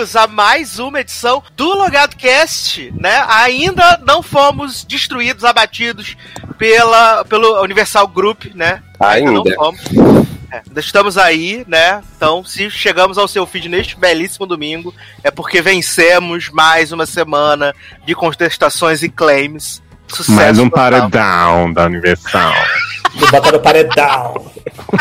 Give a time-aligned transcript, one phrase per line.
[0.00, 3.22] bem-vindos a mais uma edição do Logado Cast, né?
[3.28, 6.16] Ainda não fomos destruídos, abatidos
[6.56, 8.82] pela, pelo Universal Group, né?
[8.98, 9.30] Ainda.
[9.30, 9.80] Não fomos.
[10.50, 12.02] É, estamos aí, né?
[12.16, 17.74] Então, se chegamos ao seu feed neste belíssimo domingo, é porque vencemos mais uma semana
[18.06, 19.82] de contestações e claims.
[20.08, 20.90] Sucesso mais um total.
[20.90, 22.54] paredão da Universal.
[23.30, 24.50] Bota no paredão.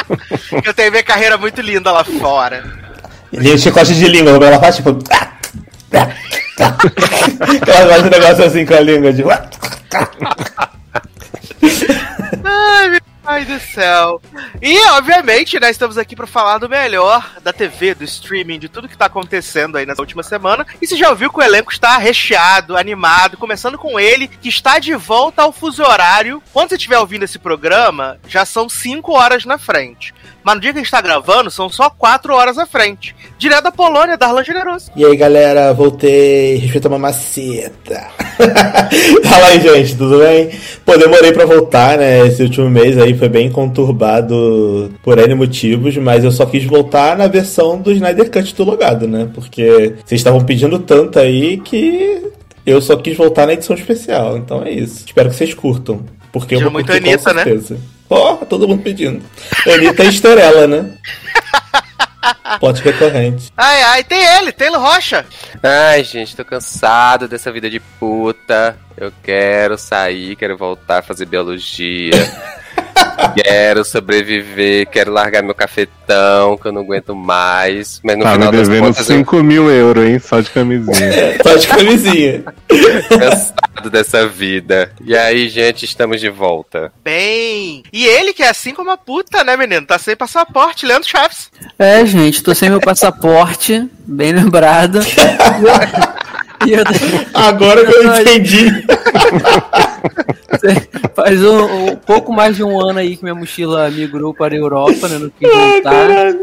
[0.65, 2.88] Eu tenho minha carreira muito linda lá fora.
[3.31, 4.97] Ele chicote de língua, ela faz tipo.
[5.91, 9.23] ela faz um negócio assim com a língua de.
[12.43, 12.98] Ai,
[13.29, 14.19] pai do céu.
[14.59, 18.89] E, obviamente, né, estamos aqui para falar do melhor da TV, do streaming, de tudo
[18.89, 20.65] que tá acontecendo aí nessa última semana.
[20.81, 24.79] E você já ouviu que o elenco está recheado, animado, começando com ele, que está
[24.79, 26.41] de volta ao fuso horário.
[26.51, 30.11] Quando você estiver ouvindo esse programa, já são 5 horas na frente.
[30.43, 33.15] Mas no dia que a gente tá gravando, são só quatro horas à frente.
[33.37, 34.89] Direto da Polônia, Darlan Generoso.
[34.95, 36.57] E aí, galera, voltei.
[36.57, 38.07] Respeita a mamaceta.
[39.23, 40.49] Fala aí, gente, tudo bem?
[40.85, 42.25] Pô, demorei pra voltar, né?
[42.25, 47.17] Esse último mês aí foi bem conturbado por N motivos, mas eu só quis voltar
[47.17, 49.29] na versão do Snyder Cut do Logado, né?
[49.33, 52.23] Porque vocês estavam pedindo tanto aí que
[52.65, 54.37] eu só quis voltar na edição especial.
[54.37, 55.03] Então é isso.
[55.05, 56.03] Espero que vocês curtam.
[56.31, 57.43] Porque eu vou muito curtir, Anitta, com né?
[57.43, 57.73] certeza.
[57.75, 57.79] né?
[58.09, 59.21] Ó, oh, todo mundo pedindo.
[59.67, 60.91] Anitta é Estrela, né?
[62.59, 63.51] Pote recorrente.
[63.55, 65.25] Ai, ai, tem ele, Taylor Rocha.
[65.63, 68.77] Ai, gente, tô cansado dessa vida de puta.
[68.97, 72.11] Eu quero sair, quero voltar a fazer biologia.
[73.35, 77.99] quero sobreviver, quero largar meu cafetão, que eu não aguento mais.
[78.03, 79.43] Mas no tá final me devendo das contas, 5 eu...
[79.43, 80.19] mil euros, hein?
[80.19, 81.37] Só de camisinha.
[81.43, 82.43] Só de camisinha.
[83.09, 84.91] Cansado dessa vida.
[85.03, 86.91] E aí, gente, estamos de volta.
[87.03, 87.83] Bem.
[87.91, 89.85] E ele, que é assim como a puta, né, menino?
[89.85, 91.49] Tá sem passaporte, Leandro Chaves.
[91.77, 94.99] É, gente, tô sem meu passaporte, bem lembrado.
[97.33, 98.85] Agora que eu entendi.
[101.15, 104.57] Faz um, um, pouco mais de um ano aí que minha mochila migrou para a
[104.57, 105.29] Europa, né?
[105.39, 106.35] Quis voltar.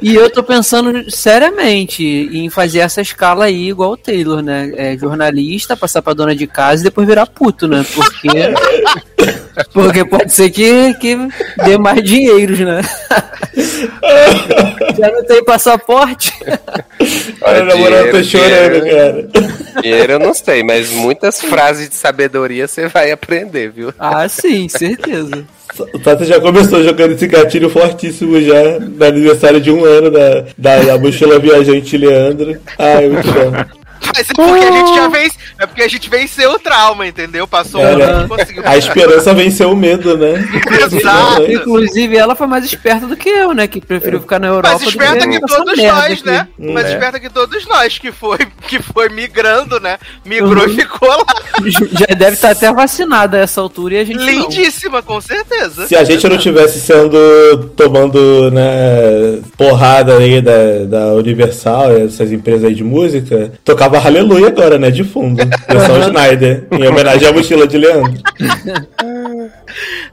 [0.00, 4.72] E eu tô pensando seriamente em fazer essa escala aí igual o Taylor, né?
[4.76, 7.84] É, jornalista, passar pra dona de casa e depois virar puto, né?
[7.94, 8.28] Porque.
[9.72, 11.16] porque pode ser que, que
[11.64, 12.80] dê mais dinheiros, né?
[14.98, 16.32] Já não tem passaporte.
[17.40, 19.28] Olha, na moral, eu tô chorando, cara.
[19.82, 23.92] Dinheiro eu não sei, mas muitas frases de sabedoria você vai aprender, viu?
[23.98, 25.44] Ah, sim, certeza.
[25.94, 30.44] O Tata já começou jogando esse gatilho fortíssimo já no aniversário de um ano da,
[30.56, 32.58] da, da mochila viajante Leandro.
[32.78, 33.78] Ai, muito bom.
[34.14, 35.36] Mas é porque a gente já vence.
[35.58, 37.46] É porque a gente venceu o trauma, entendeu?
[37.46, 38.62] Passou um ano conseguiu.
[38.64, 40.34] A esperança venceu o medo, né?
[40.84, 41.50] Exato.
[41.50, 43.66] Inclusive, ela foi mais esperta do que eu, né?
[43.66, 44.68] Que preferiu ficar na Europa.
[44.68, 46.48] Mais esperta que, que todos nós, né?
[46.58, 46.92] Hum, mais é.
[46.92, 48.38] esperta que todos nós, que foi,
[48.68, 49.98] que foi migrando, né?
[50.24, 50.70] Migrou uhum.
[50.70, 51.24] e ficou lá.
[51.92, 54.18] Já deve estar até vacinada a essa altura e a gente.
[54.18, 55.02] Lindíssima, não.
[55.02, 55.86] com certeza.
[55.86, 62.64] Se a gente não tivesse sendo tomando, né, porrada aí da, da Universal, essas empresas
[62.64, 64.90] aí de música, tocava tocava Aleluia agora, né?
[64.90, 65.42] De fundo.
[65.68, 66.66] Versão Schneider.
[66.70, 68.22] Em homenagem à mochila de Leandro.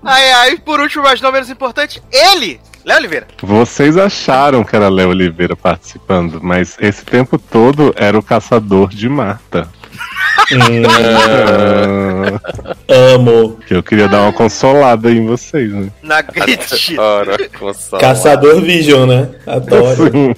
[0.03, 2.59] ai, ai, por último, mas não menos importante, ele!
[2.85, 3.27] Léo Oliveira.
[3.41, 9.09] Vocês acharam que era Léo Oliveira participando, mas esse tempo todo era o caçador de
[9.09, 9.67] Marta.
[10.51, 10.83] hum,
[12.87, 13.59] amo.
[13.65, 15.89] Que eu queria dar uma consolada em vocês, né?
[16.03, 16.75] Na acredito.
[17.99, 19.29] Caçador Vision, né?
[19.47, 20.35] Adoro.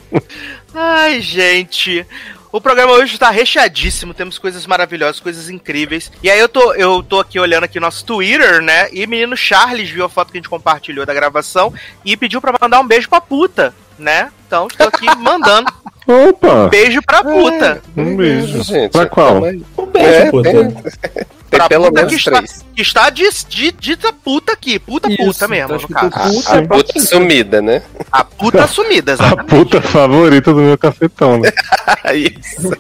[0.74, 2.06] Ai, gente.
[2.52, 6.12] O programa hoje está recheadíssimo, temos coisas maravilhosas, coisas incríveis.
[6.24, 8.88] E aí eu tô, eu tô aqui olhando aqui nosso Twitter, né?
[8.94, 11.74] E menino Charles viu a foto que a gente compartilhou da gravação
[12.06, 14.32] e pediu para mandar um beijo pra puta, né?
[14.48, 15.72] Então estou aqui mandando.
[16.08, 16.66] Opa!
[16.66, 17.82] Um beijo pra puta.
[17.96, 18.64] É, um beijo.
[18.64, 19.38] Gente, pra qual?
[19.78, 20.50] Um beijo, é, puta.
[20.50, 22.44] Tem, tem pelo menos que três.
[22.44, 24.80] Está, que está de, de, dita puta aqui.
[24.80, 26.34] Puta Isso, puta mesmo, no caso.
[26.34, 27.82] Puta, a, a puta sumida, né?
[28.12, 29.42] A puta sumida, exatamente.
[29.42, 31.52] A puta favorita do meu cafetão, né?
[32.16, 32.72] Isso.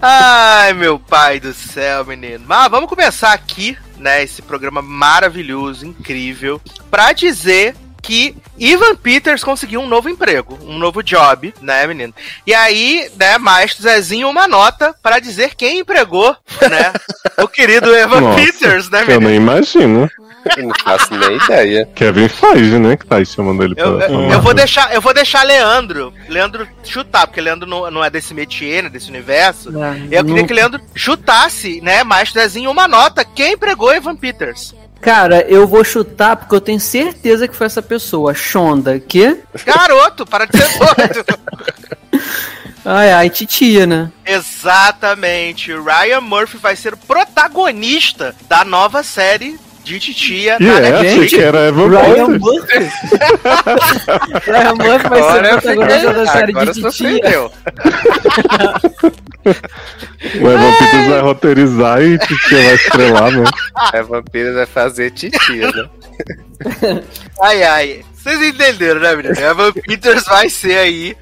[0.00, 2.44] Ai, meu pai do céu, menino.
[2.46, 6.60] Mas vamos começar aqui, né, esse programa maravilhoso, incrível,
[6.90, 12.12] pra dizer que Ivan Peters conseguiu um novo emprego, um novo job, né, menino?
[12.44, 16.36] E aí, né, Maestro Zezinho, uma nota para dizer quem empregou,
[16.68, 16.92] né,
[17.38, 19.14] o querido Ivan Nossa, Peters, né, menino?
[19.14, 20.10] Eu nem imagino.
[20.56, 21.88] Eu não faço nem ideia.
[21.94, 24.08] Kevin Feige, né, que tá aí chamando ele eu, pra...
[24.08, 28.10] Eu, eu, vou deixar, eu vou deixar Leandro, Leandro chutar, porque Leandro não, não é
[28.10, 29.70] desse métier, né, desse universo.
[29.70, 34.74] Não, eu queria que Leandro chutasse, né, Maestro Zezinho, uma nota, quem empregou Ivan Peters?
[35.02, 39.36] Cara, eu vou chutar porque eu tenho certeza que foi essa pessoa, Shonda, que?
[39.66, 41.24] Garoto, para de ser doido.
[42.84, 44.12] Ai, ai, titia, né?
[44.24, 45.72] Exatamente.
[45.72, 51.30] Ryan Murphy vai ser o protagonista da nova série de titia E na é, Netflix.
[51.32, 52.40] que era Evan Ryan Peters.
[52.40, 52.78] Murphy?
[54.50, 57.50] Ryan Murphy vai ser o protagonista da série agora de titia.
[60.40, 63.44] O Evan Peters vai roteirizar e Titia vai estrelar, né?
[63.92, 65.88] É vampiro vai fazer titia, né?
[67.40, 68.04] Ai, ai.
[68.14, 69.34] Vocês entenderam, né, menino?
[69.36, 71.16] Evan Peters vai ser aí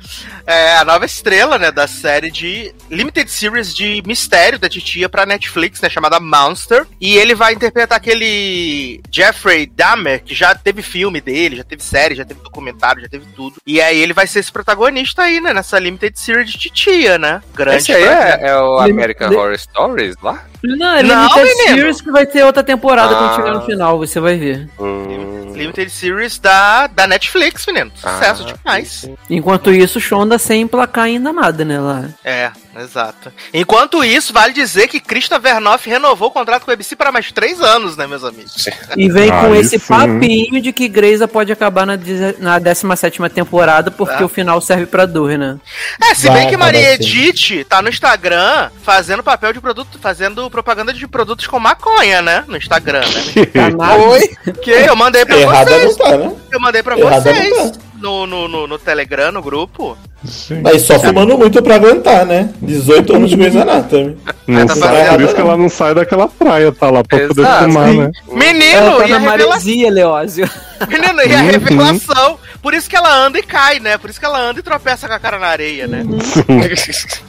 [0.51, 5.25] é, a nova estrela, né, da série de Limited Series de mistério da titia pra
[5.27, 6.87] Netflix, né, chamada Monster.
[7.01, 12.15] E ele vai interpretar aquele Jeffrey Dahmer, que já teve filme dele, já teve série,
[12.15, 13.57] já teve documentário, já teve tudo.
[13.67, 17.43] E aí ele vai ser esse protagonista aí, né, nessa Limited Series de titia, né?
[17.55, 20.45] Grande Esse aí é, é o American Lim- Horror Stories lá?
[20.63, 21.77] Não, é Não, Limited menino.
[21.77, 23.37] Series que vai ter outra temporada quando Ah.
[23.37, 24.69] chegar no final, você vai ver.
[24.79, 25.53] Hum.
[25.55, 27.91] Limited Series da, da Netflix, menino.
[27.95, 29.11] Sucesso Ah, demais.
[29.29, 32.05] Enquanto isso, Shonda sem emplacar ainda nada, né, lá.
[32.25, 33.33] É, exato.
[33.53, 37.31] Enquanto isso, vale dizer que Krista Vernoff renovou o contrato com a ABC para mais
[37.31, 38.67] três anos, né, meus amigos?
[38.97, 39.87] E vem com Aí esse sim.
[39.87, 41.99] papinho de que Grey's pode acabar na,
[42.39, 44.27] na 17 temporada porque Ah.
[44.27, 45.59] o final serve pra dor, né?
[46.03, 46.95] É, se Vai bem que Maria.
[46.95, 52.45] Edith tá no Instagram fazendo papel de produto, fazendo propaganda de produtos com maconha, né?
[52.49, 53.47] No Instagram, né?
[53.77, 53.95] Tá.
[53.97, 54.37] Oi?
[54.63, 55.97] Que eu mandei pra Errada vocês.
[55.99, 56.33] não tá, né?
[56.53, 57.73] Eu mandei pra Errada vocês.
[58.01, 59.97] No, no, no, no Telegram, no grupo.
[60.25, 60.61] Sim.
[60.63, 62.51] Mas só fumando muito pra aguentar, né?
[62.63, 64.17] 18 anos de Grey's Anatomy.
[64.47, 67.41] Não tá sai, por isso que ela não sai daquela praia, tá lá pra poder
[67.43, 67.65] Exato.
[67.65, 67.99] fumar, Sim.
[67.99, 68.11] né?
[68.33, 69.49] Menino, Ela tá e a na revelação.
[69.49, 70.51] maresia, Leózio.
[70.89, 71.47] Menino, e a Uhum.
[71.51, 72.39] revelação.
[72.63, 73.97] Por isso que ela anda e cai, né?
[73.97, 76.03] Por isso que ela anda e tropeça com a cara na areia, né?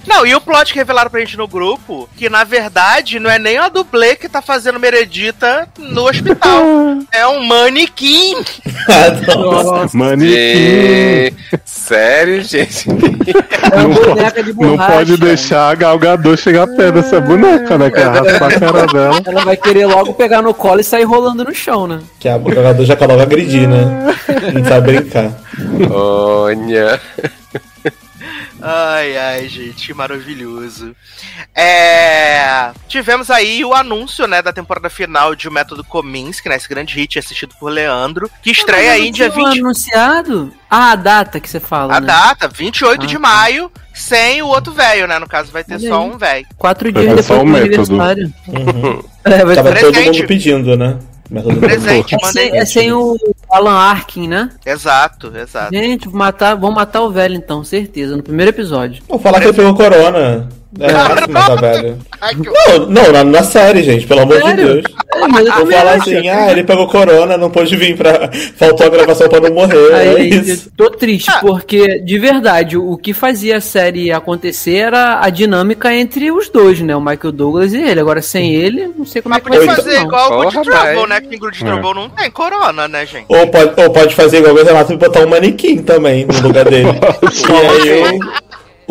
[0.05, 3.39] Não, e o plot que revelaram pra gente no grupo, que na verdade não é
[3.39, 6.61] nem a dublê que tá fazendo Meredita no hospital.
[7.13, 8.35] é um manequim.
[8.89, 9.51] Ah, não.
[9.63, 11.35] Nossa, Manequim.
[11.65, 12.87] Sério, gente?
[12.89, 14.91] é uma boneca de Não borracha.
[14.93, 17.89] pode deixar a Galgador chegar perto dessa boneca, né?
[17.89, 19.21] Que raspar a cara dela.
[19.25, 21.99] Ela vai querer logo pegar no colo e sair rolando no chão, né?
[22.19, 24.15] Que a- o jogador já coloca agredir, né?
[24.53, 25.20] Não sabe brincar.
[25.89, 26.99] Olha.
[28.63, 30.95] Ai, ai, gente, maravilhoso.
[31.55, 32.69] É...
[32.87, 36.93] Tivemos aí o anúncio, né, da temporada final de O Método Kominsky, né, esse grande
[36.93, 39.59] hit assistido por Leandro, que estreia aí dia 20...
[39.59, 40.53] anunciado?
[40.69, 42.05] Ah, a data que você fala, A né?
[42.07, 43.19] data, 28 Ah, de tá.
[43.19, 46.09] maio, sem o outro velho, né, no caso vai ter Olha só aí.
[46.09, 46.45] um velho.
[46.57, 48.01] Quatro dias depois só do método.
[48.01, 48.33] aniversário.
[48.47, 49.03] Uhum.
[49.23, 49.81] É, vai Tava ter...
[49.81, 50.17] todo Presente.
[50.19, 50.97] mundo pedindo, né?
[51.29, 52.49] Método Presente, é, mandei.
[52.49, 53.15] sem, é sem o
[53.51, 54.49] Alan Arkin, né?
[54.65, 55.75] Exato, exato.
[55.75, 59.03] Gente, vou matar, vão matar o velho então, certeza, no primeiro episódio.
[59.07, 60.49] Vou falar que ele pegou corona.
[60.79, 61.97] É velho.
[62.77, 64.65] Não, não, na, na série, gente, pelo amor de Sério?
[64.65, 64.83] Deus.
[65.13, 68.29] É, mas eu Vou falar assim, ah, ele pegou corona, não pôde vir pra.
[68.55, 69.93] Faltou a gravação pra não morrer.
[69.93, 70.69] Aí, é isso.
[70.69, 75.93] eu tô triste, porque, de verdade, o que fazia a série acontecer era a dinâmica
[75.93, 76.95] entre os dois, né?
[76.95, 77.99] O Michael Douglas e ele.
[77.99, 80.03] Agora, sem ele, não sei como Mas é que vai fazer não.
[80.03, 81.21] igual o Good Trouble, né?
[81.21, 81.65] Que em Good É.
[81.65, 83.25] Trouble não tem corona, né, gente?
[83.27, 86.63] Ou pode, ou pode fazer igual o Renato e botar um manequim também no lugar
[86.63, 86.87] dele.
[87.85, 88.19] e aí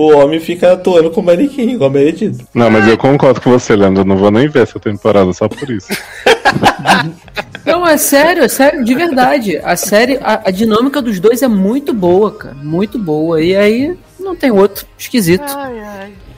[0.00, 2.46] o, o homem fica atuando com manequim, igual Benedito.
[2.54, 4.02] Não, mas eu concordo com você, Leandro.
[4.02, 5.88] Eu não vou nem ver essa temporada só por isso.
[7.64, 9.58] Não, é sério, é sério, de verdade.
[9.62, 12.54] A série, a, a dinâmica dos dois é muito boa, cara.
[12.54, 13.40] Muito boa.
[13.40, 14.86] E aí, não tem outro.
[14.98, 15.44] Esquisito.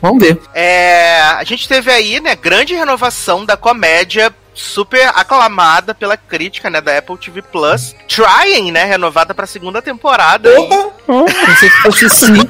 [0.00, 0.38] Vamos ver.
[0.52, 6.80] É, a gente teve aí, né, grande renovação da comédia super aclamada pela crítica, né,
[6.80, 7.94] da Apple TV Plus.
[8.08, 10.50] Trying, né, renovada pra segunda temporada.
[10.50, 10.92] Porra!
[11.46, 12.48] Pensei que fosse sim.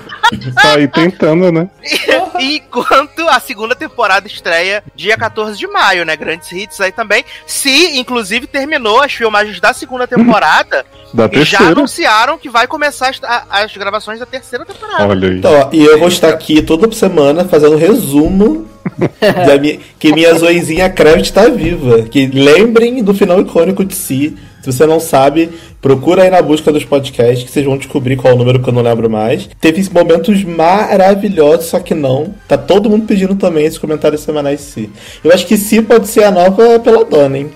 [0.54, 1.68] Tá aí tentando, né?
[2.40, 6.16] Enquanto a segunda temporada estreia dia 14 de maio, né?
[6.16, 7.24] Grandes hits aí também.
[7.46, 13.10] Se, inclusive, terminou as filmagens da segunda temporada Da e já anunciaram que vai começar
[13.10, 15.06] as, as gravações da terceira temporada.
[15.06, 15.38] Olha aí.
[15.38, 18.66] Então, ó, e eu vou estar aqui toda semana fazendo resumo
[19.60, 22.02] minha, que minha zoezinha Kraft tá viva.
[22.02, 24.36] Que lembrem do final icônico de si.
[24.62, 28.32] Se você não sabe, procura aí na busca dos podcasts que vocês vão descobrir qual
[28.32, 29.48] é o número que eu não lembro mais.
[29.60, 32.32] Teve momentos maravilhosos, só que não.
[32.46, 34.88] Tá todo mundo pedindo também esses comentários semanais si.
[35.24, 37.50] Eu acho que si pode ser a nova pela dona, hein?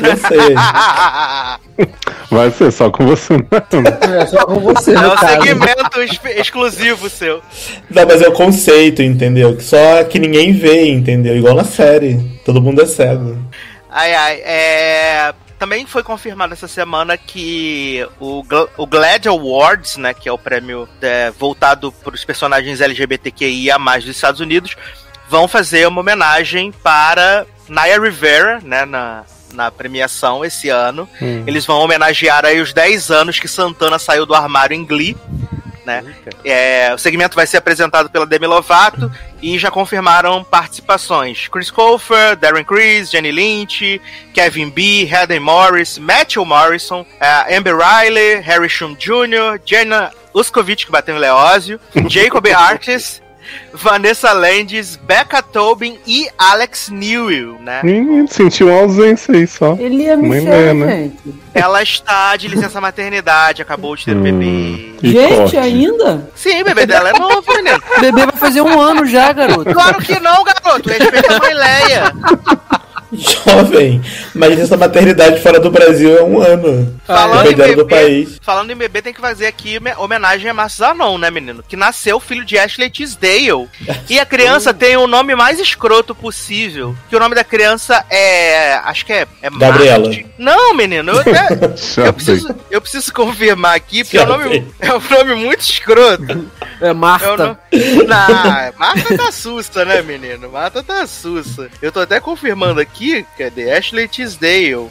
[0.00, 0.08] Quê?
[0.08, 0.54] Não sei.
[2.30, 4.16] Vai ser só com você, não.
[4.20, 5.42] É só com você, É um caso.
[5.42, 7.42] segmento ex- exclusivo seu.
[7.90, 9.56] Não, mas é o conceito, entendeu?
[9.56, 11.36] Que só que ninguém vê, entendeu?
[11.36, 12.18] Igual na série.
[12.44, 13.38] Todo mundo é cego.
[13.90, 15.34] Ai, ai, é.
[15.58, 20.38] Também foi confirmado essa semana que o, Gl- o GLAD Awards, né, que é o
[20.38, 24.76] prêmio é, voltado para os personagens LGBTQIA+, dos Estados Unidos,
[25.28, 31.08] vão fazer uma homenagem para Naya Rivera, né, na, na premiação esse ano.
[31.46, 35.16] Eles vão homenagear aí os 10 anos que Santana saiu do armário em Glee,
[35.88, 36.04] né?
[36.44, 41.48] É, o segmento vai ser apresentado pela Demi Lovato e já confirmaram participações.
[41.48, 44.00] Chris Colfer, Darren Criss, Jenny Lynch,
[44.34, 50.92] Kevin B, Heather Morris, Matthew Morrison, uh, Amber Riley, Harry Shum Jr., Jenna Uskovic, que
[50.92, 53.22] bateu em Leózio, Jacob Artis,
[53.72, 57.80] Vanessa Landis, Becca Tobin e Alex Newell, né?
[57.84, 59.76] Hum, senti uma ausência aí só.
[59.78, 60.96] Ele ia me dela, né?
[61.02, 61.34] gente.
[61.54, 64.44] Ela está de licença maternidade, acabou de ter um bebê.
[64.44, 65.56] Hum, Gente, corte.
[65.56, 66.28] ainda?
[66.34, 67.80] Sim, o bebê dela é novo, menino.
[67.96, 69.72] O bebê vai fazer um ano já, garoto.
[69.72, 70.88] Claro que não, garoto.
[70.88, 72.12] Respeita a mãe Leia.
[73.12, 74.02] Jovem,
[74.34, 76.98] mas essa maternidade fora do Brasil é um ano.
[77.06, 78.38] Falando em, Dependendo do bebê, país.
[78.42, 81.62] falando em bebê, tem que fazer aqui me- homenagem a Márcio Zanon, né, menino?
[81.66, 83.68] Que nasceu filho de Ashley Tisdale.
[84.10, 86.94] E a criança tem o nome mais escroto possível.
[87.08, 88.74] Que o nome da criança é.
[88.84, 89.26] Acho que é.
[89.42, 90.04] é Gabriela.
[90.06, 90.26] Marte.
[90.38, 91.12] Não, menino.
[91.12, 91.48] Eu, até-
[92.06, 96.48] eu, preciso, eu preciso confirmar aqui, porque é um, nome, é um nome muito escroto.
[96.80, 97.36] É É o Marta.
[97.36, 97.56] nome...
[98.06, 100.50] Não, Marta tá sussa, né, menino?
[100.50, 101.68] Marta tá sussa.
[101.82, 102.97] Eu tô até confirmando aqui,
[103.36, 103.70] cadê?
[103.72, 104.88] Ashley Tisdale.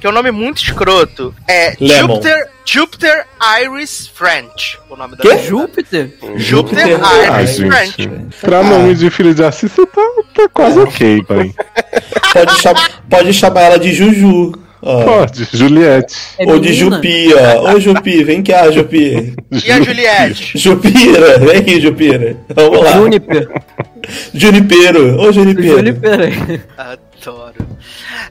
[0.00, 1.34] Que é um nome muito escroto.
[1.48, 2.14] É Lemon.
[2.14, 3.26] Jupiter, Jupiter
[3.64, 4.78] Iris French.
[4.88, 5.42] O nome da menina.
[5.44, 6.10] Júpiter?
[6.36, 8.08] Jupiter Ah, Iris French.
[8.40, 10.02] Pra nome de filho de Assis, você tá,
[10.34, 11.52] tá quase ok, pai.
[12.32, 12.74] Pode, cham-
[13.10, 14.52] pode chamar ela de Juju.
[14.80, 15.02] ó.
[15.02, 16.14] Pode, Juliette.
[16.38, 16.94] É Ou de menina?
[16.96, 17.72] Jupi, ó.
[17.74, 19.34] Ô Jupi, vem cá, Jupi.
[19.64, 20.56] E a Juliette?
[20.56, 22.36] Jupira, vem aqui, Jupira.
[22.54, 22.92] Vamos lá.
[22.92, 23.48] Juniper.
[24.32, 25.20] Junipero.
[25.20, 25.78] Ô Junipero.
[25.78, 26.60] Juniper.
[27.20, 27.78] Adoro.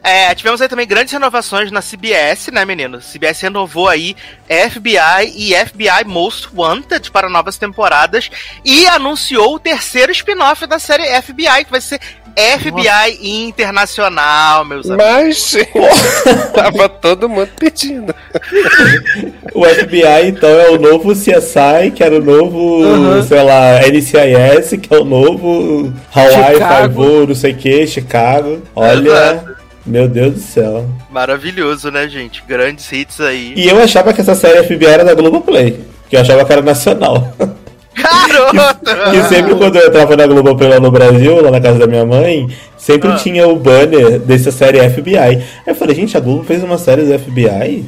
[0.02, 3.00] É, tivemos aí também grandes renovações na CBS, né, menino?
[3.00, 4.16] CBS renovou aí
[4.46, 8.30] FBI e FBI Most Wanted para novas temporadas
[8.64, 12.00] e anunciou o terceiro spin-off da série FBI, que vai ser
[12.38, 15.04] FBI Internacional, meus amigos.
[15.06, 15.56] Mas
[16.54, 18.14] tava todo mundo pedindo.
[19.54, 23.22] O FBI, então, é o novo CSI, que era o novo, Uhum.
[23.22, 26.56] sei lá, NCIS, que é o novo Hawaii.
[26.56, 28.62] Five-O, não sei o que, Chicago.
[28.74, 29.44] Olha,
[29.84, 30.86] meu Deus do céu.
[31.10, 32.42] Maravilhoso, né, gente?
[32.46, 33.54] Grandes hits aí.
[33.56, 36.62] E eu achava que essa série FBI era da Globoplay, que eu achava que era
[36.62, 37.34] nacional.
[38.02, 39.16] Garoto!
[39.16, 42.04] E sempre quando eu entrava na Globoplay lá no Brasil, lá na casa da minha
[42.04, 43.14] mãe, sempre Ah.
[43.16, 45.16] tinha o banner dessa série FBI.
[45.18, 47.84] Aí eu falei, gente, a Globo fez uma série do FBI?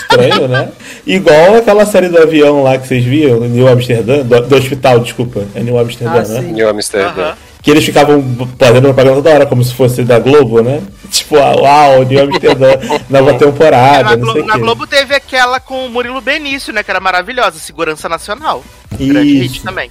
[0.00, 0.68] Estranho, né?
[1.06, 5.42] Igual aquela série do avião lá que vocês viram, New Amsterdã, do, do hospital, desculpa.
[5.54, 6.40] É New Amsterdã, Ah, né?
[6.40, 6.52] sim.
[6.52, 7.08] New Amsterdã.
[7.22, 7.34] Aham.
[7.62, 8.22] Que eles ficavam
[8.58, 10.80] fazendo propaganda toda hora, como se fosse da Globo, né?
[11.10, 12.68] Tipo, ah, uau, New Amsterdã,
[13.10, 14.58] nova temporada, na, não Glo- sei na quê.
[14.60, 16.82] Globo teve aquela com o Murilo Benício, né?
[16.84, 18.62] Que era maravilhosa, Segurança Nacional.
[18.96, 19.64] Grande hit Isso.
[19.64, 19.90] também.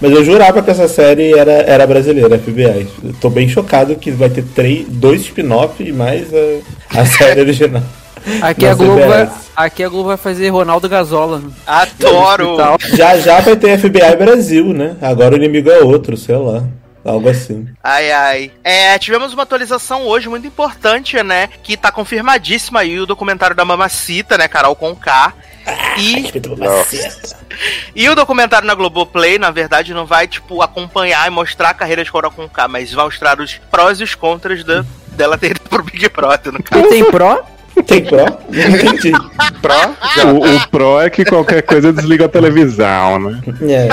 [0.00, 2.86] Mas eu jurava que essa série era, era brasileira, FBI.
[3.04, 7.40] Eu tô bem chocado que vai ter três, dois spin-off e mais a, a série
[7.40, 7.82] original.
[8.42, 11.40] Aqui a, Globo vai, aqui a Globo vai fazer Ronaldo Gazola.
[11.66, 12.50] Adoro!
[12.50, 12.76] Hospital.
[12.94, 14.96] Já já vai ter FBI Brasil, né?
[15.00, 16.64] Agora o inimigo é outro, sei lá.
[17.08, 17.66] Algo assim.
[17.82, 18.52] Ai, ai.
[18.62, 21.48] É, tivemos uma atualização hoje muito importante, né?
[21.62, 24.46] Que tá confirmadíssima aí o documentário da Mamacita, né?
[24.46, 25.32] Carol Conká.
[25.96, 27.36] E, Respeita uma maceta.
[27.96, 32.04] e o documentário na Globoplay, na verdade, não vai, tipo, acompanhar e mostrar a carreira
[32.04, 35.60] de Carol Conká, mas vai mostrar os prós e os contras da, dela ter ido
[35.60, 36.84] pro Big Brother, no caso.
[36.84, 37.42] E tem pró?
[37.86, 38.26] Tem pró?
[38.50, 39.12] Não entendi.
[39.62, 39.94] Pró?
[40.26, 43.40] O, o pro é que qualquer coisa desliga a televisão, né?
[43.62, 43.88] É.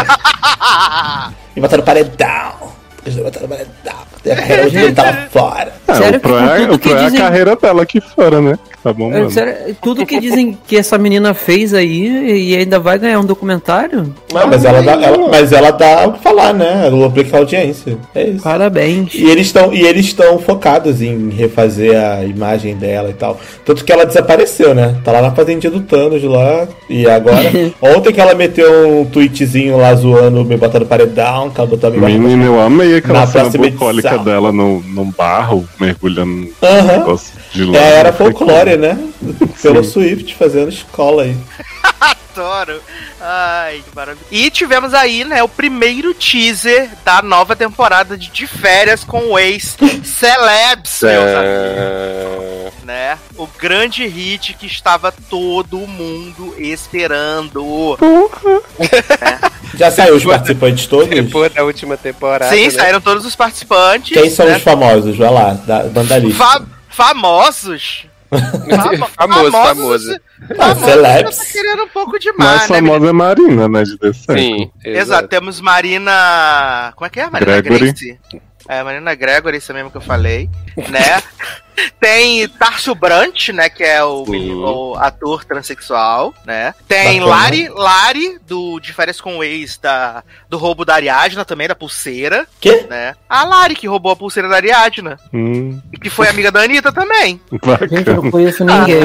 [1.56, 2.65] E botaram o paredão.
[3.06, 4.06] Eles paredão.
[4.26, 5.74] E a carreira dele lá fora.
[5.88, 8.58] É, o pro, é, o pro é a carreira dela aqui fora, né?
[8.86, 9.32] Tá bom, É, mano.
[9.32, 12.06] sério, tudo que dizem que essa menina fez aí
[12.52, 14.14] e ainda vai ganhar um documentário?
[14.32, 16.84] Não, mas ela dá, ela- mas ela dá o que falar, né?
[16.86, 17.98] Ela aplica a audiência.
[18.14, 18.44] É isso.
[18.44, 19.12] Parabéns.
[19.16, 23.40] E eles estão e eles estão focados em refazer a imagem dela e tal.
[23.66, 24.98] Tanto que ela desapareceu, né?
[25.04, 26.68] Tá lá na fazendinha do Thanos lá.
[26.88, 27.42] E agora.
[27.82, 31.92] ontem que ela meteu um tweetzinho lá zoando me botando paredão, que ela botou a
[31.92, 34.24] minha Menina, eu amei aquela Na cena bucólica edição.
[34.24, 36.98] dela no, num barro, mergulhando Aham.
[37.00, 37.78] negócio de lama.
[37.80, 38.14] É, era
[38.76, 39.10] Foi né?
[39.62, 39.90] Pelo Sim.
[39.92, 41.38] Swift fazendo escola aí.
[42.36, 42.82] Adoro.
[43.22, 44.26] Ai, que maravilha.
[44.30, 49.40] E tivemos aí, né, o primeiro teaser da nova temporada de De Férias com o
[49.40, 52.72] ex Celebs, meus amigos, É...
[52.84, 53.18] né?
[53.38, 57.98] O grande hit que estava todo mundo esperando.
[59.76, 61.10] Já saiu os participantes todos?
[61.10, 62.54] Depois da última temporada.
[62.54, 62.70] Sim, né?
[62.72, 64.12] saíram todos os participantes.
[64.12, 64.58] Quem são né?
[64.58, 65.16] os famosos?
[65.18, 66.44] Vai lá, da banda lista.
[66.44, 68.06] Fa- famosos?
[68.30, 70.20] Famo- Famoso, famoso.
[70.52, 71.38] Ah, Famosos celebs.
[71.38, 72.68] tá querendo um pouco Mais demais, né?
[72.76, 73.84] famosa é Marina, né?
[73.84, 74.40] De The Circle.
[74.40, 76.94] Sim, Exato, temos Marina.
[76.96, 77.30] Como é que é?
[77.30, 77.92] Marina Gregory.
[77.94, 78.20] Grace.
[78.68, 80.50] É, Marina Gregory, isso mesmo que eu falei,
[80.90, 81.22] né?
[82.00, 83.70] Tem Tarso Brant, né?
[83.70, 86.74] Que é o, o ator transexual, né?
[86.88, 87.26] Tem Bacana.
[87.26, 91.76] Lari, Lari, do De Férias com o Ex, da, do roubo da Ariadna, também da
[91.76, 92.86] pulseira, Quê?
[92.90, 93.14] né?
[93.30, 95.18] A Lari, que roubou a pulseira da Ariadna.
[95.34, 97.40] Hum, E que foi amiga da Anitta também.
[97.52, 98.32] Gente, eu não bacana.
[98.32, 99.02] conheço ninguém.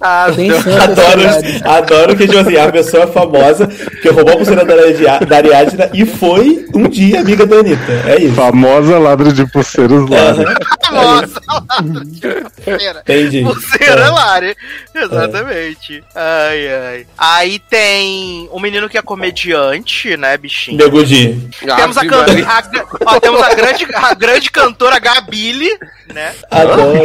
[0.00, 1.22] Ah, santo Adoro,
[1.64, 6.66] adoro que tipo assim, a pessoa famosa que roubou a pulseira da Ariadna- e foi
[6.74, 7.92] um dia amiga da Anitta.
[8.06, 8.34] É isso.
[8.34, 10.32] Famosa ladra de pulseiros lá.
[10.34, 10.44] né?
[10.90, 13.00] Nossa, Lari, de pulseira.
[13.00, 13.42] Entendi.
[13.42, 14.56] Pulseira Lari.
[14.94, 16.02] Exatamente.
[16.14, 17.06] Ai, ai.
[17.16, 20.78] Aí tem um menino que é comediante, né, bichinho?
[20.78, 21.48] Negudi.
[21.76, 25.68] Temos a, can- a- ó, temos a grande, a grande cantora Gabile,
[26.12, 26.32] né?
[26.50, 27.00] Adoro.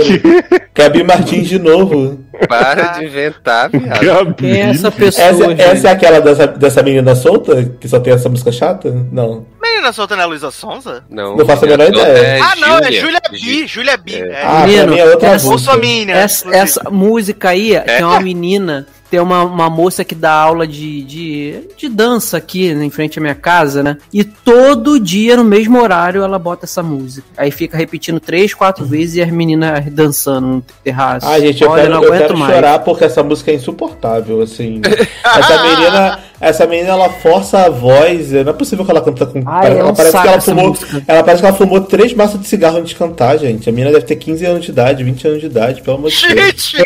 [0.73, 2.23] Gabi Martins de novo.
[2.49, 4.03] Para de inventar, viado.
[4.05, 4.33] Gabi.
[4.35, 8.13] Quem é essa pessoa, Essa, essa é aquela dessa, dessa menina solta que só tem
[8.13, 8.91] essa música chata?
[9.11, 9.45] Não.
[9.61, 11.03] Menina solta na Luísa Sonza?
[11.09, 12.27] Não, Não faço a menor outra ideia.
[12.27, 13.21] é ah, não, é Júlia.
[13.31, 13.67] B.
[13.67, 14.15] Júlia B.
[14.15, 14.41] É.
[14.43, 16.11] Ah, Menino, é outra essa- música.
[16.11, 21.03] Essa, essa música aí tem uma menina, tem uma, uma moça que dá aula de,
[21.03, 23.97] de, de dança aqui né, em frente à minha casa, né?
[24.11, 27.27] E todo dia, no mesmo horário, ela bota essa música.
[27.37, 31.27] Aí fica repetindo três, quatro vezes e as meninas dançando no terraço.
[31.27, 32.53] Ah, gente, eu Olha, quero, não eu aguento quero mais.
[32.55, 34.81] chorar porque essa música é insuportável, assim.
[35.23, 38.31] Essa menina, essa menina, ela força a voz.
[38.31, 39.41] Não é possível que ela canta com.
[39.45, 40.69] Ai, ela é um parece que ela essa fumou.
[40.69, 41.03] música.
[41.07, 43.67] Ela parece que ela fumou três maços de cigarro antes de cantar, gente.
[43.67, 46.27] A menina deve ter 15 anos de idade, 20 anos de idade, pelo amor de
[46.27, 46.39] Deus.
[46.45, 46.77] Gente!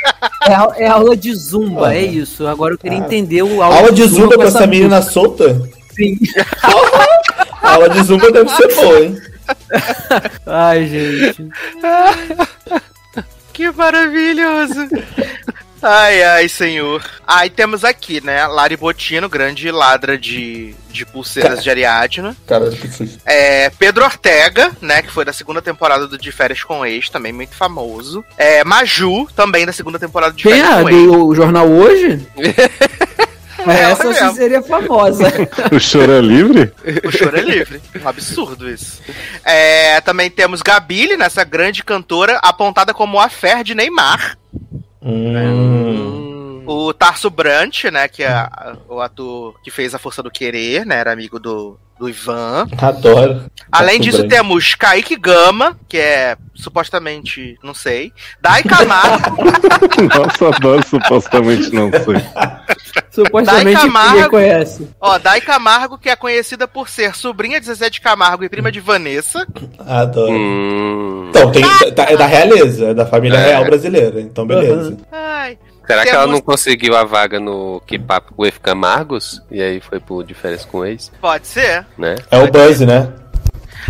[0.48, 1.96] É, é aula de zumba, Ah.
[1.96, 2.48] é isso.
[2.48, 3.02] Agora eu queria Ah.
[3.02, 5.14] entender o Aula de zumba com pra essa menina música.
[5.14, 5.62] solta?
[5.96, 6.18] Sim.
[7.62, 9.18] A aula de zumba deve ser boa, hein?
[10.46, 11.48] Ai, gente.
[13.52, 14.88] Que maravilhoso!
[15.82, 17.04] Ai, ai, senhor.
[17.26, 18.46] Aí temos aqui, né?
[18.48, 22.36] Lari Botino, grande ladra de, de pulseiras de Ariadna.
[22.46, 23.20] Cara, que susto.
[23.26, 25.02] É, Pedro Ortega, né?
[25.02, 28.24] Que foi da segunda temporada do De Férias com Ex, também muito famoso.
[28.38, 30.82] É, Maju, também da segunda temporada de Quem Férias é?
[30.82, 31.12] com Ex.
[31.12, 32.28] Do Jornal Hoje?
[33.60, 34.30] Ela Essa mesmo.
[34.30, 35.26] sim seria famosa.
[35.72, 36.72] O choro é livre?
[37.06, 37.82] O choro é livre.
[38.02, 39.02] Um absurdo isso.
[39.44, 44.38] É, também temos Gabile, nessa grande cantora, apontada como a fé de Neymar.
[45.02, 46.64] Hum.
[46.66, 50.86] O Tarso Brant, né, que é a- o ator que fez A Força do Querer,
[50.86, 52.68] né, era amigo do, do Ivan.
[52.82, 53.44] Adoro.
[53.72, 54.30] Além Tarso disso, Brant.
[54.32, 58.12] temos Kaique Gama, que é supostamente, não sei.
[58.42, 59.36] Dai Camargo,
[60.18, 62.26] Nossa, adoro, supostamente não sei.
[63.12, 64.14] Supostamente Dai Camargo.
[64.16, 64.90] ninguém conhece.
[65.00, 68.72] ó, Dai Camargo, que é conhecida por ser sobrinha de Zezé de Camargo e prima
[68.72, 69.46] de Vanessa.
[69.86, 70.32] Adoro.
[70.32, 71.28] Hum.
[71.30, 73.48] Então, tem, tá- é da realeza, é da família É.
[73.50, 74.20] real brasileira.
[74.22, 74.98] Então, beleza.
[75.12, 75.58] Ai.
[75.90, 79.42] Será que ela não conseguiu a vaga no Que Papo with Camargos?
[79.50, 81.84] E aí foi pro de férias com ex, Pode ser.
[81.98, 82.16] né?
[82.30, 83.12] É o Buzz, né?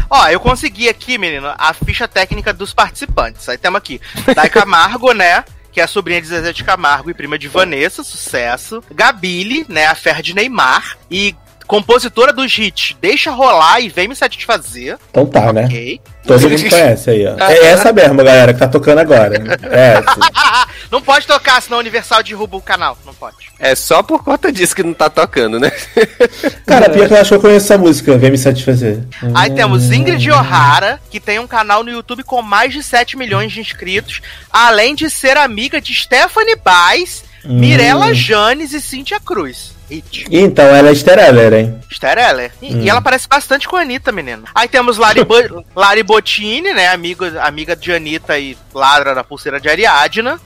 [0.09, 3.49] Ó, eu consegui aqui, menino, a ficha técnica dos participantes.
[3.49, 3.99] Aí temos aqui
[4.33, 5.43] Dai Camargo, né?
[5.73, 8.81] Que é a sobrinha de Zezé de Camargo e prima de Vanessa, sucesso.
[8.93, 9.85] Gabile, né?
[9.85, 10.97] A fé de Neymar.
[11.11, 11.35] E
[11.69, 14.97] compositora dos hits Deixa Rolar e Vem Me Satisfazer.
[15.11, 15.65] Então tá, né?
[15.65, 16.01] Ok.
[16.25, 17.37] Todo mundo conhece aí, ó.
[17.47, 19.35] É essa mesmo, galera, que tá tocando agora.
[19.69, 20.67] É essa.
[20.89, 22.97] Não pode tocar, senão a Universal derruba o canal.
[23.05, 23.35] Não pode.
[23.59, 25.71] É só por conta disso que não tá tocando, né?
[26.65, 29.03] Cara, pior que eu acho que eu conheço essa música, vem me satisfazer.
[29.35, 33.51] Aí temos Ingrid O'Hara, que tem um canal no YouTube com mais de 7 milhões
[33.51, 39.77] de inscritos, além de ser amiga de Stephanie Baez, Mirella Janes e Cíntia Cruz.
[39.89, 41.79] Ih, Então, ela é Stereller, hein?
[41.91, 42.51] Stereller.
[42.61, 42.81] E, Hum.
[42.83, 44.43] e ela parece bastante com a Anitta, menino.
[44.53, 46.89] Aí temos Lari, Bo- Lari Bottini, né?
[46.89, 50.39] Amigo, amiga de Anitta e ladra da pulseira de Ariadna.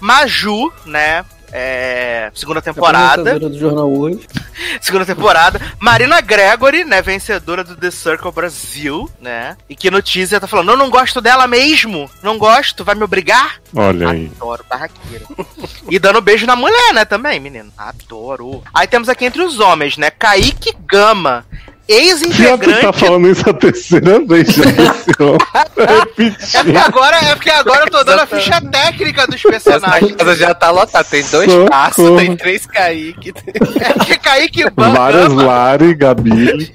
[0.00, 1.24] Maju, né?
[1.52, 3.38] É, segunda temporada.
[3.38, 4.20] Do Jornal Hoje.
[4.80, 5.60] segunda temporada.
[5.78, 9.56] Marina Gregory, né, vencedora do The Circle Brasil, né?
[9.68, 13.04] E que no teaser tá falando, eu não gosto dela mesmo, não gosto, vai me
[13.04, 13.60] obrigar?
[13.74, 14.30] Olha aí.
[14.36, 15.24] Adoro, barraqueira.
[15.90, 17.72] e dando beijo na mulher, né, também, menino.
[17.76, 18.62] Adoro.
[18.74, 21.44] Aí temos aqui entre os homens, né, Kaique Gama,
[21.88, 22.80] ex-integrante...
[22.80, 24.64] tá falando isso a terceira vez já
[25.24, 25.38] homem.
[25.76, 30.16] É porque, agora, é porque agora eu tô dando a ficha técnica dos Essa personagens.
[30.16, 31.04] casa já tá lotada.
[31.04, 33.32] Tem dois passos, tem três Kaique.
[33.80, 34.96] É porque Kaique Gama...
[34.96, 36.72] Várias Lari, Gabi.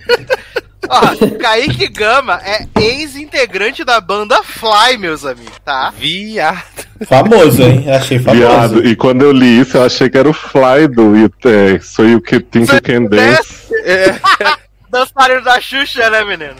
[0.89, 5.93] Ó, Kaique Gama é ex-integrante da banda Fly, meus amigos, tá?
[5.97, 6.61] Viado.
[7.07, 7.85] Famoso, hein?
[7.89, 8.39] Achei famoso.
[8.45, 8.87] Viado.
[8.87, 12.03] E quando eu li isso, eu achei que era o Fly do It, é, So
[12.03, 13.65] You Can Think You Can Dance.
[14.91, 16.55] Dançarino da Xuxa, né, menino?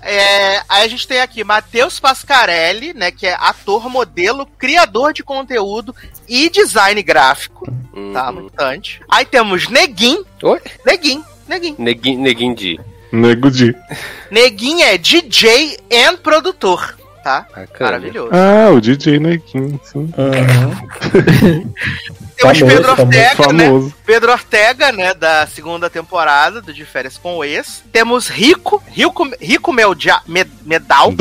[0.00, 5.24] É, aí a gente tem aqui Matheus Pascarelli, né, que é ator, modelo, criador de
[5.24, 5.94] conteúdo
[6.28, 7.66] e design gráfico,
[8.12, 8.30] tá?
[8.30, 8.42] Uhum.
[8.42, 9.00] Mutante.
[9.10, 10.60] Aí temos Neguin, Oi?
[10.86, 11.74] Neguin, Neguin.
[11.78, 12.80] Neguin, Neguin de.
[13.10, 13.74] Nego de.
[14.30, 17.46] Neguin é DJ e produtor, tá?
[17.54, 17.90] Bacana.
[17.92, 18.30] Maravilhoso.
[18.32, 20.12] Ah, o DJ Nequim, sim.
[20.16, 21.74] Uhum.
[22.38, 23.92] Temos Famoso, Pedro famoso, Ortega, né?
[24.06, 27.82] Pedro Ortega, né, da segunda temporada do De Férias com o Ex.
[27.92, 31.16] Temos Rico, Rico, Rico Melja, Med, Medalques.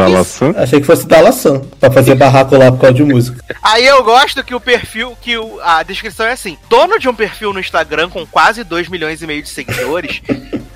[0.56, 3.44] Achei que fosse da Laçã, pra fazer barraco lá por causa de música.
[3.64, 7.16] Aí eu gosto que o perfil, que o- a descrição é assim: dono de um
[7.16, 10.22] perfil no Instagram com quase 2 milhões e meio de seguidores,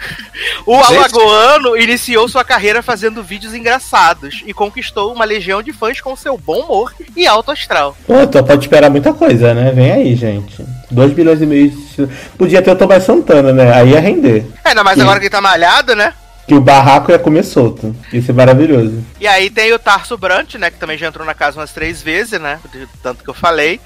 [0.66, 6.16] o Alagoano iniciou sua carreira fazendo vídeos engraçados e conquistou uma legião de fãs com
[6.16, 7.96] seu bom humor e alto astral.
[8.06, 9.72] Pô, então pode esperar muita coisa, né?
[9.72, 10.64] Vem aí, gente.
[10.90, 11.70] 2 bilhões e meio.
[11.70, 13.74] de- Podia ter o Tomás Santana, né?
[13.74, 14.46] Aí ia render.
[14.64, 15.04] É, ainda mais Sim.
[15.04, 16.14] agora que ele tá malhado, né?
[16.52, 17.96] Que o barraco ia comer solto.
[18.12, 19.02] Isso é maravilhoso.
[19.22, 20.70] E aí tem o Tarso Brant, né?
[20.70, 22.60] Que também já entrou na casa umas três vezes, né?
[23.02, 23.80] Tanto que eu falei.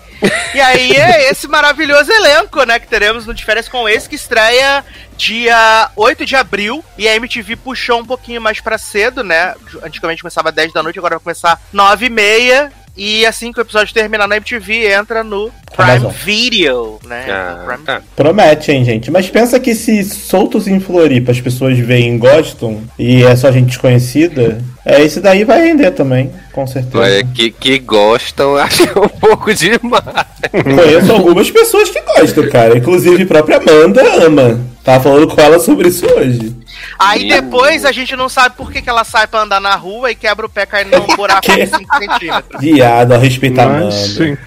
[0.51, 2.79] E aí é esse maravilhoso elenco, né?
[2.79, 4.83] Que teremos no De Férias com esse, que estreia
[5.15, 6.83] dia 8 de abril.
[6.97, 9.53] E a MTV puxou um pouquinho mais pra cedo, né?
[9.83, 12.71] Antigamente começava 10 da noite, agora vai começar 9 e meia.
[12.97, 16.11] E assim que o episódio terminar na MTV, entra no Prime Amazon.
[16.11, 17.25] Video, né?
[17.29, 18.01] Ah, No Prime tá.
[18.15, 19.11] Promete, hein, gente.
[19.11, 23.51] Mas pensa que se soltos em Floripa as pessoas veem e gostam, e é só
[23.51, 26.99] gente desconhecida, é esse daí vai render também, com certeza.
[27.03, 30.03] Olha, que, que gostam, acho um pouco demais.
[30.51, 32.77] Conheço algumas pessoas que gostam, cara.
[32.77, 34.59] Inclusive a própria Amanda ama.
[34.83, 36.55] Tava falando com ela sobre isso hoje.
[36.99, 37.41] Aí Meu.
[37.41, 40.15] depois a gente não sabe por que, que ela sai pra andar na rua e
[40.15, 42.61] quebra o pé caindo num buraco de 5 centímetros.
[42.61, 43.91] Viado, a Mas, Amanda.
[43.91, 44.39] gente,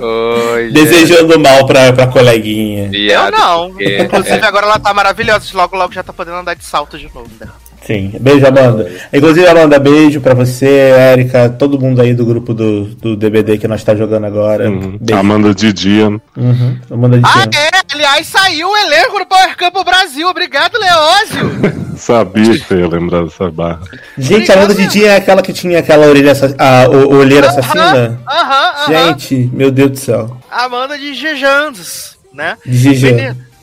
[0.00, 2.84] Olha, Desejando mal pra, pra coleguinha.
[2.86, 3.70] Eu viado, não.
[3.70, 5.44] porque- Inclusive é, agora ela tá maravilhosa.
[5.54, 7.28] Logo, logo já tá podendo andar de salto de novo.
[7.40, 7.46] né?
[7.84, 8.12] Sim.
[8.20, 8.88] Beijo, Amanda.
[9.12, 13.66] Inclusive, Amanda, beijo pra você, Érica, todo mundo aí do grupo do, do DBD que
[13.66, 14.70] nós tá jogando agora.
[14.70, 14.98] uhum.
[15.18, 16.06] Amanda Didia.
[16.08, 16.78] Uhum.
[16.88, 17.82] Amanda de Ah, é?
[17.92, 20.28] Aliás, saiu o elenco do Power Camp Brasil.
[20.28, 21.72] Obrigado, Leózio.
[21.98, 23.80] Sabia que você ia lembrar dessa barra.
[24.16, 27.48] Gente, a Amanda de Tina é aquela que tinha aquela orelha, assa- a, o- olheira
[27.48, 28.20] assassina?
[28.28, 28.86] Aham, aham.
[29.08, 30.36] Gente, meu Deus do céu.
[30.52, 32.58] Amanda de Jejandes, né?
[32.64, 32.94] De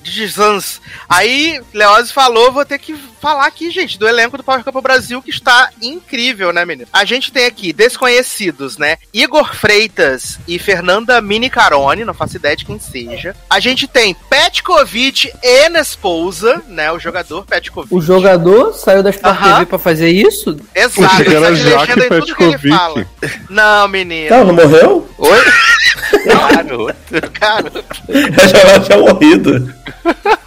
[0.04, 0.82] De Jejandes.
[1.08, 5.22] Aí, Leózio falou, vou ter que falar aqui, gente, do elenco do Power Camp Brasil,
[5.22, 6.88] que está incrível, né, menino?
[6.94, 8.98] A gente tem aqui desconhecidos, né?
[9.14, 13.36] Igor Freitas e Fernanda Mini Carone, não faço ideia de quem seja.
[13.50, 16.92] A gente tem Petkovic e Nespousa, né?
[16.94, 17.94] O jogador Petkovic.
[17.94, 19.54] O jogador saiu da Sport Aham.
[19.56, 20.58] TV pra fazer isso?
[20.74, 22.70] Exato, Achei que ele era tá legenda em tudo que ele Petkovic.
[22.70, 23.06] fala.
[23.50, 24.30] Não, menino.
[24.30, 25.10] Não, não morreu?
[25.18, 25.40] Oi?
[26.26, 26.96] Garoto.
[27.34, 27.72] Cara.
[28.08, 29.74] Eu já tinha morrido.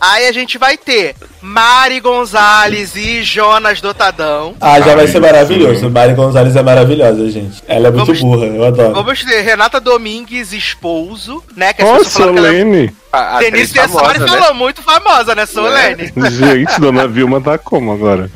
[0.00, 4.54] Aí a gente vai ter Mari Gonzalez e Jonas Dotadão.
[4.60, 5.88] Ah, já vai Ai, ser maravilhoso.
[5.88, 7.62] Mari Gonzalez é maravilhosa, gente.
[7.66, 8.92] Ela é muito Vamos- burra, eu adoro.
[8.94, 11.72] Vamos ter Renata Domingues, esposo, né?
[11.72, 12.50] Que falam que ela é...
[12.50, 12.96] Solene.
[13.12, 14.26] A, a Denise Tessori famosa, né?
[14.26, 16.12] falou muito famosa, né, Solene?
[16.30, 18.30] Gente, Dona Vilma tá como agora?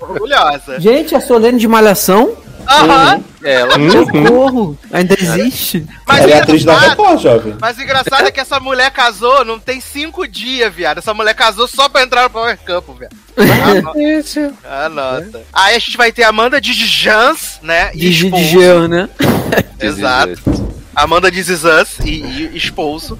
[0.00, 0.80] Orgulhosa.
[0.80, 2.36] Gente, a Solene de Malhação?
[2.68, 3.24] Aham.
[3.44, 3.90] É, Ela Uhum.
[3.90, 4.78] Socorro!
[4.92, 5.86] Ainda existe?
[6.06, 7.56] Mas, Ela é o atriz da engraçado- Record, jovem.
[7.60, 10.98] mas o engraçado é que essa mulher casou, não tem cinco dias, viado.
[10.98, 13.16] Essa mulher casou só pra entrar no Power Camp, viado.
[13.96, 14.54] Anota.
[14.68, 15.42] Anota.
[15.52, 17.90] Aí a gente vai ter Amanda de Jans, né?
[17.94, 18.10] De.
[18.12, 19.08] Jean, né?
[19.80, 20.65] Exato.
[20.96, 23.18] Amanda This Is Us e, e esposo.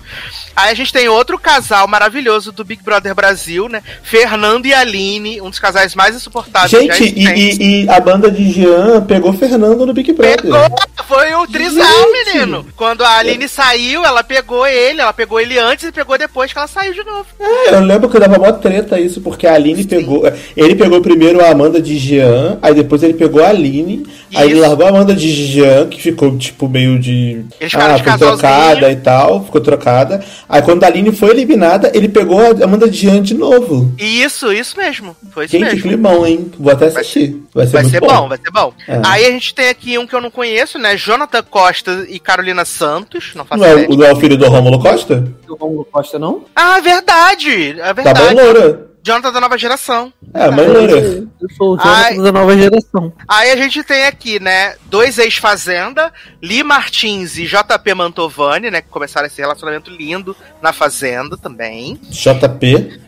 [0.57, 3.83] Aí a gente tem outro casal maravilhoso do Big Brother Brasil, né?
[4.03, 8.51] Fernando e Aline, um dos casais mais insuportáveis Gente, e, e- e a banda de
[8.51, 10.41] Jean pegou Fernando no Big Brother.
[10.41, 10.59] Pegou,
[11.07, 12.35] foi o trisal, Gente.
[12.35, 12.67] menino.
[12.75, 16.59] Quando a Aline saiu, ela pegou ele, ela pegou ele antes e pegou depois que
[16.59, 17.27] ela saiu de novo.
[17.39, 20.23] É, eu lembro que dava mó treta isso, porque a Aline pegou.
[20.57, 24.55] Ele pegou primeiro a Amanda de Jean, aí depois ele pegou a Aline, aí ele
[24.59, 24.63] Isso.
[24.67, 27.45] largou a Amanda de Jean, que ficou tipo meio de.
[27.67, 30.25] Eles ficaram ah, de trocada e tal, ficou trocada.
[30.49, 33.93] Aí quando a Aline foi eliminada, ele pegou a Amanda Jean de novo.
[33.99, 35.17] Isso, isso mesmo.
[35.33, 35.89] Foi isso Gente, que mesmo.
[35.89, 36.51] climão, hein?
[36.59, 37.43] Vou até assistir.
[37.55, 38.29] Vai ser, Vai muito ser bom.
[38.29, 38.73] vai ser bom.
[38.87, 39.01] É.
[39.05, 40.97] Aí a gente tem aqui um que eu não conheço, né?
[40.97, 43.33] Jonathan Costa e Carolina Santos.
[43.35, 45.25] Não faço Não é, não é o filho do Rômulo Costa?
[45.49, 46.45] O Romulo Costa, não?
[46.55, 47.71] Ah, verdade!
[47.81, 48.35] É Tá bem verdade.
[48.35, 48.87] loura.
[49.07, 50.13] Jonathan da nova geração.
[50.35, 51.29] É, loura.
[51.41, 51.77] Eu sou o.
[51.77, 53.13] Jonathan da nova geração.
[53.29, 58.89] Aí a gente tem aqui, né, dois ex-Fazenda, Li Martins e JP Mantovani, né, que
[58.89, 62.01] começaram esse relacionamento lindo na Fazenda também.
[62.11, 63.01] JP.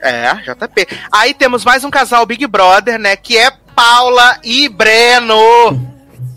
[0.00, 0.88] É, JP.
[1.12, 5.78] Aí temos mais um casal Big Brother, né, que é Paula e Breno.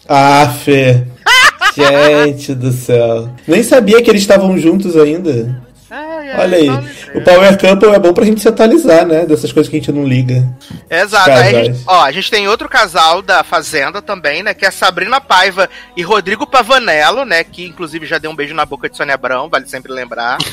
[0.09, 1.07] Ah, Fê.
[1.73, 3.29] Gente do céu.
[3.47, 5.65] Nem sabia que eles estavam juntos ainda.
[5.89, 6.69] Ai, Olha aí.
[7.15, 9.25] O Power Couple é bom pra gente se atualizar, né?
[9.25, 10.45] Dessas coisas que a gente não liga.
[10.89, 11.29] Exato.
[11.31, 14.53] Aí a gente, ó, a gente tem outro casal da Fazenda também, né?
[14.53, 17.43] Que é Sabrina Paiva e Rodrigo Pavanello, né?
[17.43, 20.37] Que inclusive já deu um beijo na boca de Sônia Abrão, vale sempre lembrar.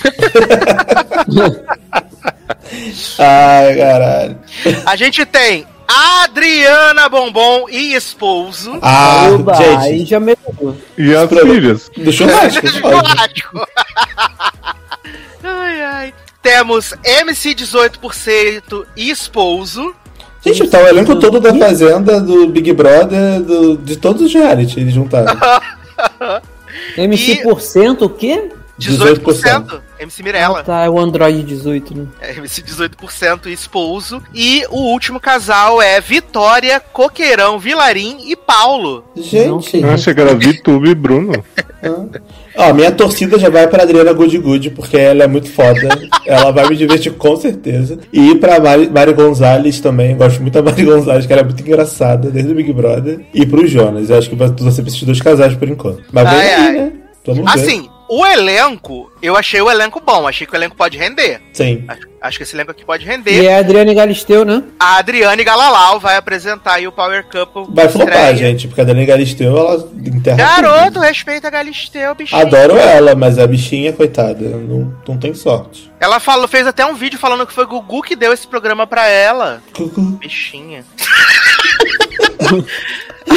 [3.18, 4.38] Ai, caralho.
[4.87, 8.79] A gente tem Adriana Bombom e esposo.
[8.81, 10.11] Ah, Oba, aí gente.
[10.11, 10.77] já melhorou.
[10.97, 11.90] E as filhas?
[11.97, 12.62] Do churrasco.
[12.81, 13.40] pode.
[13.40, 13.66] Churrasco.
[15.43, 16.14] ai, ai.
[16.43, 19.95] Temos MC 18% e esposo.
[20.45, 24.79] Gente, tá o elenco todo da Fazenda, do Big Brother, do- de todos os reality
[24.81, 25.35] eles juntaram.
[26.97, 28.51] MC por cento, o quê?
[28.79, 29.81] 18%.
[30.05, 30.61] MC Mirella.
[30.61, 32.07] Ah, tá, é o Android 18, né?
[32.21, 34.23] É, MC 18% e esposo.
[34.35, 39.05] E o último casal é Vitória, Coqueirão, Vilarim e Paulo.
[39.17, 39.81] Gente.
[39.81, 41.33] Eu achei que era Vitube e Bruno.
[42.57, 45.88] Ó, minha torcida já vai pra Adriana Good Good, porque ela é muito foda.
[46.25, 47.99] ela vai me divertir com certeza.
[48.12, 50.17] E pra Mari, Mari Gonzalez também.
[50.17, 53.25] Gosto muito da Mari Gonzalez, que ela é muito engraçada desde o Big Brother.
[53.35, 54.09] E pro Jonas.
[54.09, 56.05] Eu acho que vai pra esses dois casais por enquanto.
[56.12, 56.73] Mas vem Ai, aí, ai.
[56.73, 56.93] né?
[57.27, 57.93] Vamos ver.
[58.16, 60.29] O elenco, eu achei o elenco bom.
[60.29, 61.40] Achei que o elenco pode render.
[61.53, 61.85] Sim.
[61.88, 63.44] Acho, acho que esse elenco aqui pode E render.
[63.44, 64.62] é a Adriane Galisteu, né?
[64.79, 67.64] A Adriane Galalau vai apresentar aí o Power Couple.
[67.74, 72.40] Vai flopar, gente, porque a Dani Galisteu, ela enterra Garoto, respeita a Galisteu, bichinho.
[72.40, 75.90] Adoro ela, mas a bichinha, coitada, não, não tem sorte.
[75.98, 78.87] Ela falou, fez até um vídeo falando que foi o Gugu que deu esse programa
[78.87, 79.61] pra ela.
[79.77, 80.00] Cucu.
[80.00, 80.85] Bichinha.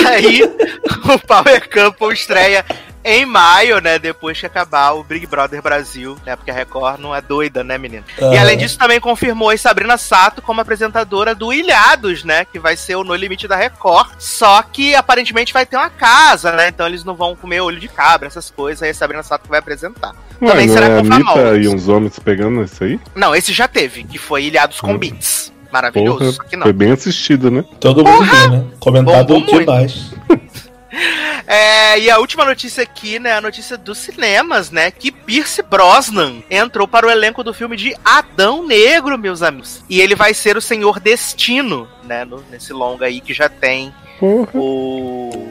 [0.08, 2.64] Aí, o Power Couple estreia
[3.10, 3.98] em maio, né?
[3.98, 6.36] Depois que acabar o Big Brother Brasil, né?
[6.36, 8.04] Porque a Record não é doida, né, menino?
[8.20, 12.44] E além disso, também confirmou a Sabrina Sato como apresentadora do Ilhados, né?
[12.46, 14.10] Que vai ser o No Limite da Record.
[14.20, 16.68] Só que aparentemente vai ter uma casa, né?
[16.68, 18.84] Então eles não vão comer olho de cabra, essas coisas.
[18.84, 20.14] Aí a Sabrina Sato que vai apresentar.
[20.42, 21.66] Ué, Também não será é com famosos.
[21.66, 23.00] e uns homens pegando isso aí?
[23.16, 24.98] Não, esse já teve, que foi Ilhados com Hum.
[24.98, 25.52] Beats.
[25.72, 26.18] Maravilhoso.
[26.20, 26.64] Porra, Só que não.
[26.64, 27.64] foi bem assistido, né?
[27.80, 28.66] Todo mundo viu, né?
[28.80, 29.60] Comentado muito.
[29.60, 30.12] demais.
[31.50, 36.44] É, e a última notícia aqui, né, a notícia dos cinemas, né, que Pierce Brosnan
[36.50, 39.82] entrou para o elenco do filme de Adão Negro, meus amigos.
[39.90, 43.96] E ele vai ser o Senhor Destino, né, no- nesse longa aí que já tem.
[44.22, 45.48] O...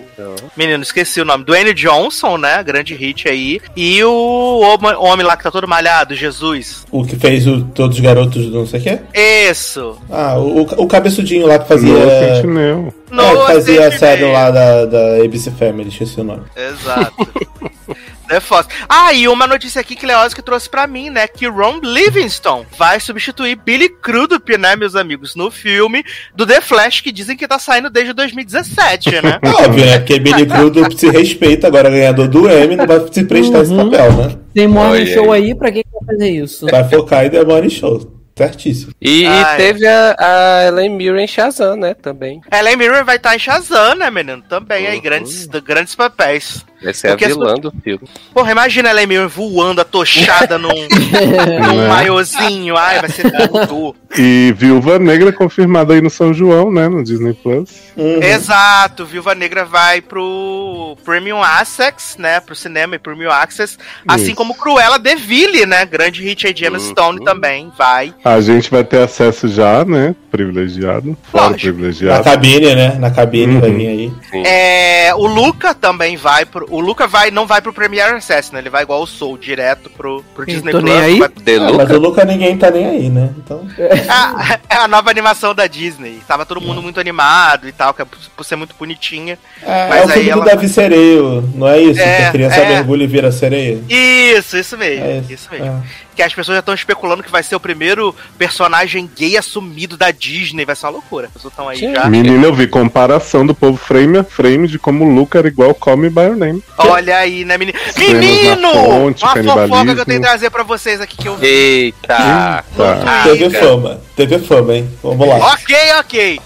[0.57, 1.45] Menino, esqueci o nome.
[1.45, 3.61] Dwayne Johnson, né, grande hit aí.
[3.77, 6.87] E o homem, homem lá que tá todo malhado, Jesus.
[6.91, 8.99] O que fez o, todos os garotos do não sei o quê?
[9.15, 9.99] Isso.
[10.11, 11.93] Ah, o, o cabeçudinho lá que fazia.
[11.93, 12.95] Nossa, Sentinel.
[13.13, 16.43] É, que fazia a série lá da, da ABC Family, esqueci o nome.
[16.57, 17.15] Exato.
[18.29, 18.69] É foda.
[18.89, 21.27] Ah, e uma notícia aqui que Leoz que trouxe pra mim, né?
[21.29, 27.01] Que Ron Livingston vai substituir Billy Crudup, né, meus amigos, no filme do The Flash,
[27.01, 29.39] que dizem que tá saindo desde 2017, né?
[29.43, 29.99] É óbvio, né?
[29.99, 33.91] Porque Billy Crudup se respeita, agora ganhador do Emmy, não vai se prestar esse Uhum.
[33.91, 34.37] papel, né?
[34.55, 35.45] Tem morning show aí.
[35.47, 36.67] aí, pra que que vai fazer isso?
[36.67, 38.13] Vai focar em The Money Show.
[38.39, 38.93] Certíssimo.
[39.01, 39.57] E, e Ai.
[39.57, 41.95] teve a, a Ellen Mirren em Shazam, né?
[41.95, 42.43] Também.
[42.53, 44.43] Ellen Mirren vai estar em Shazam, né, menino?
[44.47, 45.03] Também aí, Uhum.
[45.03, 46.63] grandes, grandes papéis.
[46.83, 48.01] Vai ser Porque a as vilã do filme.
[48.35, 51.89] Porra, imagina a Ellen Mirren voando, atochada num, num Né?
[51.89, 52.77] maiozinho.
[52.77, 53.97] Ai, vai ser tudo.
[54.19, 56.89] E Viúva Negra confirmada aí no São João, né?
[56.89, 57.71] No Disney Plus.
[57.97, 58.23] Uhum.
[58.23, 62.41] Exato, Viúva Negra vai pro Premium Access, né?
[62.41, 63.77] Pro cinema e Premium Access.
[64.07, 64.35] Assim Isso.
[64.35, 65.85] como Cruella de Ville, né?
[65.87, 66.91] Grande hit aí de Emma Uhum.
[66.91, 68.15] Stone também vai.
[68.25, 70.15] A gente vai ter acesso já, né?
[70.31, 71.17] Privilegiado.
[71.31, 71.67] Fora Lógico.
[71.67, 72.25] Na privilegiado.
[72.25, 72.97] cabine, né?
[72.99, 73.61] Na cabine Uhum.
[73.61, 74.13] vai vir aí.
[74.45, 76.67] É, o Luca também vai pro.
[76.77, 78.59] O Luca vai, não vai pro Premiere Access, né?
[78.59, 80.93] Ele vai igual o Soul, direto pro, pro Disney tô Plus.
[80.93, 81.19] nem aí.
[81.19, 83.31] vai- Ah, mas o Luca ninguém tá nem aí, né?
[83.39, 83.67] Então.
[83.79, 86.21] É a, é a nova animação da Disney.
[86.29, 89.39] Tava todo mundo muito animado e tal, que é por, ser muito bonitinha.
[89.63, 92.01] É, Mas é o aí filme ela- do Davi Sereio, não é isso?
[92.01, 92.69] É, que a criança é.
[92.69, 93.79] mergulha e vira sereia?
[93.89, 95.05] Isso, isso mesmo.
[95.05, 95.33] É isso.
[95.33, 95.49] isso.
[95.51, 95.83] mesmo.
[96.17, 100.11] Que as pessoas já estão especulando que vai ser o primeiro personagem gay assumido da
[100.11, 100.65] Disney.
[100.65, 101.27] Vai ser uma loucura.
[101.27, 101.95] As pessoas estão aí Sim.
[101.95, 102.07] já.
[102.07, 105.75] Menina, eu vi comparação do povo frame a frame de como o Luca era igual
[105.75, 106.63] Call Me By Your Name.
[106.79, 107.79] Olha aí, né, menino?
[107.97, 108.73] Menino!
[108.73, 111.47] fonte, uma fofoca que eu tenho que trazer pra vocês aqui que eu vi.
[111.47, 112.65] Eita!
[112.77, 113.23] Tá.
[113.25, 114.91] Teve fama, teve fama, hein?
[115.03, 115.37] Vamos lá.
[115.53, 116.41] Ok, ok.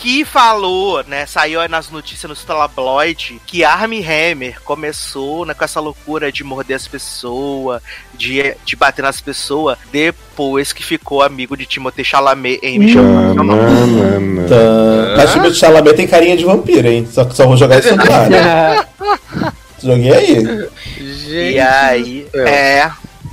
[0.00, 1.26] Que falou, né?
[1.26, 6.44] Saiu aí nas notícias no Tabloid que Armie Hammer começou né, com essa loucura de
[6.44, 7.82] morder as pessoas,
[8.14, 13.34] de, de bater nas pessoas, depois que ficou amigo de Timothée Chalamet em Nome.
[13.34, 14.48] Tanana.
[14.48, 15.14] Tá.
[15.16, 17.08] Mas o de Chalamet tem carinha de vampiro, hein?
[17.10, 18.30] Só que só vou jogar isso no ar.
[18.30, 18.86] né?
[19.82, 20.68] Joguei aí.
[21.26, 22.88] E aí, é.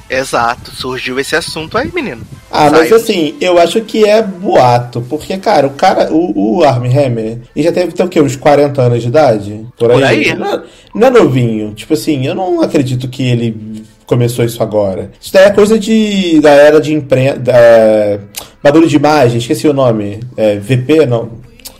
[0.09, 2.25] Exato, surgiu esse assunto aí, menino.
[2.57, 6.97] Ah, mas assim, eu acho que é boato, porque, cara, o cara, o, o Armie
[6.97, 8.21] Hammer, ele já deve ter o quê?
[8.21, 9.65] Uns 40 anos de idade?
[9.77, 9.97] Por aí?
[9.97, 10.33] Por aí.
[10.35, 10.63] Não, é,
[10.93, 11.73] não é novinho.
[11.73, 15.11] Tipo assim, eu não acredito que ele começou isso agora.
[15.19, 17.41] Isso daí é coisa de galera de imprensa.
[18.63, 20.19] Bagulho de imagem, esqueci o nome.
[20.37, 21.29] É, VP, não.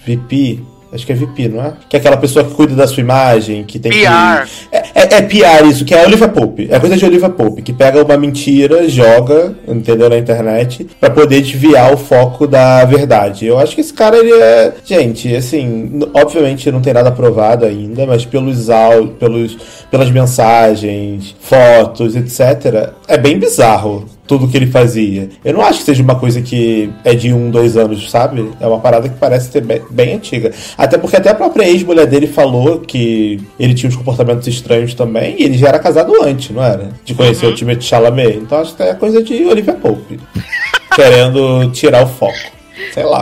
[0.05, 0.61] VP.
[0.95, 1.73] Acho que é VP, não é?
[1.89, 3.97] Que é aquela pessoa que cuida da sua imagem, que tem PR.
[3.99, 4.75] que.
[4.75, 6.67] É, é, é PR isso, que é a Olivia Pope.
[6.71, 11.41] É coisa de Olivia Pope, que pega uma mentira, joga, entendeu, na internet, pra poder
[11.41, 13.45] desviar o foco da verdade.
[13.45, 14.73] Eu acho que esse cara, ele é.
[14.85, 19.57] Gente, assim, obviamente não tem nada aprovado ainda, mas pelos áudios, pelos,
[19.91, 25.29] pelas mensagens, fotos, etc., é bem bizarro tudo que ele fazia.
[25.43, 28.49] Eu não acho que seja uma coisa que é de um, dois anos, sabe?
[28.59, 30.51] É uma parada que parece ser bem, bem antiga.
[30.77, 35.35] Até porque até a própria ex-mulher dele falou que ele tinha uns comportamentos estranhos também,
[35.39, 36.89] e ele já era casado antes, não era?
[37.03, 38.37] De conhecer o Timothée Chalamet.
[38.37, 40.19] Então acho que é coisa de Olivia Pope.
[40.95, 42.33] querendo tirar o foco.
[42.93, 43.21] Sei lá.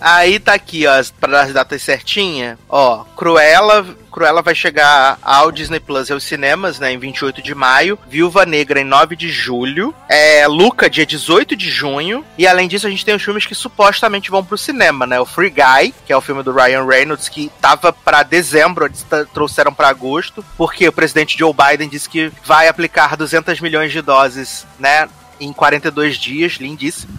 [0.00, 2.58] Aí tá aqui, ó, para as datas certinhas.
[2.68, 7.54] Ó, Cruella, Cruella vai chegar ao Disney Plus e aos cinemas, né, em 28 de
[7.54, 7.98] maio.
[8.08, 9.94] Viúva Negra em 9 de julho.
[10.08, 12.24] É, Luca, dia 18 de junho.
[12.38, 15.20] E além disso, a gente tem os filmes que supostamente vão pro cinema, né?
[15.20, 19.04] O Free Guy, que é o filme do Ryan Reynolds, que tava pra dezembro, eles
[19.34, 24.00] trouxeram pra agosto, porque o presidente Joe Biden disse que vai aplicar 200 milhões de
[24.00, 25.08] doses, né?
[25.38, 27.12] Em 42 dias, lindíssimo.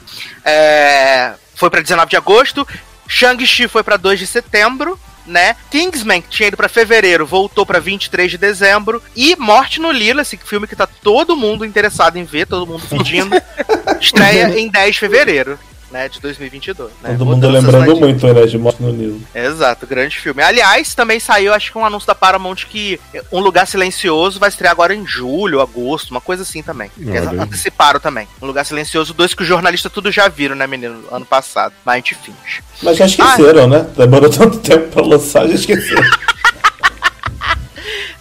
[0.44, 2.66] É, foi pra 19 de agosto.
[3.08, 5.56] Shang-Chi foi pra 2 de setembro, né?
[5.72, 9.02] Kingsman, que tinha ido pra fevereiro, voltou pra 23 de dezembro.
[9.16, 12.86] E Morte no Lila, esse filme que tá todo mundo interessado em ver, todo mundo
[12.88, 13.36] pedindo,
[14.00, 15.60] estreia em 10 de fevereiro.
[15.90, 16.92] Né, de 2022.
[17.02, 17.12] Né?
[17.12, 19.22] Todo mundo Mudanças lembrando na muito, né, de Morte no Nilo.
[19.34, 20.44] Exato, grande filme.
[20.44, 23.00] Aliás, também saiu, acho que um anúncio da Paramount que
[23.32, 26.92] Um Lugar Silencioso vai estrear agora em julho, agosto, uma coisa assim também.
[27.00, 27.42] Olha.
[27.42, 28.28] anteciparam também.
[28.42, 31.06] Um Lugar Silencioso, dois que os jornalistas tudo já viram, né, menino?
[31.10, 31.74] Ano passado.
[31.86, 32.62] Mas a gente finge.
[32.84, 33.88] Mas já esqueceram, né?
[33.96, 36.04] Demorou tanto tempo pra lançar, já esqueceram.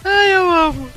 [0.05, 0.96] Ai, eu amo.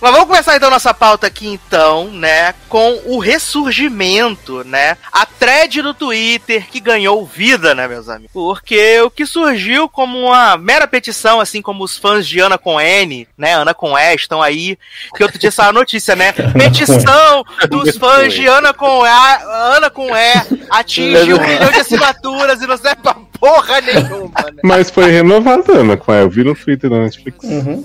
[0.00, 5.82] Mas vamos começar então nossa pauta aqui então, né, com o ressurgimento, né, a thread
[5.82, 8.30] do Twitter que ganhou vida, né, meus amigos.
[8.32, 12.80] Porque o que surgiu como uma mera petição, assim como os fãs de Ana com
[12.80, 14.78] N, né, Ana com E estão aí,
[15.16, 19.90] que outro dia saiu a notícia, né, petição dos fãs de Ana com A, Ana
[19.90, 24.60] com E atinge um milhão de assinaturas e não serve pra porra nenhuma, né.
[24.62, 26.22] Mas foi renovada, Ana, com ela.
[26.22, 27.42] Eu vi no Twitter da Netflix.
[27.42, 27.84] Uhum.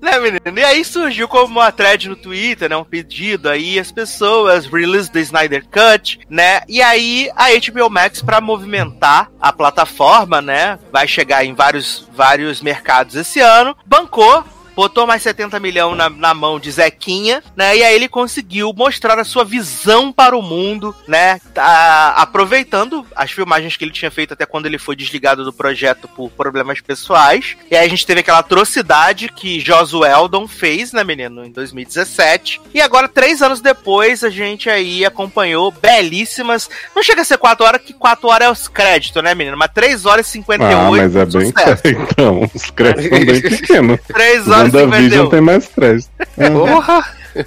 [0.00, 0.58] Né, menino?
[0.58, 2.76] E aí surgiu como uma thread no Twitter, né?
[2.76, 6.60] Um pedido aí, as pessoas, release the Snyder Cut, né?
[6.68, 10.78] E aí a HBO Max, pra movimentar a plataforma, né?
[10.92, 14.44] Vai chegar em vários, vários mercados esse ano, bancou.
[14.74, 17.76] Botou mais 70 milhões na, na mão de Zequinha, né?
[17.76, 21.40] E aí ele conseguiu mostrar a sua visão para o mundo, né?
[21.52, 26.08] Tá aproveitando as filmagens que ele tinha feito até quando ele foi desligado do projeto
[26.08, 27.56] por problemas pessoais.
[27.70, 32.60] E aí a gente teve aquela atrocidade que Joss Weldon fez, né, menino, em 2017.
[32.72, 36.68] E agora, três anos depois, a gente aí acompanhou belíssimas.
[36.94, 39.56] Não chega a ser 4 horas, que 4 horas é os créditos, né, menino?
[39.56, 40.74] Mas 3 horas e 58.
[40.74, 41.54] Ah, mas é bem.
[42.14, 44.00] Então, os créditos são bem pequenos.
[44.06, 45.30] 3 horas WandaVision 58.
[45.30, 46.10] tem mais crédito.
[46.52, 47.04] Porra!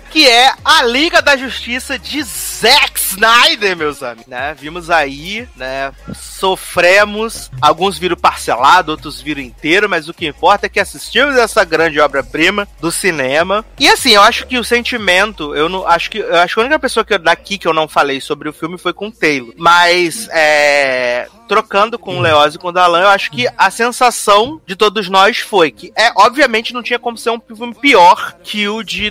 [0.09, 4.27] Que é a Liga da Justiça de Zack Snyder, meus amigos.
[4.27, 4.55] Né?
[4.59, 5.91] Vimos aí, né?
[6.13, 7.49] Sofremos.
[7.61, 11.99] Alguns viram parcelado, outros viram inteiro, mas o que importa é que assistimos essa grande
[11.99, 13.65] obra-prima do cinema.
[13.79, 16.63] E assim, eu acho que o sentimento, eu não acho que eu acho que a
[16.63, 19.11] única pessoa que eu, daqui que eu não falei sobre o filme foi com o
[19.11, 19.53] Taylor.
[19.57, 24.61] Mas é, trocando com o Leoz e com o Dalan, eu acho que a sensação
[24.65, 28.67] de todos nós foi que, é, obviamente não tinha como ser um filme pior que
[28.67, 29.09] o de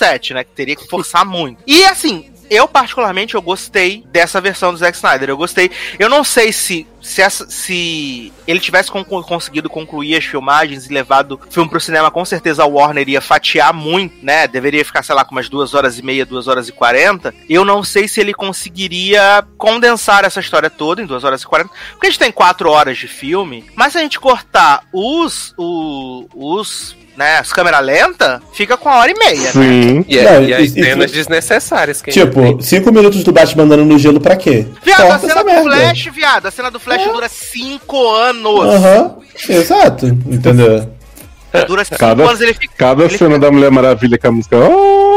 [0.00, 0.44] 2017, né?
[0.44, 1.62] Que teria que forçar muito.
[1.66, 5.28] E assim, eu particularmente eu gostei dessa versão do Zack Snyder.
[5.28, 5.70] Eu gostei.
[5.98, 10.92] Eu não sei se se, essa- se ele tivesse con- conseguido concluir as filmagens e
[10.92, 14.46] levado o filme pro cinema, com certeza a Warner ia fatiar muito, né?
[14.46, 17.34] Deveria ficar, sei lá, com umas duas horas e meia, duas horas e quarenta.
[17.48, 21.70] Eu não sei se ele conseguiria condensar essa história toda em duas horas e quarenta.
[21.92, 25.54] Porque a gente tem quatro horas de filme, mas se a gente cortar os.
[25.56, 26.94] o- os.
[27.16, 29.40] Né, as câmera lenta, fica com uma hora e meia.
[29.42, 29.50] né?
[29.52, 30.04] Sim.
[30.08, 32.00] E, Não, e as isso- cenas isso- desnecessárias.
[32.02, 34.66] Que Tipo, cinco minutos do Batman andando no gelo pra quê?
[34.82, 35.62] Viado, a Corta cena essa do merda.
[35.62, 38.64] Flash, viado, a cena do Flash dura cinco anos.
[38.74, 39.16] Aham,
[39.48, 40.88] exato, entendeu?
[41.66, 42.72] Dura cinco Cada- anos, ele fica.
[42.78, 44.56] Cada ele cena da Mulher Maravilha com a música.
[44.56, 45.09] Oh!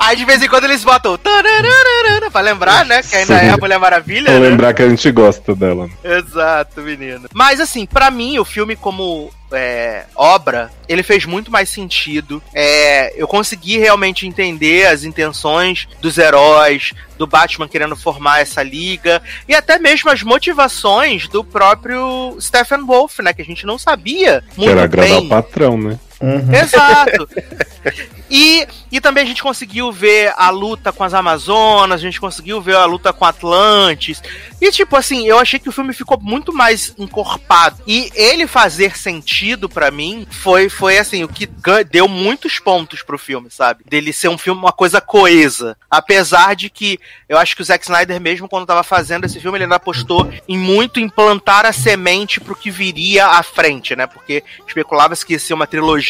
[0.00, 1.16] Aí de vez em quando eles botam.
[1.18, 3.02] tarararara, Pra lembrar, né?
[3.02, 3.46] Que ainda Sim.
[3.46, 4.30] é a Mulher Maravilha.
[4.30, 4.48] Vou né?
[4.48, 5.88] lembrar que a gente gosta dela.
[6.04, 7.28] Exato, menino.
[7.34, 12.42] Mas assim, pra mim, o filme como é, obra, ele fez muito mais sentido.
[12.54, 19.20] É, eu consegui realmente entender as intenções dos heróis, do Batman querendo formar essa liga,
[19.48, 23.32] e até mesmo as motivações do próprio Stephen Wolf, né?
[23.32, 25.26] Que a gente não sabia muito era agradar bem.
[25.26, 25.98] o patrão, né?
[26.20, 26.54] Uhum.
[26.54, 27.28] Exato.
[28.30, 32.60] E E também a gente conseguiu ver a luta com as Amazonas, a gente conseguiu
[32.60, 34.22] ver a luta com Atlantis.
[34.60, 37.82] E, tipo assim, eu achei que o filme ficou muito mais encorpado.
[37.86, 41.48] E ele fazer sentido para mim foi, foi assim, o que
[41.88, 43.84] deu muitos pontos pro filme, sabe?
[43.88, 45.76] Dele ser um filme, uma coisa coesa.
[45.88, 46.98] Apesar de que
[47.28, 50.28] eu acho que o Zack Snyder, mesmo quando tava fazendo esse filme, ele ainda apostou
[50.48, 54.06] em muito implantar a semente pro que viria à frente, né?
[54.06, 56.09] Porque especulava-se que ia ser uma trilogia.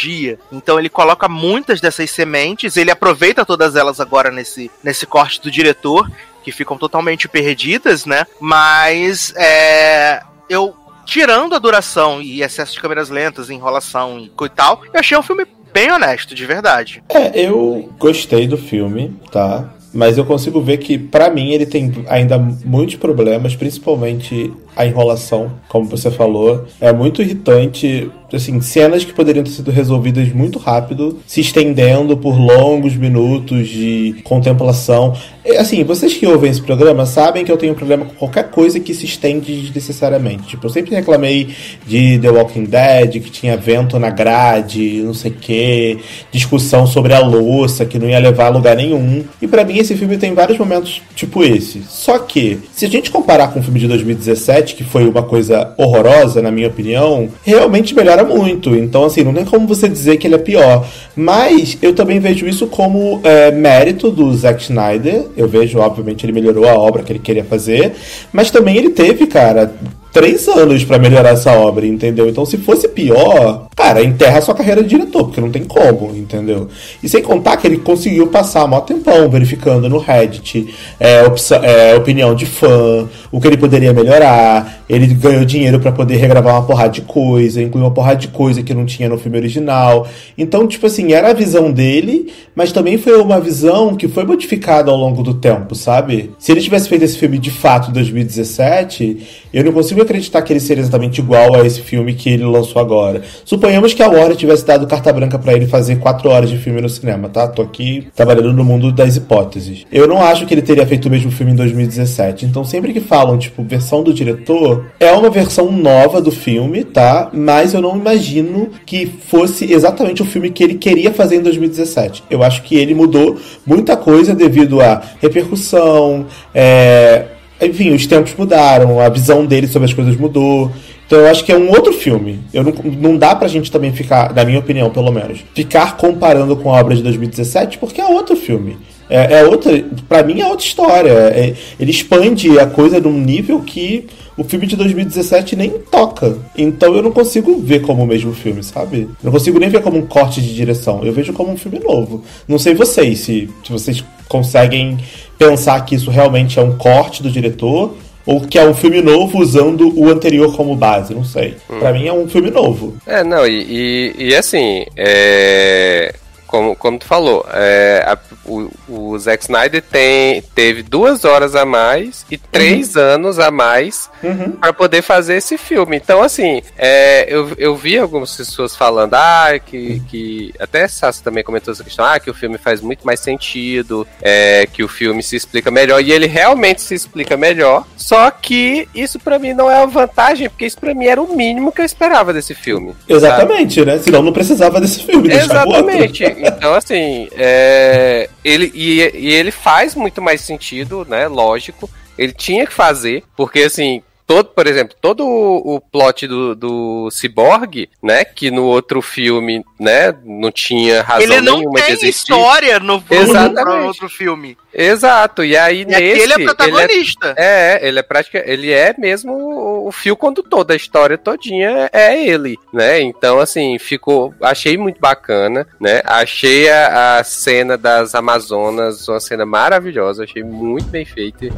[0.50, 5.50] Então ele coloca muitas dessas sementes, ele aproveita todas elas agora nesse, nesse corte do
[5.50, 6.10] diretor,
[6.42, 8.26] que ficam totalmente perdidas, né?
[8.40, 10.74] Mas é, eu
[11.04, 15.44] tirando a duração e excesso de câmeras lentas, enrolação e tal, eu achei um filme
[15.72, 17.02] bem honesto, de verdade.
[17.08, 19.68] É, eu gostei do filme, tá?
[19.92, 25.52] Mas eu consigo ver que, para mim, ele tem ainda muitos problemas, principalmente a enrolação,
[25.68, 26.64] como você falou.
[26.80, 32.38] É muito irritante assim, cenas que poderiam ter sido resolvidas muito rápido, se estendendo por
[32.38, 35.14] longos minutos de contemplação.
[35.58, 38.94] Assim, vocês que ouvem esse programa sabem que eu tenho problema com qualquer coisa que
[38.94, 40.48] se estende desnecessariamente.
[40.48, 41.48] Tipo, eu sempre reclamei
[41.86, 45.98] de The Walking Dead, que tinha vento na grade, não sei o que,
[46.30, 49.24] discussão sobre a louça, que não ia levar a lugar nenhum.
[49.40, 51.82] E para mim esse filme tem vários momentos tipo esse.
[51.88, 55.72] Só que, se a gente comparar com o filme de 2017, que foi uma coisa
[55.76, 58.74] horrorosa, na minha opinião, realmente melhora melhora muito.
[58.74, 60.86] Então, assim, não tem como você dizer que ele é pior.
[61.14, 65.26] Mas eu também vejo isso como é, mérito do Zack Snyder.
[65.40, 67.92] Eu vejo, obviamente, ele melhorou a obra que ele queria fazer.
[68.32, 69.74] Mas também ele teve, cara,
[70.12, 72.28] três anos para melhorar essa obra, entendeu?
[72.28, 76.68] Então, se fosse pior, cara, enterra sua carreira de diretor, porque não tem como, entendeu?
[77.02, 81.24] E sem contar que ele conseguiu passar maior tempão verificando no Reddit é,
[81.62, 84.84] é, opinião de fã, o que ele poderia melhorar.
[84.88, 88.62] Ele ganhou dinheiro para poder regravar uma porrada de coisa, incluir uma porrada de coisa
[88.62, 90.08] que não tinha no filme original.
[90.36, 94.90] Então, tipo assim, era a visão dele, mas também foi uma visão que foi modificada
[94.90, 96.32] ao longo do tempo, sabe?
[96.38, 100.52] Se ele tivesse feito esse filme de fato em 2017, eu não consigo acreditar que
[100.52, 103.22] ele seria exatamente igual a esse filme que ele lançou agora.
[103.44, 106.80] Suponhamos que a Warner tivesse dado carta branca para ele fazer quatro horas de filme
[106.80, 107.48] no cinema, tá?
[107.48, 109.86] Tô aqui trabalhando no mundo das hipóteses.
[109.90, 112.46] Eu não acho que ele teria feito o mesmo filme em 2017.
[112.46, 117.30] Então, sempre que falam, tipo, versão do diretor, é uma versão nova do filme, tá?
[117.32, 122.24] Mas eu não imagino que fosse exatamente o filme que ele queria fazer em 2017.
[122.30, 127.24] Eu acho que ele mudou muita coisa devido à repercussão, é
[127.60, 130.70] enfim, os tempos mudaram, a visão dele sobre as coisas mudou.
[131.06, 132.38] Então eu acho que é um outro filme.
[132.54, 136.56] Eu não, não dá pra gente também ficar, na minha opinião, pelo menos, ficar comparando
[136.56, 138.76] com a obra de 2017, porque é outro filme.
[139.08, 139.84] É, é outra.
[140.08, 141.10] para mim é outra história.
[141.10, 144.06] É, ele expande a coisa num nível que
[144.36, 146.38] o filme de 2017 nem toca.
[146.56, 149.08] Então eu não consigo ver como o mesmo filme, sabe?
[149.22, 151.04] Não consigo nem ver como um corte de direção.
[151.04, 152.22] Eu vejo como um filme novo.
[152.46, 154.96] Não sei vocês, se, se vocês conseguem
[155.40, 159.38] pensar que isso realmente é um corte do diretor ou que é um filme novo
[159.38, 161.56] usando o anterior como base, não sei.
[161.70, 161.78] Hum.
[161.78, 162.94] Para mim é um filme novo.
[163.06, 166.14] É, não, e, e, e assim, é
[166.50, 171.64] como, como tu falou, é, a, o, o Zack Snyder tem, teve duas horas a
[171.64, 173.02] mais e três uhum.
[173.02, 174.52] anos a mais uhum.
[174.52, 175.96] para poder fazer esse filme.
[175.96, 181.44] Então, assim, é, eu, eu vi algumas pessoas falando, ah, que, que até Sassi também
[181.44, 185.22] comentou essa questão, ah, que o filme faz muito mais sentido, é, que o filme
[185.22, 189.70] se explica melhor, e ele realmente se explica melhor, só que isso para mim não
[189.70, 192.92] é uma vantagem, porque isso para mim era o mínimo que eu esperava desse filme.
[193.08, 193.86] Exatamente, sabe?
[193.92, 193.98] né?
[193.98, 195.32] Senão não precisava desse filme.
[195.32, 196.39] Exatamente.
[196.46, 201.28] Então, assim, é, ele, e, e ele faz muito mais sentido, né?
[201.28, 201.88] Lógico.
[202.18, 207.08] Ele tinha que fazer, porque assim, todo, por exemplo, todo o, o plot do, do
[207.10, 211.92] Cyborg, né, que no outro filme, né, não tinha razão ele não nenhuma tem de
[212.04, 212.32] existir.
[212.32, 214.56] história no, no outro filme.
[214.72, 216.22] Exato, e aí e nesse...
[216.22, 217.34] ele é protagonista.
[217.36, 217.44] Ele é,
[217.82, 222.24] é, ele é prática, ele é mesmo o, o fio condutor da história todinha, é
[222.24, 229.08] ele, né, então assim, ficou, achei muito bacana, né, achei a, a cena das Amazonas
[229.08, 231.50] uma cena maravilhosa, achei muito bem feita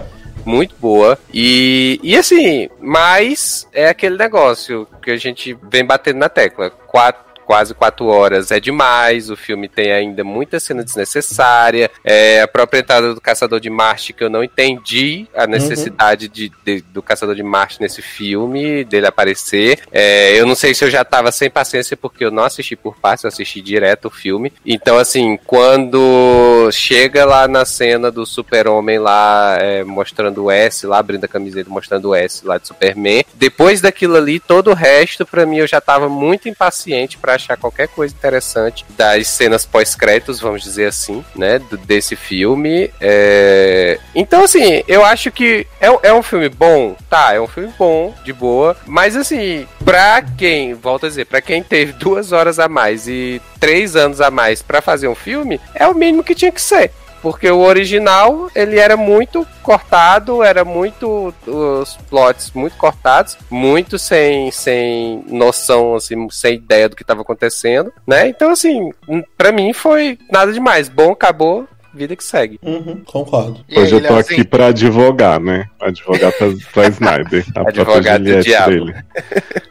[0.44, 1.18] muito boa.
[1.32, 6.70] E, e assim, mas é aquele negócio que a gente vem batendo na tecla.
[6.70, 12.48] Quatro quase quatro horas é demais, o filme tem ainda muita cena desnecessária, é, a
[12.48, 16.32] própria entrada do Caçador de Marte, que eu não entendi a necessidade uhum.
[16.32, 19.80] de, de, do Caçador de Marte nesse filme, dele aparecer.
[19.92, 22.96] É, eu não sei se eu já tava sem paciência, porque eu não assisti por
[22.96, 24.50] partes, eu assisti direto o filme.
[24.64, 31.00] Então, assim, quando chega lá na cena do super-homem lá, é, mostrando o S, lá
[31.00, 35.26] abrindo a camiseta, mostrando o S lá de Superman, depois daquilo ali, todo o resto,
[35.26, 40.40] para mim, eu já tava muito impaciente para achar qualquer coisa interessante das cenas pós-créditos,
[40.40, 41.60] vamos dizer assim, né?
[41.86, 42.90] desse filme.
[43.00, 47.34] É, Então, assim, eu acho que é, é um filme bom, tá?
[47.34, 48.76] É um filme bom, de boa.
[48.86, 53.40] Mas, assim, pra quem, volto a dizer, pra quem teve duas horas a mais e
[53.58, 56.90] três anos a mais pra fazer um filme, é o mínimo que tinha que ser.
[57.22, 61.32] Porque o original, ele era muito cortado, era muito.
[61.46, 67.92] os plots muito cortados, muito sem, sem noção, assim, sem ideia do que estava acontecendo,
[68.06, 68.26] né?
[68.28, 68.90] Então, assim,
[69.38, 70.88] pra mim foi nada demais.
[70.88, 72.58] Bom, acabou, vida que segue.
[72.62, 73.60] Uhum, concordo.
[73.68, 74.40] E Hoje aí, eu tô Leozinho?
[74.40, 75.66] aqui pra advogar, né?
[75.80, 77.44] Advogar pra, pra Snyder.
[77.54, 78.70] A Advogado do diabo.
[78.70, 78.94] dele.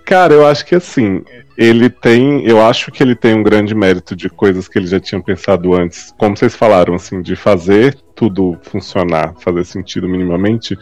[0.06, 1.22] Cara, eu acho que assim,
[1.62, 2.44] ele tem.
[2.44, 5.76] Eu acho que ele tem um grande mérito de coisas que ele já tinha pensado
[5.76, 6.12] antes.
[6.18, 10.78] Como vocês falaram, assim, de fazer tudo funcionar, fazer sentido minimamente,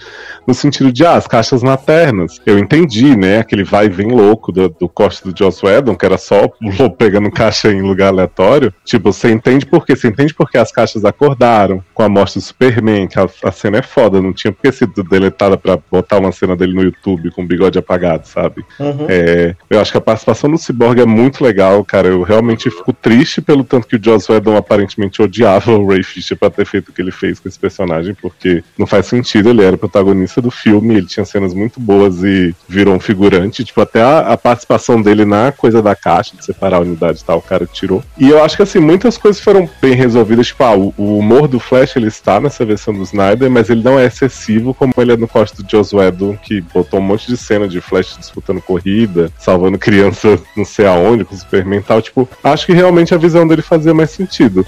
[0.45, 2.41] no sentido de, ah, as caixas maternas.
[2.45, 3.39] Eu entendi, né?
[3.39, 6.49] Aquele vai e vem louco do, do corte do Joss Whedon, que era só
[6.97, 8.73] pegando caixa em lugar aleatório.
[8.83, 9.95] Tipo, você entende por quê?
[9.95, 13.77] Você entende porque as caixas acordaram com a morte do Superman, que a, a cena
[13.77, 17.43] é foda, não tinha porque sido deletada pra botar uma cena dele no YouTube com
[17.43, 18.65] o bigode apagado, sabe?
[18.77, 19.05] Uhum.
[19.07, 22.07] É, eu acho que a participação do Cyborg é muito legal, cara.
[22.07, 26.37] Eu realmente fico triste pelo tanto que o Joss Whedon aparentemente odiava o Ray Fisher
[26.37, 29.49] pra ter feito o que ele fez com esse personagem, porque não faz sentido.
[29.49, 33.63] Ele era o protagonista do filme, ele tinha cenas muito boas e virou um figurante.
[33.63, 37.23] Tipo, até a, a participação dele na coisa da caixa, de separar a unidade e
[37.23, 38.03] tal, o cara tirou.
[38.17, 40.47] E eu acho que, assim, muitas coisas foram bem resolvidas.
[40.47, 43.83] Tipo, ah, o, o humor do Flash, ele está nessa versão do Snyder, mas ele
[43.83, 47.27] não é excessivo como ele é no corte do Joss Whedon, que botou um monte
[47.27, 51.83] de cena de Flash disputando corrida, salvando criança não sei aonde, com o Superman e
[51.83, 52.01] tal.
[52.01, 54.65] Tipo, acho que realmente a visão dele fazia mais sentido.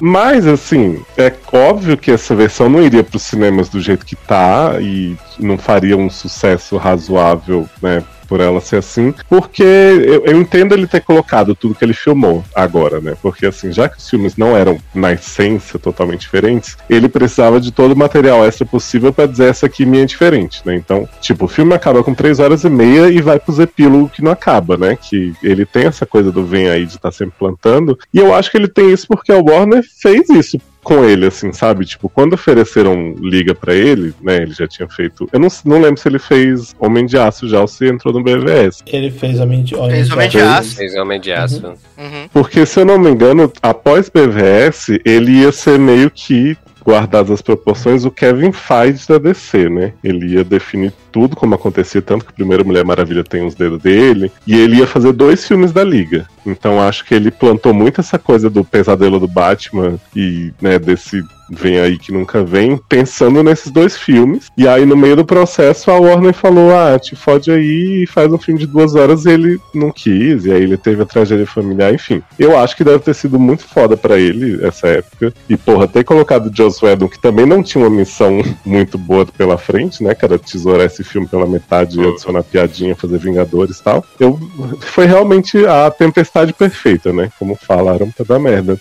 [0.00, 4.16] Mas, assim, é óbvio que essa versão não iria para os cinemas do jeito que
[4.16, 8.02] tá e não faria um sucesso razoável, né?
[8.32, 12.42] Por ela ser assim, porque eu, eu entendo ele ter colocado tudo que ele filmou
[12.54, 13.14] agora, né?
[13.20, 17.70] Porque assim, já que os filmes não eram na essência totalmente diferentes, ele precisava de
[17.70, 20.74] todo o material extra possível para dizer essa aqui minha é diferente, né?
[20.74, 24.24] Então, tipo, o filme acaba com três horas e meia e vai pros epílogos que
[24.24, 24.96] não acaba, né?
[24.96, 27.98] Que ele tem essa coisa do vem aí de estar sempre plantando.
[28.14, 31.52] E eu acho que ele tem isso porque o Warner fez isso com ele, assim,
[31.52, 31.84] sabe?
[31.84, 34.36] Tipo, quando ofereceram liga pra ele, né?
[34.42, 35.28] Ele já tinha feito.
[35.32, 38.22] Eu não, não lembro se ele fez Homem de Aço já ou se entrou no
[38.22, 38.82] BVS.
[38.86, 40.76] Ele fez Homem de Fez Homem de Fez- Aço.
[40.76, 41.66] Fez Homem de Aço.
[41.66, 42.28] Uhum.
[42.32, 47.42] Porque, se eu não me engano, após BVS, ele ia ser meio que, guardadas as
[47.42, 49.92] proporções, o Kevin Feige da DC, né?
[50.02, 53.82] Ele ia definir tudo como acontecia, tanto que a primeira Mulher Maravilha tem os dedos
[53.82, 56.26] dele, e ele ia fazer dois filmes da Liga.
[56.44, 61.22] Então acho que ele plantou muito essa coisa do pesadelo do Batman e, né, desse
[61.52, 64.50] vem aí que nunca vem, pensando nesses dois filmes.
[64.56, 68.32] E aí, no meio do processo, a Warner falou: ah, te fode aí e faz
[68.32, 69.24] um filme de duas horas.
[69.24, 72.22] E ele não quis, e aí ele teve a tragédia familiar, enfim.
[72.38, 75.32] Eu acho que deve ter sido muito foda pra ele essa época.
[75.48, 79.26] E, porra, ter colocado o Joss Whedon, que também não tinha uma missão muito boa
[79.26, 80.16] pela frente, né?
[80.22, 84.04] Era tesourar esse filme pela metade e adicionar piadinha, fazer Vingadores e tal.
[84.18, 84.38] Eu,
[84.80, 87.30] foi realmente a tempestade perfeita, né?
[87.38, 88.78] Como falaram pra dar merda.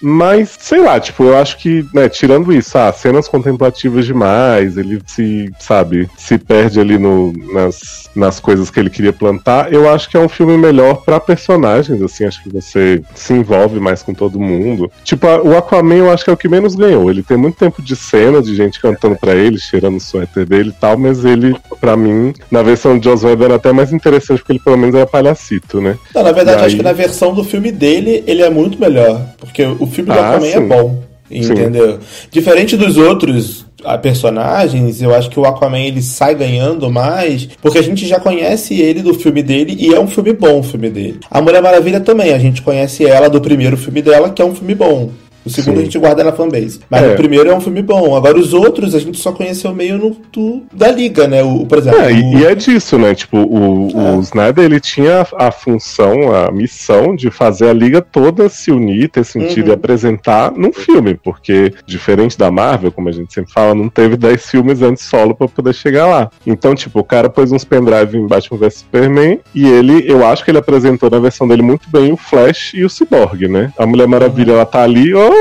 [0.00, 5.00] Mas, sei lá, tipo, eu acho que, né, tirando isso, ah, cenas contemplativas demais, ele
[5.06, 10.08] se, sabe, se perde ali no, nas, nas coisas que ele queria plantar, eu acho
[10.08, 14.14] que é um filme melhor pra personagens, assim, acho que você se envolve mais com
[14.14, 14.90] todo mundo.
[15.04, 17.10] Tipo, a- o Aquaman eu acho que é o que menos ganhou.
[17.10, 20.70] Ele tem muito tempo de cena, de gente cantando pra ele, cheirando o suéter dele
[20.70, 24.38] e tal, mas ele, pra mim, na versão de Joss Whedon era até mais interessante,
[24.38, 25.96] porque ele pelo menos era palhacito, né?
[26.14, 29.24] Não, na verdade, acho que na versão do filme dele, ele é muito melhor.
[29.38, 30.68] Porque o filme do Ah, Aquaman é sim.
[30.68, 31.02] bom.
[31.30, 31.98] Entendeu?
[32.30, 37.78] Diferente dos outros ah, personagens, eu acho que o Aquaman ele sai ganhando mais, porque
[37.78, 40.88] a gente já conhece ele do filme dele e é um filme bom o filme
[40.88, 41.20] dele.
[41.30, 44.54] A Mulher Maravilha também, a gente conhece ela do primeiro filme dela, que é um
[44.54, 45.10] filme bom.
[45.48, 45.80] O segundo Sim.
[45.80, 46.80] a gente guarda na fanbase.
[46.90, 47.12] Mas É.
[47.12, 48.14] o primeiro é um filme bom.
[48.14, 51.42] Agora os outros a gente só conheceu meio no do- da liga, né?
[51.42, 52.00] O, por exemplo.
[52.00, 53.14] É, e, o- e é disso, né?
[53.14, 54.16] Tipo, o, É.
[54.16, 58.70] o Snyder ele tinha a, a função, a missão de fazer a liga toda se
[58.70, 59.70] unir, ter sentido Uhum.
[59.72, 64.16] e apresentar num filme, porque diferente da Marvel, como a gente sempre fala, não teve
[64.16, 66.30] 10 filmes antes solo pra poder chegar lá.
[66.46, 70.44] Então, tipo, o cara pôs uns pendrive em Batman vs Superman e ele, eu acho
[70.44, 73.72] que ele apresentou na versão dele muito bem o Flash e o Cyborg, né?
[73.78, 75.32] A Mulher Maravilha, ela tá ali, oh,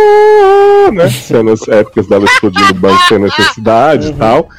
[0.93, 1.09] né?
[1.09, 4.49] Cenas épicas dela explodindo o banco sem necessidade e tal.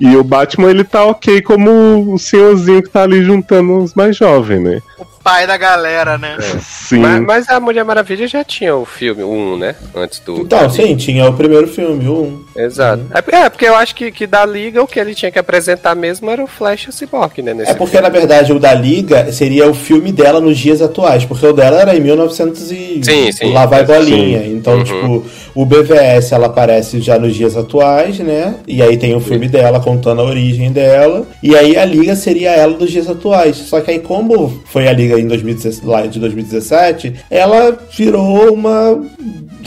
[0.00, 4.16] E o Batman, ele tá ok como o senhorzinho que tá ali juntando os mais
[4.16, 4.80] jovens, né?
[5.26, 6.36] Pai da galera, né?
[6.62, 6.98] Sim.
[6.98, 9.74] Mas, mas a Mulher Maravilha já tinha o filme, o 1, né?
[9.92, 10.36] Antes do.
[10.40, 12.22] Então, sim, tinha o primeiro filme, o
[12.54, 12.62] 1.
[12.62, 13.02] Exato.
[13.12, 15.38] É, porque- é, porque eu acho que, que da Liga o que ele tinha que
[15.38, 17.52] apresentar mesmo era o Flash e o Cyborg, né?
[17.54, 21.24] Nesse É porque, na verdade, o da Liga seria o filme dela nos dias atuais,
[21.24, 23.52] porque o dela era em 1900 e Sim, sim.
[23.52, 24.42] lá vai bolinha.
[24.44, 24.52] Sim.
[24.52, 24.84] Então, Uhum.
[24.84, 25.24] tipo,
[25.56, 28.54] o BVS ela aparece já nos dias atuais, né?
[28.68, 31.26] E aí tem o filme dela contando a origem dela.
[31.42, 33.56] E aí a Liga seria ela nos dias atuais.
[33.56, 39.00] Só que aí, como foi a Liga em 2017, lá de 2017, ela virou uma.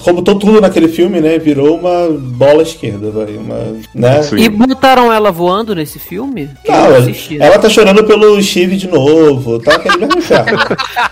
[0.03, 1.37] Como todo tudo naquele filme, né?
[1.37, 3.35] Virou uma bola esquerda, vai.
[3.35, 3.55] Uma.
[3.93, 4.23] Né?
[4.23, 4.37] Sim.
[4.37, 6.49] E botaram ela voando nesse filme?
[6.67, 7.13] Não, né?
[7.39, 10.19] ela tá chorando pelo Steve de novo, tá aquele mesmo.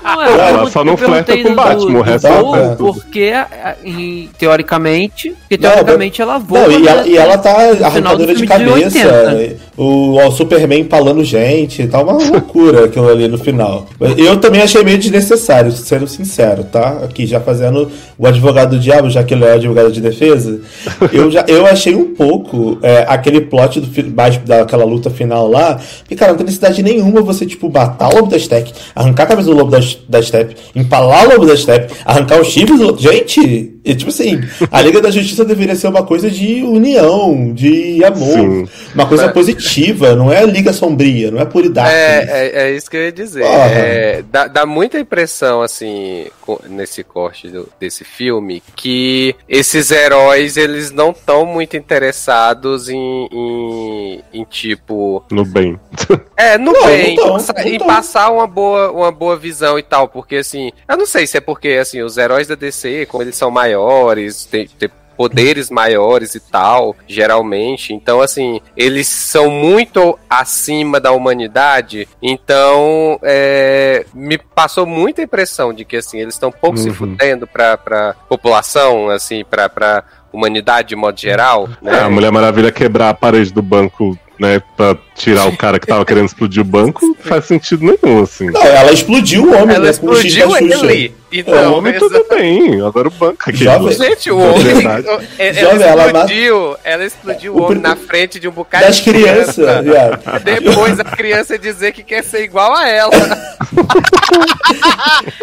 [0.03, 2.93] Não, Ela perguntei- só não flerta com do- Batman, o resto ela tudo.
[2.93, 6.61] Porque, a- a- e, teoricamente, porque Não, teoricamente ela voa.
[6.67, 7.51] Não, e ela, e ela tá
[7.83, 8.73] arrancadora de cabeça.
[8.73, 9.57] 80.
[9.75, 13.85] O, o Superman palando gente, tá uma loucura aquilo ali no final.
[14.17, 17.01] Eu também achei meio desnecessário, sendo sincero, tá?
[17.03, 20.61] Aqui já fazendo o advogado do diabo, já que ele é advogado de defesa.
[21.11, 24.11] Eu, já, eu achei um pouco é, aquele plot do,
[24.45, 25.79] daquela luta final lá.
[26.07, 29.27] Que, cara, não tem necessidade nenhuma você, tipo, matar o lobo da Steppe, arrancar a
[29.27, 32.97] cabeça do lobo da, da Steppe, empalar o lobo da Steppe, arrancar os chifres do.
[32.97, 33.76] Gente!
[33.87, 38.33] E, tipo assim, a Liga da Justiça deveria ser uma coisa de união, de amor,
[38.33, 38.67] Sim.
[38.93, 41.89] uma coisa Mas- positiva, não é Liga Sombria, não é puridade.
[41.89, 43.43] É, é, é isso que eu ia dizer.
[43.45, 46.27] É, dá, dá muita impressão, assim,
[46.69, 54.23] nesse corte do- desse filme, que esses heróis, eles não estão muito interessados em, em,
[54.33, 55.23] em, tipo...
[55.31, 55.79] No bem.
[56.37, 60.07] É, no Não, bem, não não e passar uma boa, uma boa visão e tal,
[60.07, 63.35] porque, assim, eu não sei se é porque, assim, os heróis da DC, como eles
[63.35, 64.67] são maiores, tem...
[64.67, 67.91] tem poderes maiores e tal, geralmente.
[67.91, 72.07] Então, assim, eles são muito acima da humanidade.
[72.21, 76.93] Então, é, me passou muita impressão de que, assim, eles estão pouco se Uhum.
[76.93, 81.97] fudendo pra, pra população, assim, pra, pra humanidade de modo geral, né?
[81.97, 85.87] É, a Mulher Maravilha quebrar a parede do banco, né, pra tirar o cara que
[85.87, 88.49] tava querendo explodir o banco, não faz sentido nenhum, assim.
[88.51, 89.87] Não, ela explodiu o homem, Ela né?
[89.87, 91.13] o explodiu ele.
[91.31, 93.63] o Então, homem exa- tudo bem, agora o banco aqui.
[93.63, 94.63] Jovem- Gente, o É homem.
[94.63, 95.07] verdade.
[95.39, 96.75] Ela Jovem, ela explodiu.
[96.83, 100.39] Ela explodiu o O homem na frente de um bocado Das de crianças, criança.
[100.43, 103.11] Depois a criança dizer que quer ser igual a ela.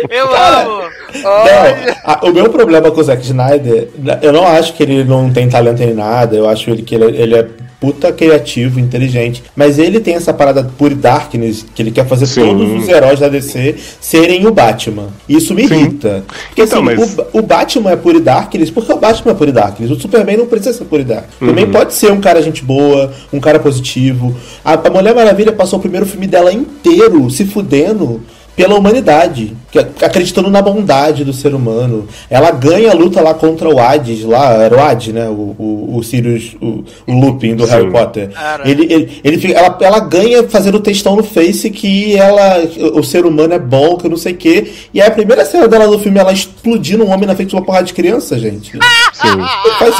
[0.08, 0.82] Eu Cara, amo.
[1.24, 1.86] Olha.
[1.86, 3.88] Não, a- o meu problema com o Zack Snyder,
[4.22, 7.04] eu não acho que ele não tem talento em nada, eu acho ele que ele,
[7.20, 7.46] ele é
[7.84, 12.40] puta criativo, inteligente, mas ele tem essa parada pure darkness, que ele quer fazer Sim.
[12.40, 15.08] todos os heróis da DC serem o Batman.
[15.28, 15.74] Isso me Sim.
[15.74, 16.24] irrita.
[16.46, 19.52] Porque Então, assim, mas- o, o Batman é pure darkness porque o Batman é pure
[19.52, 19.90] darkness.
[19.90, 21.34] O Superman não precisa ser pure darkness.
[21.42, 21.48] Uhum.
[21.48, 24.34] Também pode ser um cara gente boa, um cara positivo.
[24.64, 28.22] A, a Mulher Maravilha passou o primeiro filme dela inteiro se fudendo
[28.56, 29.52] pela humanidade,
[29.82, 32.06] que- acreditando na bondade do ser humano.
[32.30, 35.28] Ela ganha a luta lá contra o Hades, lá, era o Hades, né?
[35.28, 37.72] O, o, o Sirius, o, o Lupin do Sim.
[37.72, 38.30] Harry Potter.
[38.64, 42.58] Ele, ele, ele fica- ela, ela ganha fazendo textão no Face que ela,
[42.94, 44.70] o ser humano é bom, que eu não sei o quê.
[44.92, 47.54] E aí a primeira cena dela no filme, ela explodindo um homem na frente de
[47.56, 48.72] uma porrada de criança, gente.
[49.12, 49.28] Sim.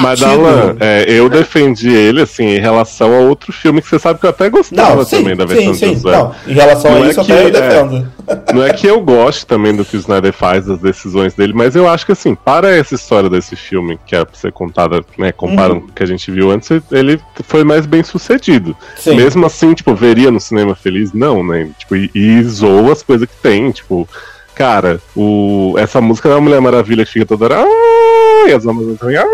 [0.01, 0.23] Mas.
[0.23, 4.27] Alan, é, eu defendi ele, assim, em relação a outro filme que você sabe que
[4.27, 6.01] eu até gostava Não, sim, também da versão sim, sim.
[6.05, 7.51] Não, em relação Não a é isso, que- até eu é.
[7.51, 8.09] defendo.
[8.55, 11.77] Não é que eu goste também do que o Snyder faz, das decisões dele, mas
[11.77, 15.33] eu acho que, assim, para essa história desse filme, que é pra ser contada, né,
[15.33, 18.77] comparando com o que a gente viu antes, ele foi mais bem sucedido.
[18.97, 19.17] Sim.
[19.17, 21.13] Mesmo assim, tipo, veria no cinema feliz?
[21.13, 21.71] Não, né?
[21.79, 24.09] Tipo, e, e zoa as coisas que tem, tipo.
[24.55, 27.57] Cara, o, essa música da Mulher Maravilha que fica toda hora.
[27.67, 29.17] "Ah", E as Amazonas também.
[29.17, 29.27] "Ah",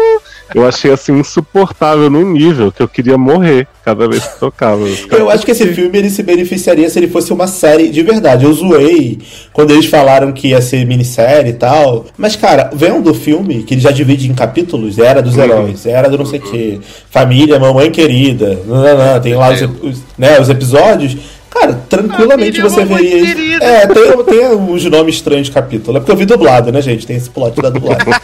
[0.55, 4.81] Eu achei assim insuportável no nível que eu queria morrer cada vez que tocava.
[5.13, 8.45] Eu acho que esse filme ele se beneficiaria se ele fosse uma série de verdade.
[8.45, 9.19] Eu zoei
[9.53, 12.07] quando eles falaram que ia ser minissérie e tal.
[12.19, 15.43] Mas, cara, vendo o filme, que ele já divide em capítulos, era dos Uhum.
[15.45, 19.51] heróis, era do não sei o quê, família, mamãe querida, não, não, não, tem lá
[19.51, 21.17] os, os- né, os episódios.
[21.51, 23.35] Cara, tranquilamente você mamãe veria isso.
[23.35, 23.65] querida.
[23.65, 25.97] É, tem, tem os nomes estranhos de capítulo.
[25.97, 27.05] É porque eu vi dublado, né, gente?
[27.07, 28.07] Tem esse plot da dublagem.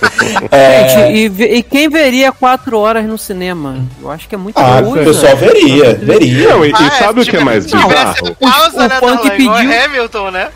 [0.51, 3.77] É, Gente, e, e quem veria quatro horas no cinema?
[4.03, 6.49] Eu acho que é muita ah, o pessoal veria, veria.
[6.51, 8.35] Não, e, e Ah, sabe o que é mais não, bizarro?
[8.37, 10.49] Pausa, O né, funk pediu- Hamilton, né?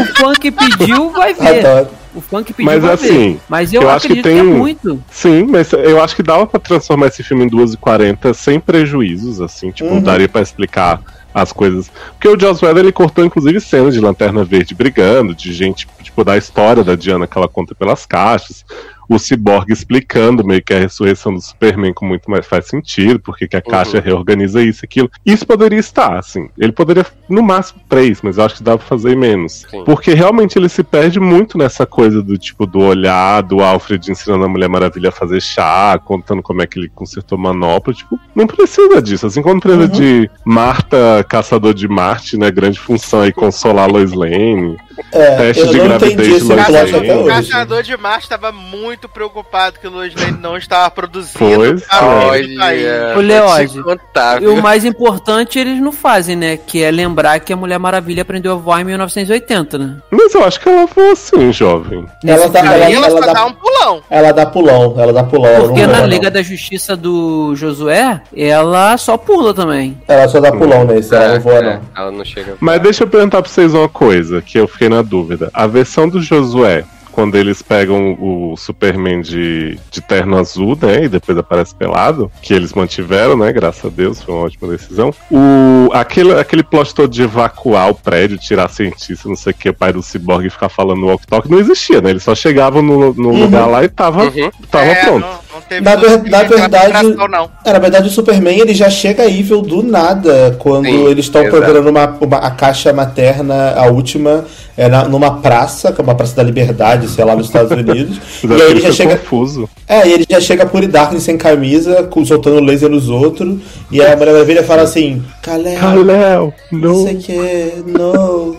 [0.00, 1.66] O funk pediu, vai ver.
[1.66, 1.88] Adoro.
[2.14, 3.40] O funk pediu, Mas, vai assim, ver.
[3.48, 5.02] Mas eu, eu acho que tem é um- muito.
[5.10, 9.70] Sim, mas eu acho que dava pra transformar esse filme em 2h40 sem prejuízos, assim,
[9.70, 10.00] tipo, Uhum.
[10.00, 11.00] daria pra explicar
[11.34, 11.90] as coisas.
[12.12, 16.24] Porque o Joss Whedon, ele cortou, inclusive, cenas de Lanterna Verde brigando, de gente, tipo,
[16.24, 18.64] da história da Diana que ela conta pelas caixas.
[19.08, 23.46] O Cyborg explicando meio que a ressurreição do Superman com muito mais faz sentido, porque
[23.46, 25.10] que a caixa reorganiza isso e aquilo.
[25.24, 26.48] Isso poderia estar, assim.
[26.58, 29.64] Ele poderia, no máximo, três, mas eu acho que dá pra fazer menos.
[29.70, 29.84] Sim.
[29.84, 34.44] Porque realmente ele se perde muito nessa coisa do tipo do olhar, do Alfred ensinando
[34.44, 37.92] a Mulher Maravilha a fazer chá, contando como é que ele consertou manopla.
[37.92, 39.26] Tipo, não precisa disso.
[39.26, 42.50] Assim, quando precisa de Marta, caçador de Marte, né?
[42.50, 44.76] Grande função aí, consolar Lois Lane.
[45.12, 47.10] É, Teste eu de não gravidez entendi esse de Lois Lane.
[47.22, 51.38] O caçador de Marte estava muito preocupado que o Lois Lane não estava produzindo.
[51.38, 53.14] Pois pra é.
[53.14, 56.56] vou te contar, E o mais importante eles não fazem, né?
[56.56, 59.96] Que é lembrar que a Mulher Maravilha aprendeu a voar em 1980, né?
[60.10, 62.06] Mas eu acho que ela foi assim, jovem.
[62.24, 64.02] Ela, tá, ela, Aí ela, ela só dá, dá um pulão.
[64.10, 65.52] ela dá pulão, ela dá pulão.
[65.58, 66.06] não Porque na não.
[66.06, 69.98] Liga da Justiça do Josué, ela só pula também.
[70.06, 71.80] Ela só dá pulão nesse, ela não voa, É, não.
[71.96, 72.56] Ela não chega.
[72.60, 75.50] Mas deixa eu perguntar pra vocês uma coisa, que eu fiquei na dúvida.
[75.52, 76.84] A versão do Josué,
[77.14, 81.04] quando eles pegam o Superman de, de terno azul, né?
[81.04, 83.52] E depois aparece pelado, que eles mantiveram, né?
[83.52, 85.14] Graças a Deus, foi uma ótima decisão.
[85.30, 89.68] O, aquele, aquele plot todo de evacuar o prédio, tirar cientista, não sei o que,
[89.68, 92.10] o pai do Cyborg e ficar falando no walk-talk, não existia, né?
[92.10, 94.50] Eles só chegavam no, no lugar lá e tava, Uhum.
[94.70, 95.26] tava É, pronto.
[95.26, 97.50] Não teve Na ver- na verdade- não.
[97.64, 101.42] É, na verdade, o Superman ele já chega evil do nada quando Sim, eles estão
[101.44, 104.44] procurando uma, uma- a caixa materna, a última,
[104.76, 108.16] é na- numa praça, que é uma praça da Liberdade, sei lá, nos Estados Unidos.
[108.42, 109.16] E aí ele já foi chega.
[109.16, 109.68] confuso.
[109.88, 113.56] É, e ele já chega por Darkness sem camisa, soltando laser nos outros.
[113.94, 117.04] E aí a Mulher Maravilha fala assim: Kalel, Kalel, não não.
[117.04, 118.56] sei o que, no.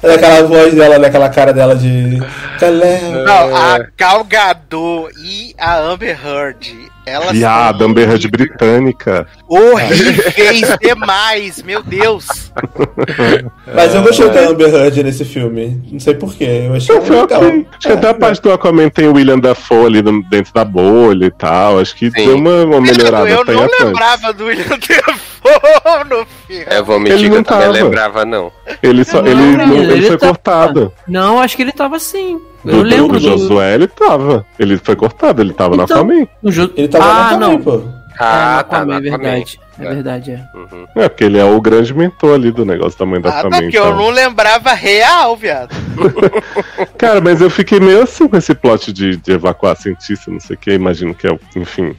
[0.00, 2.22] É aquela voz dela, né, aquela cara dela de.
[2.60, 3.24] Kalel.
[3.24, 6.72] Não, a Gal Gadot e a Amber Heard,
[7.06, 8.26] são Amber Heard horríveis.
[8.26, 9.26] britânica.
[9.48, 12.26] horríveis demais, meu Deus.
[13.74, 15.80] Mas eu gostei da Amber Heard nesse filme.
[15.90, 16.64] Não sei porquê.
[16.66, 17.40] Eu achei Não, foi legal.
[17.42, 17.66] ok.
[17.70, 21.26] Acho que até a parte do Aquaman tem o William Dafoe ali dentro da bolha
[21.26, 21.78] e tal.
[21.78, 22.24] Acho que Sim.
[22.26, 23.84] deu uma, uma melhorada eu não atrás.
[23.84, 26.66] lembrava do William Defoe no filme.
[26.70, 27.72] Eu vou Ele mentir que não eu também tava.
[27.72, 28.52] lembrava, não.
[28.82, 30.92] Ele, só, Não, ele, não- menino, ele ele foi tá- cortado.
[31.08, 32.40] Não, acho que ele tava assim.
[32.64, 33.20] Eu Do, lembro do.
[33.20, 34.44] Josué ele tava.
[34.58, 36.26] Ele foi cortado, ele tava na Então- Aquaman.
[36.42, 37.60] no Ju- Ele tava ah, na Aquaman, não.
[37.62, 37.82] pô.
[38.22, 39.58] Ah, Ah, tá, é verdade.
[39.78, 39.88] É É.
[39.94, 40.44] verdade, é.
[40.54, 40.86] Uhum.
[40.94, 43.50] É, porque ele é o grande mentor ali do negócio da mãe da Ah, Aquaman.
[43.56, 43.96] tá, porque eu então.
[43.96, 45.74] não lembrava real, viado.
[46.98, 50.54] Cara, mas eu fiquei meio assim com esse plot de, de evacuar cientista, não sei
[50.56, 50.70] o que.
[50.72, 51.94] Imagino que é, o- enfim.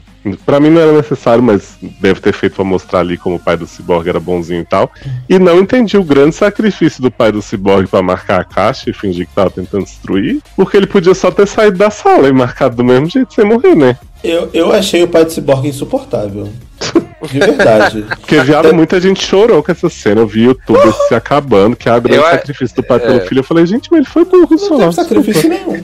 [0.46, 3.58] Pra mim não era necessário, mas deve ter feito pra mostrar ali como o pai
[3.58, 4.92] do Cyborg era bonzinho e tal.
[5.28, 8.94] E não entendi o grande sacrifício do pai do Cyborg pra marcar a caixa e
[8.94, 10.40] fingir que tava tentando destruir.
[10.56, 13.76] Porque ele podia só ter saído da sala e marcado do mesmo jeito sem morrer,
[13.76, 13.98] né?
[14.24, 16.48] Eu, eu achei o pai do Cyborg insuportável.
[17.28, 18.06] De verdade.
[18.20, 20.22] Porque, viado, muita gente chorou com essa cena.
[20.22, 23.26] Eu vi o YouTube se acabando, que é o sacrifício do pai pelo é.
[23.26, 23.40] filho.
[23.40, 24.78] Eu falei, gente, mas ele foi burro só.
[24.78, 25.84] Não teve sacrifício nenhum.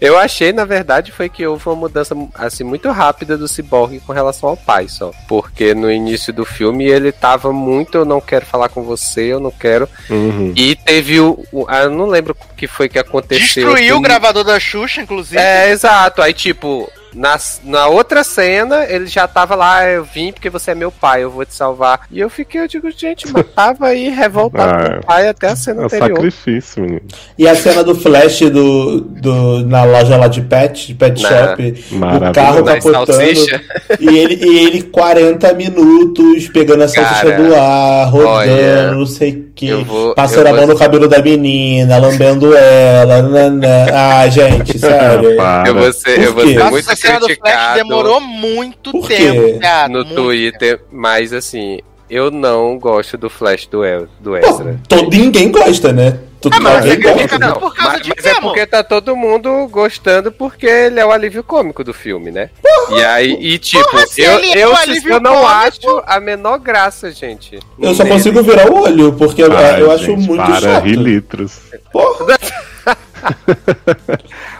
[0.00, 4.12] Eu achei, na verdade, foi que houve uma mudança assim muito rápida do Cyborg com
[4.12, 5.10] relação ao pai só.
[5.28, 9.40] Porque no início do filme ele tava muito, eu não quero falar com você, eu
[9.40, 9.88] não quero.
[10.08, 10.52] Uhum.
[10.56, 11.44] E teve o.
[11.52, 13.44] o- ah, eu não lembro o que foi que aconteceu.
[13.44, 14.02] Destruiu o assim.
[14.02, 15.40] gravador da Xuxa, inclusive.
[15.40, 16.22] É, exato.
[16.22, 20.70] Aí, tipo, na, na outra cena, ele já tava lá, "Ah, eu vim porque você
[20.70, 22.00] é meu pai, eu vou te salvar.
[22.10, 25.48] E eu fiquei, eu digo, gente, mas tava aí revoltado Ah, com o pai até
[25.48, 26.08] a cena É um anterior.
[26.16, 27.00] sacrifício, menino.
[27.38, 31.28] E a cena do Flash do, do, na loja lá de pet, de pet Na-
[31.28, 32.32] shop, o Maravilhoso.
[32.34, 33.12] carro capotando.
[33.12, 33.60] salsicha.
[33.98, 39.06] E ele, e ele 40 minutos pegando a salsicha Cara, do ar, rodando, olha, não
[39.06, 42.54] sei o que, eu vou- passando eu a mão vou- no cabelo da menina, lambendo
[42.56, 43.22] ela.
[43.22, 43.86] nanã.
[43.92, 45.30] Ah, gente, sério.
[45.66, 48.90] Eu vou ser, eu vou ser Nossa, muito essa cena do Flash criticado demorou muito
[48.92, 49.16] Por quê?
[49.16, 49.90] tempo, viado.
[49.90, 54.80] no muito Twitter, mas assim, eu não gosto do Flash do, El, do Ezra.
[54.88, 56.18] Todo, ninguém gosta, né?
[56.40, 56.96] Todo, Ah, mas gosta.
[56.96, 60.98] critica Não, por causa mas, de mas é porque tá todo mundo gostando porque ele
[60.98, 62.48] é o alívio cômico do filme, né?
[62.90, 64.72] E aí, e tipo, Porra, eu, é eu,
[65.06, 67.58] eu não cômico- acho a menor graça, gente.
[67.78, 70.84] Eu só consigo virar o olho, porque eu- Ai, eu acho gente, muito para, chato.
[70.84, 71.58] ri litros.
[71.92, 72.38] Porra,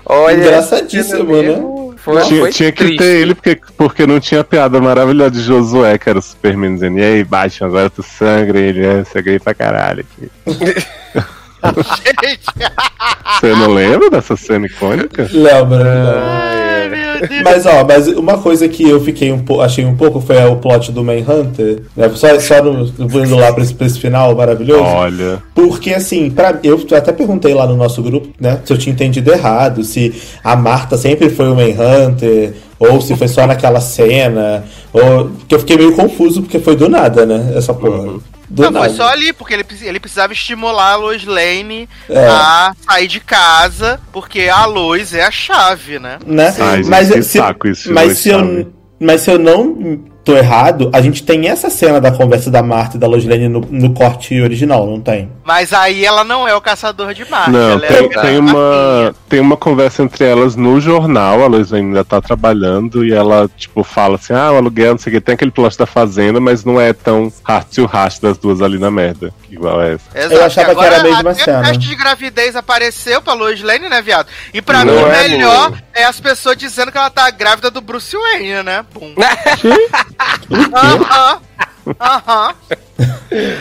[0.05, 1.95] Olha, Engraçadíssimo, né?
[1.97, 5.99] Foi, Tinha, foi tinha que ter ele, porque, porque não tinha piada maravilhosa de Josué,
[5.99, 9.53] que era o Superman dizendo, e aí, Batman, agora tu sangra ele, é, sangrei pra
[9.55, 10.31] caralho aqui.
[12.23, 12.41] Gente,
[13.41, 15.29] Você não lembra dessa cena icônica?
[15.33, 16.23] lembra.
[16.25, 17.43] ai, meu Deus.
[17.43, 20.57] Mas ó, mas uma coisa que eu fiquei um pouco, achei um pouco foi o
[20.57, 22.11] plot do Manhunter, né?
[22.15, 22.85] Só, só no,
[23.25, 24.83] indo lá pra esse, pra esse final maravilhoso.
[24.83, 28.93] Olha, Porque assim, pra, eu até perguntei lá no nosso grupo, né, se eu tinha
[28.93, 34.65] entendido errado, se a Marta sempre foi o Manhunter, ou se foi só naquela cena,
[34.93, 38.19] ou que eu fiquei meio confuso porque foi do nada, né, essa porra.
[38.51, 38.95] Do Não, foi nada.
[38.95, 42.27] só ali, porque ele, ele precisava estimular a Lois Lane É.
[42.27, 46.19] a sair de casa, porque a Lois é a chave, né?
[46.27, 46.53] né?
[46.59, 50.37] Ai, gente, mas que se, saco filme, mas, se eu, mas se eu não tô
[50.37, 53.61] errado, a gente tem essa cena da conversa da Marta e da Lois Lane no,
[53.61, 55.31] no corte original, não tem?
[55.45, 57.51] Mas aí ela não é o caçador de Marte.
[57.51, 61.71] Não, ela é tem, tem uma, tem uma conversa entre elas no jornal, a Lois
[61.71, 65.17] Lane ainda tá trabalhando e ela, tipo, fala assim, ah, o aluguel, não sei o
[65.17, 68.61] que, tem aquele plot da fazenda, mas não é tão heart to heart das duas
[68.63, 70.05] ali na merda, igual essa.
[70.15, 71.61] Exato, Eu achava que era a mesma até cena.
[71.61, 74.29] o teste de gravidez apareceu pra Lois Lane, né, viado?
[74.53, 75.79] E pra Não mim o é, melhor não.
[75.95, 78.85] é as pessoas dizendo que ela tá grávida do Bruce Wayne, né?
[78.93, 79.15] Pum.
[80.51, 81.41] Aham.
[82.01, 82.55] Aham.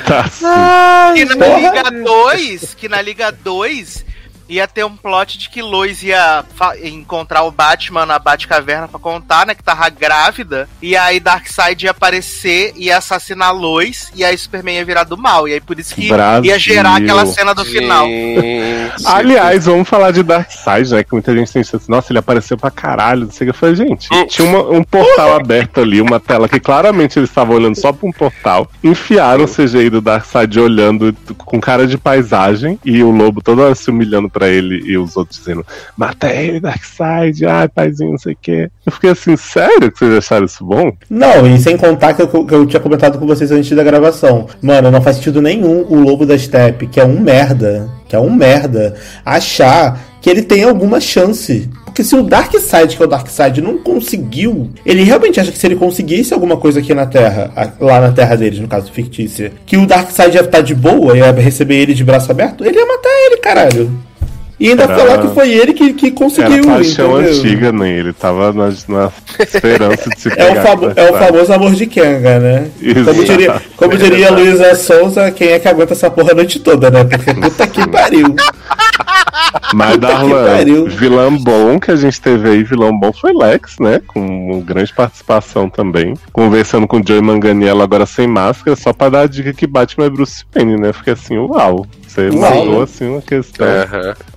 [0.05, 1.13] Tá.
[1.13, 1.57] Que na.
[1.57, 4.08] Liga 2, que na Liga 2
[4.49, 6.43] ia ter um plot de que Lois ia
[6.83, 11.91] encontrar o Batman na Batcaverna pra contar, né, que tava grávida, e aí Darkseid ia
[11.91, 15.79] aparecer e ia assassinar Lois, e aí Superman ia virar do mal, e aí por
[15.79, 16.51] isso que Brasil.
[16.51, 18.05] ia gerar aquela cena do final.
[18.07, 19.05] Gente.
[19.05, 21.03] Aliás, vamos falar de Darkseid, né?
[21.03, 23.55] Que muita gente tem assim, nossa, ele apareceu pra caralho, não sei o que.
[23.55, 27.55] Eu falei, gente, tinha uma- um portal aberto ali, uma tela que claramente eles estavam
[27.55, 28.69] olhando só pra um portal.
[28.83, 33.75] Enfiaram o CGI do Darkseid olhando com cara de paisagem e o lobo toda hora
[33.75, 35.65] se humilhando pra ele e os outros dizendo,
[35.97, 38.69] mata ele, Darkseid, ai, paizinho, não sei o que.
[38.85, 40.91] Eu fiquei assim, sério que vocês acharam isso bom?
[41.09, 44.47] Não, e sem contar que eu, que eu tinha comentado com vocês antes da gravação.
[44.61, 48.19] Mano, não faz sentido nenhum o Lobo da Steppe, que é um merda, que é
[48.19, 51.69] um merda, achar que ele tem alguma chance.
[51.85, 55.67] Porque se o Darkseid, que é o Darkseid, não conseguiu, ele realmente acha que se
[55.67, 59.77] ele conseguisse alguma coisa aqui na Terra, lá na Terra deles, no caso fictícia, que
[59.77, 63.09] o Darkseid ia estar de boa, ia receber ele de braço aberto, ele ia matar
[63.09, 64.08] ele, caralho.
[64.59, 66.55] E ainda Era- falar que foi ele que, que conseguiu.
[66.63, 67.39] Era paixão entendeu?
[67.39, 67.89] antiga, né?
[67.97, 70.61] Ele tava na, na esperança de se É pegar.
[70.61, 72.69] o, famo- é o famoso amor de Kenga, né?
[73.05, 76.89] Como diria, como diria Luísa Souza, quem é que aguenta essa porra a noite toda,
[76.91, 77.03] né?
[77.05, 78.35] Porque puta que pariu.
[79.73, 83.77] Mas Puta que Darlan, vilão bom que a gente teve aí, vilão bom foi Lex,
[83.79, 84.01] né?
[84.07, 86.13] Com grande participação também.
[86.33, 90.05] Conversando com o Joey Manganiello agora sem máscara, só pra dar a dica que Batman
[90.05, 90.91] é Bruce Wayne, né?
[90.93, 91.85] Fiquei assim, uau.
[92.09, 92.83] Você Uau, mandou né?
[92.83, 93.67] assim uma questão.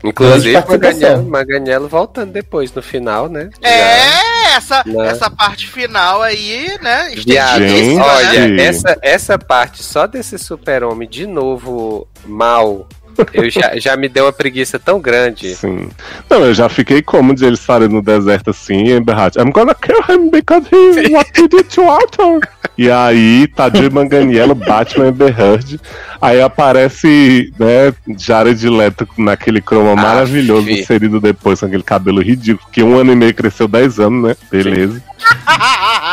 [0.04, 1.00] Inclusive, participação.
[1.00, 3.48] Maganiello, Maganiello voltando depois, no final, né?
[3.62, 3.68] Já.
[3.70, 5.08] É, essa, Né?
[5.08, 7.10] essa parte final aí, né?
[7.16, 8.38] Viado, estendidíssima, Gente.
[8.38, 8.42] né?
[8.52, 12.86] olha, essa, essa parte só desse super-homem de novo mal,
[13.32, 15.54] eu já, já me deu uma preguiça tão grande.
[15.54, 15.88] Sim.
[16.28, 19.74] Não, eu já fiquei cômodo eles falando no deserto assim, e Amber Heard, I'm gonna
[19.74, 22.40] kill him because he what he did to Arthur.
[22.76, 25.80] E aí, tá Joey Manganiello, Batman e Amber Heard.
[26.20, 30.80] Aí aparece, né, Jared Leto naquele croma maravilhoso fi.
[30.80, 34.36] inserido depois, com aquele cabelo ridículo, que um ano e meio cresceu 10 anos, né?
[34.50, 35.02] Beleza.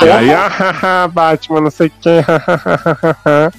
[0.02, 2.10] E aí, ah, Batman, não sei o que.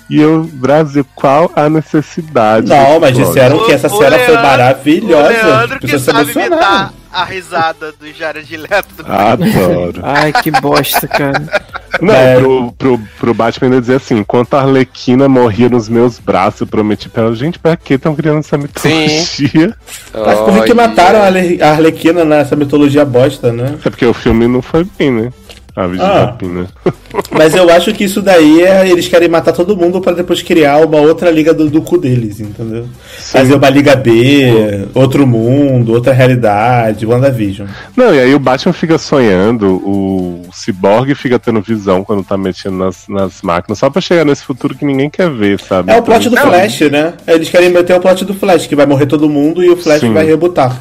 [0.09, 2.69] e eu, Brasil, qual a necessidade?
[2.69, 5.29] Não, mas disseram que essa O- o cena foi Leandro- O maravilhosa.
[5.29, 8.95] Leandro que sabe imitar a risada do Jared Leto.
[8.97, 9.05] Do...
[9.13, 10.01] Adoro.
[10.03, 11.43] Ai, que bosta, cara.
[12.01, 12.37] Não, É.
[12.39, 16.67] pro, pro, pro Batman ainda dizer assim, enquanto a Arlequina morria nos meus braços, eu
[16.69, 19.75] prometi pra ela, gente, pra que estão criando essa mitologia?
[20.15, 23.75] Mas por que mataram a Arlequina nessa mitologia bosta, né?
[23.85, 25.33] É porque o filme não foi bem, né?
[25.85, 26.25] A Virgem Ah.
[26.27, 26.67] da Pina.
[27.33, 28.89] Mas eu acho que isso daí é.
[28.89, 32.41] Eles querem matar todo mundo pra depois criar uma outra liga do, do cu deles,
[32.41, 32.87] entendeu?
[33.19, 37.67] Fazer uma liga B, outro mundo, outra realidade, WandaVision.
[37.97, 42.77] Não, e aí o Batman fica sonhando, o Cyborg fica tendo visão quando tá mexendo
[42.77, 45.91] nas, nas máquinas, só pra chegar nesse futuro que ninguém quer ver, sabe?
[45.93, 47.15] É o plot do Então, Flash, né?
[47.27, 50.01] Eles querem meter o plot do Flash, que vai morrer todo mundo e o Flash
[50.01, 50.13] Sim.
[50.13, 50.77] vai rebutar.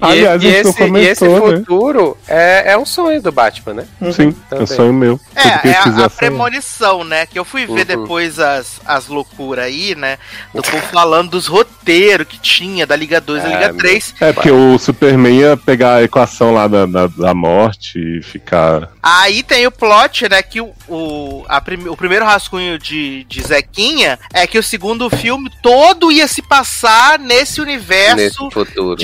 [0.00, 0.78] E, Aliás, e esse, e esse
[1.24, 1.56] comentou, né?
[1.58, 3.86] futuro é, é um sonho do Batman, né?
[4.12, 4.66] Sim, é um Também.
[4.66, 5.20] sonho meu.
[5.34, 7.26] É, é a, a premonição, né?
[7.26, 7.84] Que eu fui ver Uhum.
[8.02, 10.18] depois as, as loucuras aí, né?
[10.54, 13.76] Do povo falando dos roteiros que tinha da Liga 2 e da Ah, Liga meu.
[13.78, 14.14] 3.
[14.20, 18.90] É, porque o Superman ia pegar a equação lá da, da, da morte e ficar.
[19.02, 20.42] Aí tem o plot, né?
[20.42, 25.08] Que o, o, a prim- o primeiro rascunho de, de Zequinha é que o segundo
[25.10, 28.96] filme todo ia se passar nesse universo Nesse futuro.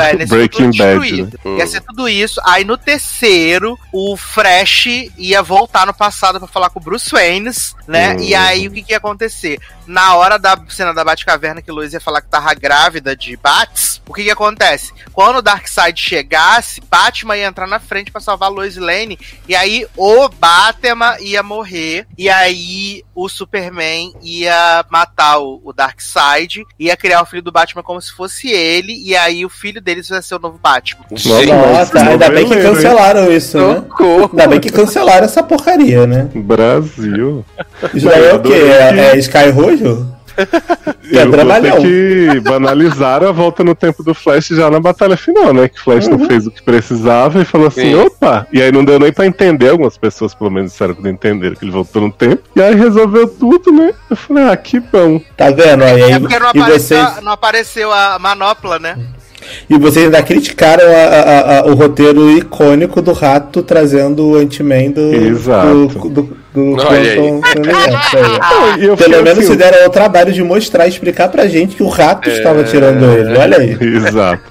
[0.00, 1.40] Destruído, é, nesse Breaking futuro Bad, destruído.
[1.44, 1.58] né?
[1.58, 2.40] Ia ser tudo isso.
[2.44, 4.86] Aí no terceiro, o Fresh
[5.16, 7.50] ia voltar no passado pra falar com o Bruce Wayne,
[7.86, 8.14] né?
[8.14, 8.20] Hum.
[8.20, 9.60] E aí o que, que ia acontecer?
[9.86, 14.02] Na hora da cena da Batcaverna que Lois ia falar que tava grávida de Bats,
[14.06, 14.92] o que que acontece?
[15.12, 19.86] Quando o Darkseid chegasse, Batman ia entrar na frente pra salvar Lois Lane, e aí
[19.96, 27.22] o Batman ia morrer, e aí o Superman ia matar o, o Darkseid, ia criar
[27.22, 30.34] o filho do Batman como se fosse ele, e aí o filho deles vai ser
[30.34, 31.04] o novo Batman.
[31.12, 33.74] Gente, Nossa, ainda bem que cancelaram isso, né?
[33.76, 34.30] socorro.
[34.32, 36.28] Ainda bem que cancelaram essa porcaria, né?
[36.34, 37.44] Brasil.
[37.94, 38.52] Isso daí é o quê?
[38.52, 40.06] É, é Sky Rojo?
[41.08, 45.54] Que é eu que banalizaram a volta no tempo do Flash já na batalha final,
[45.54, 45.66] né?
[45.66, 47.94] Que Flash não fez o que precisava e falou assim, Sim.
[47.94, 48.46] opa!
[48.52, 51.56] E aí não deu nem pra entender, algumas pessoas pelo menos disseram que não entenderam
[51.56, 52.42] que ele voltou no tempo.
[52.54, 53.94] E aí resolveu tudo, né?
[54.10, 55.18] Eu falei, ah, que bom.
[55.34, 55.82] Tá vendo?
[55.82, 58.98] Aí, É porque não e, apareceu, vocês, não apareceu a manopla, né?
[59.68, 64.90] E vocês ainda criticaram a- a- a- o roteiro icônico do rato trazendo o Ant-Man
[64.90, 65.68] do, Exato.
[65.88, 66.76] do, do, do
[68.80, 71.82] eu Pelo menos assim, se deram o trabalho de mostrar e explicar pra gente que
[71.82, 72.32] o rato É.
[72.32, 73.36] estava tirando ele.
[73.36, 73.76] Olha aí.
[73.80, 74.42] Exato.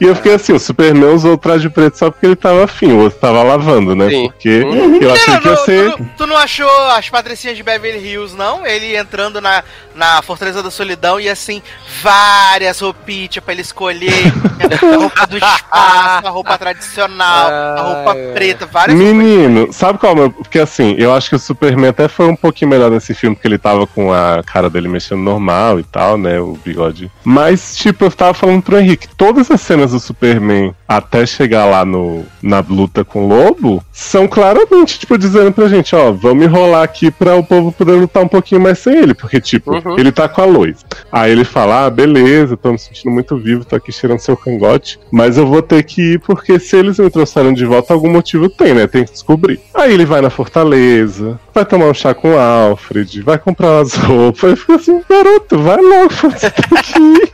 [0.00, 2.92] E eu fiquei assim, o Superman usou o traje preto só porque ele tava afim,
[2.92, 4.08] o outro tava lavando, né?
[4.10, 4.28] Sim.
[4.28, 4.98] Porque Uhum.
[5.00, 5.92] eu achei Não, que ia ser.
[5.92, 8.66] tu, tu não achou as patricinhas de Beverly Hills, não?
[8.66, 9.62] Ele entrando na,
[9.94, 11.62] na Fortaleza da Solidão e assim,
[12.02, 14.12] várias roupinhas pra ele escolher.
[14.82, 20.28] a roupa do espaço, a roupa tradicional, a roupa preta, várias Menino, sabe qual é.
[20.28, 23.48] Porque assim, eu acho que o Superman até foi um pouquinho melhor nesse filme, porque
[23.48, 26.40] ele tava com a cara dele mexendo normal e tal, né?
[26.40, 27.10] O bigode.
[27.24, 31.84] Mas, tipo, eu tava falando pro Henrique, todas as cenas do Superman até chegar lá
[31.84, 36.82] no, na luta com o Lobo são claramente, tipo, dizendo pra gente, ó, vamos enrolar
[36.82, 39.14] aqui pra o povo poder lutar um pouquinho mais sem ele.
[39.14, 39.98] Porque, tipo, Uhum.
[39.98, 40.84] ele tá com a Lois.
[41.10, 44.98] Aí ele fala, ah, beleza, tô me sentindo muito vivo, tô aqui cheirando seu cangote,
[45.12, 48.48] mas eu vou ter que ir porque se eles me trouxeram de volta, algum motivo
[48.48, 48.86] tem, né?
[48.86, 49.60] Tem que descobrir.
[49.74, 53.94] Aí ele vai na Fortaleza, vai tomar um chá com o Alfred, vai comprar as
[53.94, 57.30] roupas, e fica assim, garoto, vai logo, você tem que ir.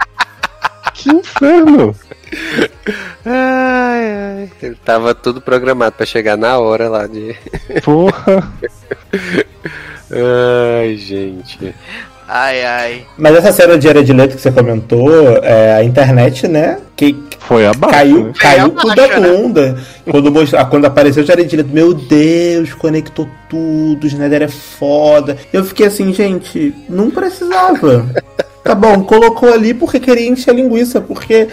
[0.94, 1.94] Que inferno!
[3.24, 4.52] Ai, ai.
[4.62, 7.36] Ele tava tudo programado pra chegar na hora lá de.
[7.84, 8.52] Porra!
[10.12, 11.74] Ai, gente.
[12.34, 13.06] Ai, ai.
[13.18, 16.78] Mas essa cena de Jared Leto que você comentou, é, a internet, né?
[16.96, 17.94] Que Foi abaixo.
[17.94, 18.32] caiu, né?
[18.38, 19.28] caiu abaixo, tudo da né?
[19.28, 19.76] bunda.
[20.10, 25.36] Quando, mostra- quando apareceu o Jared Leto, meu Deus, conectou tudo, o Snyder é foda.
[25.52, 28.06] Eu fiquei assim, gente, não precisava.
[28.62, 31.48] Tá bom, colocou ali porque queria encher a linguiça, porque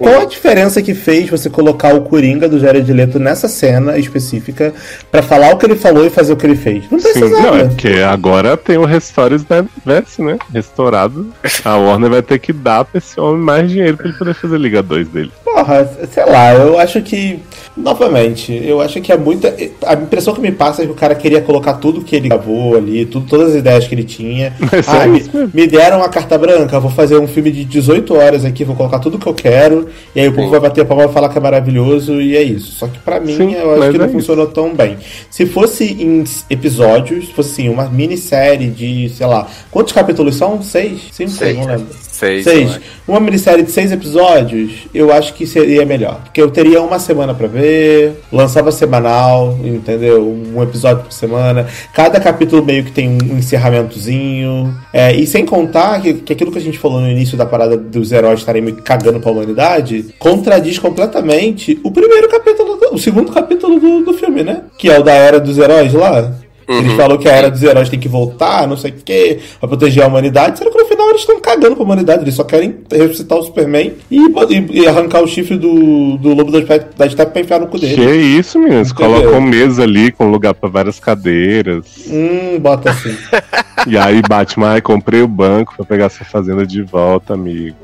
[0.00, 4.72] qual a diferença que fez você colocar o Coringa do Jared Leto nessa cena específica
[5.12, 6.84] pra falar o que ele falou e fazer o que ele fez?
[6.90, 7.42] Não Sim, precisava.
[7.42, 9.44] não, é porque agora tem o Restores
[9.84, 10.38] Verse, né?
[10.54, 11.26] Restaurado.
[11.62, 14.58] A Warner vai ter que dar pra esse homem mais dinheiro pra ele poder fazer
[14.58, 15.30] Liga 2 dele.
[15.44, 17.38] Porra, sei lá, eu acho que.
[17.76, 19.54] Novamente, eu acho que é muita.
[19.86, 22.76] A impressão que me passa é que o cara queria colocar tudo que ele gravou
[22.76, 24.54] ali, tudo, todas as ideias que ele tinha.
[24.58, 26.49] Mas ah, é me, me deram a carta branca,
[26.80, 30.20] vou fazer um filme de 18 horas aqui, vou colocar tudo que eu quero, e
[30.20, 30.50] aí o povo Sim.
[30.50, 32.72] vai bater a palma e falar que é maravilhoso, e é isso.
[32.72, 34.16] Só que pra mim, Sim, eu acho que não é isso.
[34.16, 34.96] funcionou tão bem.
[35.30, 40.62] Se fosse em episódios, se fosse assim, uma minissérie de, sei lá, quantos capítulos são?
[40.62, 41.08] Seis?
[41.12, 41.30] Cinco?
[41.30, 41.56] Seis.
[41.58, 41.86] Não lembro.
[42.20, 42.44] Seis.
[42.44, 42.80] Seis.
[43.08, 46.20] Uma minissérie de seis episódios, eu acho que seria melhor.
[46.24, 50.22] Porque eu teria uma semana pra ver, lançava semanal, entendeu?
[50.54, 51.66] Um episódio por semana.
[51.94, 54.74] Cada capítulo meio que tem um encerramentozinho.
[54.92, 57.76] É, e sem contar que, que aquilo que a gente falou no início da parada
[57.76, 62.98] dos heróis estarem meio que cagando pra humanidade, contradiz completamente o primeiro capítulo, do- o
[62.98, 64.62] segundo capítulo do, do filme, né?
[64.78, 66.32] Que é o da Era dos Heróis lá.
[66.78, 69.68] Eles falam que a era dos heróis tem que voltar, não sei o quê, pra
[69.68, 72.76] proteger a humanidade, sendo que no final eles estão cagando pra humanidade, eles só querem
[72.90, 76.60] ressuscitar o Superman e, e- e arrancar o chifre do, do lobo da
[76.96, 78.12] da Steppe pra enfiar no cu Que dele.
[78.38, 78.92] isso, meninos?
[78.92, 81.84] Colocam mesa ali com lugar pra várias cadeiras.
[82.08, 83.14] Hum, bota assim.
[83.86, 87.74] E aí Batman, comprei o banco pra pegar essa fazenda de volta, amigo.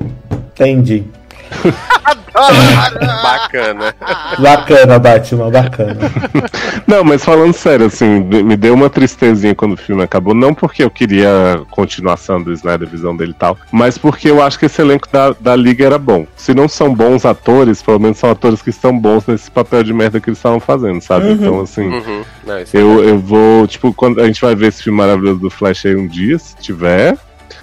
[0.55, 1.05] Entendi.
[3.23, 3.95] Bacana.
[4.39, 5.99] Bacana, Batman, bacana.
[6.87, 10.35] Não, mas falando sério, assim, me deu uma tristezinha quando o filme acabou.
[10.35, 14.59] Não porque eu queria continuação do Snyder, visão dele e tal, mas porque eu acho
[14.59, 16.27] que esse elenco da, da Liga era bom.
[16.37, 19.93] Se não são bons atores, pelo menos são atores que estão bons nesse papel de
[19.93, 21.33] merda que eles estavam fazendo, sabe?
[21.33, 21.89] Então, assim.
[21.89, 22.23] Uhum.
[22.47, 25.51] Não, é Eu, eu vou, tipo, quando a gente vai ver esse filme maravilhoso do
[25.51, 27.17] Flash aí um dia, se tiver.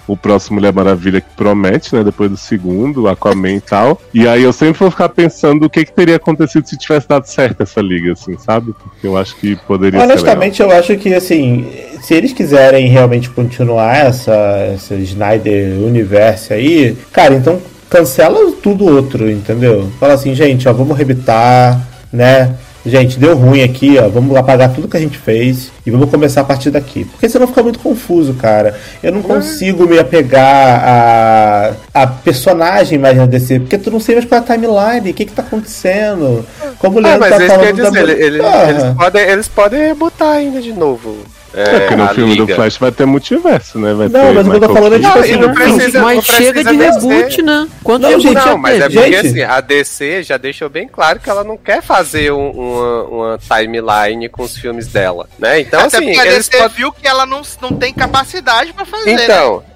[0.06, 2.04] O próximo Mulher Maravilha que promete, né?
[2.04, 4.00] Depois do segundo, Aquaman e tal.
[4.12, 7.26] E aí eu sempre vou ficar pensando o que, que teria acontecido se tivesse dado
[7.26, 8.72] certo essa liga, assim, sabe?
[8.72, 11.66] Porque eu acho que poderia Honestamente, eu acho que, assim,
[12.02, 14.34] se eles quiserem realmente continuar essa,
[14.74, 19.90] essa Snyder Universe aí, cara, então cancela tudo outro, entendeu?
[20.00, 21.80] Fala assim, gente, ó, vamos rebitar,
[22.12, 22.54] né?
[22.86, 24.08] Gente, deu ruim aqui, ó.
[24.08, 27.04] Vamos apagar tudo que a gente fez e vamos começar a partir daqui.
[27.04, 28.78] Porque senão fica muito confuso, cara.
[29.02, 34.16] Eu não consigo me apegar a, a personagem mais na DC, porque tu não sei
[34.16, 36.44] mais qual é a timeline, o que que tá acontecendo.
[36.78, 38.00] Como o Ah, Leandro mas tá é falando dizer, da...
[38.00, 38.70] ele- ele- Porra.
[38.70, 41.16] eles, podem, eles podem botar ainda de novo.
[41.56, 42.46] É, Porque no a filme Liga.
[42.46, 43.94] do Flash vai ter multiverso, né?
[43.94, 46.02] Vai Não, ter mas o que eu tô falando é tipo e não assim, precisa-
[46.02, 47.68] mas não chega de reboot, né?
[47.82, 49.26] Quanto Não, gente, Não, mas é porque Gente.
[49.28, 53.38] assim, a DC já deixou bem claro que ela não quer fazer um- uma, uma
[53.38, 55.60] timeline com os filmes dela, né?
[55.60, 56.76] Então, Até assim, porque a eles DC podem...
[56.76, 59.14] viu que ela não, não tem capacidade pra fazer.
[59.14, 59.26] né?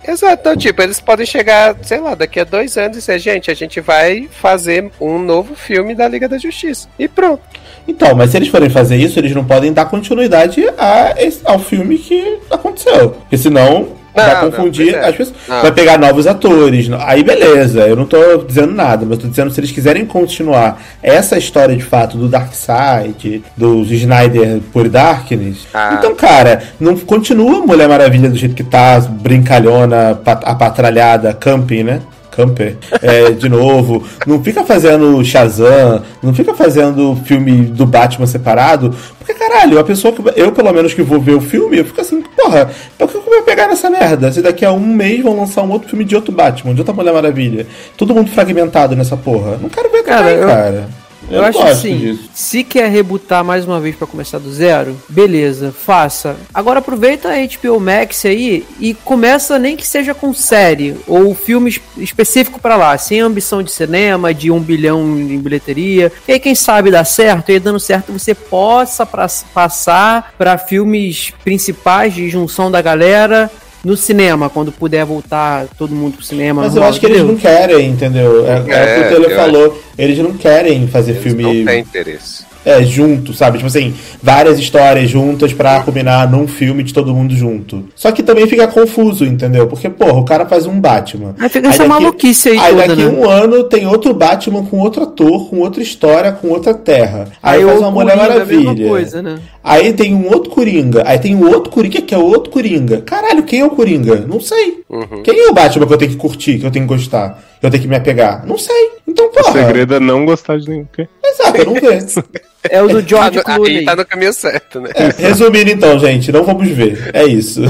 [0.09, 3.51] Exato, então, tipo, eles podem chegar, sei lá, daqui a dois anos e dizer, gente,
[3.51, 6.89] a gente vai fazer um novo filme da Liga da Justiça.
[6.99, 7.43] E pronto.
[7.87, 11.59] Então, mas se eles forem fazer isso, eles não podem dar continuidade a esse- ao
[11.59, 13.11] filme que aconteceu.
[13.11, 15.09] Porque senão Não, não, confundir pois é.
[15.09, 15.37] as pessoas.
[15.49, 15.63] Não.
[15.63, 16.89] Vai pegar novos atores.
[17.01, 21.37] Aí beleza, eu não tô dizendo nada, mas tô dizendo se eles quiserem continuar essa
[21.39, 25.67] história de fato do Darkseid, dos Snyder por Darkness.
[25.73, 25.95] Ah.
[25.99, 32.01] Então, cara, não continua Mulher Maravilha do jeito que tá, brincalhona, pat- apatralhada, camping, né?
[32.39, 34.05] Camper, é, de novo.
[34.25, 40.13] Não fica fazendo Shazam, não fica fazendo filme do Batman separado, porque caralho, a pessoa
[40.15, 40.23] que.
[40.37, 43.23] Eu, pelo menos, que vou ver o filme, eu fico assim, porra, por que eu
[43.23, 44.31] vou pegar nessa merda?
[44.31, 46.95] Se daqui a um mês vão lançar um outro filme de outro Batman, de outra
[46.95, 47.67] Mulher Maravilha,
[47.97, 49.59] todo mundo fragmentado nessa porra.
[49.61, 50.89] Não quero ver Cara, também, eu- cara.
[51.31, 52.31] Eu, não acho assim, disso.
[52.35, 56.37] se quer rebutar mais uma vez pra começar do zero, beleza, faça.
[56.55, 61.71] Agora aproveita a HBO Max aí e começa nem que seja com série ou filme
[61.71, 66.11] es- específico pra lá, sem ambição de cinema, de um bilhão em bilheteria.
[66.27, 70.57] E aí quem sabe dá certo, e aí dando certo você possa pra- passar pra
[70.57, 73.51] filmes principais de junção da galera
[73.85, 76.63] no cinema, quando puder voltar todo mundo pro cinema.
[76.63, 78.47] Mas eu acho que eles não querem, entendeu?
[78.47, 79.83] É, é, o que É, o Taylor eu falou.
[79.97, 82.47] Eles não querem fazer Eles filme não têm interesse.
[82.65, 83.59] é, junto, sabe?
[83.59, 87.85] Tipo assim, várias histórias juntas pra combinar num filme de todo mundo junto.
[87.97, 89.67] Só que também fica confuso, entendeu?
[89.67, 91.35] Porque, porra, o cara faz um Batman.
[91.39, 93.09] Aí fica essa maluquice aí Aí toda, daqui né?
[93.09, 97.27] um ano tem outro Batman com outro ator, com outra história, com outra terra.
[97.43, 98.89] Aí, faz o uma Mulher mesma Maravilha.
[98.89, 99.39] coisa, né?
[99.69, 101.03] Aí tem um outro Coringa.
[101.07, 103.03] Aí tem um outro Coringa que é outro Coringa.
[103.03, 104.17] Caralho, quem é o Coringa?
[104.27, 104.83] Não sei.
[104.89, 105.23] Uhum.
[105.23, 107.67] Quem é o Batman que eu tenho que curtir, que eu tenho que gostar, que
[107.67, 108.47] eu tenho que me apegar?
[108.47, 108.93] Não sei.
[109.07, 109.53] Então, O porra.
[109.53, 110.87] segredo é não gostar de nenhum.
[110.93, 111.07] quê?
[111.25, 112.05] Exato, eu não ver.
[112.71, 113.79] É o do Tá George no, Clooney.
[113.79, 114.91] aí tá no caminho certo, né?
[114.97, 117.11] É, resumindo então, gente, não vamos ver.
[117.15, 117.63] É isso.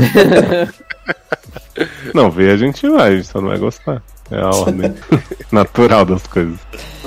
[2.14, 4.02] Não, ver a gente vai, a gente só não vai gostar.
[4.30, 4.92] É a ordem
[5.52, 6.58] natural das coisas.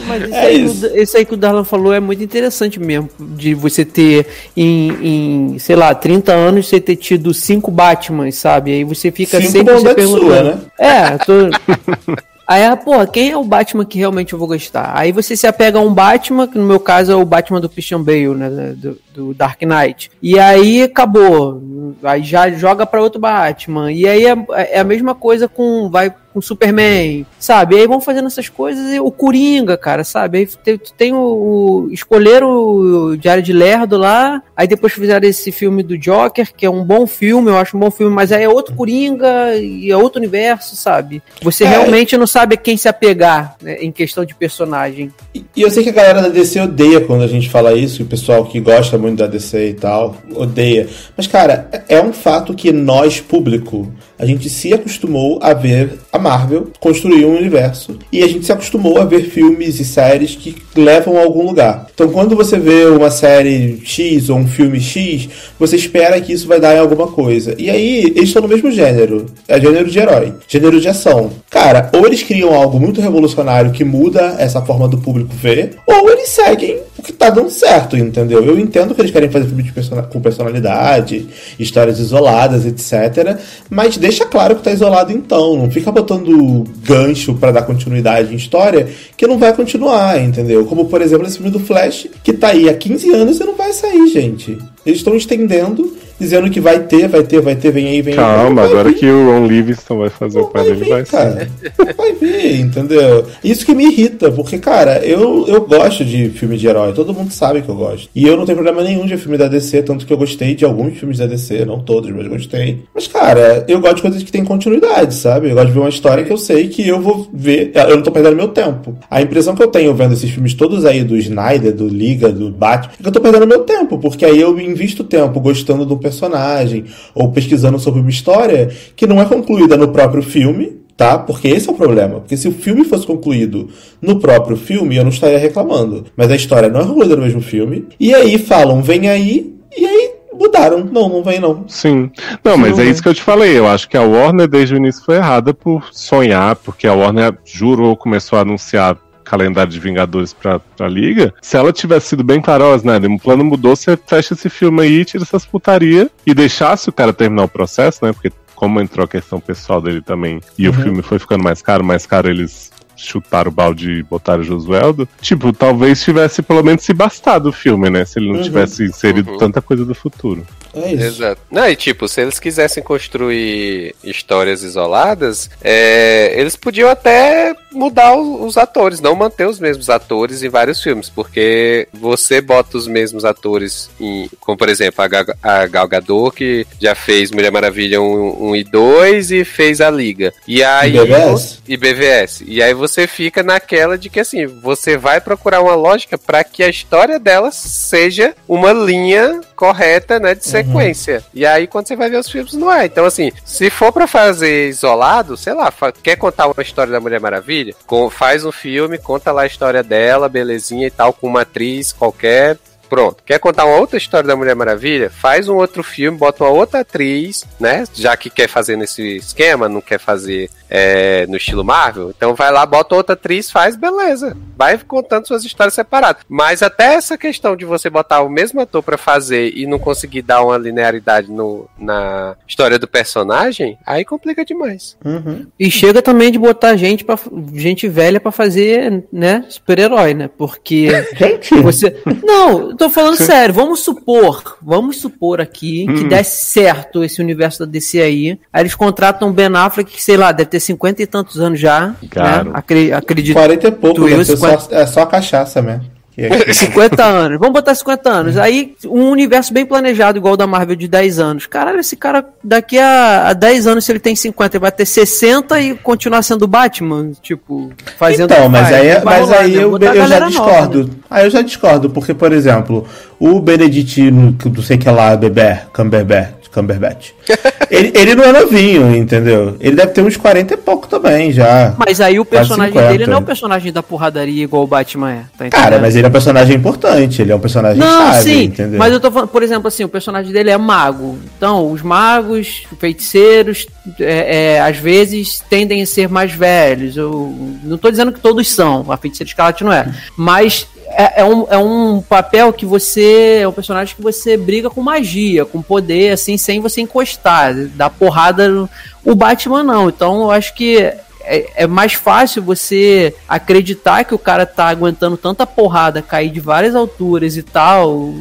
[0.07, 0.79] Mas isso, É aí, isso.
[0.81, 3.09] que o- isso aí que o Darlan falou é muito interessante mesmo.
[3.19, 8.71] De você ter em, em, sei lá, 30 anos, você ter tido cinco Batmans, sabe?
[8.71, 10.25] Aí você fica Cinco sempre se bondades perguntando.
[10.33, 10.59] sua, né?
[10.79, 11.33] É, tô.
[12.47, 14.91] Aí, ah, pô, quem é o Batman que realmente eu vou gostar?
[14.93, 17.69] Aí você se apega a um Batman, que no meu caso é o Batman do
[17.69, 18.49] Christian Bale, né?
[18.75, 20.11] Do, do Dark Knight.
[20.21, 21.61] E aí acabou.
[22.03, 23.89] Aí já joga pra outro Batman.
[23.93, 24.35] E aí é,
[24.73, 25.89] é a mesma coisa com.
[25.89, 27.75] Vai com Superman, sabe?
[27.75, 30.39] E aí vão fazendo essas coisas e o Coringa, cara, sabe?
[30.39, 31.89] Aí tem, tem o, o.
[31.91, 36.69] Escolheram o Diário de Lerdo lá, aí depois fizeram esse filme do Joker, que é
[36.69, 39.97] um bom filme, eu acho um bom filme, mas aí é outro Coringa e é
[39.97, 41.21] outro universo, sabe?
[41.41, 41.69] Você É.
[41.69, 45.11] realmente não sabe a quem se apegar né, em questão de personagem.
[45.33, 48.01] E e eu sei que a galera da DC odeia quando a gente fala isso,
[48.01, 50.87] e o pessoal que gosta muito da DC e tal, odeia.
[51.17, 56.19] Mas, cara, é um fato que nós, público, a gente se acostumou a ver a
[56.19, 57.97] Marvel construir um universo.
[58.11, 61.87] E a gente se acostumou a ver filmes e séries que levam a algum lugar.
[61.93, 66.47] Então, quando você vê uma série X ou um filme X, você espera que isso
[66.47, 67.55] vai dar em alguma coisa.
[67.57, 69.25] E aí, eles estão no mesmo gênero.
[69.47, 71.31] É gênero de herói, gênero de ação.
[71.49, 76.09] Cara, ou eles criam algo muito revolucionário que muda essa forma do público ver, ou
[76.09, 78.43] eles seguem que tá dando certo, entendeu?
[78.43, 79.71] Eu entendo que eles querem fazer filme
[80.11, 81.27] com personalidade,
[81.59, 83.37] histórias isoladas, etc.
[83.69, 85.57] Mas deixa claro que tá isolado então.
[85.57, 88.87] Não fica botando gancho pra dar continuidade em história
[89.17, 90.65] que não vai continuar, entendeu?
[90.65, 93.55] Como, por exemplo, esse filme do Flash, que tá aí há 15 anos e não
[93.55, 94.57] vai sair, gente.
[94.85, 98.19] Eles estão estendendo, dizendo que vai ter, vai ter, vai ter, vem aí, vem aí.
[98.19, 98.95] Calma, Não vai agora vir.
[98.97, 101.49] que o Ron Livingston vai fazer o pai vai dele, vir, vai cara.
[101.77, 103.25] Não vai vir, entendeu?
[103.43, 107.31] Isso que me irrita, porque, cara, eu, eu gosto de filme de herói, todo mundo
[107.31, 108.09] sabe que eu gosto.
[108.15, 110.65] E eu não tenho problema nenhum de filme da DC, tanto que eu gostei de
[110.65, 112.79] alguns filmes da DC, não todos, mas gostei.
[112.93, 115.49] Mas, cara, eu gosto de coisas que têm continuidade, sabe?
[115.49, 118.03] Eu gosto de ver uma história que eu sei que eu vou ver, eu não
[118.03, 118.95] tô perdendo meu tempo.
[119.09, 122.49] A impressão que eu tenho vendo esses filmes todos aí do Snyder, do Liga, do
[122.51, 125.97] Batman, é que eu tô perdendo meu tempo, porque aí eu invisto tempo gostando do
[125.97, 131.17] personagem, ou pesquisando sobre uma história que não é concluída no próprio filme, tá?
[131.17, 132.19] Porque esse é o problema.
[132.19, 133.69] Porque se o filme fosse concluído
[134.01, 136.05] no próprio filme, eu não estaria reclamando.
[136.15, 137.85] Mas a história não é concluída no mesmo filme.
[137.99, 140.83] E aí falam, vem aí, e aí mudaram.
[140.83, 141.65] Não, não vem não.
[141.67, 142.11] Sim.
[142.43, 142.89] Não, mas Não é é.
[142.89, 143.57] isso que eu te falei.
[143.57, 147.37] Eu acho que a Warner desde o início foi errada por sonhar, porque a Warner
[147.45, 152.41] jurou, começou a anunciar calendário de Vingadores pra, pra Liga, se ela tivesse sido bem
[152.41, 156.33] clara, ó, né, o plano mudou, você fecha esse filme aí, tira essas putaria e
[156.33, 158.13] deixasse o cara terminar o processo, né?
[158.13, 161.83] Porque como entrou a questão pessoal dele também e o filme foi ficando mais caro,
[161.83, 166.83] mais caro eles chutaram o balde e botaram o Josueldo, tipo, talvez tivesse pelo menos
[166.83, 168.05] se bastado o filme, né?
[168.05, 168.41] Se ele não Uhum.
[168.43, 169.37] tivesse inserido Uhum.
[169.39, 170.45] tanta coisa do futuro.
[170.73, 171.03] É isso.
[171.05, 171.41] Exato.
[171.51, 178.45] Não, e tipo, se eles quisessem construir histórias isoladas, é, eles podiam até mudar o-
[178.45, 183.23] os atores, não manter os mesmos atores em vários filmes, porque você bota os mesmos
[183.23, 188.01] atores em, como por exemplo a, Ga- a Gal Gadot, que já fez Mulher Maravilha
[188.01, 190.33] 1, 1 e 2 e fez a Liga.
[190.47, 191.59] E aí BVS?
[191.67, 192.43] e BVS.
[192.45, 196.63] E aí você fica naquela de que assim, você vai procurar uma lógica para que
[196.63, 201.23] a história delas seja uma linha correta, né, de sequência.
[201.33, 202.85] E aí quando você vai ver os filmes não é.
[202.85, 205.71] Então assim, se for para fazer isolado, sei lá,
[206.03, 207.75] quer contar uma história da Mulher Maravilha,
[208.09, 212.57] faz um filme, conta lá a história dela, belezinha e tal, com uma atriz qualquer.
[212.91, 213.23] Pronto.
[213.25, 215.09] Quer contar uma outra história da Mulher Maravilha?
[215.09, 217.85] Faz um outro filme, bota uma outra atriz, né?
[217.93, 222.09] Já que quer fazer nesse esquema, não quer fazer é, no estilo Marvel.
[222.09, 224.35] Então vai lá, bota outra atriz, faz, beleza.
[224.57, 226.23] Vai contando suas histórias separadas.
[226.27, 230.21] Mas até essa questão de você botar o mesmo ator pra fazer e não conseguir
[230.21, 234.97] dar uma linearidade no, na história do personagem, aí complica demais.
[235.05, 235.47] Uhum.
[235.57, 237.17] E chega também de botar gente para
[237.53, 240.29] gente velha pra fazer, né, super-herói, né?
[240.37, 247.03] Porque Gente, você Não, tô falando sério, vamos supor, vamos supor aqui que desse certo
[247.03, 248.39] esse universo da DC aí.
[248.51, 251.59] Aí eles contratam o Ben Affleck, que sei lá, deve ter 50 e tantos anos
[251.59, 252.45] já, Caro.
[252.49, 252.51] né?
[252.55, 254.59] Acre- acredito 40 e pouco, Tu deve eu, ser 50.
[254.59, 255.90] só, é só cachaça mesmo.
[256.25, 257.39] É- 50 anos.
[257.39, 258.37] Vamos botar 50 anos.
[258.37, 261.45] Aí, um universo bem planejado, igual o da Marvel de 10 anos.
[261.45, 264.85] Caralho, esse cara, daqui a, a 10 anos, se ele tem 50, ele vai ter
[264.85, 267.11] 60 e continuar sendo Batman?
[267.21, 268.31] Tipo, fazendo.
[268.33, 268.75] Então, mas faz.
[268.75, 269.63] aí, vai mas aí né?
[269.63, 270.83] eu, eu já galera nova, discordo.
[270.85, 270.89] né?
[271.09, 272.85] Aí eu já discordo, porque, por exemplo,
[273.19, 277.11] o Beneditino, que não sei que é lá, Beber, Cumberbatch, Cumberbatch.
[277.71, 279.55] ele, ele não é novinho, entendeu?
[279.59, 281.73] Ele deve ter uns 40 e pouco também já.
[281.77, 282.91] Mas aí o personagem 50.
[282.91, 285.23] dele não é o personagem da porradaria igual o Batman é.
[285.37, 285.49] Tá?
[285.49, 288.77] Cara, mas ele é um personagem importante, ele é um personagem Não, chave, sim, entendeu?
[288.77, 291.17] mas eu tô falando, por exemplo, assim, o personagem dele é mago.
[291.37, 293.67] Então, os magos, feiticeiros,
[293.99, 296.97] é, é, às vezes tendem a ser mais velhos.
[296.97, 299.87] Eu não tô dizendo que todos são, a feiticeira escarlate não é.
[300.17, 300.67] Mas
[300.97, 303.39] é, é um, é um papel que você.
[303.41, 307.89] É um personagem que você briga com magia, com poder, assim, sem você encostar, dar
[307.89, 308.47] porrada.
[308.47, 308.69] no-
[309.03, 309.89] O Batman não.
[309.89, 310.77] Então, eu acho que
[311.23, 316.39] é, é mais fácil você acreditar que o cara tá aguentando tanta porrada, cair de
[316.39, 318.13] várias alturas e tal.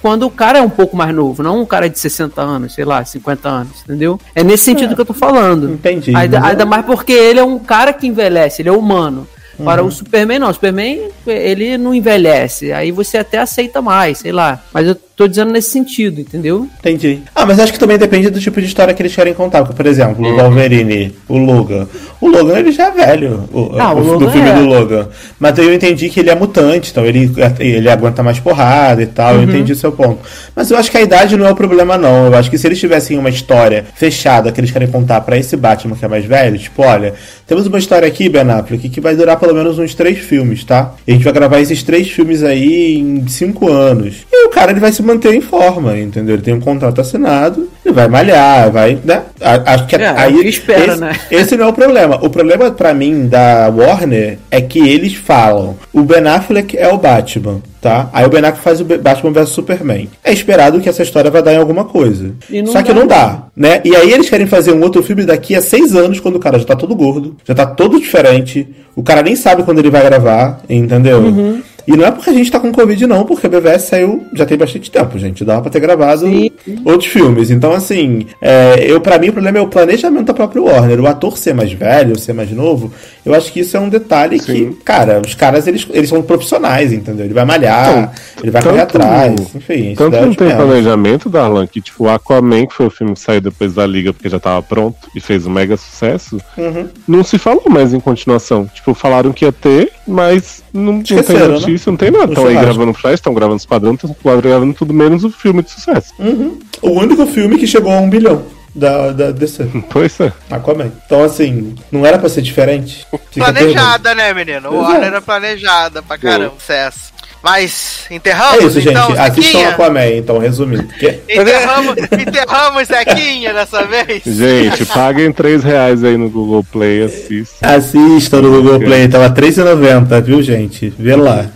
[0.00, 2.84] quando o cara é um pouco mais novo, não um cara de 60 anos, sei
[2.84, 4.18] lá, 50 anos, entendeu?
[4.34, 5.70] É nesse sentido que eu tô falando.
[5.74, 6.12] Entendi.
[6.16, 9.28] Ainda, ainda mais porque ele é um cara que envelhece, ele é humano.
[9.64, 10.50] Para o Superman, não.
[10.50, 12.72] O Superman, ele não envelhece.
[12.72, 14.62] Aí você até aceita mais, sei lá.
[14.72, 16.68] Mas eu tô dizendo nesse sentido, entendeu?
[16.80, 17.20] Entendi.
[17.34, 19.60] Ah, mas acho que também depende do tipo de história que eles querem contar.
[19.62, 20.34] Porque, por exemplo, Uhum.
[20.34, 21.86] o Wolverine, o Logan.
[22.20, 23.48] O Logan, ele já é velho.
[23.52, 24.54] O, Ah, o o- do Logan filme é.
[24.54, 25.08] do Logan.
[25.38, 27.30] Mas eu entendi que ele é mutante, então ele,
[27.60, 29.34] ele aguenta mais porrada e tal.
[29.34, 29.42] Uhum.
[29.42, 30.18] Eu entendi o seu ponto.
[30.54, 32.26] Mas eu acho que a idade não é o problema, não.
[32.26, 35.56] Eu acho que se eles tivessem uma história fechada que eles querem contar pra esse
[35.56, 37.14] Batman que é mais velho, tipo, olha,
[37.46, 40.94] temos uma história aqui, Ben Affleck, que vai durar pelo menos uns três filmes, tá?
[41.06, 44.16] E a gente vai gravar esses três filmes aí em cinco anos.
[44.42, 46.34] E o cara ele vai se manter em forma, entendeu?
[46.34, 49.22] Ele tem um contrato assinado, ele vai malhar, vai, né?
[49.40, 51.12] Acho que É, aí é espera, esse, né?
[51.30, 52.18] esse não é o problema.
[52.20, 56.98] O problema pra mim da Warner é que eles falam: o Ben Affleck é o
[56.98, 58.10] Batman, tá?
[58.12, 60.08] Aí o Ben Affleck faz o Batman vs Superman.
[60.24, 62.32] É esperado que essa história vai dar em alguma coisa.
[62.66, 63.68] Só que dá, não dá, né?
[63.76, 63.80] né?
[63.84, 66.58] E aí eles querem fazer um outro filme daqui a seis anos, quando o cara
[66.58, 68.66] já tá todo gordo, já tá todo diferente.
[68.96, 71.18] O cara nem sabe quando ele vai gravar, entendeu?
[71.20, 71.62] Uhum.
[71.86, 74.46] E não é porque a gente tá com Covid, não, porque a BVS saiu já
[74.46, 75.44] tem bastante tempo, gente.
[75.44, 76.50] Dava pra ter gravado Sim.
[76.84, 77.50] outros filmes.
[77.50, 81.00] Então, assim, é, eu para mim o problema é o planejamento da própria Warner.
[81.00, 82.92] O ator ser mais velho, ser mais novo,
[83.26, 84.72] eu acho que isso é um detalhe Sim.
[84.72, 87.24] que, cara, os caras eles, eles são profissionais, entendeu?
[87.24, 88.10] Ele vai malhar, Então,
[88.42, 89.94] ele vai correr atrás, enfim.
[89.96, 90.62] Tanto é não os tem menos.
[90.64, 94.12] planejamento, Darlan, que tipo, o Aquaman, que foi o filme que saiu depois da Liga
[94.12, 96.86] porque já tava pronto e fez um mega sucesso, Uhum.
[97.08, 98.66] não se falou mais em continuação.
[98.72, 102.32] Tipo, falaram que ia ter, mas não, não tem Notícia, não tem nada.
[102.32, 106.12] Estão aí gravando Flash, estão gravando Esquadrão, estão gravando tudo menos o filme de sucesso.
[106.18, 106.58] Uhum.
[106.80, 108.44] O único filme que chegou a um bilhão
[108.74, 110.32] da, da DC, Pois é.
[110.50, 110.92] Aquaman.
[111.06, 113.06] Então, assim, não era pra ser diferente?
[113.30, 113.46] Fica.
[113.52, 114.70] Planejada, né, menino?
[114.70, 114.90] O Exato.
[114.90, 117.12] Warner era planejada pra caramba, sucesso.
[117.42, 118.92] Mas É enterramos isso, gente.
[118.92, 119.68] então, Assistam Zequinha?
[119.70, 120.86] Aquaman, então, resumindo.
[121.28, 124.22] Enterramos, enterramos Zequinha dessa vez?
[124.24, 127.66] Gente, paguem 3 reais aí no Google Play, assista.
[127.66, 130.94] Assistam no Google Play, tava R$3,90, viu, gente?
[130.96, 131.46] Vê lá.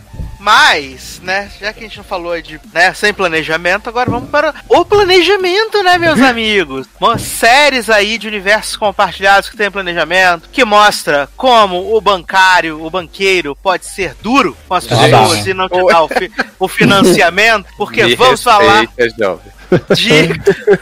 [0.51, 4.55] Mas, né, já que a gente não falou de, né, sem planejamento, agora vamos para
[4.69, 6.87] o planejamento, né, meus amigos?
[7.01, 12.89] Mo- Séries aí de universos compartilhados que tem planejamento, que mostra como o bancário, o
[12.89, 17.67] banqueiro pode ser duro com as pessoas e não te dar o, fi- o financiamento,
[17.77, 18.87] porque Me vamos falar
[19.19, 19.53] jovem.
[19.95, 20.39] De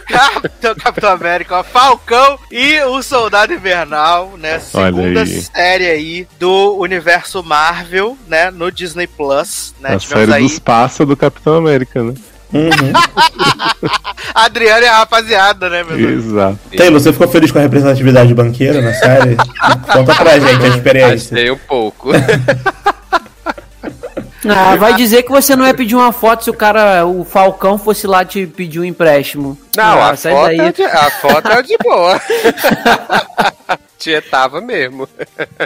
[0.06, 4.61] Capitão, Capitão América, Falcão e o Soldado Invernal, né?
[4.74, 5.43] Olha Segunda aí.
[5.43, 8.51] série aí do universo Marvel, né?
[8.51, 9.94] No Disney Plus, né?
[9.94, 12.15] A Tivemos série aí dos pássaros do Capitão América, né?
[12.52, 12.93] Uhum.
[14.32, 16.24] a Adriana e a rapaziada, né, meu Deus?
[16.24, 16.59] Exato.
[16.77, 19.36] Taylor, você ficou feliz com a representatividade de banqueiro na série?
[19.93, 21.36] Conta pra gente a experiência.
[21.36, 22.11] Achei um pouco.
[24.49, 27.79] Ah, vai dizer que você não ia pedir uma foto se o cara, o Falcão,
[27.79, 29.59] fosse lá te pedir um empréstimo.
[29.77, 30.61] Não, ah, a, foto daí.
[30.61, 32.21] é de, a foto é de boa.
[34.05, 35.09] Tietava mesmo.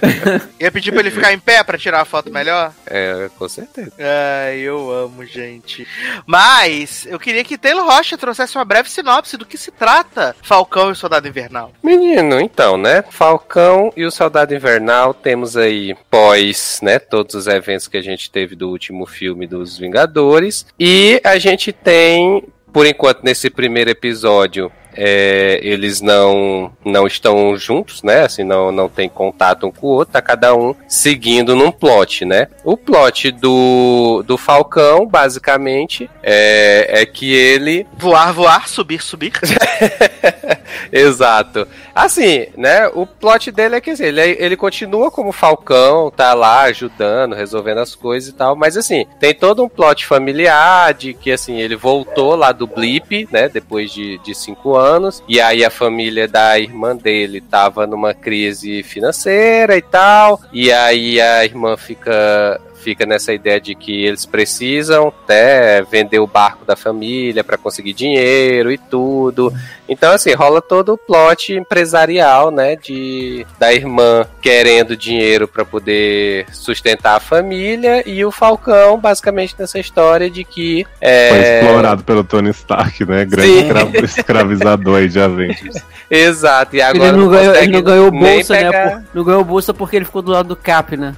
[0.60, 2.72] Ia pedir pra ele ficar em pé pra tirar a foto melhor?
[2.86, 3.90] É, com certeza.
[3.98, 5.84] Ai, eu amo, gente.
[6.24, 10.90] Mas eu queria que Taylor Rocha trouxesse uma breve sinopse do que se trata Falcão
[10.90, 11.72] e o Soldado Invernal.
[11.82, 13.02] Menino, então, né?
[13.10, 17.00] Falcão e o Soldado Invernal temos aí pós, né?
[17.00, 20.64] Todos os eventos que a gente teve do último filme dos Vingadores.
[20.78, 24.70] E a gente tem, por enquanto, nesse primeiro episódio.
[25.00, 28.22] É, eles não não estão juntos, né?
[28.22, 32.24] Assim, não, não tem contato um com o outro, tá cada um seguindo num plot,
[32.24, 32.48] né?
[32.64, 39.32] O plot do, do Falcão, basicamente, é, é que ele Voar, voar, subir, subir.
[40.90, 41.66] Exato.
[41.94, 42.88] Assim, né?
[42.88, 47.78] O plot dele é que assim, ele, ele continua como Falcão, tá lá ajudando, resolvendo
[47.78, 51.76] as coisas e tal, mas assim, tem todo um plot familiar de que assim, ele
[51.76, 53.48] voltou lá do Blip, né?
[53.48, 54.87] Depois de, de cinco anos,
[55.28, 61.20] e aí a família da irmã dele tava numa crise financeira e tal, e aí
[61.20, 66.76] a irmã fica fica nessa ideia de que eles precisam até vender o barco da
[66.76, 69.52] família para conseguir dinheiro e tudo.
[69.88, 72.76] Então, assim, rola todo o plot empresarial, né?
[72.76, 79.78] De da irmã querendo dinheiro para poder sustentar a família e o Falcão, basicamente, nessa
[79.78, 80.84] história de que.
[80.84, 83.24] Foi É, explorado pelo Tony Stark, né?
[83.24, 85.76] Grande escra- escravizador aí de Avengers.
[86.10, 88.70] Exato, e agora Ele não, ganhou, ele não ganhou bolsa, né?
[88.90, 91.14] por- não ganhou bolsa porque ele ficou do lado do Cap, né?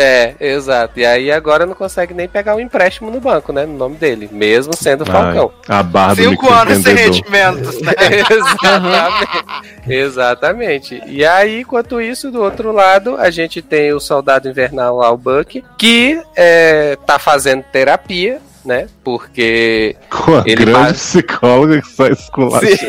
[0.00, 1.00] É, exato.
[1.00, 3.66] E aí agora não consegue nem pegar um empréstimo no banco, né?
[3.66, 5.50] No nome dele, mesmo sendo Falcão.
[5.68, 7.92] Ai, a barra do Cinco anos sem rendimentos, né?
[8.30, 9.44] Exatamente.
[9.88, 11.02] Exatamente.
[11.04, 15.16] E aí, enquanto isso, do outro lado, a gente tem o soldado invernal lá, o
[15.16, 18.86] Buck, que é, tá fazendo terapia, né?
[19.08, 19.96] Porque.
[20.10, 21.88] Com a Ele grande faz- psicóloga que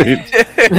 [0.02, 0.22] ele.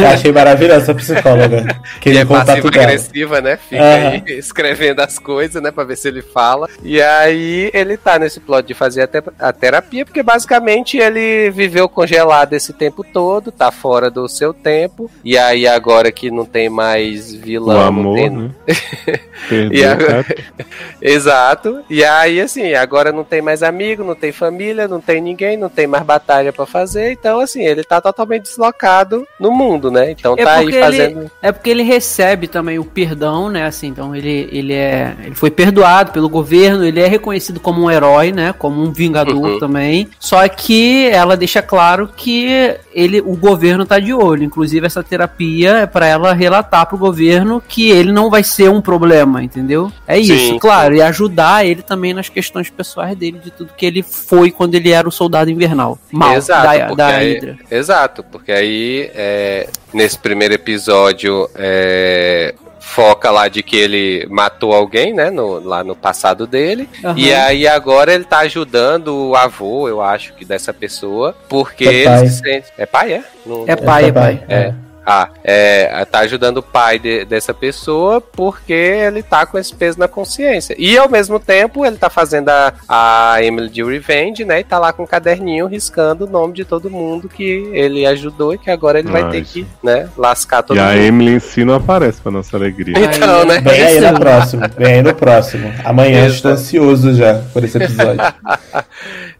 [0.02, 1.64] Eu achei maravilhosa essa psicóloga.
[1.96, 3.56] E Queria é passiva-agressiva, né?
[3.56, 4.08] Fica Aham.
[4.10, 5.70] aí escrevendo as coisas, né?
[5.70, 6.68] Pra ver se ele fala.
[6.82, 11.50] E aí ele tá nesse plot de fazer a, te- a terapia, porque basicamente ele
[11.50, 15.10] viveu congelado esse tempo todo, tá fora do seu tempo.
[15.24, 18.50] E aí agora que não tem mais O vilão, não amor, tem né?
[19.72, 20.26] E agora-.
[21.00, 21.82] Exato.
[21.88, 25.68] E aí, assim, agora não tem mais amigo, não tem família, não tem ninguém, não
[25.68, 27.12] tem mais batalha pra fazer.
[27.12, 30.10] Então, assim, ele tá totalmente deslocado no mundo, né?
[30.10, 31.30] Então É tá aí porque ele- fazendo.
[31.42, 33.64] É porque ele recebe também o perdão, né?
[33.64, 35.14] Assim, então ele, ele é.
[35.24, 38.52] Ele foi perdoado pelo governo, ele é reconhecido como um herói, né?
[38.58, 39.58] Como um vingador Uhum.
[39.58, 40.08] também.
[40.18, 44.42] Só que ela deixa claro que ele, o governo tá de olho.
[44.44, 48.80] Inclusive, essa terapia é pra ela relatar pro governo que ele não vai ser um
[48.80, 49.92] problema, entendeu?
[50.06, 50.94] É isso, Sim, claro.
[50.94, 54.90] E ajudar ele também nas questões pessoais dele, de tudo que ele foi quando ele
[54.90, 55.98] era o soldado invernal.
[56.10, 57.58] Mal Exato, da, porque da aí- Hydra.
[57.70, 65.12] Exato, porque aí é, nesse primeiro episódio é, foca lá de que ele matou alguém,
[65.12, 65.30] né?
[65.30, 66.88] No, lá no passado dele.
[67.04, 67.14] Aham.
[67.18, 71.92] E aí agora ele tá ajudando o avô, eu acho que dessa pessoa, porque É
[71.92, 72.26] ele pai.
[72.28, 72.66] se sente.
[72.78, 73.24] É pai, é?
[73.44, 74.42] Não- É pai, é pai.
[74.48, 74.72] É.
[75.04, 79.98] Ah, é, tá ajudando o pai de- dessa pessoa porque ele tá com esse peso
[79.98, 80.74] na consciência.
[80.78, 84.60] E ao mesmo tempo ele tá fazendo a, a Emily de Revenge, né?
[84.60, 88.54] E tá lá com um caderninho riscando o nome de todo mundo que ele ajudou
[88.54, 90.96] e que agora ele vai Ai, ter que, né, lascar todo E a mundo.
[90.98, 92.94] Emily em si não aparece pra nossa alegria.
[92.98, 93.60] Então, né?
[93.60, 95.72] Vem aí no próximo, vem aí no próximo.
[95.84, 96.34] Amanhã Exato.
[96.34, 98.20] estou ansioso já por esse episódio.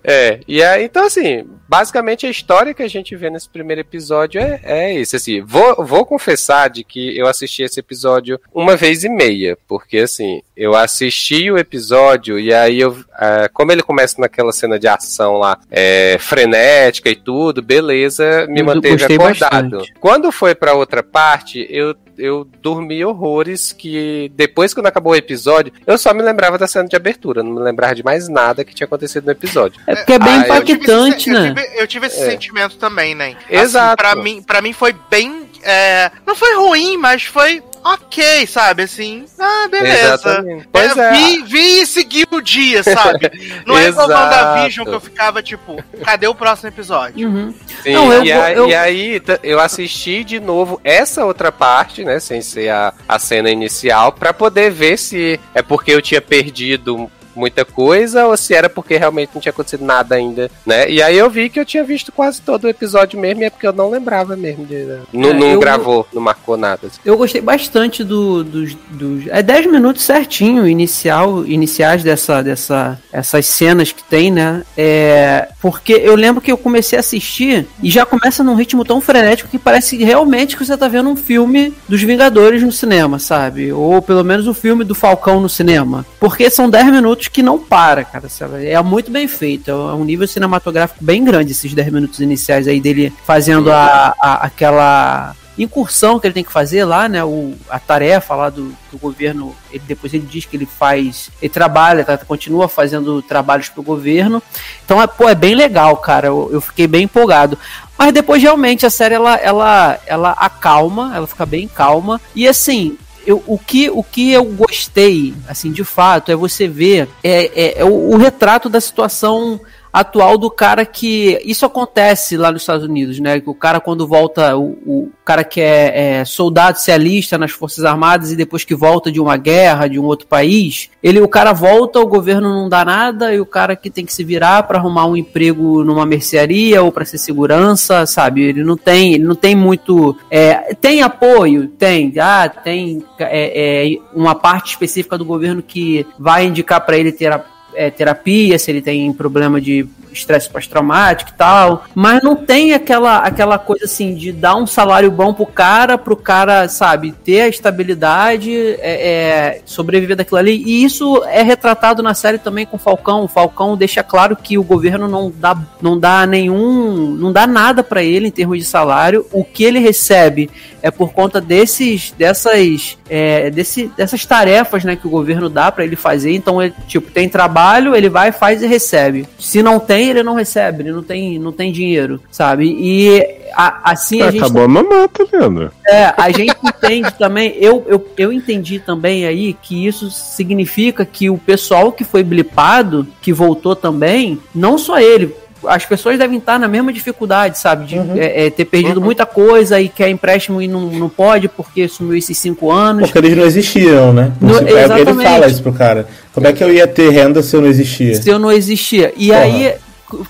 [0.02, 4.40] É, e aí, então assim, basicamente a história que a gente vê nesse primeiro episódio
[4.40, 9.04] é, é isso, assim, vou, vou confessar de que eu assisti esse episódio uma vez
[9.04, 14.20] e meia, porque assim, eu assisti o episódio e aí eu, uh, como ele começa
[14.20, 19.70] naquela cena de ação lá, é, frenética e tudo, beleza, me Eu manteve acordado.
[19.70, 19.94] bastante.
[20.00, 25.72] Quando foi pra outra parte, eu eu dormi horrores que depois quando acabou o episódio,
[25.86, 28.74] eu só me lembrava da cena de abertura, não me lembrava de mais nada que
[28.74, 29.80] tinha acontecido no episódio.
[29.86, 31.54] É porque é bem Ah, eu tive impactante, eu né?
[31.62, 32.30] Tive- Eu tive esse É.
[32.30, 33.36] sentimento também, né?
[33.48, 33.96] Exato.
[33.96, 35.48] Pra mim, pra mim foi bem.
[35.62, 38.84] é, não foi ruim, mas foi ok, sabe?
[38.84, 40.14] Assim, ah, beleza.
[40.14, 40.68] Exatamente.
[40.72, 41.12] Pois É, é.
[41.12, 43.30] Vi, vi e segui o dia, sabe?
[43.66, 44.10] Não é igual Exato.
[44.36, 47.28] WandaVision que eu ficava tipo, cadê o próximo episódio?
[47.28, 47.54] Uhum.
[47.82, 51.52] Sim, Não, eu e, vou- aí, eu- e aí eu assisti de novo essa outra
[51.52, 56.00] parte, né, sem ser a, a cena inicial, pra poder ver se é porque eu
[56.00, 60.90] tinha perdido muita coisa ou se era porque realmente não tinha acontecido nada ainda, né?
[60.90, 63.50] E aí eu vi que eu tinha visto quase todo o episódio mesmo e é
[63.50, 66.86] porque eu não lembrava mesmo de, não, É, não eu- gravou, não marcou nada.
[66.86, 66.98] assim.
[67.04, 69.26] Eu gostei bastante do, dos, dos.
[69.28, 74.62] É 10 minutos certinho, inicial, iniciais dessa, dessa, essas cenas que tem, né?
[74.76, 79.00] É, porque eu lembro que eu comecei a assistir e já começa num ritmo tão
[79.00, 83.72] frenético que parece realmente que você tá vendo um filme dos Vingadores no cinema, sabe?
[83.72, 86.04] Ou pelo menos o filme do Falcão no cinema.
[86.18, 88.66] Porque são 10 minutos que não para, cara, sabe?
[88.66, 89.70] É muito bem feito.
[89.70, 94.46] É um nível cinematográfico bem grande esses 10 minutos iniciais aí dele fazendo a, a-
[94.46, 97.24] aquela incursão que ele tem que fazer lá, né?
[97.24, 99.54] O, a tarefa lá do, do governo.
[99.70, 101.30] Ele, depois ele diz que ele faz.
[101.40, 104.42] Ele trabalha, tá, continua fazendo trabalhos pro governo.
[104.84, 106.28] Então, é, pô, é bem legal, cara.
[106.28, 107.58] Eu, eu fiquei bem empolgado.
[107.98, 112.20] Mas depois, realmente, a série ela, ela, ela acalma, ela fica bem calma.
[112.34, 112.96] E assim.
[113.26, 117.80] Eu, o, que, o que eu gostei, assim, de fato, é você ver é, é,
[117.80, 119.60] é o, o retrato da situação
[119.92, 121.40] atual do cara que.
[121.44, 123.42] Isso acontece lá nos Estados Unidos, né?
[123.46, 127.84] O cara, quando volta, o, o cara que é, é soldado se alista nas Forças
[127.84, 131.52] Armadas e depois que volta de uma guerra, de um outro país, ele, o cara
[131.52, 134.78] volta, o governo não dá nada, e o cara que tem que se virar para
[134.78, 138.42] arrumar um emprego numa mercearia ou para ser segurança, sabe?
[138.42, 140.16] Ele não tem, ele não tem muito.
[140.30, 141.68] é, tem apoio?
[141.68, 142.12] Tem.
[142.18, 147.32] Ah, tem é, é, uma parte específica do governo que vai indicar para ele ter
[147.32, 147.38] a
[147.74, 153.18] é, terapia, se ele tem problema de estresse pós-traumático e tal, mas não tem aquela,
[153.18, 157.48] aquela coisa assim de dar um salário bom pro cara, pro cara, sabe, ter a
[157.48, 162.80] estabilidade, é, é, sobreviver daquilo ali, e isso é retratado na série também com o
[162.80, 167.46] Falcão, o Falcão deixa claro que o governo não dá, não dá nenhum, não dá
[167.46, 170.50] nada para ele em termos de salário, o que ele recebe
[170.82, 175.84] é por conta desses, dessas, é, desse, dessas tarefas, né, que o governo dá para
[175.84, 177.59] ele fazer, então ele, tipo, tem trabalho,
[177.94, 179.26] ele vai, faz e recebe.
[179.38, 182.64] Se não tem, ele não recebe, ele não tem, não tem dinheiro, sabe?
[182.78, 183.24] E
[183.54, 185.70] a- assim a gente Acabou a mamata, Leandro.
[185.86, 191.28] é, a gente entende também, eu, eu, eu entendi também aí que isso significa que
[191.30, 195.34] o pessoal que foi blipado, que voltou também, não só ele,
[195.66, 197.86] as pessoas devem estar na mesma dificuldade, sabe?
[197.86, 201.86] De é, é, ter perdido muita coisa e quer empréstimo e não, não pode porque
[201.88, 203.10] sumiu esses cinco anos.
[203.10, 204.32] Porque eles não existiam, né?
[204.40, 205.22] No- Isso- é, ele exatamente.
[205.28, 206.06] fala isso pro cara.
[206.32, 208.14] Como é que eu ia ter renda se eu não existia?
[208.14, 209.12] Se eu não existia.
[209.16, 209.40] E Porra.
[209.40, 209.74] aí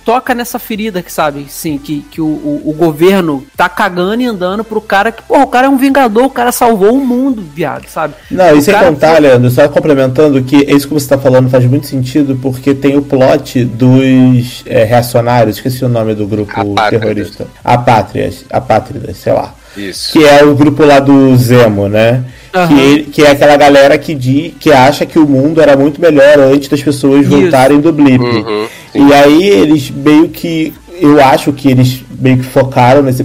[0.04, 4.26] toca nessa ferida que sabe, sim, que, que o, o, o governo tá cagando e
[4.26, 7.42] andando pro cara que, porra, o cara é um vingador, o cara salvou o mundo,
[7.54, 8.14] viado, sabe?
[8.30, 11.48] Não, e O sem cara contar, Leandro, só complementando que isso que você tá falando
[11.50, 16.50] faz muito sentido porque tem o plot dos é, reacionários, esqueci o nome do grupo
[16.52, 16.90] Apátridas.
[17.00, 17.46] terrorista.
[17.64, 19.54] Apátrias, apátridas, sei lá.
[19.76, 20.12] Isso.
[20.12, 22.24] Que é o grupo lá do Zemo, né?
[22.52, 22.66] Aham.
[22.66, 26.00] Que, ele- que é aquela galera que, di, que acha que o mundo era muito
[26.00, 27.30] melhor antes das pessoas Isso.
[27.30, 28.18] voltarem do blip.
[28.20, 30.72] Uhum, E aí eles meio que.
[31.00, 33.24] Eu acho que eles meio que focaram nesse.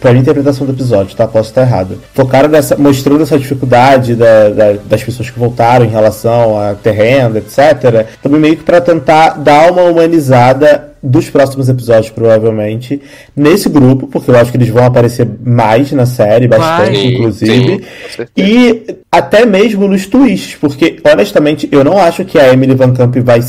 [0.00, 1.26] Pra minha interpretação do episódio, tá?
[1.26, 1.98] Posso estar errado.
[2.14, 2.76] Focaram nessa.
[2.76, 8.06] mostrando essa dificuldade da- da- das pessoas que voltaram em relação a terreno, etc.
[8.22, 13.02] Também meio que pra tentar dar uma humanizada dos próximos episódios, provavelmente,
[13.36, 16.96] nesse grupo, porque eu acho que eles vão aparecer mais na série, bastante, Vai.
[16.96, 17.84] Sim, inclusive.
[18.16, 18.24] sim.
[18.34, 23.14] E até mesmo nos twists, porque honestamente eu não acho que a Emily Van Camp
[23.18, 23.40] vai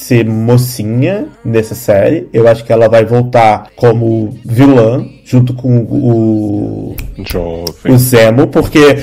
[0.00, 2.28] ser mocinha nessa série.
[2.32, 7.92] Eu acho que ela vai voltar como vilã, junto com o, Jovem.
[7.94, 8.98] o Zemo, porque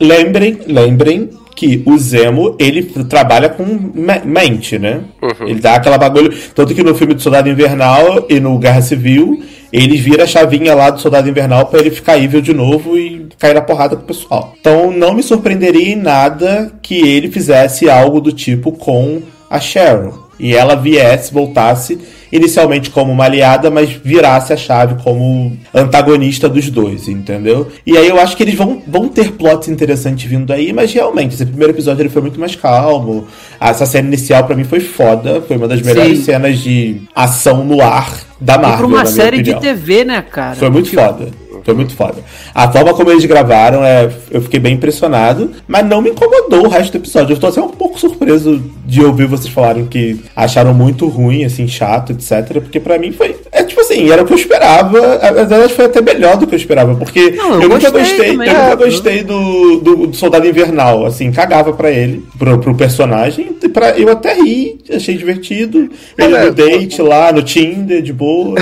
[0.00, 5.00] lembrem, lembrem que o Zemo, ele trabalha com me- mente, né?
[5.40, 6.32] Ele dá aquela bagulho.
[6.54, 9.42] Tanto que no filme do Soldado Invernal e no Guerra Civil,
[9.72, 13.26] ele vira a chavinha lá do Soldado Invernal pra ele ficar evil de novo e
[13.38, 14.54] cair na porrada com o pessoal.
[14.60, 19.20] Então não me surpreenderia em nada que ele fizesse algo do tipo com
[19.50, 20.27] a Cheryl.
[20.38, 21.98] E ela viesse, voltasse
[22.30, 27.68] inicialmente como uma aliada, mas virasse a chave como antagonista dos dois, entendeu?
[27.86, 31.34] E aí eu acho que eles vão, vão ter plots interessantes vindo aí, mas realmente,
[31.34, 33.26] esse primeiro episódio ele foi muito mais calmo.
[33.60, 36.24] Essa cena inicial para mim foi foda, foi uma das melhores Sim.
[36.24, 38.74] cenas de ação no ar da Marvel.
[38.74, 40.54] E pra uma série de TV, né, cara?
[40.54, 41.02] Foi muito tipo...
[41.02, 41.28] foda.
[41.64, 42.22] Foi muito foda.
[42.54, 46.68] A forma como eles gravaram, é, eu fiquei bem impressionado, mas não me incomodou o
[46.68, 47.34] resto do episódio.
[47.34, 51.66] Eu tô até um pouco surpreso de ouvir vocês falarem que acharam muito ruim, assim,
[51.68, 52.60] chato, etc.
[52.60, 53.36] Porque para mim foi.
[53.52, 54.98] É tipo assim, era o que eu esperava.
[55.16, 56.94] A verdade foi até melhor do que eu esperava.
[56.94, 61.06] Porque não, eu, eu nunca gostei, também, eu nunca gostei do, do, do, Soldado Invernal.
[61.06, 63.52] Assim, cagava para ele, pro, pro personagem.
[63.72, 65.90] Pra, eu até ri, achei divertido.
[66.16, 68.56] Ele é, no date lá, no Tinder, de boa,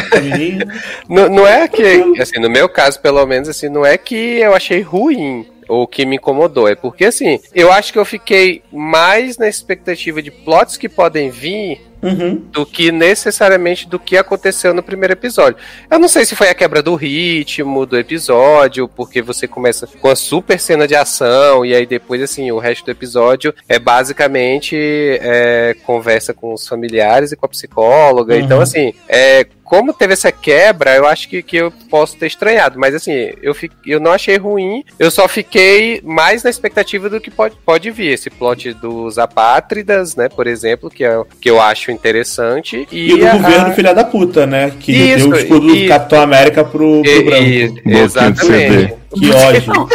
[1.08, 1.82] não, não é que,
[2.20, 6.04] assim, no meu caso, pelo menos, assim, não é que eu achei ruim ou que
[6.04, 6.68] me incomodou.
[6.68, 11.30] É porque, assim, eu acho que eu fiquei mais na expectativa de plots que podem
[11.30, 12.42] vir Uhum.
[12.52, 15.56] do que necessariamente do que aconteceu no primeiro episódio.
[15.90, 20.08] Eu não sei se foi a quebra do ritmo do episódio, porque você começa com
[20.08, 24.76] a super cena de ação e aí depois, assim, o resto do episódio é basicamente
[24.76, 28.34] é, conversa com os familiares e com a psicóloga.
[28.34, 28.40] Uhum.
[28.40, 32.78] Então, assim, é, como teve essa quebra, eu acho que, que eu posso ter estranhado.
[32.78, 34.84] Mas assim, eu, fi, eu não achei ruim.
[34.96, 38.12] Eu só fiquei mais na expectativa do que pode, pode vir.
[38.12, 40.28] Esse plot dos apátridas, né?
[40.28, 42.86] Por exemplo, que, é, que eu acho interessante.
[42.90, 43.32] E, e do a...
[43.32, 44.72] governo filha da puta, né?
[44.78, 47.80] Que isso, deu o escudo do Capitão América pro, pro e, branco.
[47.86, 48.94] E, exatamente.
[49.14, 49.72] Que ódio.
[49.72, 49.88] Não,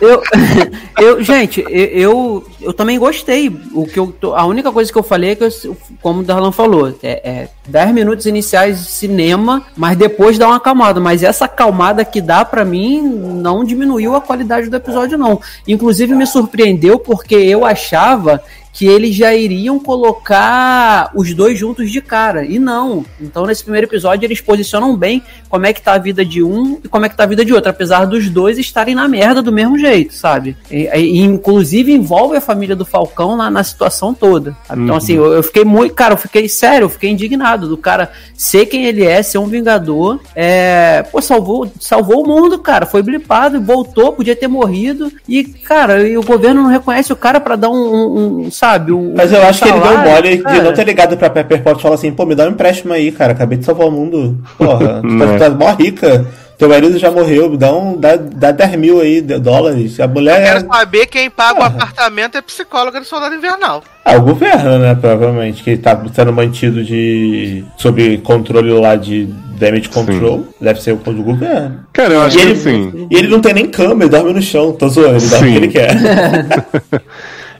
[0.00, 0.22] eu,
[1.00, 3.48] eu, gente, eu, eu também gostei.
[3.72, 6.52] O que eu, a única coisa que eu falei é que, eu, como o Darlan
[6.52, 11.00] falou, é, é 10 minutos iniciais de cinema, mas depois dá uma acalmada.
[11.00, 15.40] Mas essa acalmada que dá para mim não diminuiu a qualidade do episódio, não.
[15.66, 18.42] Inclusive me surpreendeu porque eu achava
[18.80, 22.46] que eles já iriam colocar os dois juntos de cara.
[22.46, 23.04] E não.
[23.20, 26.78] Então, nesse primeiro episódio, eles posicionam bem como é que tá a vida de um
[26.82, 29.42] e como é que tá a vida de outro, apesar dos dois estarem na merda
[29.42, 30.56] do mesmo jeito, sabe?
[30.70, 34.56] E, e inclusive envolve a família do Falcão na, na situação toda.
[34.66, 34.82] Sabe?
[34.82, 35.26] Então, assim, uhum.
[35.26, 35.94] eu, eu, fiquei muito.
[35.94, 39.46] Cara, eu fiquei sério, eu fiquei indignado do cara ser quem ele é, ser um
[39.46, 40.20] vingador.
[40.34, 42.86] É, pô, salvou, salvou o mundo, cara.
[42.86, 45.12] Foi blipado, voltou, podia ter morrido.
[45.28, 48.92] E, cara, e o governo não reconhece o cara para dar um, um, um sabe?
[48.92, 50.56] O, Mas eu acho salário, que ele deu mole cara.
[50.56, 52.92] de não ter ligado pra Pepper Potts e falar assim, pô, me dá um empréstimo
[52.92, 54.38] aí, cara, acabei de salvar o mundo.
[54.56, 56.26] Porra, tu tá, tá mó rica.
[56.60, 59.98] Teu marido já morreu, dá, um, dá, dá 10 mil aí de dólares.
[59.98, 60.40] A mulher.
[60.40, 61.70] Eu quero é- saber quem paga Porra.
[61.70, 63.82] o apartamento é psicóloga do soldado invernal.
[64.04, 64.94] Ah, o governo, né?
[64.94, 65.62] Provavelmente.
[65.62, 67.64] Que tá sendo mantido de.
[67.78, 69.24] sob controle lá de
[69.58, 70.40] damage control.
[70.40, 70.64] Sim.
[70.64, 71.80] Deve ser o do governo.
[71.94, 73.06] Cara, eu acho e que ele, sim.
[73.10, 74.72] E ele não tem nem cama, ele dorme no chão.
[74.72, 75.96] Tô zoando, ele dorme o que ele quer.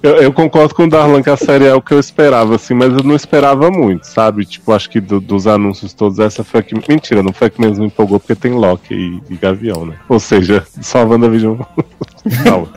[0.02, 2.72] Eu, eu, concordo com o Darlan que a série é o que eu esperava, assim,
[2.72, 4.46] mas eu não esperava muito, sabe?
[4.46, 6.74] Tipo, acho que do, dos anúncios todos, essa foi a que.
[6.74, 9.96] Mentira, não foi a que mesmo me empolgou, porque tem Loki e, e Gavião, né?
[10.08, 11.58] Ou seja, só a WandaVision.
[12.42, 12.68] Salva.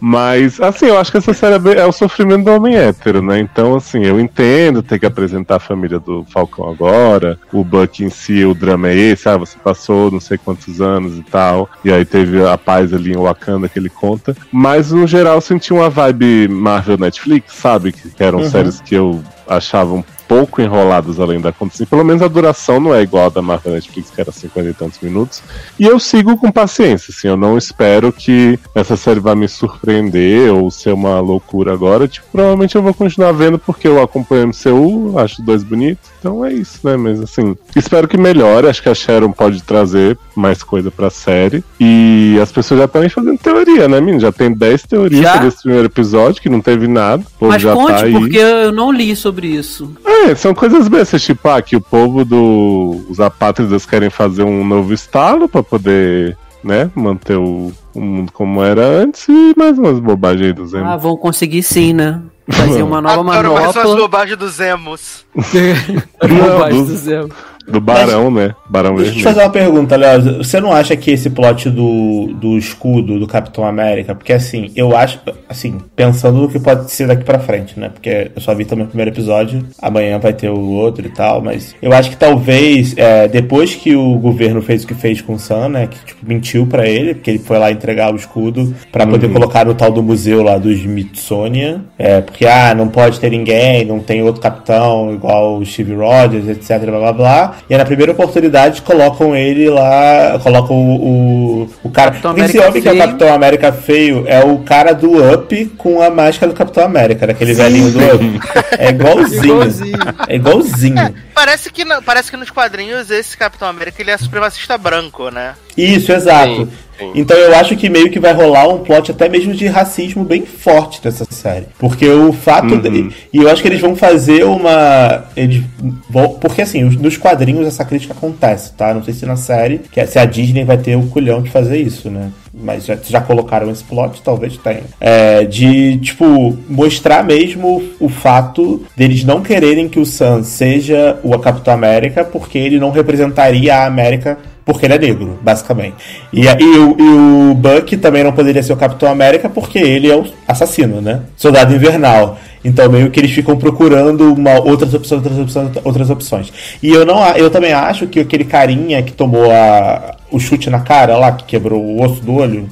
[0.00, 3.38] Mas, assim, eu acho que essa série é, é o sofrimento do homem hétero, né?
[3.38, 7.38] Então, assim, eu entendo ter que apresentar a família do Falcão agora.
[7.52, 11.18] O Buck em si, o drama é esse, ah, você passou não sei quantos anos
[11.18, 11.68] e tal.
[11.84, 14.36] E aí teve a paz ali em Wakanda que ele conta.
[14.52, 17.92] Mas, no geral, eu senti uma vibe Marvel Netflix, sabe?
[17.92, 18.50] Que, que eram uhum.
[18.50, 21.74] séries que eu achava um pouco enrolados além da conta.
[21.74, 24.68] Assim, pelo menos a duração não é igual a da Marvel Netflix, que era 50
[24.68, 25.42] e tantos minutos.
[25.78, 30.52] E eu sigo com paciência, assim, eu não espero que essa série vá me surpreender
[30.52, 32.06] ou ser uma loucura agora.
[32.06, 36.10] Tipo, provavelmente eu vou continuar vendo porque eu acompanho o MCU, acho dois bonitos.
[36.18, 36.96] Então é isso, né?
[36.96, 38.68] Mas assim, espero que melhore.
[38.68, 41.64] Acho que a Sharon pode trazer mais coisa pra série.
[41.80, 44.20] E as pessoas já estão fazendo teoria, né, menino?
[44.20, 45.34] Já tem 10 teorias já?
[45.34, 47.24] sobre esse primeiro episódio, que não teve nada.
[47.40, 48.12] Mas já conte, tá aí.
[48.12, 49.92] porque eu não li sobre isso.
[50.04, 53.22] É, são coisas bestas, tipo, ah, que o povo dos do...
[53.22, 58.84] apátridas querem fazer um novo estalo para poder, né, manter o, o, mundo como era
[58.84, 60.86] antes e mais umas bobagens do Zemo.
[60.86, 62.20] Ah, vão conseguir sim, né?
[62.50, 63.60] Fazer uma nova manopla.
[63.60, 65.26] mais umas bobagens dos Zemos.
[66.22, 67.34] bobagens dos Zemos.
[67.68, 68.54] Do Barão, Mas, né?
[68.68, 70.38] Barão Deixa eu te fazer uma pergunta, Léo.
[70.38, 74.96] Você não acha que esse plot do, do escudo do Capitão América, porque assim, eu
[74.96, 77.90] acho, assim, pensando no que pode ser daqui pra frente, né?
[77.90, 81.42] Porque eu só vi também o primeiro episódio, amanhã vai ter o outro e tal,
[81.42, 85.34] mas eu acho que talvez, é, depois que o governo fez o que fez com
[85.34, 85.86] o Sam, né?
[85.86, 89.34] Que tipo, mentiu para ele, porque ele foi lá entregar o escudo para poder uhum.
[89.34, 93.84] colocar no tal do museu lá do Smithsonian, é, porque, ah, não pode ter ninguém,
[93.84, 97.57] não tem outro capitão igual o Steve Rogers, etc, blá blá blá.
[97.68, 102.10] E aí, na primeira oportunidade colocam ele lá, colocam o, o, o cara.
[102.10, 102.98] Capitão Esse América homem que é o.
[102.98, 107.54] Capitão América feio é o cara do Up com a máscara do Capitão América, daquele
[107.54, 108.40] velhinho do Up.
[108.78, 109.44] É igualzinho.
[109.44, 109.98] Igualzinho.
[110.28, 111.14] É igualzinho.
[111.34, 115.54] Parece que, parece que nos quadrinhos esse Capitão América ele é supremacista branco, né?
[115.76, 116.66] Isso, exato.
[116.66, 117.12] Sim, sim.
[117.14, 120.42] Então eu acho que meio que vai rolar um plot até mesmo de racismo bem
[120.44, 121.66] forte nessa série.
[121.78, 122.74] Porque o fato.
[122.74, 122.80] Uhum.
[122.80, 125.24] de- e eu acho que eles vão fazer uma.
[125.36, 125.62] Eles
[126.10, 128.92] vão, porque assim, os- nos quadrinhos essa crítica acontece, tá?
[128.92, 131.50] Não sei se na série, que é- se a Disney vai ter o culhão de
[131.50, 132.30] fazer isso, né?
[132.52, 134.82] Mas já, já colocaram esse plot, talvez tenha.
[135.00, 141.38] É, de, tipo, mostrar mesmo o fato deles não quererem que o Sam seja o
[141.38, 144.38] Capitão América, porque ele não representaria a América
[144.68, 145.96] porque ele é negro, basicamente.
[146.30, 150.10] E, e o, e o Buck também não poderia ser o Capitão América porque ele
[150.10, 151.22] é o assassino, né?
[151.38, 152.38] Soldado Invernal.
[152.62, 156.52] Então meio que eles ficam procurando uma, outras opções, outras opções, outras opções.
[156.82, 160.80] E eu não, eu também acho que aquele carinha que tomou a, o chute na
[160.80, 162.68] cara lá, que quebrou o osso do olho,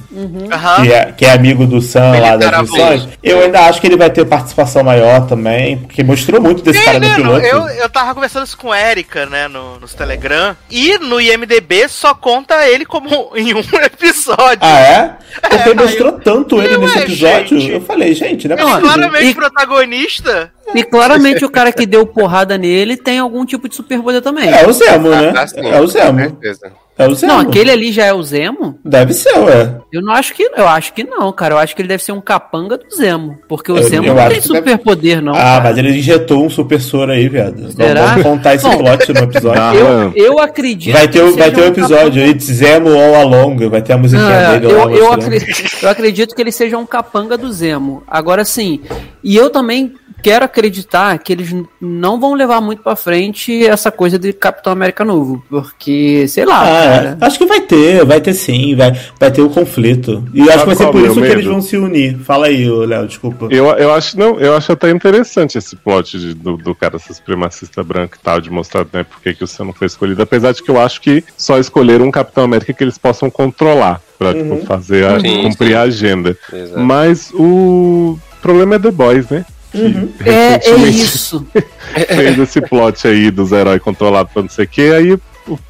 [0.51, 0.83] Aham.
[0.83, 3.87] que, é, que é amigo do Sam Ele lá das missões, eu ainda acho que
[3.87, 7.45] ele vai ter participação maior também, porque mostrou muito desse cara no Menino, piloto.
[7.45, 12.13] eu, eu tava conversando isso com Erika, né, no, nos Telegram, e no IMDB só
[12.13, 14.59] conta ele como em um episódio.
[14.61, 15.15] Ah, é?
[15.41, 17.59] Porque É, mostrou tanto ele nesse episódio.
[17.59, 17.71] gente.
[17.71, 20.51] Eu falei, gente, não é ele é claramente E- protagonista.
[20.75, 24.49] E claramente o cara que deu porrada nele tem algum tipo de superpoder também.
[24.49, 25.33] É o Zemo, né?
[25.35, 26.19] Ah, sim, é o com Zemo.
[26.19, 26.71] certeza.
[26.97, 27.31] É o Zemo.
[27.33, 28.79] Não, aquele ali já é o Zemo?
[28.83, 29.75] Deve ser, ué.
[29.93, 30.43] Eu não acho que.
[30.55, 31.53] Eu acho que não, cara.
[31.53, 33.37] Eu acho que ele deve ser um capanga do Zemo.
[33.47, 35.33] Porque o Eu- Zemo eu não tem que deve- superpoder, não.
[35.33, 35.63] ah, cara.
[35.65, 37.71] mas ele injetou um super soro aí, viado.
[37.71, 38.05] Será?
[38.07, 39.61] Vamos contar esse Bom, plot no episódio.
[39.61, 40.93] Ah, Eu, eu acredito.
[40.93, 44.27] Vai ter, vai ter um um episódio aí, Zemo All Along, vai ter a musiquinha
[44.49, 48.01] Ah, dele eu, eu, acredito, eu acredito que ele seja um capanga do Zemo.
[48.07, 48.81] Agora sim,
[49.23, 49.93] e eu também
[50.23, 55.05] quero acreditar que eles não vão levar muito pra frente essa coisa de Capitão América
[55.05, 55.43] novo.
[55.47, 57.17] Porque, sei lá, Ah, cara.
[57.21, 57.25] é.
[57.25, 60.23] acho que vai ter, vai ter sim, vai, vai ter o conflito.
[60.33, 62.17] E eu acho que vai ser por é o isso que eles vão se unir.
[62.19, 63.47] Fala aí, Léo, desculpa.
[63.49, 67.13] Eu, eu acho não, eu acho até interessante esse plot de- do, do cara ser
[67.13, 70.21] supremacista branco e tal, de mostrar né, por que que o Sam não foi escolhido.
[70.21, 74.01] Apesar de que eu acho que só escolheram um Capitão América que eles possam controlar
[74.17, 75.73] pra tipo, fazer a, Sim, cumprir sim.
[75.75, 76.37] a agenda.
[76.51, 76.79] Exato.
[76.79, 79.45] Mas o problema é The Boys, né?
[79.71, 81.45] Que É, é isso.
[82.07, 85.17] fez esse plot aí dos heróis controlados pra não sei o que, aí.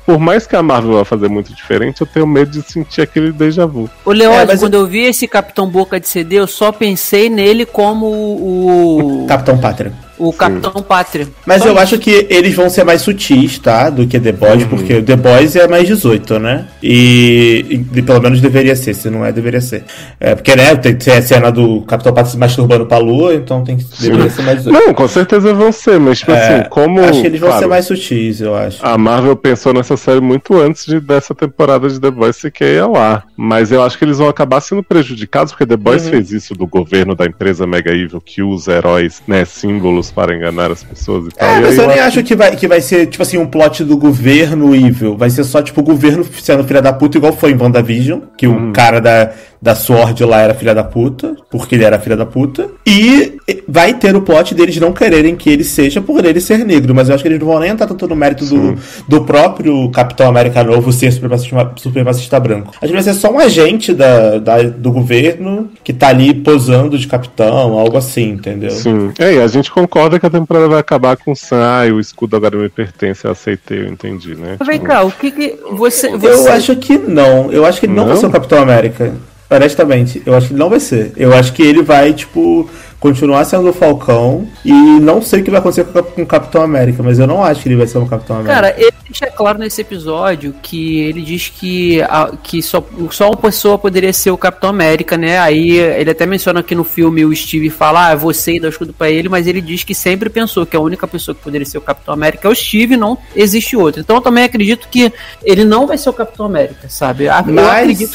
[0.05, 3.31] Por mais que a Marvel vá fazer muito diferente, eu tenho medo de sentir aquele
[3.31, 3.89] déjà vu.
[4.05, 7.29] Ô, Leózio, É, mas quando eu vi esse Capitão Boca de CD, eu só pensei
[7.29, 9.93] nele como o, Capitão Pátria.
[10.17, 11.27] O Capitão Pátria.
[11.45, 11.81] Mas Só eu isso.
[11.83, 13.89] acho que eles vão ser mais sutis, tá?
[13.89, 14.69] Do que The Boys, Uhum.
[14.69, 16.65] porque The Boys é mais 18, né?
[16.83, 19.83] E, e pelo menos deveria ser, se não é, deveria ser.
[20.19, 23.63] É, porque, né, tem, tem a cena do Capitão Pátria se masturbando pra lua, então
[23.63, 24.73] tem que, deveria ser mais 18.
[24.87, 26.99] Não, com certeza vão ser, mas tipo É, assim, como.
[27.01, 28.85] acho que eles vão claro, ser mais sutis, eu acho.
[28.85, 32.95] A Marvel pensou nessa série muito antes de, dessa temporada de The Boys sequer ao
[32.95, 33.25] ar.
[33.35, 36.09] Mas eu acho que eles vão acabar sendo prejudicados, porque The Boys Uhum.
[36.11, 40.71] fez isso do governo da empresa Mega Evil, que usa heróis, né, símbolos para enganar
[40.71, 41.47] as pessoas e tal.
[41.49, 43.83] É, e mas eu nem acho- que vai, que vai ser, tipo assim, um plot
[43.83, 45.15] do governo evil.
[45.17, 48.47] Vai ser só, tipo, o governo sendo filha da puta, igual foi em WandaVision, que
[48.47, 48.69] Uhum.
[48.69, 49.31] o cara da,
[49.61, 52.67] da Sword lá era filha da puta, porque ele era filha da puta.
[52.85, 56.93] E vai ter o plot deles não quererem que ele seja por ele ser negro,
[56.93, 58.77] mas eu acho que eles não vão nem entrar tanto no mérito do,
[59.07, 62.71] do próprio Capitão América Novo ser supremacista, supremacista branco.
[62.75, 66.97] Acho que vai ser só um agente da, da- do governo que tá ali posando
[66.97, 68.71] de capitão, algo assim, entendeu?
[68.71, 69.11] Sim.
[69.17, 71.57] É, e a gente concorda que a temporada vai acabar com o Sam.
[71.61, 74.57] Ah, o escudo agora me pertence, eu aceitei, eu entendi, né?
[74.65, 76.07] Vem cá, o que que você...
[76.07, 76.49] Eu você...
[76.49, 77.51] acho que não.
[77.51, 78.09] Eu acho que ele não, Não?
[78.09, 79.13] vai ser o Capitão América.
[79.49, 81.13] Honestamente, eu acho que ele não vai ser.
[81.15, 82.69] Eu acho que ele vai, tipo,
[82.99, 84.47] continuar sendo o Falcão.
[84.65, 87.61] E não sei o que vai acontecer com o Capitão América, mas eu não acho
[87.61, 88.53] que ele vai ser o Capitão América.
[88.55, 93.37] Cara, ele deixa claro nesse episódio que ele diz que, a- que só, só uma
[93.37, 95.37] pessoa poderia ser o Capitão América, né?
[95.39, 98.69] Aí ele até menciona que no filme o Steve fala, ah, você e dá o
[98.69, 101.65] escudo pra ele, mas ele diz que sempre pensou que a única pessoa que poderia
[101.65, 104.01] ser o Capitão América é o Steve, não existe outro.
[104.01, 105.11] Então eu também acredito que
[105.43, 107.25] ele não vai ser o Capitão América, sabe?
[107.25, 108.09] Eu Mas, que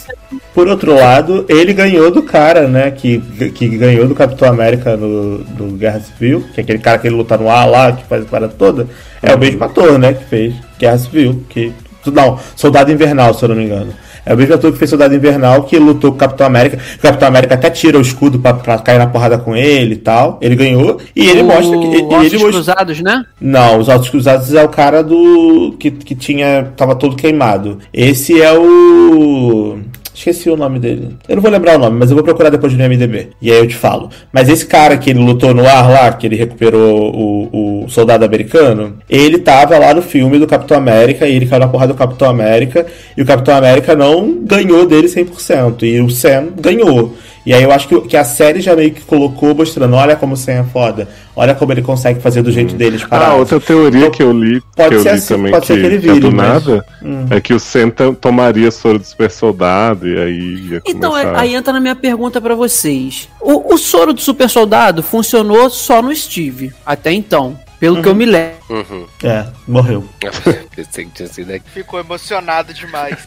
[0.55, 2.91] por outro lado, ele ganhou do cara, né?
[2.91, 3.19] Que,
[3.55, 7.17] que ganhou do Capitão América no, no Guerra Civil, que é aquele cara que ele
[7.17, 8.87] luta no ar lá, que faz a parada toda.
[9.23, 10.13] É o mesmo ator, né?
[10.15, 11.43] Que fez Guerra Civil.
[11.49, 11.73] Que,
[12.07, 13.93] não, Soldado Invernal, se eu não me engano.
[14.25, 16.79] É o mesmo ator que fez Soldado Invernal que lutou com o Capitão América.
[16.97, 19.99] O Capitão América até tira o escudo pra, pra cair na porrada com ele e
[19.99, 20.39] tal.
[20.41, 21.01] Ele ganhou.
[21.17, 21.87] E ele o mostra que.
[21.87, 23.25] e- e Ossos ele mostra, Cruzados, né?
[23.41, 25.75] não, os Altos Cruzados é o cara do.
[25.77, 26.71] que, que tinha.
[26.77, 27.79] tava todo queimado.
[27.93, 29.81] Esse é o.
[30.23, 31.17] Esqueci o nome dele.
[31.29, 33.31] Eu não vou lembrar o nome, mas eu vou procurar depois no MDB.
[33.43, 34.09] E aí eu te falo.
[34.33, 38.25] Mas esse cara que ele lutou no ar lá, que ele recuperou o, o soldado
[38.25, 41.99] americano, ele tava lá no filme do Capitão América e ele caiu na porrada do
[41.99, 42.87] Capitão América.
[43.17, 45.83] E o Capitão América não ganhou dele 100%.
[45.83, 47.17] E o Sam ganhou.
[47.45, 50.35] E aí eu acho que, que a série já meio que colocou mostrando, olha como
[50.35, 53.39] o Sam é foda, olha como ele consegue fazer do jeito dele as Ah, paradas.
[53.39, 55.81] outra teoria que eu li, Pode que eu ser li assim, também, pode ser que,
[55.81, 57.27] que ele que é vire, do mas- nada, Hum.
[57.31, 57.91] é que o Sam
[58.21, 61.35] tomaria soro do super soldado e aí ia Então, começar...
[61.35, 63.29] é- aí entra na minha pergunta pra vocês.
[63.41, 67.59] O, o soro do super soldado funcionou só no Steve, até então.
[67.81, 68.53] Pelo que eu me lembro.
[68.71, 69.05] Uhum.
[69.25, 70.05] É, morreu.
[70.77, 71.65] Pensei que tinha sido aqui.
[71.75, 73.19] Ficou emocionado demais.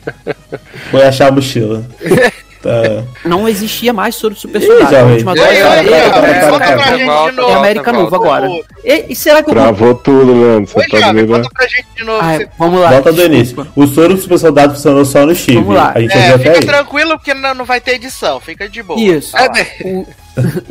[0.89, 1.85] Foi achar a mochila.
[2.65, 3.03] Tá.
[3.29, 7.41] Não existia mais soro do super já A última é, Volta, de novo.
[7.51, 8.47] é América Nova agora.
[8.83, 10.71] E, e será que o Travou tudo, Leandro.
[10.71, 11.37] Você Oi, pode Jovem, me dar...
[11.37, 12.23] conta pra gente de novo.
[12.23, 12.89] Você- vamos lá.
[12.91, 13.67] Volta do início.
[13.75, 15.59] O soro do super soldado funcionou só no Steve.
[15.59, 15.91] Vamos lá.
[15.93, 18.99] A gente É, fica tranquilo porque não, não vai ter edição, fica de boa.
[18.99, 19.35] Isso.
[19.37, 19.47] Ah?
[19.83, 20.07] O,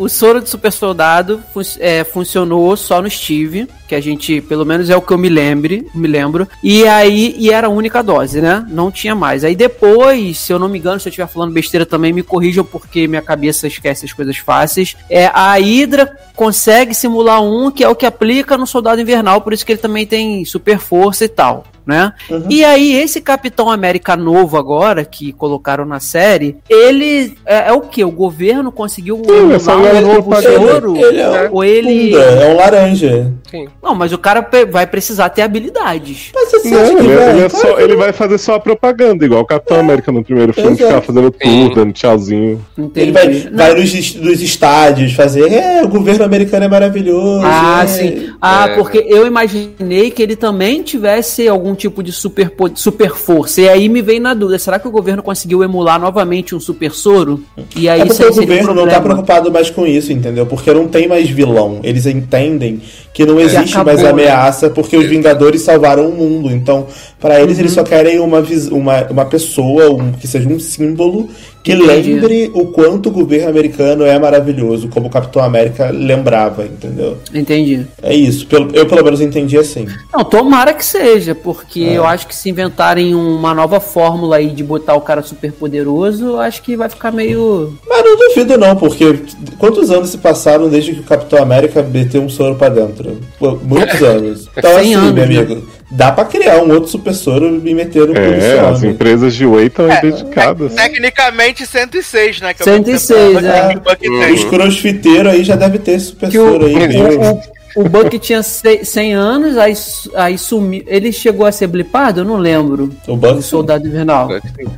[0.04, 4.64] o soro do super soldado fun- é, funcionou só no Steve, que a gente, pelo
[4.66, 6.46] menos é o que eu me lembre, me lembro.
[6.62, 8.62] E aí, e era a única dose, né?
[8.68, 9.42] Não tinha mais.
[9.42, 12.65] Aí depois, se eu não me engano, se eu estiver falando besteira também, me corrijam
[12.65, 14.97] porque minha cabeça esquece as coisas fáceis.
[15.09, 19.52] É, a Hydra consegue simular um que é o que aplica no Soldado Invernal, por
[19.52, 21.65] isso que ele também tem super força e tal.
[21.86, 22.12] Né?
[22.48, 27.82] E aí, esse Capitão América novo agora, que colocaram na série, ele é, é o
[27.82, 28.02] que?
[28.02, 30.59] O governo conseguiu Sim, é um novo propaganda.
[30.73, 30.97] soro?
[30.97, 32.11] Ele é um Ou ele.
[32.12, 33.32] Punda, é um laranja.
[33.51, 33.69] Sim.
[33.82, 36.31] Não, mas o cara vai precisar ter habilidades.
[36.35, 37.31] Mas você Não, acha que ele, é- vai?
[37.31, 40.11] ele é Claro só- que ele vai fazer só a propaganda, igual o Capitão América
[40.11, 41.02] no primeiro filme, que Exato.
[41.02, 41.69] ficava fazendo Sim.
[41.69, 42.65] tudo, dando tchauzinho.
[42.78, 43.01] Entendi.
[43.01, 43.56] Ele vai, Não.
[43.59, 45.52] vai nos, nos estádios fazer.
[45.52, 47.43] É, o governo americano é maravilhoso.
[47.44, 47.86] Ah, é.
[47.86, 48.31] sim.
[48.40, 48.74] Ah, É.
[48.74, 53.60] porque eu imaginei que ele também tivesse algum tipo de super, super força.
[53.60, 56.92] E aí me veio na dúvida: será que o governo conseguiu emular novamente um super
[56.92, 57.42] soro?
[57.76, 60.46] E aí É porque o seria um governo não tá preocupado mais com isso, entendeu?
[60.46, 61.80] Porque não tem mais vilão.
[61.82, 62.80] Eles entendem
[63.12, 64.10] que não existe acabou, mais né?
[64.10, 66.51] ameaça porque os Vingadores salvaram o mundo.
[66.51, 66.86] Então,
[67.24, 67.62] pra eles, Uhum.
[67.62, 71.30] eles só querem uma, uma, uma pessoa, um, que seja um símbolo
[71.62, 72.12] que Entendi.
[72.12, 77.16] lembre o quanto o governo americano é maravilhoso, como o Capitão América lembrava, entendeu?
[77.32, 77.86] Entendi.
[78.02, 78.46] É isso.
[78.74, 79.86] Eu, pelo menos, entendi assim.
[80.12, 81.96] Não, tomara que seja, porque É.
[81.96, 86.26] eu acho que se inventarem uma nova fórmula aí de botar o cara super poderoso,
[86.26, 87.72] eu acho que vai ficar meio.
[87.88, 89.20] Mas não duvido não, porque
[89.59, 93.16] quantos anos se passaram desde que o Capitão América meteu um soro pra dentro?
[93.62, 94.51] Muitos anos.
[94.55, 95.62] Então 100 assim, anos, meu né?
[95.90, 99.66] Dá pra criar um outro super soro e meter no É, as empresas de whey
[99.66, 100.74] estão É, dedicadas.
[100.74, 102.55] Tecnicamente 106, né?
[102.55, 103.69] Que é o 106, mesmo é.
[103.69, 107.40] que o Buck Os crossfiteiros aí já deve ter super o, soro aí, o,
[107.76, 109.74] o Buck tinha se- 100 anos, aí,
[110.16, 110.82] aí sumiu.
[110.86, 112.20] Ele chegou a ser blipado?
[112.20, 112.90] Eu não lembro.
[113.09, 114.28] O Buck O Soldado Invernal.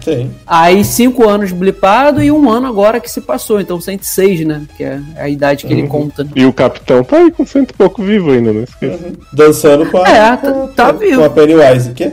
[0.02, 0.31] Sim.
[0.47, 3.60] Aí 5 anos blipado e um ano agora que se passou.
[3.60, 4.62] Então 106, né?
[4.77, 6.24] Que é a idade que ele conta.
[6.24, 6.31] né?
[6.36, 9.12] E o Capitão tá aí com cento e pouco vivo ainda, não esqueça.
[9.32, 11.24] Dançando com a, É, tá- com, tá com vivo.
[11.24, 11.93] a Pennywise.
[11.93, 12.12] Quê?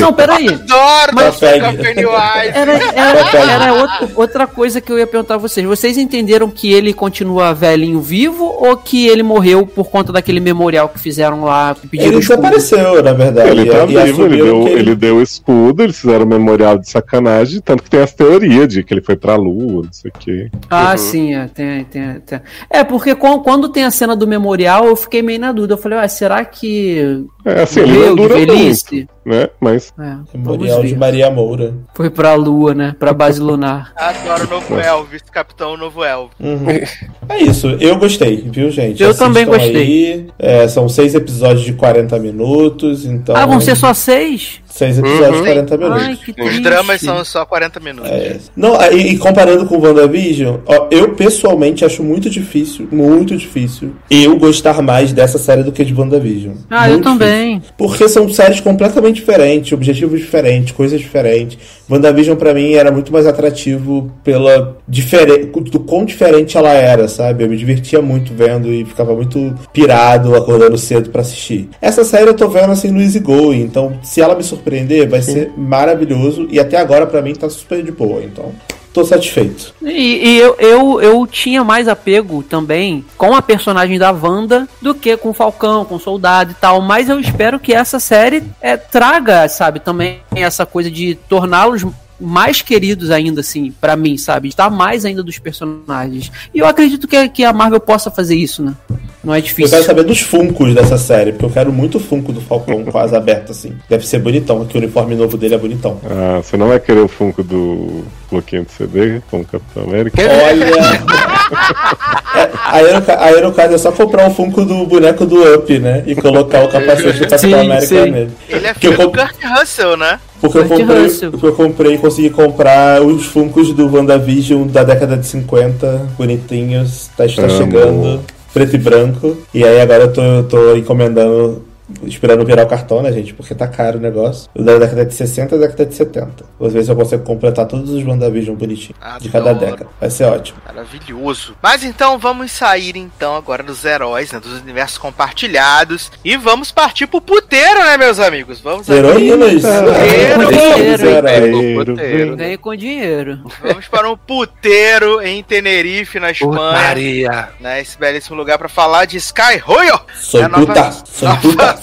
[0.00, 0.48] Não, peraí.
[0.70, 2.48] Adoro Mas- dançar com a Pennywise.
[2.54, 3.28] Era, era,
[3.64, 5.66] era outra, outra coisa que eu ia perguntar a vocês.
[5.66, 10.88] Vocês entenderam que ele continua velhinho vivo ou que ele morreu por conta daquele memorial
[10.88, 11.74] que fizeram lá?
[11.74, 13.50] que Pediram Ele desapareceu, na verdade.
[13.50, 16.78] Ele tá e vivo, ele deu, que ele deu o escudo, eles fizeram um memorial
[16.78, 20.10] de sacanagem, tanto que tem as teorias de que ele foi pra lua, não sei
[20.14, 20.50] o quê.
[20.70, 20.98] Ah, Uhum.
[20.98, 22.40] sim, é, tem, tem, tem.
[22.70, 25.74] É, porque com- quando tem a cena do memorial, eu fiquei meio na dúvida.
[25.74, 28.84] Eu falei, ah, será que É assim, ele morreu não de dura velhice?
[28.92, 29.48] muito, né?
[29.60, 30.96] Mas É, Memorial vamos de.
[30.96, 31.74] Maria Moura.
[31.94, 32.94] Foi pra lua, né?
[32.98, 33.92] Pra base lunar.
[33.96, 36.34] Adoro o novo Elvis, Capitão Novo Elvis.
[36.40, 36.66] Uhum.
[37.30, 39.00] É isso, eu gostei, viu, gente?
[39.00, 40.26] Eu também gostei.
[40.36, 43.36] É, são seis episódios de 40 minutos, então.
[43.36, 44.60] Ah, vão ser só seis?
[44.66, 45.44] Seis episódios de Uhum.
[45.44, 46.02] 40 minutos.
[46.02, 46.60] Ai, que Os triste.
[46.62, 48.10] dramas são só 40 minutos.
[48.10, 48.36] É.
[48.56, 53.92] Não, e, e comparando com o WandaVision, ó, eu pessoalmente acho muito difícil, muito difícil,
[54.10, 56.54] eu gostar mais dessa série do que de WandaVision.
[56.68, 57.62] Ah, eu Muito também.
[57.76, 61.58] Porque são séries completamente diferentes, objetivos diferentes, coisas diferentes.
[61.88, 65.46] WandaVision pra mim era muito mais atrativo pela difere...
[65.46, 67.44] do quão diferente ela era, sabe?
[67.44, 71.68] Eu me divertia muito vendo e ficava muito pirado acordando cedo pra assistir.
[71.80, 75.22] Essa série eu tô vendo assim no Easy Go, então se ela me surpreender, vai
[75.22, 78.52] ser maravilhoso e até agora pra mim tá super de boa, então
[78.92, 79.74] tô satisfeito.
[79.82, 84.94] E, e eu, eu, eu tinha mais apego também com a personagem da Wanda do
[84.94, 86.80] que com o Falcão, com o Soldado e tal.
[86.80, 91.84] Mas eu espero que essa série é, traga, sabe, também essa coisa de torná-los
[92.20, 94.48] mais queridos ainda, assim, pra mim, sabe?
[94.48, 96.30] Estar mais ainda dos personagens.
[96.54, 98.74] E eu acredito que, que a Marvel possa fazer isso, né?
[99.22, 99.70] Não é Eu difícil.
[99.70, 102.98] quero saber dos funcos dessa série, porque eu quero muito o funko do Falcão com
[102.98, 103.74] asa aberta, assim.
[103.88, 105.98] Deve ser bonitão, que o uniforme novo dele é bonitão.
[106.08, 110.16] Ah, você não vai querer o Funko do bloquinho de CD com o Capitão América?
[110.22, 110.70] Olha!
[112.32, 115.52] É, aí, no, ca- aí no caso é só comprar um funko do boneco do
[115.56, 116.04] Up, né?
[116.06, 118.10] E colocar o capacete do Capitão Sim, América sim.
[118.10, 118.30] nele.
[118.48, 120.20] Ele é eu do comp- Kurt Russell, né?
[120.40, 125.16] Porque eu comprei, porque eu comprei e consegui comprar os funcos do WandaVision da década
[125.16, 127.50] de 50, bonitinhos, tá, está Amo.
[127.50, 128.20] chegando,
[128.52, 129.36] preto e branco.
[129.54, 131.64] E aí agora eu tô, tô encomendando,
[132.04, 133.34] esperando virar o cartão, né, gente?
[133.34, 134.48] Porque tá caro o negócio.
[134.54, 136.44] Da década de 60 e da década de 70.
[136.58, 138.96] Vou ver se eu consigo completar todos os WandaVision bonitinhos.
[139.20, 139.70] De cada Adoro.
[139.70, 139.90] década.
[140.00, 140.58] Vai ser ótimo.
[140.66, 141.54] Maravilhoso.
[141.62, 147.06] Mas então vamos sair então agora dos heróis, né, dos universos compartilhados e vamos partir
[147.06, 148.60] pro puteiro, né, meus amigos?
[148.60, 149.62] Vamos Heroínas!
[149.62, 151.06] Puteiro.
[151.06, 151.76] Heróis.
[151.76, 152.36] Puteiro, puteiro.
[152.36, 153.40] Ganha com dinheiro.
[153.62, 156.52] Vamos para um puteiro em Tenerife, na Espanha.
[156.78, 157.48] Putaria.
[157.60, 160.92] Né, esse belíssimo lugar para falar de Sky Royal, Sou É a nova- puta!
[161.04, 161.79] Sou nova puta!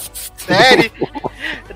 [0.47, 0.91] Série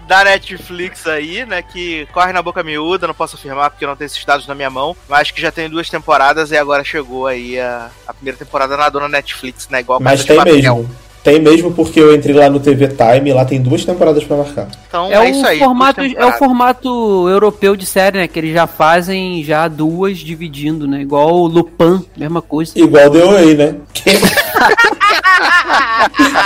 [0.08, 1.62] da Netflix aí, né?
[1.62, 4.56] Que corre na boca miúda, não posso afirmar porque eu não tenho esses dados na
[4.56, 8.38] minha mão, mas que já tem duas temporadas e agora chegou aí a, a primeira
[8.38, 9.82] temporada na dona Netflix, né?
[9.82, 10.90] Igual Mas Casa de tem mesmo.
[11.24, 14.38] Tem mesmo porque eu entrei lá no TV Time e lá tem duas temporadas pra
[14.38, 14.68] marcar.
[14.88, 15.60] Então É, é, isso o aí.
[15.60, 18.28] formato, é o formato europeu de série, né?
[18.28, 21.02] Que eles já fazem já duas dividindo, né?
[21.02, 22.72] Igual o Lupin, mesma coisa.
[22.76, 23.76] Igual deu aí, né?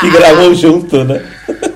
[0.02, 1.23] Que gravou junto, né?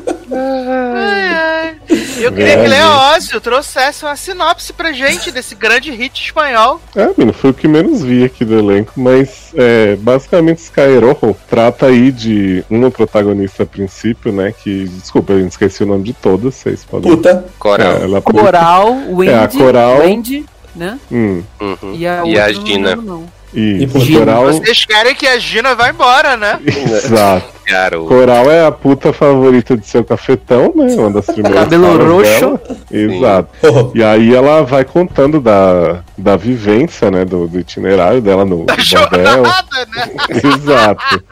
[2.29, 6.79] Eu queria que Léo Ósio trouxesse uma sinopse pra gente desse grande hit espanhol.
[6.95, 11.35] É, menino, foi o que menos vi aqui do elenco, mas é, basicamente Sky Rojo
[11.49, 14.53] trata aí de uma protagonista a princípio, né?
[14.57, 17.11] Que, desculpa, eu esqueci o nome de todas, vocês podem.
[17.11, 17.45] Puta.
[17.57, 17.91] Coral.
[17.97, 20.45] É, ela Coral, Wendy, É, a Coral- Wendy,
[20.75, 20.99] né?
[21.11, 21.93] Hum, Uhum.
[21.95, 22.89] E a, E a não Gina.
[22.89, 23.38] lembro, não.
[23.53, 24.45] E E por Coral.
[24.45, 26.59] Vocês querem que a Gina vá embora, né?
[26.65, 27.59] Exato.
[27.69, 28.07] Garoto.
[28.07, 30.87] Coral é a puta favorita de seu cafetão, né?
[30.95, 31.61] Uma das primeiras.
[31.61, 32.23] Cabelo roxo.
[32.31, 32.61] dela.
[32.91, 33.49] Exato.
[33.61, 37.23] Oh, E aí ela vai contando da, da vivência, né?
[37.25, 38.85] Do, do itinerário dela no, Da bordel.
[39.07, 40.09] jornada, né?
[40.43, 41.23] Exato.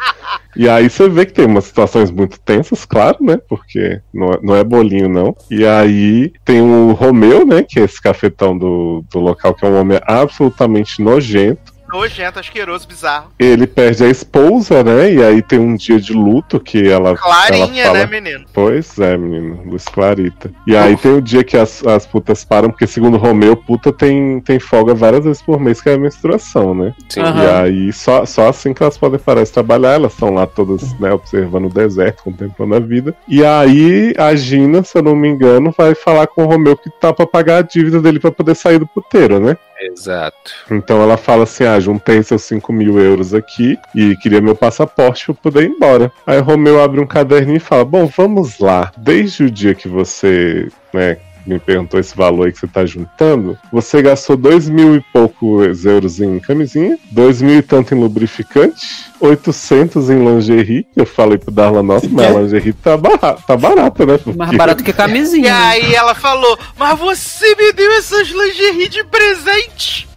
[0.56, 3.40] E aí você vê que tem umas situações muito tensas, claro, né?
[3.50, 5.36] Porque não é, não é bolinho, não.
[5.50, 7.64] E aí tem o Romeu, né?
[7.68, 11.77] Que é esse cafetão do, do local, que é um homem absolutamente nojento.
[11.92, 13.32] Nojento, asqueroso, bizarro.
[13.40, 15.14] Ele perde a esposa, né?
[15.14, 17.16] E aí tem um dia de luto que ela.
[17.16, 18.46] Clarinha, ela fala, né, menino?
[18.54, 20.52] Pois é, menino, Luz Clarita.
[20.66, 23.92] E aí tem o dia que as, as putas param, porque segundo o Romeu, puta
[23.92, 26.94] tem, tem folga várias vezes por mês, que é a menstruação, né?
[27.10, 27.22] Sim.
[27.22, 27.44] Aham.
[27.44, 30.98] E aí só, só assim que elas podem parar de trabalhar, elas estão lá todas,
[31.00, 33.16] né, observando o deserto, contemplando a vida.
[33.28, 36.90] E aí a Gina, se eu não me engano, vai falar com o Romeu que
[36.90, 39.58] tá pra pagar a dívida dele pra poder sair do puteiro, né?
[39.80, 40.52] Exato.
[40.72, 45.26] Então ela fala assim: ah, juntei seus 5 mil euros aqui e queria meu passaporte
[45.26, 46.12] pra poder ir embora.
[46.26, 48.92] Aí Romeu abre um caderninho e fala: Bom, vamos lá.
[48.98, 51.18] Desde o dia que você, né,
[51.48, 55.86] me perguntou esse valor aí que você tá juntando, você gastou dois mil e poucos
[55.86, 60.86] euros em camisinha, dois mil e tanto em lubrificante, 800 em lingerie.
[60.96, 64.20] Eu falei pro Darla, nossa, mas a lingerie tá barata, tá barata né?
[64.26, 65.52] Mais Porque- barato que E camisinha.
[65.52, 65.66] né?
[65.66, 70.08] aí ela falou, mas você me deu essas lingerie de presente.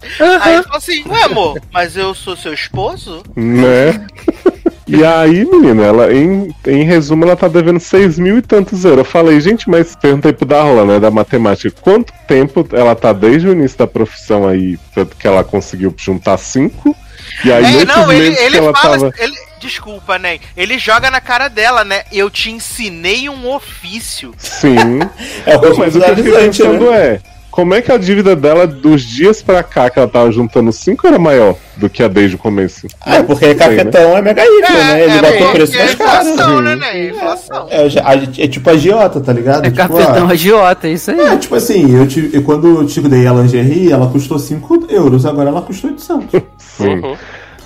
[0.42, 3.22] Aí ele falou assim, ué amor, mas eu sou seu esposo?
[3.36, 4.06] Né?
[4.90, 8.98] E aí, menina, ela, em, em resumo, ela tá devendo seis mil e tantos euros.
[8.98, 13.48] Eu falei, gente, mas perguntei pro Darla, né, da matemática, quanto tempo ela tá desde
[13.48, 16.96] o início da profissão aí, tanto que ela conseguiu juntar cinco?
[17.44, 18.98] E aí, é, não, ele, ele ela fala.
[18.98, 19.12] tava...
[19.18, 20.40] Ele, desculpa, né?
[20.56, 22.02] Ele joga na cara dela, né?
[22.10, 24.34] Eu te ensinei um ofício.
[24.38, 24.74] Sim.
[25.46, 27.06] é mas o que eu avisante, pensando né?
[27.06, 27.20] é,
[27.50, 31.06] como é que a dívida dela dos dias pra cá, que ela tava juntando cinco,
[31.06, 32.86] era maior do que a desde o começo?
[33.00, 33.90] Ah, é porque Sei, né?
[34.18, 35.02] é mega híbrido, né?
[35.04, 36.28] Ele botou o preço é mais caro.
[36.28, 37.08] inflação, né, né?
[37.08, 37.66] Inflação.
[37.70, 39.66] É, a- é tipo agiota, tá ligado?
[39.66, 41.20] É tipo, cafetão ah, agiota, é isso aí.
[41.20, 44.86] É, tipo assim, eu, te, eu- quando eu te dei a lingerie, ela custou 5
[44.88, 46.42] euros, agora ela custou 800.
[46.58, 46.88] Sim.
[46.88, 47.16] Uhum.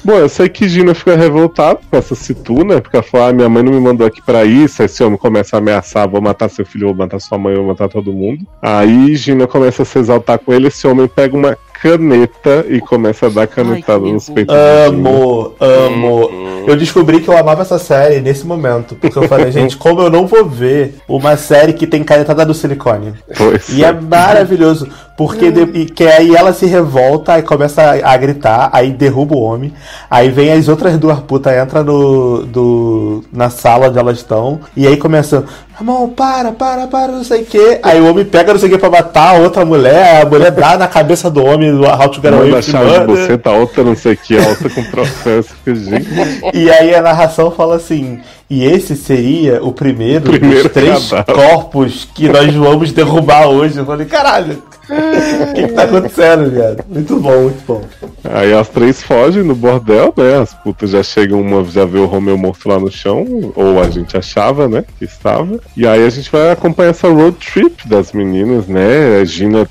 [0.05, 2.78] Bom, eu sei que Gina fica revoltada com essa situ, né?
[2.78, 4.82] Porque ela falou, ah, minha mãe não me mandou aqui pra isso.
[4.82, 7.64] Aí esse homem começa a ameaçar, vou matar seu filho, vou matar sua mãe, vou
[7.64, 8.47] matar todo mundo.
[8.60, 13.27] Aí Gina começa a se exaltar com ele, esse homem pega uma caneta e começa
[13.27, 14.55] a dar canetada nos peitos.
[14.89, 16.27] Amo, amo.
[16.28, 16.65] Uhum.
[16.66, 18.94] Eu descobri que eu amava essa série nesse momento.
[18.94, 22.55] Porque eu falei, gente, como eu não vou ver uma série que tem canetada do
[22.55, 23.12] silicone?
[23.36, 28.15] Pois E é maravilhoso, porque de- e que aí ela se revolta, aí começa a,
[28.15, 29.73] a gritar, aí derruba o homem,
[30.11, 34.86] aí vem as outras duas putas, entra no, do, na sala onde elas estão, e
[34.86, 35.44] aí começa,
[35.80, 37.80] irmão, para, para, para, não sei o que.
[37.82, 40.51] Aí o homem pega não sei o que pra matar a outra mulher, a mulher
[40.51, 43.26] dá na cabeça do homem do How to Get Away with chave de Murder.
[43.26, 45.48] você, tá outra não sei o que, a outra com processo.
[45.64, 46.09] Fica, gente.
[46.52, 51.35] E aí a narração fala assim: e esse seria o primeiro, Primeiro dos três cadáver.
[51.35, 53.79] corpos que nós vamos derrubar hoje.
[53.79, 56.85] Eu falei, caralho, o que, que tá acontecendo, viado?
[56.89, 57.83] Muito bom, muito bom.
[58.23, 60.39] Aí as três fogem no bordel, né?
[60.39, 63.25] As putas já chegam, uma já vê o Romeu morto lá no chão,
[63.57, 64.85] ou a gente achava, né?
[64.99, 65.59] Que estava.
[65.77, 69.21] E aí a gente vai acompanhar essa road trip das meninas, né?
[69.21, 69.66] A Gina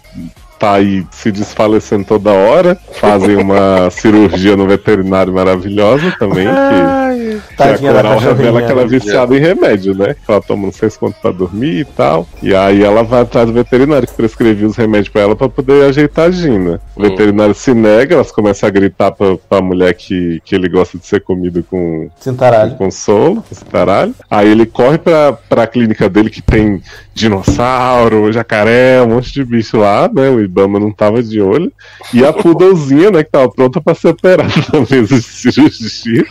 [0.59, 7.12] tá aí se desfalecendo toda hora, fazem uma cirurgia no veterinário maravilhosa também, que,
[7.53, 8.89] a Tadinha da Coral revela cachorrinha, que ela é né?
[8.89, 10.13] viciada em remédio, né?
[10.13, 12.27] Que ela toma não sei quanto pra dormir e tal.
[12.41, 15.85] E aí ela vai atrás do veterinário que prescreveu os remédios pra ela pra poder
[15.85, 16.79] ajeitar a Gina.
[16.95, 17.09] O Hum.
[17.09, 21.05] veterinário se nega, elas começam a gritar pra, pra mulher que, que ele gosta de
[21.05, 22.75] ser comido com, com Cintaralho.
[22.75, 24.13] consolo, esse caralho.
[24.29, 26.81] Aí ele corre pra, pra clínica dele que tem
[27.13, 30.29] dinossauro, jacaré, um monte de bicho lá, né?
[30.29, 31.71] O Ibama não tava de olho.
[32.13, 36.23] E a poodlezinha, né, que tava pronta pra ser operada na mesa de cirurgia.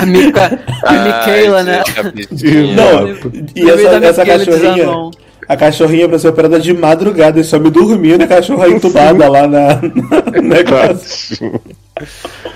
[0.00, 1.82] A, Mica, a Micaela, Ai, né?
[2.76, 3.08] Não,
[3.54, 5.10] e No essa, essa Micaela cachorrinha.
[5.48, 9.46] A cachorrinha pra ser operada de madrugada e só me dormindo, a cachorra entubada lá
[9.46, 9.80] na,
[10.32, 11.36] na negócio.
[11.36, 11.60] Tadinho.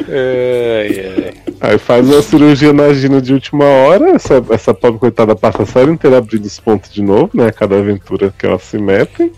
[0.08, 1.34] Ai, ai.
[1.60, 4.10] Aí faz uma cirurgia na Gina de última hora.
[4.10, 7.50] Essa, essa pobre coitada passa a série inteira abrindo os pontos de novo, né?
[7.50, 9.32] Cada aventura que elas se metem.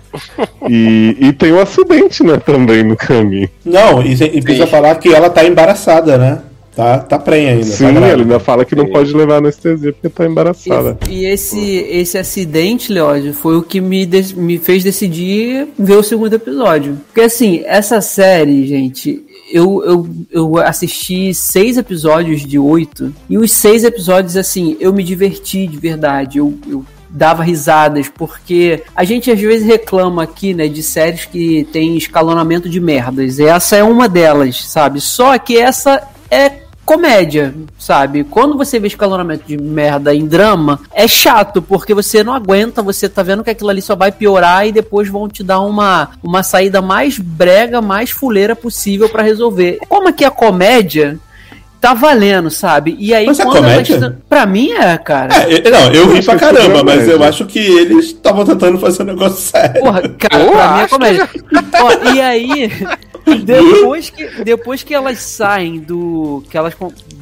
[0.68, 2.36] E, e tem um acidente, né?
[2.36, 3.48] Também no caminho.
[3.64, 4.70] Não, e, e precisa Sim.
[4.70, 6.42] falar que ela tá embaraçada, né?
[6.78, 7.64] Tá, tá prenha ainda.
[7.64, 10.96] Sim, tá ele ainda fala que não pode levar anestesia porque tá embaraçada.
[11.08, 15.96] E, e esse, esse acidente, Leódio, foi o que me, de- me fez decidir ver
[15.96, 16.96] o segundo episódio.
[17.08, 19.20] Porque assim, essa série, gente,
[19.52, 25.02] eu, eu, eu assisti seis episódios de oito, e os seis episódios, assim, eu me
[25.02, 26.38] diverti de verdade.
[26.38, 31.66] Eu, eu dava risadas, porque a gente às vezes reclama aqui, né, de séries que
[31.72, 33.40] tem escalonamento de merdas.
[33.40, 35.00] E essa é uma delas, sabe?
[35.00, 38.24] Só que essa é comédia, sabe?
[38.24, 43.10] Quando você vê escalonamento de merda em drama, é chato, porque você não aguenta, você
[43.10, 46.42] tá vendo que aquilo ali só vai piorar e depois vão te dar uma, uma
[46.42, 49.80] saída mais brega, mais fuleira possível pra resolver.
[49.86, 51.20] Como aqui a comédia
[51.80, 52.96] tá valendo, sabe?
[52.98, 54.18] E aí Mas é ela comédia?
[54.28, 55.34] Pra mim é, cara.
[55.34, 59.06] É, não, eu ri pra caramba, mas eu acho que eles estavam tentando fazer um
[59.06, 59.80] negócio sério.
[59.80, 61.28] Porra, cara, Eu pra mim é comédia.
[61.80, 62.72] Ó, e aí,
[63.44, 66.42] depois que, depois que elas saem do.
[66.50, 66.74] que elas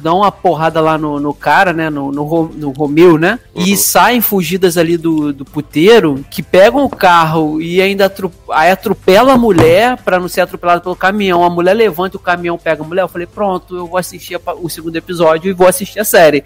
[0.07, 1.89] dão uma porrada lá no, no cara, né?
[1.89, 3.37] No, no, no Romeu, né?
[3.53, 8.71] E saem fugidas ali do, do puteiro, que pegam o carro e ainda atro, aí
[8.71, 11.43] atropela a mulher pra não ser atropelada pelo caminhão.
[11.43, 13.01] A mulher levanta o caminhão, pega a mulher.
[13.01, 16.45] Eu falei, pronto, eu vou assistir a o segundo episódio e vou assistir a série.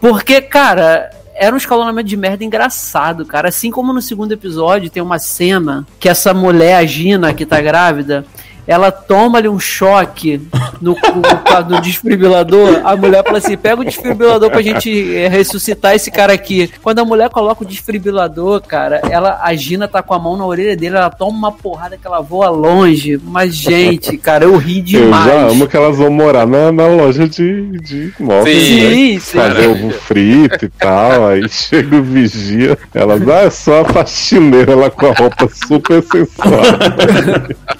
[0.00, 3.48] Porque, cara, era um escalonamento de merda engraçado, cara.
[3.48, 7.60] Assim como no segundo episódio tem uma cena que essa mulher, a Gina, que tá
[7.60, 8.24] grávida,
[8.66, 10.40] ela toma ali um choque
[10.80, 12.80] no, no, no desfibrilador.
[12.84, 16.70] A mulher fala assim: pega o desfibrilador pra gente eh, ressuscitar esse cara aqui.
[16.82, 20.46] Quando a mulher coloca o desfibrilador, cara, ela, a Gina tá com a mão na
[20.46, 23.20] orelha dele, ela toma uma porrada que ela voa longe.
[23.22, 25.24] Mas, gente, cara, eu ri Eu demais.
[25.24, 28.90] já amo que elas vão morar na, na loja de, de móveis, Sim, né?
[28.90, 29.38] Sim, sim.
[29.38, 34.74] Fazer ovo frito e tal, aí chega o vigia, elas, ah, é só a faxineira
[34.74, 36.60] lá com a roupa super sensual.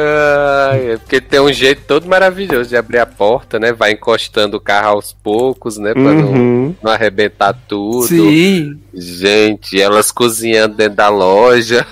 [0.00, 3.72] Ai, é porque tem um jeito todo maravilhoso de abrir a porta, né?
[3.72, 5.92] Vai encostando o carro aos poucos, né?
[5.92, 6.74] Pra não, Uhum.
[6.82, 8.06] não arrebentar tudo.
[8.06, 8.78] Sim.
[8.94, 11.86] Gente, elas cozinhando dentro da loja.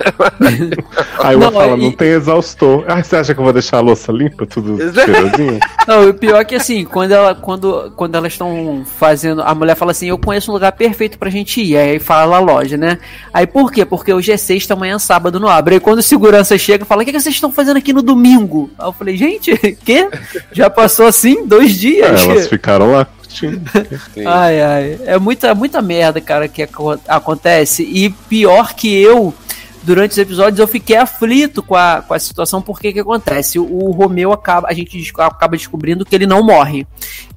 [1.23, 2.85] Aí uma Não, fala, e- não tem exaustor.
[2.89, 5.59] Ah, você acha que eu vou deixar a louça limpa, tudo cheirosinho?
[5.87, 9.43] Não, o pior é que assim, quando, ela, quando, quando elas estão fazendo.
[9.43, 11.77] A mulher fala assim: Eu conheço um lugar perfeito pra gente ir.
[11.77, 12.99] Aí fala a loja, né?
[13.33, 13.85] Aí por quê?
[13.85, 15.75] Porque hoje é sexta, amanhã é sábado, não abre.
[15.77, 18.71] Aí quando o segurança chega, fala: O que, que vocês estão fazendo aqui no domingo?
[18.79, 20.09] Aí eu falei: Gente, quê?
[20.53, 21.47] Já passou assim?
[21.47, 22.23] Dois É, dias?
[22.25, 23.61] elas ficaram lá curtindo.
[24.25, 24.99] Ai, ai.
[25.07, 27.83] É muita, muita merda, cara, que aco- acontece.
[27.83, 29.35] E pior que eu,
[29.87, 33.59] durante os episódios, eu fiquei aflito com a, com a situação, porque que acontece?
[33.59, 36.87] O, o Romeu acaba, a gente acaba descobrindo que ele não morre.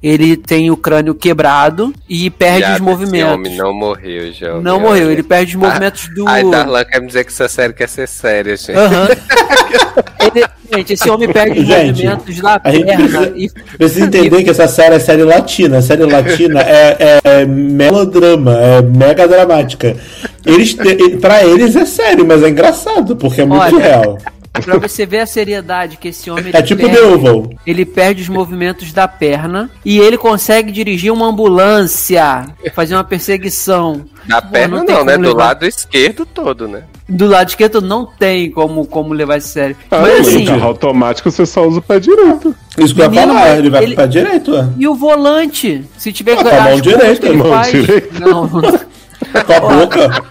[0.02, 3.34] Ele tem o crânio quebrado e perde os movimentos.
[3.34, 4.54] homem não morreu, já.
[4.60, 6.26] Não morreu, ele perde os movimentos do.
[6.28, 8.72] Ai, Darlan quer me dizer que essa série quer ser séria, gente.
[8.76, 9.08] Aham.
[10.20, 14.06] Ele- gente, esse homem perde os Gente, movimentos da a gente perna precisa- e Precisa
[14.06, 15.78] entender que essa série é série latina.
[15.78, 19.96] A série latina é, é- é melodrama, é mega dramática.
[20.44, 24.18] Eles, te- pra eles é sério, mas é engraçado, porque é muito Olha, real.
[24.52, 28.28] Pra você ver a seriedade que esse homem É ele tipo perde, ele perde os
[28.28, 34.04] movimentos da perna e ele consegue dirigir uma ambulância, fazer uma perseguição.
[34.26, 35.12] Na Pô, perna não não, né?
[35.12, 35.44] como Do levar.
[35.46, 36.82] lado esquerdo todo, né?
[37.08, 39.76] Do lado esquerdo não tem como, como levar isso a sério.
[39.90, 42.54] Ah, Mas assim, carro automático você só usa o pé direito.
[42.76, 44.68] Isso que eu ia falar, ele vai ele- pro pé direito, ué.
[44.76, 45.84] e o volante?
[45.96, 48.18] Se tiver Ah, com a mão direita, mão faz- direita.
[48.18, 48.48] Não.
[48.48, 50.22] Com a boca.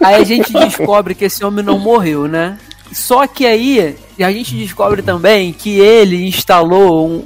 [0.00, 2.58] Aí a gente descobre que esse homem não morreu, né?
[2.92, 7.22] Só que aí a gente descobre também que ele instalou um,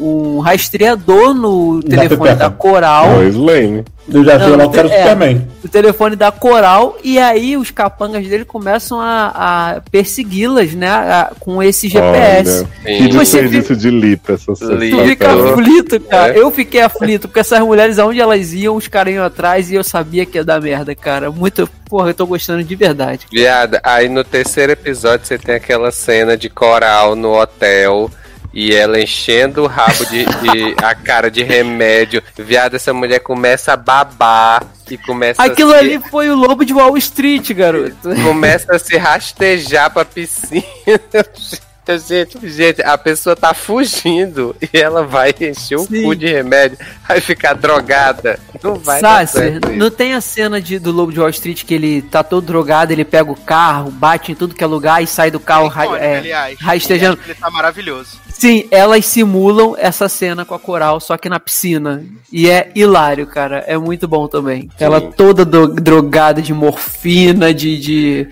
[0.00, 3.16] um- um rastreador no telefone da Coral.
[3.16, 3.84] Lois Lane.
[4.12, 4.98] Eu já Não, vi lá o não cara do é.
[5.02, 5.48] Superman.
[5.64, 11.32] o telefone da Coral e aí os capangas dele começam a, a persegui-las, né, a-
[11.38, 12.66] com esse GPS.
[12.84, 14.52] Olha, que desperdício de lita essa.
[14.54, 16.34] Tu fica aflito, cara.
[16.34, 16.38] é.
[16.40, 19.84] Eu fiquei aflito, porque essas mulheres, aonde elas iam, os caras iam atrás e eu
[19.84, 21.30] sabia que ia dar merda, cara.
[21.30, 21.68] Muito.
[21.88, 23.26] Porra, eu tô gostando de verdade.
[23.30, 28.10] Viada, aí no terceiro episódio você tem aquela cena de coral no hotel.
[28.54, 32.22] E ela enchendo o rabo de, de- a cara de remédio.
[32.36, 36.64] Viado, essa mulher começa a babar e começa Aquilo a se, ali foi o lobo
[36.64, 38.14] de Wall Street, garoto.
[38.22, 40.62] começa a se rastejar pra piscina.
[42.06, 46.04] Gente, gente, a pessoa tá fugindo e ela vai encher o Sim.
[46.04, 46.78] cu de remédio,
[47.08, 48.38] vai ficar drogada.
[48.62, 49.78] Não vai dar Sassi, certo isso.
[49.78, 52.92] não tem a cena de, do Lobo de Wall Street que ele tá todo drogado,
[52.92, 55.84] ele pega o carro, bate em tudo que é lugar e sai do carro ra-
[55.86, 56.58] Icônico, é, aliás.
[56.60, 57.18] rastejando.
[57.24, 58.22] Ele tá maravilhoso.
[58.32, 62.04] Sim, elas simulam essa cena com a coral, só que na piscina.
[62.32, 63.58] E é hilário, cara.
[63.68, 64.68] É muito bom também.
[64.80, 67.78] Ela toda drogada de morfina, de.
[67.78, 68.28] de...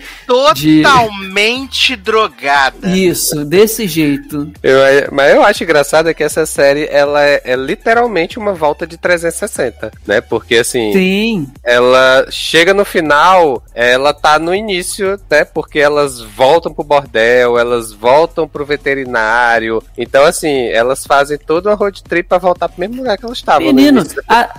[0.55, 2.89] De- Totalmente drogada.
[2.89, 4.51] Isso, desse jeito.
[4.63, 4.79] Eu,
[5.11, 8.97] mas eu acho engraçado é que essa série ela é, é literalmente uma volta de
[8.97, 10.21] 360, né?
[10.21, 11.47] Porque assim, Sim.
[11.63, 15.43] ela chega no final, ela tá no início, né?
[15.45, 19.83] Porque elas voltam pro bordel, elas voltam pro veterinário.
[19.97, 23.37] Então, assim, elas fazem toda uma road trip pra voltar pro mesmo lugar que elas
[23.37, 23.67] estavam.
[23.67, 24.49] no Menino, a-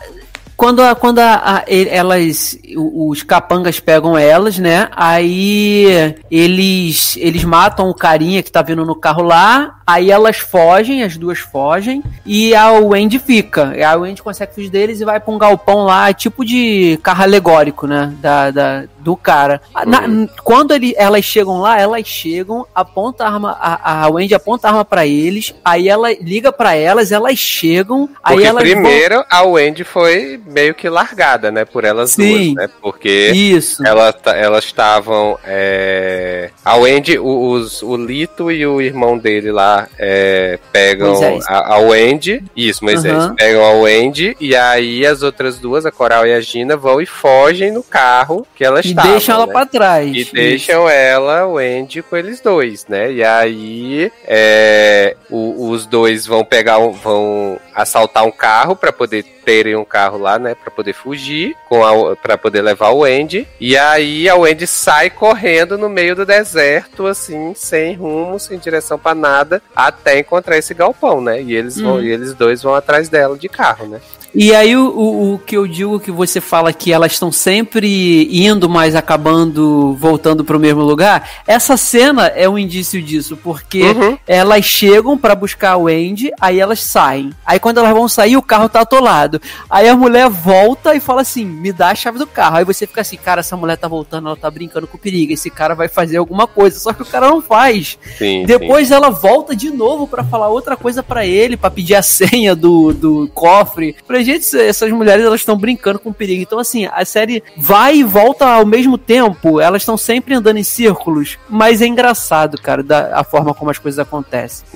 [0.62, 4.88] quando, a- quando a- a- elas, os capangas pegam elas, né?
[4.92, 9.80] Aí eles, eles matam o carinha que tá vindo no carro lá.
[9.84, 12.00] Aí elas fogem, as duas fogem.
[12.24, 13.72] E a Wendy fica.
[13.76, 17.24] E a Wendy consegue fugir deles e vai pra um galpão lá, tipo de carro
[17.24, 18.12] alegórico, né?
[18.20, 19.60] Da, da- do cara.
[19.86, 20.02] Na-
[20.44, 24.70] quando ele, elas chegam lá, elas chegam, aponta a arma, a, a Wendy aponta a
[24.70, 25.54] arma pra eles.
[25.64, 28.08] Aí ela liga pra elas, elas chegam.
[28.22, 31.64] aí Porque elas vão- primeiro a Wendy foi meio que largada, né?
[31.64, 32.54] Por elas Sim.
[32.54, 32.74] duas, né?
[32.80, 33.84] Porque Isso.
[33.86, 35.36] Ela elas estavam.
[35.44, 41.44] é, A Wendy, o, os- o Lito e o irmão dele lá é, pegam Moisés.
[41.48, 42.42] a, a Wendy.
[42.56, 43.12] Isso, Moisés.
[43.14, 43.34] Aham.
[43.34, 47.06] Pegam a Wendy e aí as outras duas, a Coral e a Gina, vão e
[47.06, 49.10] fogem no carro que elas E estavam.
[49.12, 49.52] deixam ela né?
[49.52, 50.08] pra trás.
[50.14, 50.32] E Isso.
[50.32, 53.12] deixam ela, o Andy, com eles dois, né?
[53.12, 59.24] E aí é, o- os dois vão pegar, um- vão assaltar um carro pra poder
[59.44, 60.54] terem um carro lá, né?
[60.54, 63.46] Pra poder fugir, com a, pra poder levar o Andy.
[63.60, 68.98] E aí a Wendy sai correndo no meio do deserto, assim, sem rumo, sem direção
[68.98, 71.42] pra nada, até encontrar esse galpão, né?
[71.42, 72.02] E eles vão, Uhum.
[72.02, 74.00] e eles dois vão atrás dela de carro, né?
[74.34, 78.28] E aí o, o, o que eu digo que você fala que elas estão sempre
[78.32, 84.16] indo, mas acabando voltando pro mesmo lugar, essa cena é um indício disso, porque Uhum.
[84.26, 87.30] elas chegam pra buscar o Andy, aí elas saem.
[87.44, 89.40] Aí quando elas vão sair, o carro tá atolado.
[89.68, 92.56] Aí a mulher volta e fala assim: "Me dá a chave do carro".
[92.56, 95.32] Aí você fica assim: "Cara, essa mulher tá voltando, ela tá brincando com o perigo,
[95.32, 96.78] esse cara vai fazer alguma coisa".
[96.78, 97.98] Só que o cara não faz.
[98.18, 98.44] Sim.
[98.46, 102.54] Depois ela volta de novo pra falar outra coisa pra ele, pra pedir a senha
[102.56, 103.94] do, do cofre.
[104.06, 106.42] Pra gente, essas mulheres elas estão brincando com perigo.
[106.42, 109.60] Então, assim, a série vai e volta ao mesmo tempo.
[109.60, 111.38] Elas estão sempre andando em círculos.
[111.48, 114.66] Mas é engraçado, cara, da, a forma como as coisas acontecem.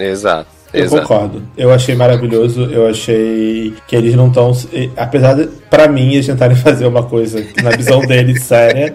[0.44, 0.55] sim.
[0.80, 0.96] Exato.
[0.96, 1.42] Eu concordo.
[1.56, 2.64] Eu achei maravilhoso.
[2.70, 4.52] Eu achei que eles não estão.
[4.96, 8.92] Apesar de, pra mim, eles tentarem fazer uma coisa na visão deles, séria,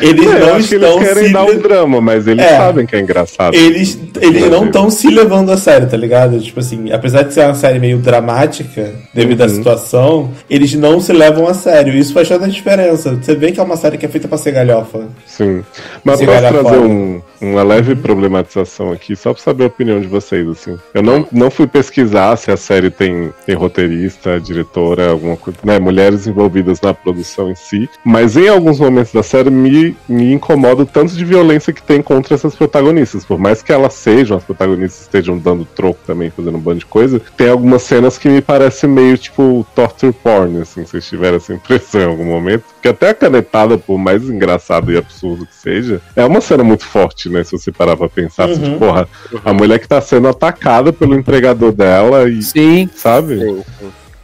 [0.00, 1.32] eles É, não estão eles querem se.
[1.32, 2.56] dar um drama, mas eles É.
[2.56, 3.54] sabem que é engraçado.
[3.54, 6.38] Eles, eles não estão se levando a sério, tá ligado?
[6.40, 9.50] Tipo assim, apesar de ser uma série meio dramática, devido à Uhum.
[9.54, 11.94] situação, eles não se levam a sério.
[11.94, 13.14] Isso faz toda a diferença.
[13.20, 15.00] Você vê que é uma série que é feita pra ser galhofa.
[15.26, 15.62] Sim.
[16.04, 20.46] Mas posso trazer um, uma leve problematização aqui, só pra saber a opinião de vocês,
[20.48, 20.78] assim.
[20.92, 25.78] Eu não, não fui pesquisar se a série tem, tem roteirista, diretora, alguma coisa, né,
[25.78, 30.82] mulheres envolvidas na produção em si, mas em alguns momentos da série me, me incomoda
[30.82, 33.24] o tanto de violência que tem contra essas protagonistas.
[33.24, 36.86] Por mais que elas sejam, as protagonistas estejam dando troco também, fazendo um bando de
[36.86, 41.36] coisa, tem algumas cenas que me parecem meio, tipo, torture porn, assim, se vocês tiveram
[41.36, 42.73] essa impressão em algum momento.
[42.84, 46.84] Porque até a canetada, por mais engraçado e absurdo que seja, é uma cena muito
[46.84, 47.42] forte, né?
[47.42, 48.72] Se você parar pra pensar, assim, Uhum.
[48.74, 49.08] tipo, porra,
[49.42, 52.86] a mulher que tá sendo atacada pelo empregador dela e, Sim.
[52.94, 53.38] sabe?
[53.40, 53.64] Sim.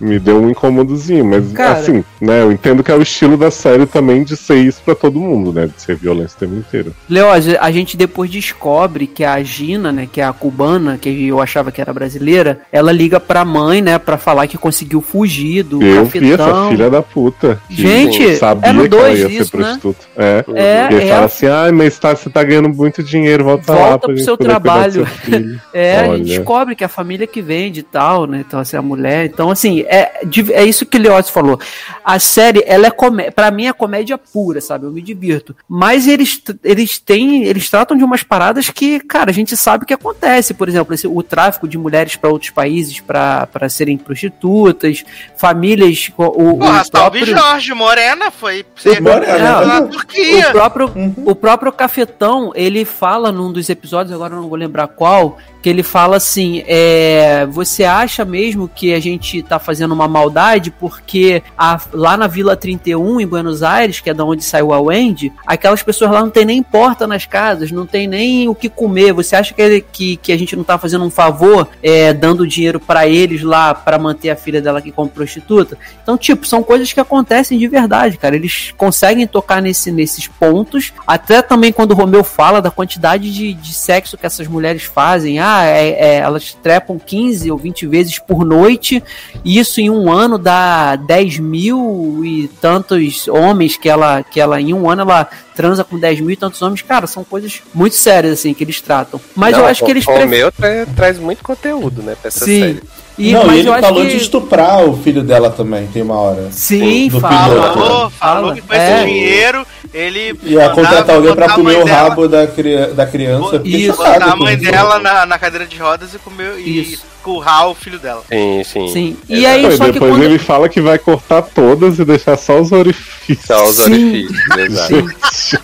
[0.01, 1.73] Me deu um incômodozinho, mas Cara.
[1.79, 2.41] assim, né?
[2.43, 5.53] Eu entendo que é o estilo da série também de ser isso pra todo mundo,
[5.53, 5.67] né?
[5.67, 6.95] De ser violência o tempo inteiro.
[7.09, 11.41] Leoz, a gente depois descobre que a Gina, né, que é a cubana, que eu
[11.41, 15.83] achava que era brasileira, ela liga pra mãe, né, pra falar que conseguiu fugir do
[15.83, 16.71] eu vi essa cafetão.
[16.71, 17.61] filha da puta.
[17.69, 19.63] Gente, sabia é no que ela dois ia isso, ser né?
[19.81, 20.07] prostituta.
[20.17, 20.45] É.
[20.55, 23.45] É, E ele é fala a- assim, ai, mas tá, você tá ganhando muito dinheiro,
[23.45, 24.93] volta, lá Volta pra pro gente seu trabalho.
[24.93, 26.17] seu filho." É, a Olha.
[26.19, 28.45] gente descobre que a família que vende e tal, né?
[28.47, 29.27] Então, assim, a mulher.
[29.27, 30.21] Então, assim, é,
[30.53, 31.59] é isso que o Leoz falou.
[32.05, 34.87] A série, ela é comé pra mim é comédia pura, sabe?
[34.87, 35.55] Eu me divirto.
[35.69, 37.45] Mas eles, eles têm.
[37.45, 40.55] Eles tratam de umas paradas que, cara, a gente sabe que acontece.
[40.55, 45.05] Por exemplo, esse- o tráfico de mulheres para outros países para serem prostitutas,
[45.37, 46.11] famílias.
[46.17, 48.65] O, o, Porra, o próprio- Jorge, Morena foi.
[49.01, 49.83] Morena, na?
[49.83, 50.49] Turquia.
[50.49, 51.15] o próprio, Uhum.
[51.27, 55.69] o próprio Cafetão, ele fala num dos episódios, agora eu não vou lembrar qual, que
[55.69, 61.43] ele fala assim: é, você acha mesmo que a gente tá fazendo uma maldade porque
[61.57, 65.33] a- lá na Vila 31, em Buenos Aires, que é da onde saiu a Wendy,
[65.47, 69.13] aquelas pessoas lá não tem nem porta nas casas, não tem nem o que comer.
[69.13, 72.79] Você acha que, que, que a gente não tá fazendo um favor é, dando dinheiro
[72.81, 75.77] pra eles lá pra manter a filha dela aqui como prostituta?
[76.03, 78.35] Então, tipo, são coisas que acontecem de verdade, cara.
[78.37, 80.93] Eles conseguem tocar nesse, nesses pontos.
[81.07, 85.39] Até também quando o Romeu fala da quantidade de, de sexo que essas mulheres fazem.
[85.39, 89.03] Ah, é- é, elas trepam 15 ou 20 vezes por noite.
[89.45, 94.61] E isso em um ano dá 10 mil e tantos homens que ela, que ela
[94.61, 96.83] em um ano ela transa com 10 mil e tantos homens.
[96.83, 99.21] Cara, são coisas muito sérias, assim, que eles tratam.
[99.35, 102.45] Mas Não, eu acho que eles O Romeu tra- traz muito conteúdo, né, pra essa
[102.45, 102.61] Sim.
[102.61, 102.83] série.
[103.19, 104.11] E, não, mas e ele eu acho falou que...
[104.11, 106.49] de estuprar o filho dela também, tem uma hora.
[106.51, 107.49] Sim, do fala.
[107.55, 107.73] piloto.
[107.79, 108.55] Falou, falou Fala.
[108.55, 108.97] que com É.
[108.99, 110.39] esse dinheiro ele.
[110.45, 113.61] Ia contratar alguém pra comer o dela- rabo da, cri- da criança.
[113.65, 117.05] Isso, Botar a mãe dela na, na cadeira de rodas e comer e Isso.
[117.23, 118.23] currar o filho dela.
[118.31, 118.89] Sim, sim.
[118.89, 119.17] Sim.
[119.29, 119.55] E Exato.
[119.55, 120.23] aí, e só que depois quando...
[120.23, 123.45] ele fala que vai cortar todas e deixar só os orifícios.
[123.47, 123.83] Só os Sim.
[123.83, 125.61] orifícios, exato.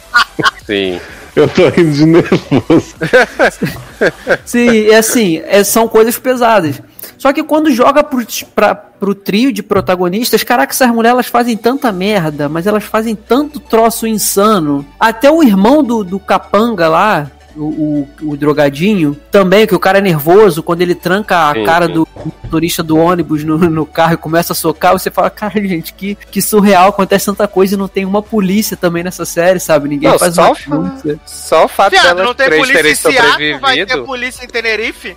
[0.66, 1.00] Sim.
[1.34, 2.94] Eu tô rindo de nervoso.
[4.44, 6.80] Sim, é assim, é, são coisas pesadas.
[7.18, 8.24] Só que quando joga pro,
[8.54, 13.14] pra, pro trio de protagonistas, caraca, essas mulheres elas fazem tanta merda, mas elas fazem
[13.14, 14.84] tanto troço insano.
[14.98, 19.98] Até o irmão do, do Capanga lá, o, o, o drogadinho, também, que o cara
[19.98, 21.94] é nervoso, quando ele tranca a Sim, cara sim.
[21.94, 22.08] do
[22.44, 26.16] motorista do ônibus no, no carro e começa a socar, você fala, cara, gente, que,
[26.30, 29.88] que surreal, acontece tanta coisa e não tem uma polícia também nessa série, sabe?
[29.88, 31.14] Ninguém Não, faz só uma o fa-.
[31.24, 34.04] Só o fato Viado, delas não tem três polícia terem em Seattle, vai ter sobrevivido.
[34.04, 35.16] polícia em Tenerife?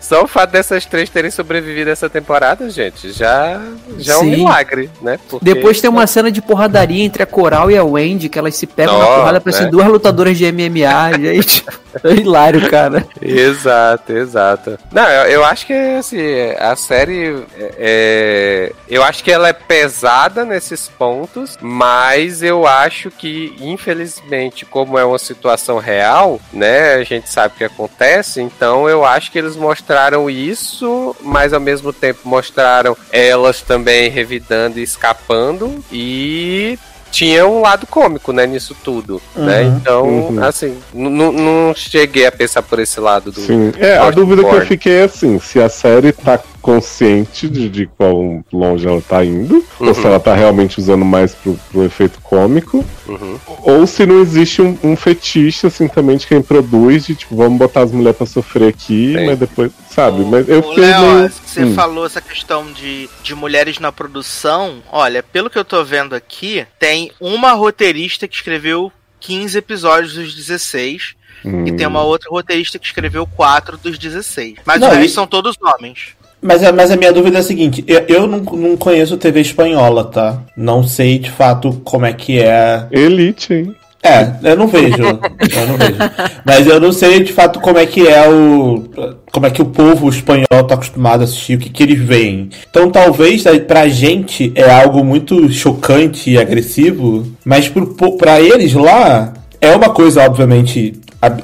[0.00, 3.60] Só o fato dessas três terem sobrevivido essa temporada, gente, já,
[3.98, 5.18] já é um milagre, né?
[5.28, 8.54] Porque- Depois tem uma cena de porradaria entre a Coral e a Wendy, que elas
[8.56, 9.70] se pegam na Ó, porrada, parecem né?
[9.70, 11.64] duas lutadoras de MMA, gente.
[12.04, 13.06] É hilário, cara.
[13.20, 14.78] Exato, exato.
[14.90, 16.18] Não, eu, eu acho que assim,
[16.58, 23.10] a série é, é- eu acho que ela é pesada nesses pontos, mas eu acho
[23.10, 28.88] que infelizmente, como é uma situação real, né, a gente sabe o que acontece, então
[28.88, 34.82] eu acho que eles mostraram isso, mas ao mesmo tempo mostraram elas também revidando e
[34.82, 36.78] escapando e
[37.12, 39.60] tinha um lado cômico, né, nisso tudo, né?
[39.62, 39.76] Uhum.
[39.76, 40.42] Então, Uhum.
[40.44, 43.40] assim, não cheguei a pensar por esse lado do.
[43.40, 43.70] Sim.
[43.78, 47.86] É, a dúvida que eu fiquei é assim, se a série tá consciente de, de
[47.98, 50.06] quão longe ela tá indo, ou se Uhum.
[50.06, 53.36] ela tá realmente usando mais pro, pro efeito cômico, Uhum.
[53.64, 57.58] ou se não existe um, um fetiche, assim, também de quem produz, de tipo, vamos
[57.58, 59.26] botar as mulheres pra sofrer aqui, Sim.
[59.26, 60.22] mas depois, sabe?
[60.22, 61.30] O- mas eu fiquei meio...
[61.52, 61.74] você Hum.
[61.74, 64.82] falou essa questão de, de mulheres na produção.
[64.90, 70.34] Olha, pelo que eu tô vendo aqui, tem uma roteirista que escreveu 15 episódios dos
[70.34, 71.14] 16.
[71.44, 71.66] Hum.
[71.66, 74.54] E tem uma outra roteirista que escreveu 4 dos 16.
[74.64, 76.10] Mas Não, restos e- são todos homens.
[76.40, 79.40] Mas, a- mas a minha dúvida é a seguinte: eu, eu não, não conheço TV
[79.40, 80.42] espanhola, tá?
[80.56, 82.86] Não sei de fato como é que é.
[82.90, 83.76] Elite, hein?
[84.02, 84.96] É, eu não vejo.
[85.00, 85.98] eu não vejo.
[86.44, 88.84] Mas eu não sei de fato como é que é o.
[89.30, 92.50] Como é que o povo espanhol tá acostumado a assistir, o que, que eles veem.
[92.68, 99.32] Então talvez pra gente é algo muito chocante e agressivo, mas pro, pra eles lá
[99.60, 101.00] é uma coisa, obviamente,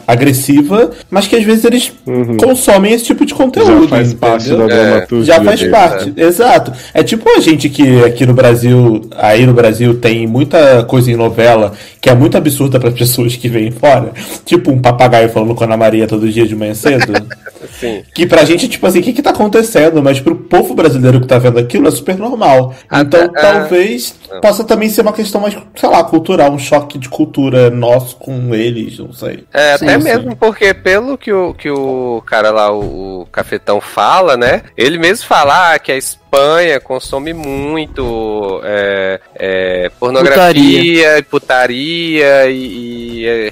[0.07, 2.37] agressiva, mas que às vezes eles Uhum.
[2.37, 3.83] consomem esse tipo de conteúdo.
[3.83, 4.67] Já faz parte entendeu?
[4.69, 5.35] da É, dramaturgia.
[5.35, 6.23] Já faz deles, parte, né?
[6.25, 6.73] exato.
[6.93, 11.17] É tipo a gente que aqui no Brasil, aí no Brasil tem muita coisa em
[11.17, 14.13] novela que é muito absurda para pessoas que vêm fora.
[14.45, 17.13] Tipo um papagaio falando com a Ana Maria todo dia de manhã cedo.
[17.73, 18.03] Sim.
[18.15, 20.03] Que pra gente, tipo assim, o que que tá acontecendo?
[20.03, 22.74] Mas pro povo brasileiro que tá vendo aquilo é super normal.
[22.93, 27.09] Então, Até- talvez possa também ser uma questão mais, sei lá, cultural, um choque de
[27.09, 29.45] cultura nosso com eles, não sei.
[29.53, 30.05] É, Sim, até sim.
[30.05, 34.62] mesmo porque, pelo que o, que o cara lá, o, o cafetão, fala, né?
[34.77, 43.27] Ele mesmo fala ah, que a Espanha consome muito é, é, pornografia, putaria, e, e,
[43.27, 43.49] é,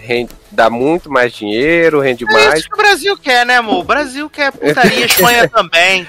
[0.56, 2.60] dá muito mais dinheiro, rende É mais.
[2.60, 3.80] isso que o Brasil quer, né, amor?
[3.80, 6.06] O Brasil quer putaria, Espanha também.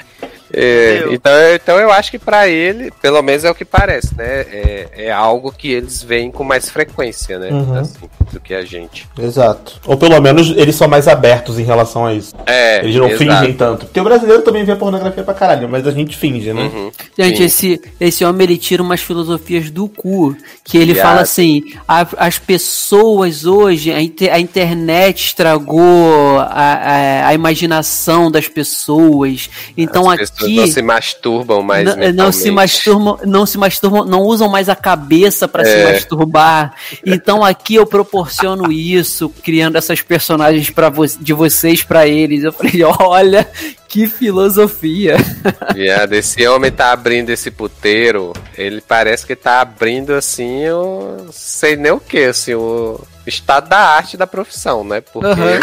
[0.53, 4.25] É, então, então eu acho que pra ele, pelo menos é o que parece, né?
[4.41, 7.49] É, é algo que eles veem com mais frequência, né?
[7.49, 7.79] Uhum.
[7.79, 9.07] Assim, do que a gente.
[9.19, 9.79] Exato.
[9.85, 12.33] Ou pelo menos eles são mais abertos em relação a isso.
[12.45, 13.17] É, Eles não exato.
[13.17, 13.85] fingem tanto.
[13.85, 16.63] Porque o brasileiro também vê pornografia pra caralho, mas a gente finge, né?
[16.63, 16.91] Uhum.
[17.17, 17.43] Gente, Sim.
[17.43, 20.35] esse, esse homem ele tira umas filosofias do cu.
[20.63, 21.05] Que ele Viado.
[21.07, 28.29] fala assim: a- as pessoas hoje, a, inte- a internet estragou a, a, a imaginação
[28.29, 29.49] das pessoas.
[29.77, 30.55] Então As pessoas aqui.
[30.55, 34.75] não se masturbam mais Não, não se masturbam, não se masturbam, não usam mais a
[34.75, 35.91] cabeça pra se É.
[35.93, 36.73] masturbar.
[37.05, 42.43] Então aqui eu proporciono isso, criando essas personagens para de vocês pra eles.
[42.43, 43.47] Eu falei, olha
[43.87, 45.15] que filosofia.
[45.73, 51.75] Viado, esse homem tá abrindo esse puteiro, ele parece que tá abrindo assim, eu sei
[51.75, 55.01] nem o que, assim, o estado da arte da profissão, né?
[55.01, 55.59] Porque Aham.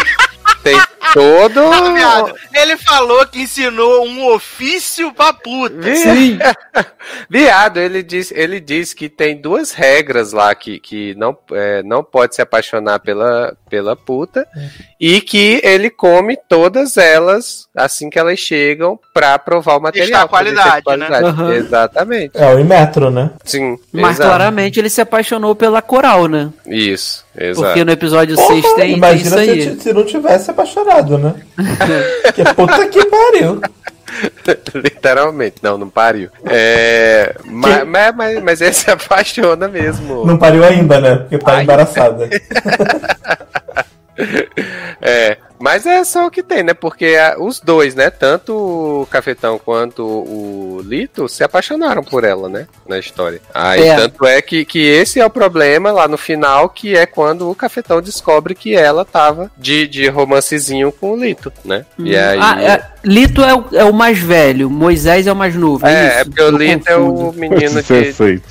[0.64, 0.80] Tem
[1.12, 1.60] todo.
[2.52, 5.74] Ele falou que ensinou um ofício pra puta.
[5.76, 6.38] Vi-
[7.28, 12.02] Viado, ele diz, ele diz que tem duas regras lá que, que não, é, não
[12.02, 14.46] pode se apaixonar pela, pela puta
[14.98, 20.16] e que ele come todas elas assim que elas chegam pra provar o material.
[20.16, 21.06] a se é qualidade, de né?
[21.06, 21.52] qualidade.
[21.56, 22.30] Exatamente.
[22.38, 23.30] É, o Imetro, né?
[23.44, 23.76] Sim.
[23.92, 24.30] Mas exato.
[24.30, 26.50] claramente ele se apaixonou pela coral, né?
[26.66, 27.66] Isso, exato.
[27.66, 29.62] Porque no episódio Porra, 6 tem, tem imagina isso aí.
[29.62, 31.34] se, se não tivesse apaixonado, né?
[32.34, 33.60] que puta que pariu.
[34.74, 36.30] Literalmente, não, não pariu.
[36.46, 40.24] É, mas, mas, mas, mas ele se apaixona mesmo.
[40.24, 41.16] Não pariu ainda, né?
[41.16, 41.62] Porque tá Ai.
[41.62, 42.28] embaraçada.
[45.06, 46.72] É, mas é só o que tem, né?
[46.72, 48.08] Porque ah, os dois, né?
[48.10, 48.54] Tanto
[49.02, 52.66] o Cafetão quanto o Lito se apaixonaram por ela, né?
[52.88, 53.40] Na história.
[53.52, 53.96] Aí, É.
[53.96, 57.54] tanto é que, que esse é o problema lá no final, que é quando o
[57.54, 61.84] Cafetão descobre que ela tava de, de romancezinho com o Lito, né?
[61.98, 62.38] E aí.
[62.40, 65.86] Ah, é, Lito é o, é o mais velho, Moisés é o mais novo.
[65.86, 66.18] É, É, isso?
[66.20, 67.28] é porque o Eu Lito é confundo.
[67.28, 68.42] o menino de.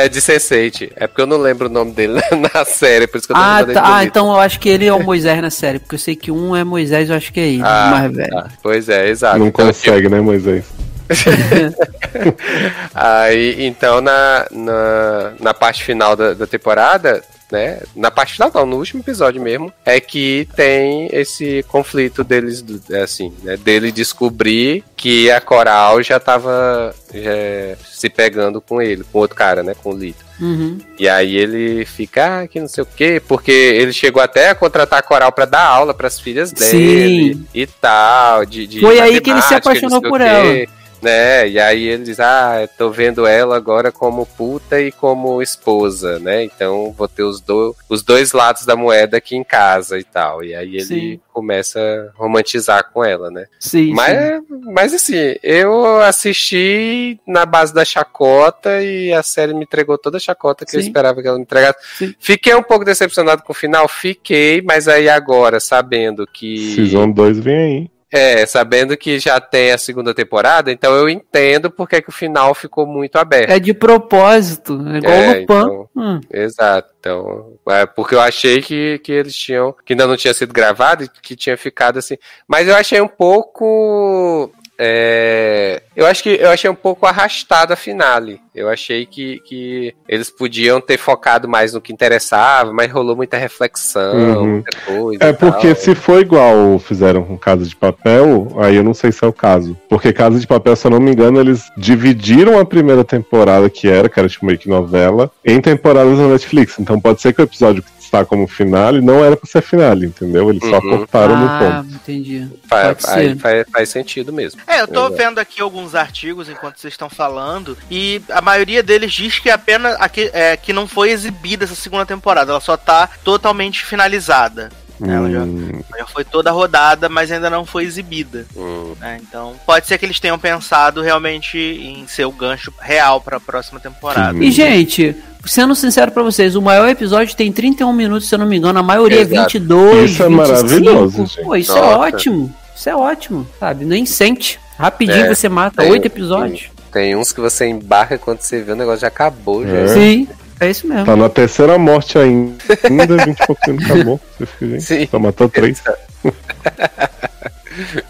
[0.00, 0.04] Sense8.
[0.04, 0.92] É de Sense8.
[0.96, 2.14] É porque eu não lembro o nome dele
[2.54, 4.86] na série, por isso que eu tô Ah, tá, ah, então eu acho que ele
[4.86, 7.40] é o Moisés na série, porque eu sei que um é Moisés, eu acho que
[7.40, 8.30] é ele, Ah, mais velho.
[8.30, 8.48] tá.
[8.62, 9.38] Pois é, exato.
[9.38, 10.64] Não Então, consegue, né, Moisés?
[12.94, 17.80] Aí, então, na, na, na parte final da, da temporada, né?
[17.94, 22.80] Na parte final, não, no último episódio mesmo, é que tem esse conflito deles, do-
[22.96, 23.56] assim, né?
[23.56, 29.62] Dele descobrir que a Coral já tava já, se pegando com ele, com outro cara,
[29.62, 29.74] né?
[29.82, 30.24] Com o Lito.
[30.40, 30.78] Uhum.
[30.98, 34.54] E aí ele fica, ah, que não sei o quê, porque ele chegou até a
[34.54, 37.46] contratar a Coral pra dar aula pras filhas dele Sim.
[37.52, 40.66] e tal, de, de Foi aí que ele se apaixonou por quê,
[41.00, 41.48] Né?
[41.48, 46.44] E aí ele diz, ah, tô vendo ela agora como puta e como esposa, né?
[46.44, 50.44] Então vou ter os, do, os dois lados da moeda aqui em casa e tal.
[50.44, 51.20] E aí ele Sim.
[51.32, 53.46] começa a romantizar com ela, né?
[53.58, 53.92] Sim, sim.
[53.94, 60.18] Mas, mas assim, eu assisti na base da chacota e a série me entregou toda
[60.18, 60.88] a chacota que eu Sim.
[60.88, 61.78] esperava que ela me entregasse.
[61.96, 62.14] Sim.
[62.18, 66.74] Fiquei um pouco decepcionado com o final, fiquei, mas aí agora, sabendo que.
[66.74, 67.99] Season 2 vem aí.
[68.12, 72.12] É, sabendo que já tem a segunda temporada, então eu entendo porque é que o
[72.12, 73.50] final ficou muito aberto.
[73.50, 75.42] É de propósito, é igual É, o Lupin.
[75.42, 76.20] então- Hum.
[76.32, 76.90] Exato.
[76.98, 79.74] Então, é porque eu achei que, que eles tinham.
[79.84, 82.16] que ainda não tinha sido gravado e que tinha ficado assim.
[82.48, 84.50] Mas eu achei um pouco.
[84.82, 88.40] É, eu acho que eu achei um pouco arrastada a finale.
[88.54, 93.36] Eu achei que, que eles podiam ter focado mais no que interessava, mas rolou muita
[93.36, 94.46] reflexão, Uhum.
[94.54, 95.22] muita coisa.
[95.24, 95.76] É porque tal.
[95.76, 99.32] se for igual fizeram com Casa de Papel, aí eu não sei se é o
[99.34, 99.76] caso.
[99.88, 103.86] Porque Casa de Papel, se eu não me engano, eles dividiram a primeira temporada, que
[103.86, 106.78] era, que era tipo meio que novela, em temporadas na Netflix.
[106.78, 110.06] Então pode ser que o episódio que está como finale não era pra ser finale,
[110.06, 110.50] entendeu?
[110.50, 110.98] Eles só Uhum.
[110.98, 111.94] cortaram no Ah, ponto.
[111.94, 112.48] entendi.
[112.68, 113.36] Fa- pode aí ser.
[113.38, 114.60] faz, faz sentido mesmo.
[114.66, 115.16] É, eu tô Exato.
[115.16, 119.96] vendo aqui alguns artigos enquanto vocês estão falando, e a maioria deles diz que apenas
[120.00, 124.70] aqui, é, que não foi exibida essa segunda temporada, ela só tá totalmente finalizada.
[125.02, 128.46] Ela já, Hum, já foi toda rodada, mas ainda não foi exibida.
[128.56, 128.94] Hum.
[129.00, 129.18] né?
[129.22, 133.80] Então, pode ser que eles tenham pensado realmente em ser o gancho real pra próxima
[133.80, 134.36] temporada.
[134.38, 134.44] Sim.
[134.44, 138.46] E, gente, sendo sincero pra vocês, o maior episódio tem 31 minutos, se eu não
[138.46, 139.56] me engano, a maioria Exato.
[139.56, 140.30] é 22, Isso é 25.
[140.30, 141.42] maravilhoso, gente.
[141.42, 141.98] Pô, isso é Nossa.
[141.98, 142.54] ótimo.
[142.76, 143.84] Isso é ótimo, sabe?
[143.84, 144.58] Nem sente.
[144.78, 146.70] Rapidinho É, você mata oito episódios.
[146.90, 149.76] Tem uns que você embarca quando você vê o negócio já acabou, já.
[149.76, 149.88] É.
[149.88, 150.26] Sim,
[150.60, 151.04] é isso mesmo.
[151.06, 152.54] Tá na terceira morte ainda.
[152.84, 154.20] Ainda 20 e pouco tempo acabou.
[154.38, 155.08] Você fica, gente, Sim.
[155.10, 155.82] só matou três.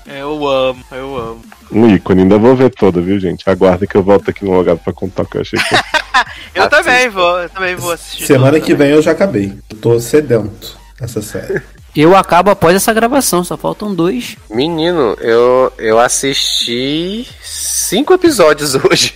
[0.06, 1.42] Eu amo, eu amo.
[1.70, 3.48] Um ícone, ainda vou ver toda, viu, gente?
[3.48, 5.74] Aguardem que eu volto aqui no lugar pra contar o que eu achei que
[6.54, 6.68] Eu Assista.
[6.82, 8.26] também vou, eu também vou assistir.
[8.26, 9.52] Semana que vem eu já acabei.
[9.70, 11.62] Eu tô sedento essa série.
[11.94, 14.36] Eu acabo após essa gravação, só faltam dois.
[14.48, 19.14] Menino, eu, eu assisti cinco episódios hoje.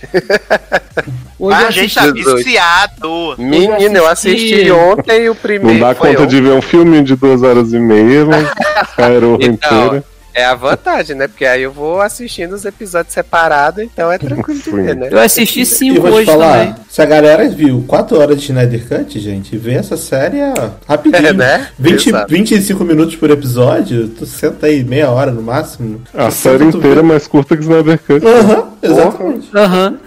[1.39, 3.35] Hoje Ah, eu a gente tá viciado.
[3.37, 5.79] Menino, eu assisti- assisti ontem o primeiro.
[5.79, 6.35] Não dá foi conta ontem.
[6.35, 8.45] de ver um filme de duas horas e meia, mas
[9.39, 10.03] Então, inteira.
[10.35, 11.29] É a vantagem, né?
[11.29, 15.07] Porque aí eu vou assistindo os episódios separados, então é tranquilo de ver, né?
[15.09, 16.75] Eu assisti cinco vou te hoje falar, também.
[16.89, 20.39] se a galera viu 4 horas de Snyder Cut, gente, vê essa série
[20.85, 21.27] rapidinho.
[21.27, 21.67] É, né?
[21.79, 22.33] 20, Exato.
[22.33, 26.01] 25 minutos por episódio, tu senta aí meia hora no máximo.
[26.13, 27.01] A série inteira é vê.
[27.01, 28.25] mais curta que Snyder Cut.
[28.27, 29.49] Aham, exatamente.
[29.55, 29.97] Aham.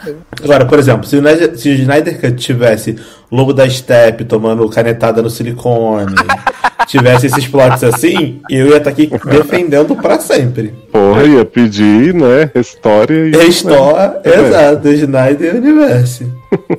[0.45, 2.97] Agora, por exemplo, se o, Snyder, se o Snyder Cut tivesse
[3.31, 6.15] Lobo da Steppe tomando canetada no silicone,
[6.89, 10.69] tivesse esses plots assim, eu ia estar aqui defendendo pra sempre.
[10.91, 12.51] Porra, ia pedir, né?
[12.55, 13.31] História e.
[13.33, 14.41] Restore, É.
[14.41, 16.27] exato, Snyder Universe.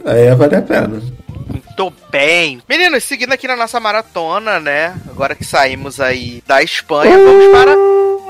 [0.05, 1.01] Aí ia valer a pena.
[1.47, 2.61] Muito bem.
[2.67, 4.95] Meninos, seguindo aqui na nossa maratona, né?
[5.09, 7.75] Agora que saímos aí da Espanha, vamos para,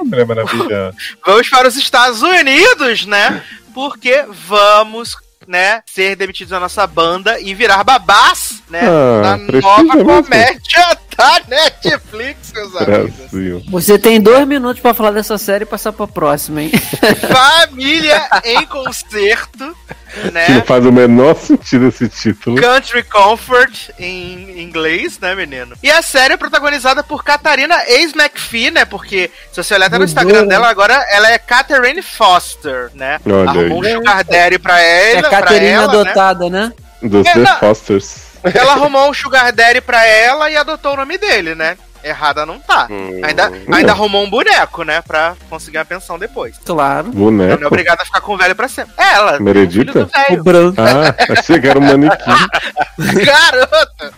[0.05, 0.93] Mulher Maravilha.
[1.25, 3.41] vamos para os Estados Unidos, né?
[3.73, 5.15] Porque vamos,
[5.49, 8.81] né, ser demitidos da nossa banda e virar babás, né?
[8.83, 13.13] Ah, precisa nova comédia da Netflix, meus amigos.
[13.15, 13.63] Brasil.
[13.69, 16.71] Você tem dois minutos pra falar dessa série e passar pra próxima, hein?
[17.27, 19.75] Família em concerto,
[20.13, 20.47] Que né?
[20.49, 22.55] não faz o menor sentido esse título.
[22.59, 25.75] Country Comfort em inglês, né, menino?
[25.83, 28.85] E a série é protagonizada por Catarina Ace McPhee, né?
[28.85, 30.47] Porque se você olhar até no Instagram né?
[30.47, 33.19] dela, agora ela é Catherine Foster, né?
[33.25, 33.93] Olha Arrumou um aí.
[33.93, 35.99] sugar daddy pra É ela, Caterina ela, né?
[36.01, 36.73] adotada, né?
[37.01, 37.59] Dos É, The não.
[37.59, 38.28] Fosters.
[38.43, 41.77] Ela arrumou um sugar daddy pra ela e adotou o nome dele, né?
[42.01, 42.87] Errada não tá.
[42.89, 43.19] Hum.
[43.23, 45.01] Ainda, ainda arrumou um boneco, né?
[45.01, 46.55] Pra conseguir uma pensão depois.
[46.65, 47.07] Claro.
[47.07, 47.65] Ela não é Boneco.
[47.67, 48.93] obrigada a ficar com o velho pra sempre.
[48.97, 49.37] É ela.
[49.39, 49.91] Meredita?
[49.91, 50.43] filho do O velho.
[50.43, 50.81] branco.
[50.81, 52.31] Ah, achei que era um manequim.
[53.25, 54.13] Garota!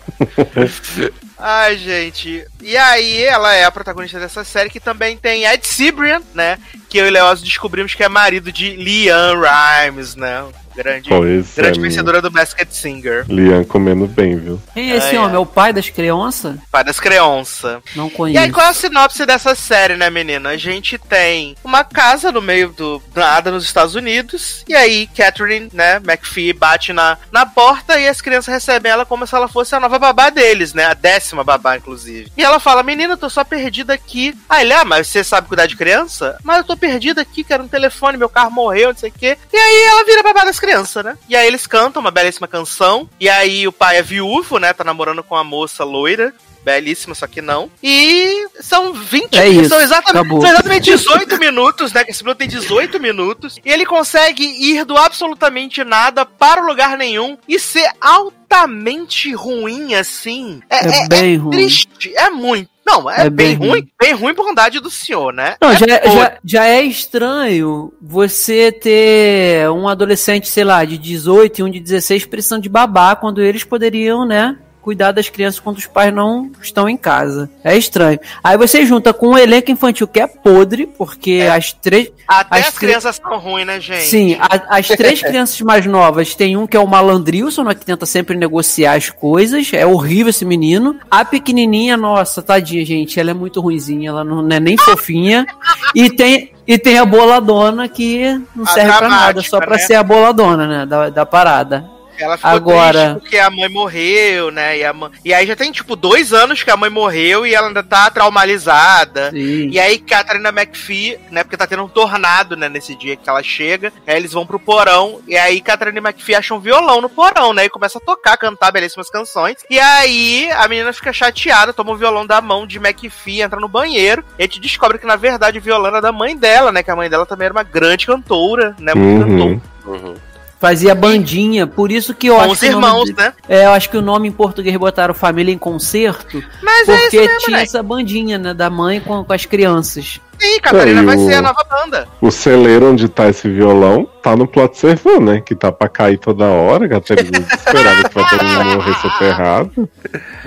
[1.39, 2.45] Ai, gente.
[2.61, 6.59] E aí, ela é a protagonista dessa série que também tem Ed Cibrian, né?
[6.87, 10.43] Que eu e Leoz descobrimos que é marido de Liam Rimes, né?
[10.75, 11.81] Grande, Pois é, grande menino.
[11.95, 13.25] vencedora do Basket Singer.
[13.27, 14.61] Lian comendo bem, viu?
[14.73, 15.35] Quem é esse Ai, homem?
[15.35, 16.55] É o pai das crianças?
[16.71, 17.81] Pai das crianças.
[17.95, 18.39] Não E conheço.
[18.43, 20.49] aí, qual é a sinopse dessa série, né, menina?
[20.49, 24.63] A gente tem uma casa no meio do nada nos Estados Unidos.
[24.67, 29.25] E aí, Catherine, né, McPhee bate na, na porta e as crianças recebem ela como
[29.27, 30.85] se ela fosse a nova babá deles, né?
[30.85, 32.31] A décima babá, inclusive.
[32.37, 34.33] E ela fala: Menina, eu tô só perdida aqui.
[34.49, 36.37] Ah, ele, ah, mas você sabe cuidar de criança?
[36.43, 39.37] Mas eu tô perdida aqui, quero um telefone, meu carro morreu, não sei o quê.
[39.51, 41.17] E aí ela vira babá das crianças, né?
[41.27, 43.09] E aí eles cantam uma belíssima canção.
[43.19, 44.71] E aí o pai é viúvo, né?
[44.71, 46.31] Tá namorando com uma moça loira.
[46.63, 47.69] Belíssima, só que não.
[47.81, 50.41] E são 20 É isso, são, exatamente, acabou.
[50.41, 52.03] são exatamente 18 minutos, né?
[52.03, 53.57] Que esse minuto tem 18 minutos.
[53.63, 59.95] E ele consegue ir do absolutamente nada para o lugar nenhum e ser altamente ruim,
[59.95, 60.61] assim.
[60.69, 61.51] É bem ruim.
[61.51, 62.13] triste.
[62.15, 62.69] É muito.
[62.85, 65.55] Não, é, É bem, bem ruim, bem ruim por bondade do senhor, né?
[65.61, 71.59] Não, É já, já, já é estranho você ter um adolescente, sei lá, de 18
[71.59, 74.57] e um de 16 precisando de babá quando eles poderiam, né?
[74.81, 77.49] Cuidar das crianças quando os pais não estão em casa.
[77.63, 78.19] É estranho.
[78.43, 82.09] Aí você junta com um elenco infantil que é podre, porque as três.
[82.27, 84.03] Até as as, cri- crianças são ruins, né, gente?
[84.07, 87.85] Sim, a- as três crianças mais novas tem um que é o malandrilson, né, que
[87.85, 89.71] tenta sempre negociar as coisas.
[89.71, 90.95] É horrível esse menino.
[91.11, 95.45] A pequenininha, nossa, tadinha, gente, ela é muito ruinzinha, ela não é nem fofinha.
[95.93, 98.23] E tem, e tem a boladona que
[98.55, 99.77] não A serve pra nada, só pra né?
[99.77, 101.85] ser a boladona, né, da, da parada.
[102.21, 104.77] Ela ficou Agora- triste porque a mãe morreu, né?
[104.77, 105.11] E, a mãe...
[105.25, 108.09] e aí já tem, tipo, dois anos que a mãe morreu e ela ainda tá
[108.09, 109.31] traumatizada.
[109.31, 109.69] Sim.
[109.69, 111.43] E aí, Catherine McPhee, né?
[111.43, 112.69] Porque tá tendo um tornado, né?
[112.69, 113.91] Nesse dia que ela chega.
[114.05, 115.21] Aí eles vão pro porão.
[115.27, 117.65] E aí, Catherine McPhee acha um violão no porão, né?
[117.65, 119.57] E começa a tocar, cantar belíssimas canções.
[119.69, 123.67] E aí, a menina fica chateada, toma o violão da mão de McPhee, entra no
[123.67, 124.23] banheiro.
[124.37, 126.83] E a gente descobre que, na verdade, o violão era da mãe dela, né?
[126.83, 128.93] Que a mãe dela também era uma grande cantora, né?
[128.93, 129.61] Muito cantora.
[129.85, 130.15] Uhum.
[130.61, 133.33] Fazia bandinha, por isso que eu Com acho os nome irmãos, de- né?
[133.49, 137.17] É, eu acho que o nome em português botaram Família em Concerto, Mas é porque
[137.17, 137.63] isso mesmo, tinha né?
[137.63, 140.19] essa bandinha, né, da mãe com, com as crianças.
[140.39, 142.07] Sim, Catarina É, e vai o- ser a nova banda.
[142.21, 145.41] O celeiro onde tá esse violão tá no plot servão, né?
[145.41, 148.95] Que tá pra cair toda hora, que a Teresa desesperada que vai todo mundo morrer
[149.01, 149.89] soterrado.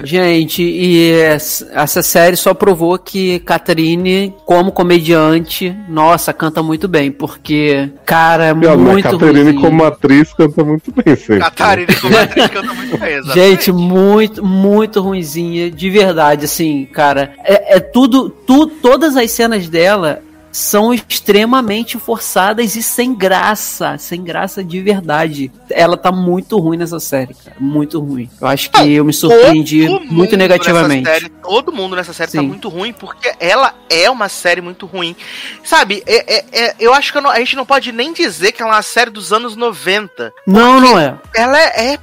[0.02, 7.10] Gente, e es- essa série só provou que Catherine, como comediante, nossa, canta muito bem,
[7.10, 9.60] porque, cara, é E, ó, a muito Caterine, ruimzinho.
[9.60, 11.38] como atriz, canta muito bem sempre.
[11.40, 13.34] Catarina como atriz canta muito bem, exatamente.
[13.48, 17.32] Gente, muito, muito ruinzinha, de verdade, assim, cara.
[17.44, 20.20] É, é tudo, tu, todas as cenas dela
[20.54, 25.50] são extremamente forçadas e sem graça, sem graça de verdade.
[25.68, 28.30] Ela tá muito ruim nessa série, cara, muito ruim.
[28.40, 31.08] Eu acho que eu me surpreendi Todo muito negativamente.
[31.08, 32.46] série, todo mundo nessa série tá Sim.
[32.46, 35.16] muito ruim, porque ela é uma série muito ruim.
[35.64, 38.52] Sabe, é- é- é- eu acho que eu não- a gente não pode nem dizer
[38.52, 40.32] que ela é uma série dos anos 90.
[40.46, 41.18] Não, não é.
[41.34, 41.98] Ela é, é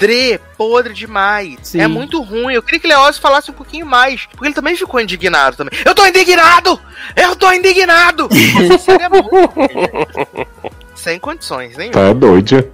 [0.00, 1.58] podre, podre demais.
[1.62, 1.80] Sim.
[1.80, 2.54] É muito ruim.
[2.54, 5.78] Eu queria que Leoz falasse um pouquinho mais, porque ele também ficou indignado também.
[5.84, 6.80] Eu tô indignado!
[7.14, 8.28] Eu tô indignado!
[8.32, 9.30] Essa série é muito.
[10.94, 12.70] Sem condições, nem Tá doida.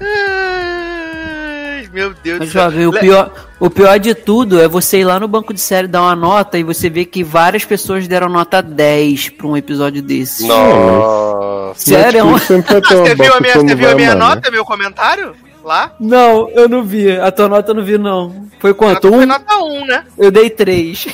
[0.00, 2.62] Ai, meu Deus Mas, do céu.
[2.62, 5.86] jovem, o pior, o pior de tudo é você ir lá no banco de série
[5.86, 10.02] dar uma nota e você ver que várias pessoas deram nota 10 pra um episódio
[10.02, 10.46] desse.
[10.46, 11.27] Nossa.
[11.74, 12.24] Sério?
[12.38, 14.34] Você viu a minha, você viu a vai minha amar, né?
[14.34, 15.34] nota, meu comentário?
[15.64, 15.92] Lá?
[16.00, 17.10] Não, eu não vi.
[17.18, 18.48] A tua nota eu não vi, não.
[18.60, 19.08] Foi quanto?
[19.10, 19.26] nota foi Um?
[19.26, 20.04] nota 1, né?
[20.16, 21.06] Eu dei 3.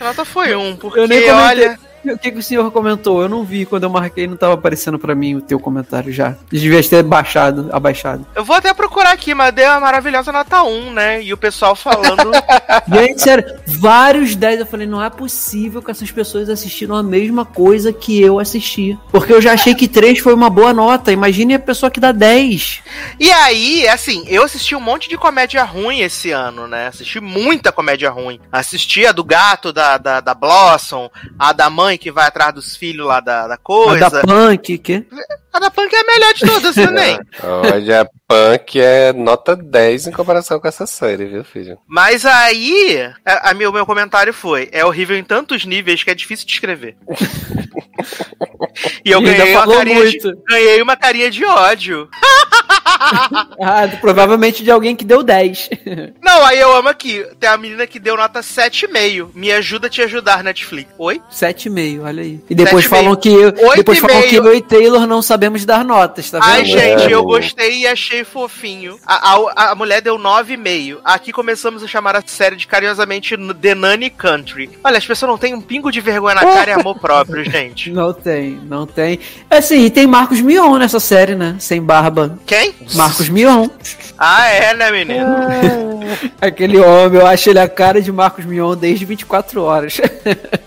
[0.00, 1.44] A nota foi 1, porque Eu nem comentei.
[1.66, 1.78] olha.
[2.04, 3.22] O que, que o senhor comentou?
[3.22, 3.66] Eu não vi.
[3.66, 6.36] Quando eu marquei, não tava aparecendo pra mim o teu comentário já.
[6.50, 8.26] Devia ter baixado, abaixado.
[8.34, 11.22] Eu vou até procurar aqui, mas deu uma maravilhosa nota 1, né?
[11.22, 12.30] E o pessoal falando.
[12.88, 17.44] Gente, sério, vários 10 eu falei, não é possível que essas pessoas assistiram a mesma
[17.44, 18.98] coisa que eu assisti.
[19.10, 21.12] Porque eu já achei que 3 foi uma boa nota.
[21.12, 22.82] Imagine a pessoa que dá 10.
[23.18, 26.88] e aí, assim, eu assisti um monte de comédia ruim esse ano, né?
[26.88, 28.40] Assisti muita comédia ruim.
[28.50, 32.76] Assisti a do gato da, da, da Blossom, a da mãe que vai atrás dos
[32.76, 34.10] filhos lá da, da A coisa.
[34.10, 35.06] da Punk, que?
[35.52, 37.18] A da Punk é a melhor de todas também.
[37.42, 41.78] Olha, Punk é nota 10 em comparação com essa série, viu, filho?
[41.86, 46.14] Mas aí, a, a meu, meu comentário foi: é horrível em tantos níveis que é
[46.14, 46.96] difícil de escrever.
[49.04, 50.42] e eu E ganhei uma, falou carinha de, muito.
[50.48, 52.08] ganhei uma carinha de ódio.
[53.60, 55.70] Ah, provavelmente de alguém que deu 10.
[56.22, 57.24] Não, aí eu amo aqui.
[57.38, 59.30] Tem a menina que deu nota 7,5.
[59.34, 60.90] Me ajuda a te ajudar, Netflix.
[60.98, 61.22] Oi?
[61.30, 62.40] 7,5, olha aí.
[62.50, 62.88] E depois 7,5.
[62.88, 64.28] falam que eu, depois falam 8,5.
[64.28, 66.48] que eu e Taylor não sabemos dar notas, tá vendo?
[66.50, 67.14] Ai, gente, É.
[67.14, 68.98] eu gostei e achei fofinho.
[69.06, 70.98] A, a, a mulher deu 9,5.
[71.04, 74.70] Aqui começamos a chamar a série de carinhosamente The Nanny Country.
[74.82, 77.90] Olha, as pessoas não têm um pingo de vergonha na cara e amor próprio, gente.
[77.90, 79.18] Não tem, não tem.
[79.50, 81.56] Assim, e tem Marcos Mion nessa série, né?
[81.58, 82.38] Sem barba.
[82.46, 82.74] Quem?
[82.94, 83.68] Marcos Mion.
[84.18, 85.26] Ah, é, né, menino?
[86.40, 90.00] Aquele homem, eu acho ele a cara de Marcos Mion desde 24 horas.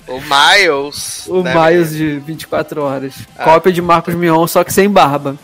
[0.08, 1.26] O Miles.
[1.28, 3.14] o né, Miles de 24 horas.
[3.38, 3.44] Ah.
[3.44, 5.38] Cópia de Marcos Mion, só que sem barba.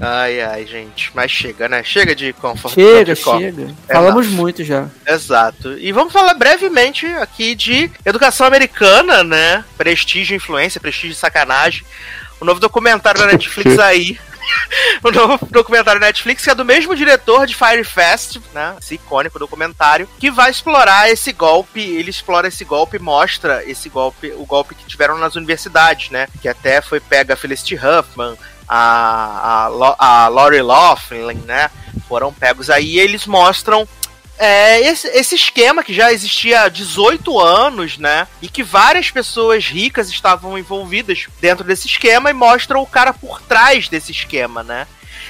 [0.00, 1.10] Ai, ai, gente.
[1.12, 1.82] Mas chega, né?
[1.82, 2.74] Chega de conforto.
[2.74, 3.74] Chega, de chega.
[3.88, 4.86] Falamos muito já.
[5.06, 5.76] Exato.
[5.76, 9.64] E vamos falar brevemente aqui de educação americana, né?
[9.76, 11.82] Prestígio, influência, prestígio e sacanagem.
[12.40, 14.16] O novo documentário da Netflix aí.
[15.02, 18.76] o novo documentário Netflix que é do mesmo diretor de Fire Fest, né?
[18.80, 21.80] Esse icônico documentário, que vai explorar esse golpe.
[21.80, 26.28] Ele explora esse golpe mostra esse golpe, o golpe que tiveram nas universidades, né?
[26.40, 28.36] Que até foi pega a Felicity Huffman,
[28.68, 31.70] a, a, a Lori Loughlin, né?
[32.08, 33.86] Foram pegos aí e eles mostram
[34.38, 38.26] é, esse, esse esquema que já existia há 18 anos, né?
[38.40, 43.40] E que várias pessoas ricas estavam envolvidas dentro desse esquema e mostram o cara por
[43.42, 44.86] trás desse esquema, né?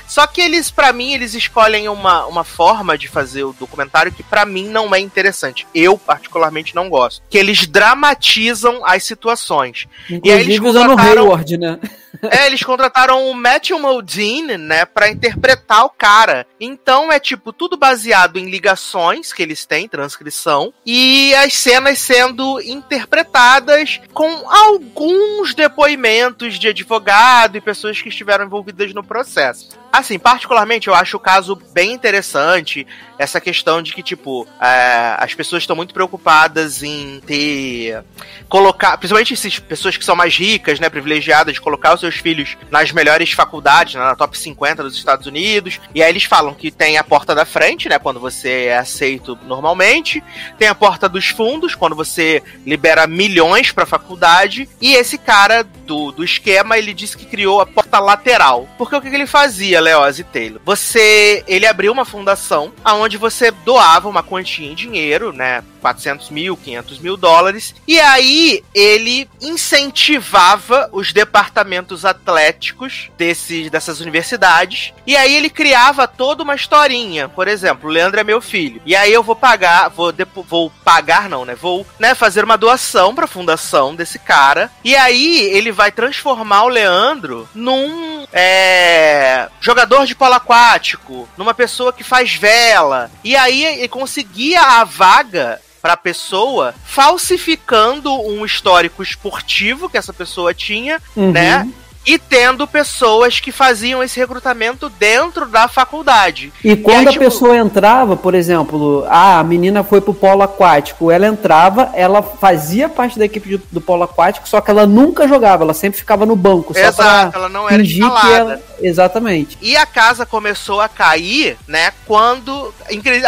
[0.07, 4.23] Só que eles, pra mim, eles escolhem uma, uma forma de fazer o documentário que
[4.23, 5.67] pra mim não é interessante.
[5.75, 7.23] Eu, particularmente, não gosto.
[7.29, 9.87] Que eles dramatizam as situações.
[10.09, 11.79] E aí eles Inclusive usando o contrataram- Hayward, né?
[12.31, 16.47] É, eles contrataram o Matthew Modine, né, pra interpretar o cara.
[16.61, 22.61] Então é tipo tudo baseado em ligações que eles têm, transcrição, e as cenas sendo
[22.61, 29.79] interpretadas com alguns depoimentos de advogado e pessoas que estiveram envolvidas no processo.
[29.93, 32.87] Assim, particularmente eu acho o caso bem interessante,
[33.19, 38.03] essa questão de que, tipo, é, as pessoas estão muito preocupadas em ter.
[38.49, 38.97] colocar.
[38.97, 42.93] Principalmente essas pessoas que são mais ricas, né, privilegiadas, de colocar os seus filhos nas
[42.93, 45.81] melhores faculdades, né, na top 50 dos Estados Unidos.
[45.95, 49.39] E aí eles falam que tem a porta da frente, né, quando você é aceito
[49.45, 50.23] normalmente,
[50.59, 56.12] tem a porta dos fundos, quando você libera milhões pra faculdade, e esse cara do,
[56.12, 58.69] do esquema, ele disse que criou a porta lateral.
[58.77, 60.61] Porque o que, que ele fazia, Leoz e Taylor?
[60.65, 66.57] Você, ele abriu uma fundação aonde você doava uma quantia em dinheiro, né, 400 mil,
[66.57, 67.75] 500 mil dólares.
[67.87, 74.93] E aí ele incentivava os departamentos atléticos desses, dessas universidades.
[75.07, 77.29] E aí ele criava toda uma historinha.
[77.29, 78.81] Por exemplo, o Leandro é meu filho.
[78.85, 80.13] E aí eu vou pagar, vou,
[80.47, 81.55] vou pagar não, né?
[81.55, 84.71] Vou né, fazer uma doação para a fundação desse cara.
[84.85, 91.93] E aí ele vai transformar o Leandro num é, jogador de polo aquático, numa pessoa
[91.93, 93.11] que faz vela.
[93.25, 100.12] E aí ele conseguia a vaga para a pessoa, falsificando um histórico esportivo que essa
[100.12, 101.32] pessoa tinha, uhum.
[101.32, 101.66] né?
[102.09, 106.51] E tendo pessoas que faziam esse recrutamento dentro da faculdade.
[106.65, 107.25] E quando e aí, a tipo...
[107.27, 112.89] pessoa entrava, por exemplo, ah, a menina foi pro polo aquático, ela entrava, ela fazia
[112.89, 116.35] parte da equipe do polo aquático, só que ela nunca jogava, ela sempre ficava no
[116.35, 116.73] banco.
[116.75, 118.53] Exato, ela não era instalada.
[118.53, 118.63] Ela...
[118.81, 119.59] Exatamente.
[119.61, 122.73] E a casa começou a cair, né, quando,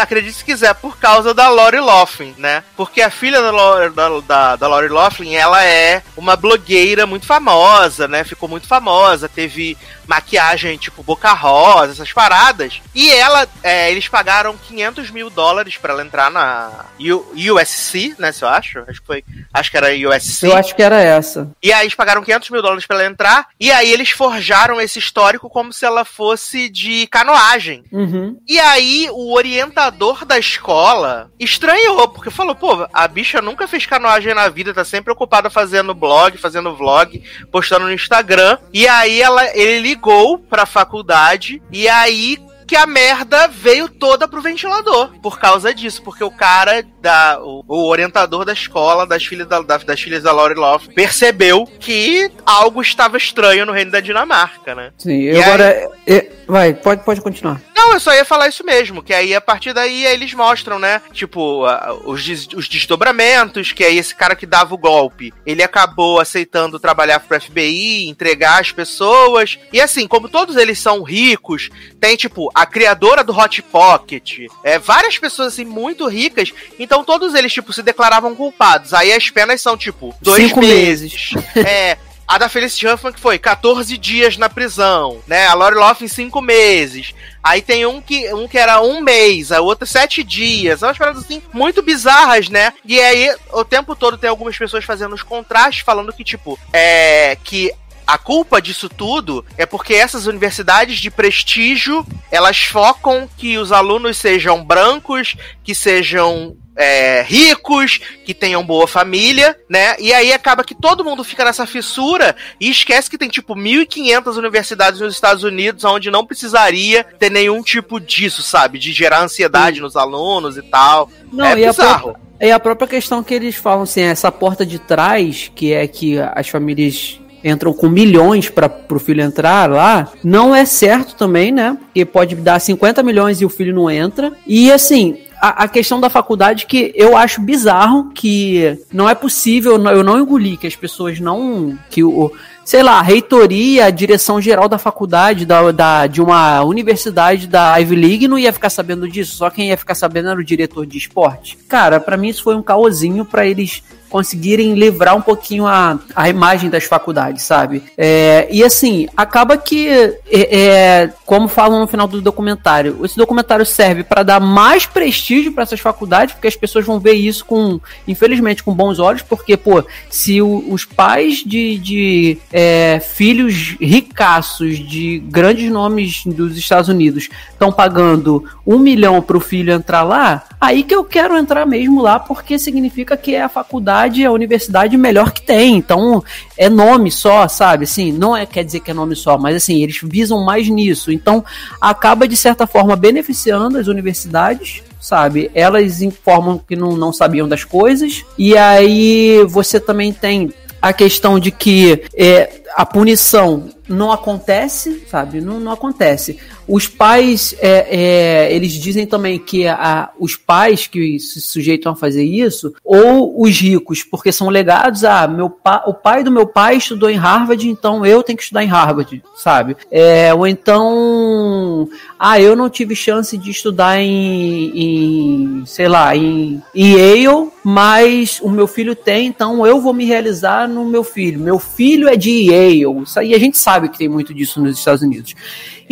[0.00, 2.62] acredite se quiser, por causa da Lori Loughlin, né?
[2.76, 7.26] Porque a filha da Lori, da, da, da Lori Loughlin, ela é uma blogueira muito
[7.26, 8.24] famosa, né?
[8.24, 9.76] Ficou muito famosa, teve
[10.10, 12.82] maquiagem tipo Boca Rosa, essas paradas.
[12.92, 18.32] E ela, é, eles pagaram 500 mil dólares para ela entrar na USC, né?
[18.32, 18.80] Se eu acho.
[18.88, 19.24] Acho que foi.
[19.54, 20.46] Acho que era USC.
[20.46, 21.48] Eu acho que era essa.
[21.62, 23.46] E aí eles pagaram 500 mil dólares para ela entrar.
[23.58, 27.84] E aí eles forjaram esse histórico como se ela fosse de canoagem.
[27.92, 28.36] Uhum.
[28.48, 34.34] E aí o orientador da escola estranhou, porque falou: pô, a bicha nunca fez canoagem
[34.34, 37.22] na vida, tá sempre ocupada fazendo blog, fazendo vlog,
[37.52, 38.58] postando no Instagram.
[38.72, 39.99] E aí ela, ele ligou
[40.48, 42.38] pra faculdade e aí
[42.70, 47.64] que a merda veio toda pro ventilador por causa disso, porque o cara da o,
[47.66, 52.30] o orientador da escola das filhas da, da, das filhas da Laurie Loft percebeu que
[52.46, 54.92] algo estava estranho no reino da Dinamarca, né?
[54.96, 56.30] Sim, e agora aí...
[56.50, 57.60] vai, pode pode continuar.
[57.74, 61.00] Não, eu só ia falar isso mesmo, que aí a partir daí eles mostram, né?
[61.12, 61.64] Tipo,
[62.04, 66.78] os, des os desdobramentos, que aí esse cara que dava o golpe, ele acabou aceitando
[66.78, 69.58] trabalhar pro FBI, entregar as pessoas.
[69.72, 74.78] E assim, como todos eles são ricos, tem tipo a criadora do Hot Pocket, é,
[74.78, 78.92] várias pessoas assim muito ricas, então todos eles tipo se declaravam culpados.
[78.92, 81.32] Aí as penas são tipo dois Cinco meses.
[81.32, 81.46] meses.
[81.66, 81.96] é,
[82.30, 85.48] a da Felicity Huffman que foi 14 dias na prisão, né?
[85.48, 87.12] A Lori Loughlin 5 meses.
[87.42, 90.80] Aí tem um que, um que era um mês, a outra sete dias.
[90.80, 92.72] Umas paradas assim muito bizarras, né?
[92.84, 97.36] E aí, o tempo todo tem algumas pessoas fazendo os contrastes, falando que, tipo, é.
[97.42, 97.72] que
[98.06, 104.16] a culpa disso tudo é porque essas universidades de prestígio elas focam que os alunos
[104.16, 109.96] sejam brancos, que sejam é, ricos, que tenham boa família, né?
[109.98, 114.36] E aí acaba que todo mundo fica nessa fissura e esquece que tem tipo 1.500
[114.38, 118.78] universidades nos Estados Unidos onde não precisaria ter nenhum tipo disso, sabe?
[118.78, 119.82] De gerar ansiedade Sim.
[119.82, 121.10] nos alunos e tal.
[121.30, 122.16] Não, é e bizarro.
[122.40, 125.86] A e a própria questão que eles falam assim, essa porta de trás, que é
[125.86, 131.52] que as famílias entram com milhões para o filho entrar lá, não é certo também,
[131.52, 131.76] né?
[131.78, 134.32] Porque pode dar 50 milhões e o filho não entra.
[134.46, 140.04] E assim, a, questão da faculdade que eu acho bizarro que não é possível, eu
[140.04, 141.78] não engoli que as pessoas não.
[141.88, 142.32] que o.
[142.62, 147.76] Sei lá, a reitoria, a direção geral da faculdade, da, da, de uma universidade da
[147.78, 150.86] Ivy League não ia ficar sabendo disso, só quem ia ficar sabendo era o diretor
[150.86, 151.58] de esporte.
[151.68, 156.28] Cara, para mim isso foi um caosinho para eles conseguirem livrar um pouquinho a, a
[156.28, 157.82] imagem das faculdades, sabe?
[157.96, 163.64] É, e assim, acaba que, é, é, como falam no final do documentário, esse documentário
[163.64, 167.80] serve para dar mais prestígio para essas faculdades, porque as pessoas vão ver isso com,
[168.06, 174.78] infelizmente, com bons olhos, porque, pô, se o, os pais de, de é, filhos ricaços
[174.78, 180.44] de grandes nomes dos Estados Unidos estão pagando um milhão para o filho entrar lá,
[180.60, 184.32] aí que eu quero entrar mesmo lá, porque significa que é a faculdade faculdade, a
[184.32, 185.76] universidade melhor que tem.
[185.76, 186.22] Então,
[186.56, 187.84] é nome só, sabe?
[187.84, 191.12] Assim, não é quer dizer que é nome só, mas assim, eles visam mais nisso.
[191.12, 191.44] Então,
[191.80, 195.50] acaba de certa forma beneficiando as universidades sabe?
[195.54, 201.40] Elas informam que não, não sabiam das coisas, e aí você também tem a questão
[201.40, 205.40] de que é, a punição não acontece, sabe?
[205.40, 206.38] Não, não acontece.
[206.72, 211.96] Os pais, é, é, eles dizem também que a, os pais que se sujeitam a
[211.96, 216.46] fazer isso, ou os ricos, porque são legados a meu pa, o pai do meu
[216.46, 219.76] pai estudou em Harvard, então eu tenho que estudar em Harvard, sabe?
[219.90, 226.62] É, ou então, ah, eu não tive chance de estudar em, em sei lá, em,
[226.72, 231.40] em Yale, mas o meu filho tem, então eu vou me realizar no meu filho.
[231.40, 233.04] Meu filho é de Yale.
[233.16, 235.34] Aí a gente sabe que tem muito disso nos Estados Unidos.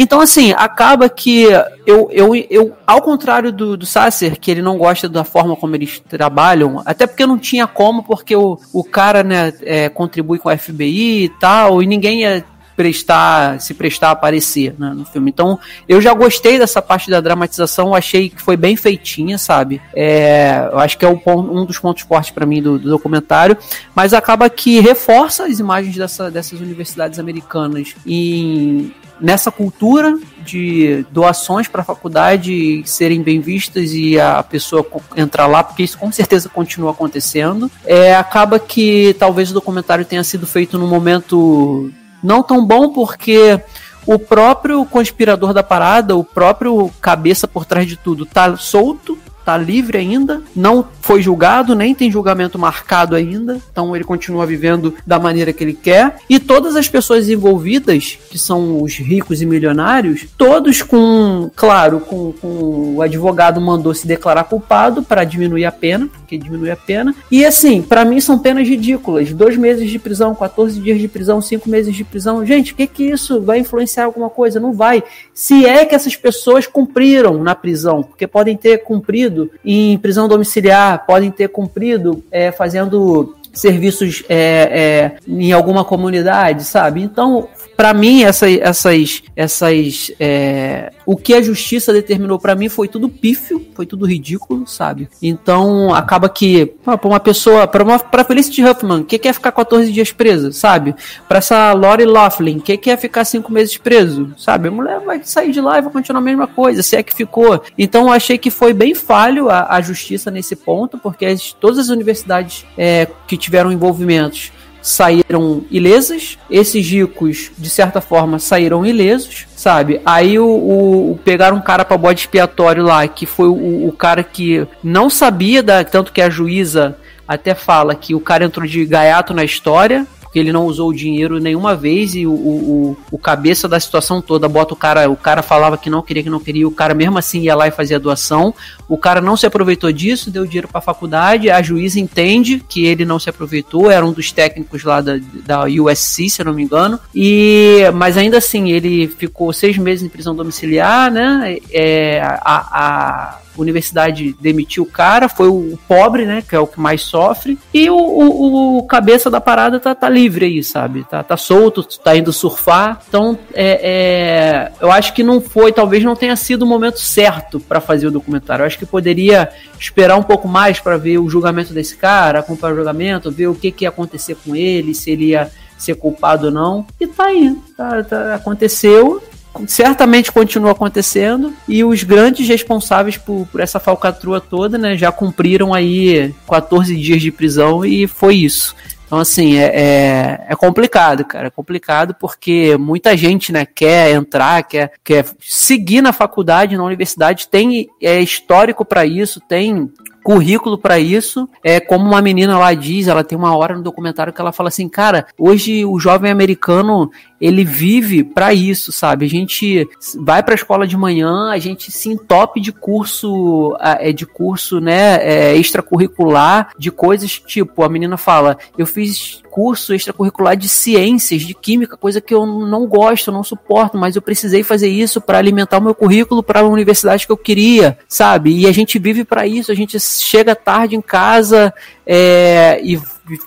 [0.01, 1.43] Então, assim, acaba que
[1.85, 5.75] eu, eu, eu ao contrário do, do Sasser, que ele não gosta da forma como
[5.75, 10.49] eles trabalham, até porque não tinha como, porque o, o cara, né, é, contribui com
[10.49, 12.45] a FBI e tal, e ninguém ia
[12.77, 15.31] prestar, se prestar a aparecer né, no filme.
[15.31, 19.83] Então, eu já gostei dessa parte da dramatização, achei que foi bem feitinha, sabe?
[19.93, 23.57] É, eu acho que é um, um dos pontos fortes para mim do, do, documentário,
[23.97, 31.69] mas acaba que reforça as imagens dessa, dessas universidades americanas em nessa cultura de doações
[31.69, 36.49] para a faculdade serem bem vistas e a pessoa entrar lá, porque isso com certeza
[36.49, 41.91] continua acontecendo, é, acaba que talvez o documentário tenha sido feito num momento
[42.23, 43.61] não tão bom porque
[44.07, 49.19] o próprio conspirador da parada, o próprio cabeça por trás de tudo, tá solto
[49.49, 54.95] está livre ainda, não foi julgado, nem tem julgamento marcado ainda, então ele continua vivendo
[55.07, 56.19] da maneira que ele quer.
[56.29, 62.33] E todas as pessoas envolvidas, que são os ricos e milionários, todos com, claro, com,
[62.33, 67.15] com o advogado mandou se declarar culpado para diminuir a pena, porque diminui a pena.
[67.31, 71.41] E assim, para mim são penas ridículas: dois meses de prisão, 14 dias de prisão,
[71.41, 72.45] cinco meses de prisão.
[72.45, 74.61] Gente, o que que isso vai influenciar alguma coisa?
[74.61, 75.03] Não vai.
[75.33, 80.27] Se é que essas pessoas cumpriram na prisão, porque podem ter cumprido cumprido em prisão
[80.29, 87.03] domiciliar, podem ter cumprido é, fazendo serviços é, é, em alguma comunidade, sabe?
[87.03, 92.89] Então, para mim, essa, essas, essas, é, o que a justiça determinou para mim foi
[92.89, 95.09] tudo pífio, foi tudo ridículo, sabe?
[95.23, 99.93] Então, acaba que, para uma pessoa, para uma, para Felicity Huffman, que quer ficar 14
[99.93, 100.93] dias presa, sabe?
[101.29, 104.67] Para essa Lori Laughlin, que quer ficar 5 meses preso, sabe?
[104.67, 107.15] A mulher vai sair de lá e vai continuar a mesma coisa, se é que
[107.15, 107.63] ficou.
[107.79, 111.79] Então, eu achei que foi bem falho a, a justiça nesse ponto, porque as, todas
[111.79, 114.51] as universidades é, que tiveram envolvimentos
[114.89, 120.01] saíram ilesas, esses ricos, de certa forma, saíram ilesos, sabe?
[120.05, 124.23] Aí o, o pegaram um cara para bode expiatório lá, que foi o, o, cara
[124.23, 128.87] que não sabia, da, tanto que a juíza até fala que o cara entrou de
[128.87, 133.19] gaiato na história, porque ele não usou o dinheiro nenhuma vez e o, o, o
[133.19, 136.39] cabeça da situação toda bota o cara, o cara falava que não queria, que não
[136.39, 138.55] queria, o cara mesmo assim ia lá e fazia doação.
[138.87, 142.85] O cara não se aproveitou disso, deu dinheiro para a faculdade, a juíza entende que
[142.85, 146.53] ele não se aproveitou, era um dos técnicos lá da, da USC, se eu não
[146.53, 147.01] me engano.
[147.15, 151.57] E mas ainda assim ele ficou seis meses em prisão domiciliar, né?
[151.73, 156.81] É, a, a universidade demitiu o cara, foi o pobre, né, que é o que
[156.81, 161.05] mais sofre, e o, o, o cabeça da parada tá, tá livre aí, sabe?
[161.05, 163.01] Tá, tá solto, tá indo surfar.
[163.09, 167.61] Então, é, é, eu acho que não foi, talvez não tenha sido o momento certo
[167.61, 168.63] para fazer o documentário.
[168.63, 172.75] Eu acho que poderia esperar um pouco mais para ver o julgamento desse cara, acompanhar
[172.75, 176.47] o julgamento, ver o que, que ia acontecer com ele, se ele ia ser culpado
[176.47, 176.87] ou não.
[177.01, 179.23] E tá aí, tá, tá, aconteceu
[179.67, 185.75] certamente continua acontecendo e os grandes responsáveis por, por, essa falcatrua toda, né, já cumpriram
[185.75, 188.75] aí 14 dias de prisão e foi isso.
[189.09, 191.47] Então, assim, é, é, é, complicado, cara.
[191.47, 197.49] É complicado porque muita gente, né, quer entrar, quer, quer seguir na faculdade, na universidade,
[197.49, 199.91] tem é, histórico para isso, tem
[200.29, 201.49] currículo para isso.
[201.65, 204.69] É como uma menina lá diz, ela tem uma hora no documentário que ela fala
[204.69, 209.25] assim, cara, hoje o jovem americano ele vive para isso, sabe?
[209.25, 214.13] A gente vai para a escola de manhã, a gente se entope de curso, é
[214.13, 220.57] de curso, né, é, extracurricular, de coisas tipo, a menina fala, eu fiz curso extracurricular
[220.57, 224.87] de ciências, de química, coisa que eu não gosto, não suporto, mas eu precisei fazer
[224.87, 228.57] isso para alimentar o meu currículo para a universidade que eu queria, sabe?
[228.57, 231.75] E a gente vive para isso, a gente chega tarde em casa
[232.07, 233.01] é, e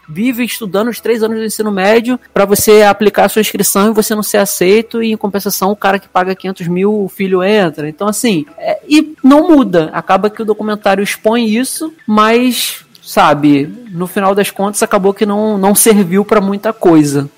[0.09, 3.93] vive estudando os três anos do ensino médio para você aplicar a sua inscrição e
[3.93, 7.41] você não ser aceito e em compensação o cara que paga 500 mil o filho
[7.41, 7.88] entra.
[7.88, 9.90] Então assim, é, e não muda.
[9.93, 15.57] Acaba que o documentário expõe isso, mas sabe, no final das contas acabou que não,
[15.57, 17.30] não serviu para muita coisa.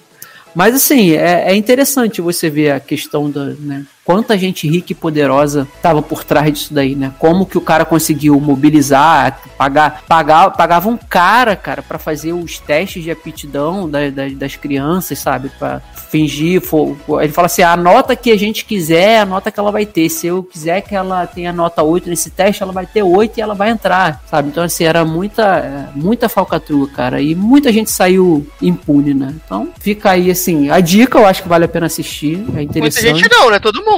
[0.54, 4.96] Mas assim, é, é, interessante você ver a questão da, né, quanta gente rica e
[4.96, 7.14] poderosa estava por trás disso daí, né?
[7.20, 12.60] Como que o cara conseguiu mobilizar, pagar, pagar pagava um cara, cara, para fazer os
[12.60, 15.50] testes de aptidão das, das, das crianças, sabe?
[15.58, 19.60] Para fingir, for, ele fala assim, a nota que a gente quiser, a nota que
[19.60, 20.10] ela vai ter.
[20.10, 23.42] Se eu quiser que ela tenha nota 8 nesse teste, ela vai ter 8 e
[23.42, 24.50] ela vai entrar, sabe?
[24.50, 29.34] Então assim, era muita muita falcatrua, cara, e muita gente saiu impune, né?
[29.46, 32.80] Então, fica aí assim, a dica eu acho que vale a pena assistir, é interessante.
[32.80, 33.60] Muita gente não, né?
[33.60, 33.93] Todo mundo.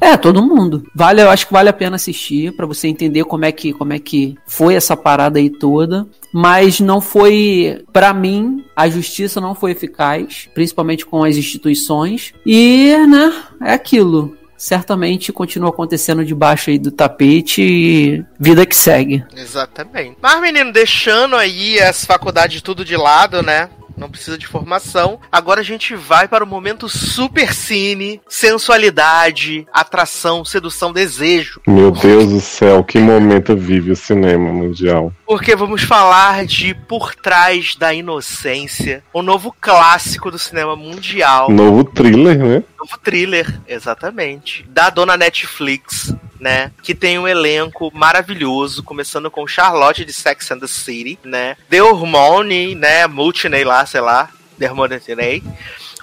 [0.00, 0.84] É, todo mundo.
[0.94, 3.92] Vale, eu acho que vale a pena assistir para você entender como é que como
[3.92, 9.54] é que foi essa parada aí toda mas não foi, para mim, a justiça não
[9.54, 12.32] foi eficaz, principalmente com as instituições.
[12.46, 19.24] E, né, é aquilo certamente continua acontecendo debaixo aí do tapete e vida que segue.
[19.36, 20.16] Exatamente.
[20.22, 23.68] Mas, menino, deixando aí as faculdades tudo de lado, né?
[23.96, 25.18] Não precisa de formação.
[25.30, 31.60] Agora a gente vai para o momento super cine, sensualidade, atração, sedução, desejo.
[31.66, 35.12] Meu Deus do céu, que momento vive o cinema mundial.
[35.32, 41.48] Porque vamos falar de Por Trás da Inocência, o novo clássico do cinema mundial.
[41.50, 42.62] Novo thriller, né?
[42.78, 44.62] Novo thriller, exatamente.
[44.64, 46.70] Da dona Netflix, né?
[46.82, 51.56] Que tem um elenco maravilhoso, começando com Charlotte de Sex and the City, né?
[51.70, 53.06] The Hormone, né?
[53.06, 54.28] Multiney lá, sei lá.
[54.58, 55.00] The Hormone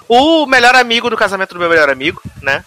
[0.08, 2.64] O melhor amigo do casamento do meu melhor amigo, né?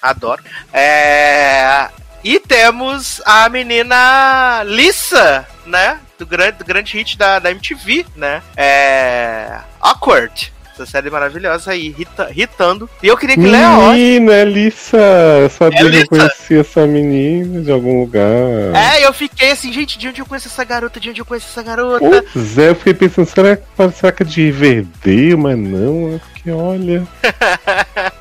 [0.00, 0.44] Adoro.
[0.72, 1.88] É...
[2.22, 6.00] E temos a menina Lisa, né?
[6.18, 8.42] Do grande, do grande hit da, da MTV, né?
[8.56, 9.58] É...
[9.80, 10.52] Awkward.
[10.74, 12.88] Essa série maravilhosa aí, hita, hitando.
[13.02, 13.90] E eu queria que Léo.
[13.90, 14.96] Menina, Elissa!
[15.42, 18.22] Eu sabia é que eu conhecia essa menina de algum lugar.
[18.76, 21.00] É, eu fiquei assim, gente, de onde eu conheço essa garota?
[21.00, 22.24] De onde eu conheço essa garota?
[22.32, 23.58] Pois é, eu fiquei pensando, será,
[23.92, 25.36] será que é de Verdeu?
[25.36, 27.02] Mas não, é porque olha.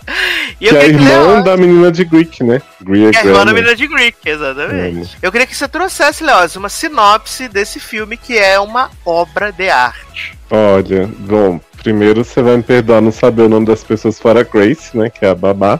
[0.60, 2.62] e eu que é a irmã da menina de Greek, né?
[2.82, 5.18] Greek é a irmã da menina de Greek, exatamente.
[5.22, 9.70] Eu queria que você trouxesse, Leoz, uma sinopse desse filme que é uma obra de
[9.70, 10.38] arte.
[10.50, 14.98] Olha, bom, primeiro você vai me perdoar não saber o nome das pessoas fora Grace,
[14.98, 15.10] né?
[15.10, 15.80] Que é a babá.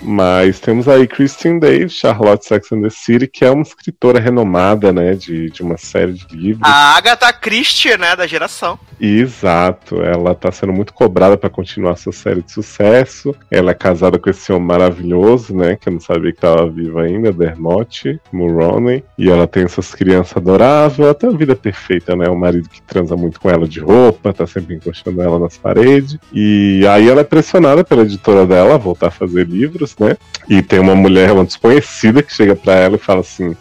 [0.00, 4.92] Mas temos aí Christine Davis, Charlotte Sex and the City, que é uma escritora renomada,
[4.92, 6.68] né, de, de uma série de livros.
[6.68, 8.78] A Agatha Christie, né, da geração.
[9.00, 13.34] Exato, ela tá sendo muito cobrada para continuar sua série de sucesso.
[13.50, 16.98] Ela é casada com esse homem maravilhoso, né, que eu não sabia que tava vivo
[16.98, 19.04] ainda, Dermot Mulroney.
[19.18, 22.82] E ela tem essas crianças adoráveis, ela tem uma vida perfeita, né, um marido que
[22.82, 26.18] transa muito com ela de roupa, tá sempre encostando ela nas paredes.
[26.32, 30.16] E aí ela é pressionada pela editora dela a voltar a fazer livros né?
[30.48, 33.56] E tem uma mulher, uma desconhecida, que chega para ela e fala assim: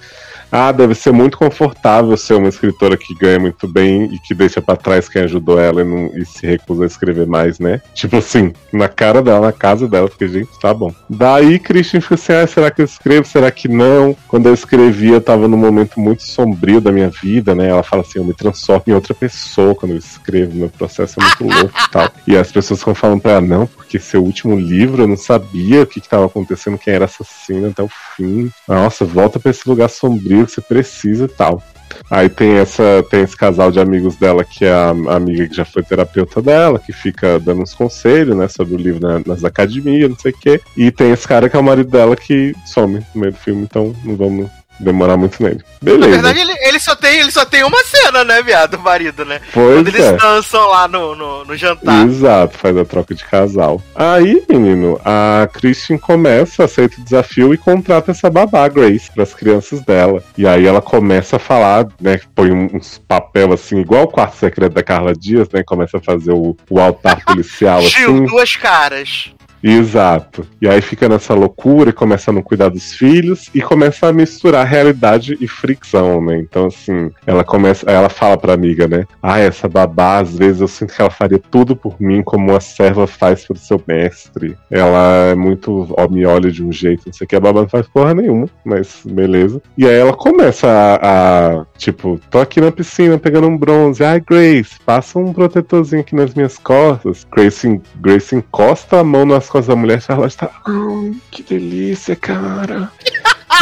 [0.55, 4.61] ah, deve ser muito confortável ser uma escritora que ganha muito bem e que deixa
[4.61, 7.81] para trás quem ajudou ela e, não, e, se recusa a escrever mais, né?
[7.93, 10.95] Tipo assim, na cara dela, na casa dela, porque, gente, tá bom.
[11.09, 13.27] Daí Christian fica assim: ah, será que eu escrevo?
[13.27, 14.15] Será que não?
[14.29, 17.67] Quando eu escrevi, eu tava num momento muito sombrio da minha vida, né?
[17.67, 21.23] Ela fala assim: eu me transformo em outra pessoa quando eu escrevo, meu processo é
[21.23, 22.09] muito louco e tal.
[22.25, 25.81] E as pessoas ficam falando pra ela: não, porque seu último livro eu não sabia
[25.81, 27.83] o que, que tava acontecendo, quem era assassino até
[28.15, 28.51] fim.
[28.67, 31.61] Nossa, volta pra esse lugar sombrio que você precisa e tal.
[32.09, 35.65] Aí tem essa tem esse casal de amigos dela que é a, amiga que já
[35.65, 40.09] foi terapeuta dela, que fica dando uns conselhos, né, sobre o livro na, nas academias,
[40.09, 40.61] não sei o quê.
[40.75, 43.63] E tem esse cara que é o marido dela que some no meio do filme,
[43.63, 45.63] então não vamos demorar muito nele.
[45.81, 46.07] Beleza.
[46.07, 49.23] Na verdade, ele, ele, só tem, ele só tem uma cena, né, viado, o marido,
[49.25, 49.39] né?
[49.53, 50.17] Pois Quando eles é.
[50.17, 52.05] dançam lá no, no, no, jantar.
[52.07, 53.81] Exato, faz a troca de casal.
[53.95, 59.33] Aí, menino, a Christian começa, aceita o desafio e contrata essa babá, Grace, para as
[59.33, 60.23] crianças dela.
[60.37, 64.73] E aí ela começa a falar, né, põe uns papel assim, igual o quarto secreto
[64.73, 68.25] da Carla Dias, né, começa a fazer o, o altar policial Gil, assim.
[68.25, 69.34] duas caras.
[69.67, 70.45] Exato.
[70.61, 74.13] E aí fica nessa loucura e começa a não cuidar dos filhos e começa a
[74.13, 76.37] misturar realidade e fricção, né?
[76.37, 77.83] Então, assim, ela começa.
[77.89, 79.05] Ela fala pra amiga, né?
[79.23, 82.59] Ah, essa babá, às vezes eu sinto que ela faria tudo por mim como uma
[82.59, 84.55] serva faz pro seu mestre.
[84.69, 85.87] Ela é muito.
[85.97, 87.35] Ó, me olha de um jeito, não sei o que.
[87.35, 89.59] A babá não faz porra nenhuma, mas beleza.
[89.75, 94.03] E aí ela começa a, a tipo, tô aqui na piscina pegando um bronze.
[94.03, 97.25] Ai, Grace, passa um protetorzinho aqui nas minhas costas.
[97.35, 100.49] Grace, Grace encosta a mão nas costas da mulher, Charlotte tá.
[100.65, 102.91] Ai, que delícia, cara.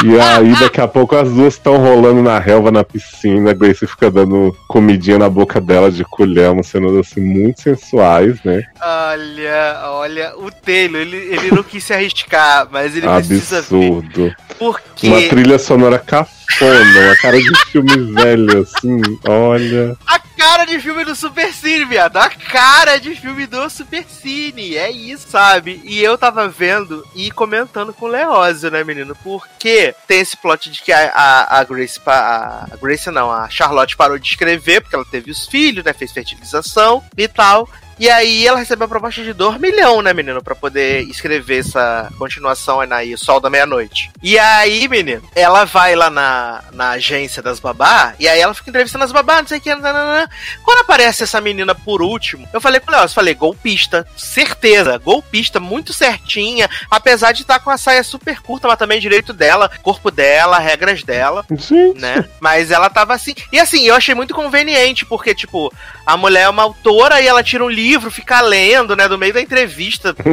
[0.03, 3.51] E aí, daqui a pouco, as duas estão rolando na relva, na piscina.
[3.51, 8.41] A Grace fica dando comidinha na boca dela de colher, umas cenas assim muito sensuais,
[8.43, 8.63] né?
[8.81, 13.27] Olha, olha, o Taylor, ele, ele não quis se arriscar, mas ele Absurdo.
[13.27, 14.35] precisa ver.
[14.57, 15.07] Porque...
[15.07, 15.99] Uma trilha sonora
[16.45, 19.97] cafona, uma cara de filme velho, assim, olha.
[20.05, 22.17] A cara de filme do Super Cine, viado.
[22.17, 24.75] A cara de filme do Super Cine.
[24.75, 25.81] É isso, sabe?
[25.83, 29.15] E eu tava vendo e comentando com o Leózio, né, menino?
[29.23, 31.99] Porque tem esse plot de que a, a, a Grace.
[32.05, 35.93] A, a Grace não, a Charlotte parou de escrever porque ela teve os filhos, né?
[35.93, 37.69] Fez fertilização e tal.
[37.99, 40.41] E aí ela recebeu a proposta de 2 milhão, né, menino?
[40.41, 44.11] Pra poder escrever essa continuação aí na Sol da Meia-Noite.
[44.21, 48.69] E aí, menino, ela vai lá na, na agência das babá, e aí ela fica
[48.69, 49.73] entrevistando as babá, não sei o que.
[49.73, 50.29] Nananana.
[50.63, 55.59] Quando aparece essa menina por último, eu falei com Léo, eu falei, golpista, certeza, golpista,
[55.59, 60.09] muito certinha, apesar de estar com a saia super curta, mas também direito dela, corpo
[60.11, 61.99] dela, regras dela, Gente.
[61.99, 62.25] né?
[62.39, 63.33] Mas ela tava assim.
[63.51, 65.73] E assim, eu achei muito conveniente, porque, tipo,
[66.05, 69.33] a mulher é uma autora e ela tira um livro, fica lendo, né, do meio
[69.33, 70.15] da entrevista.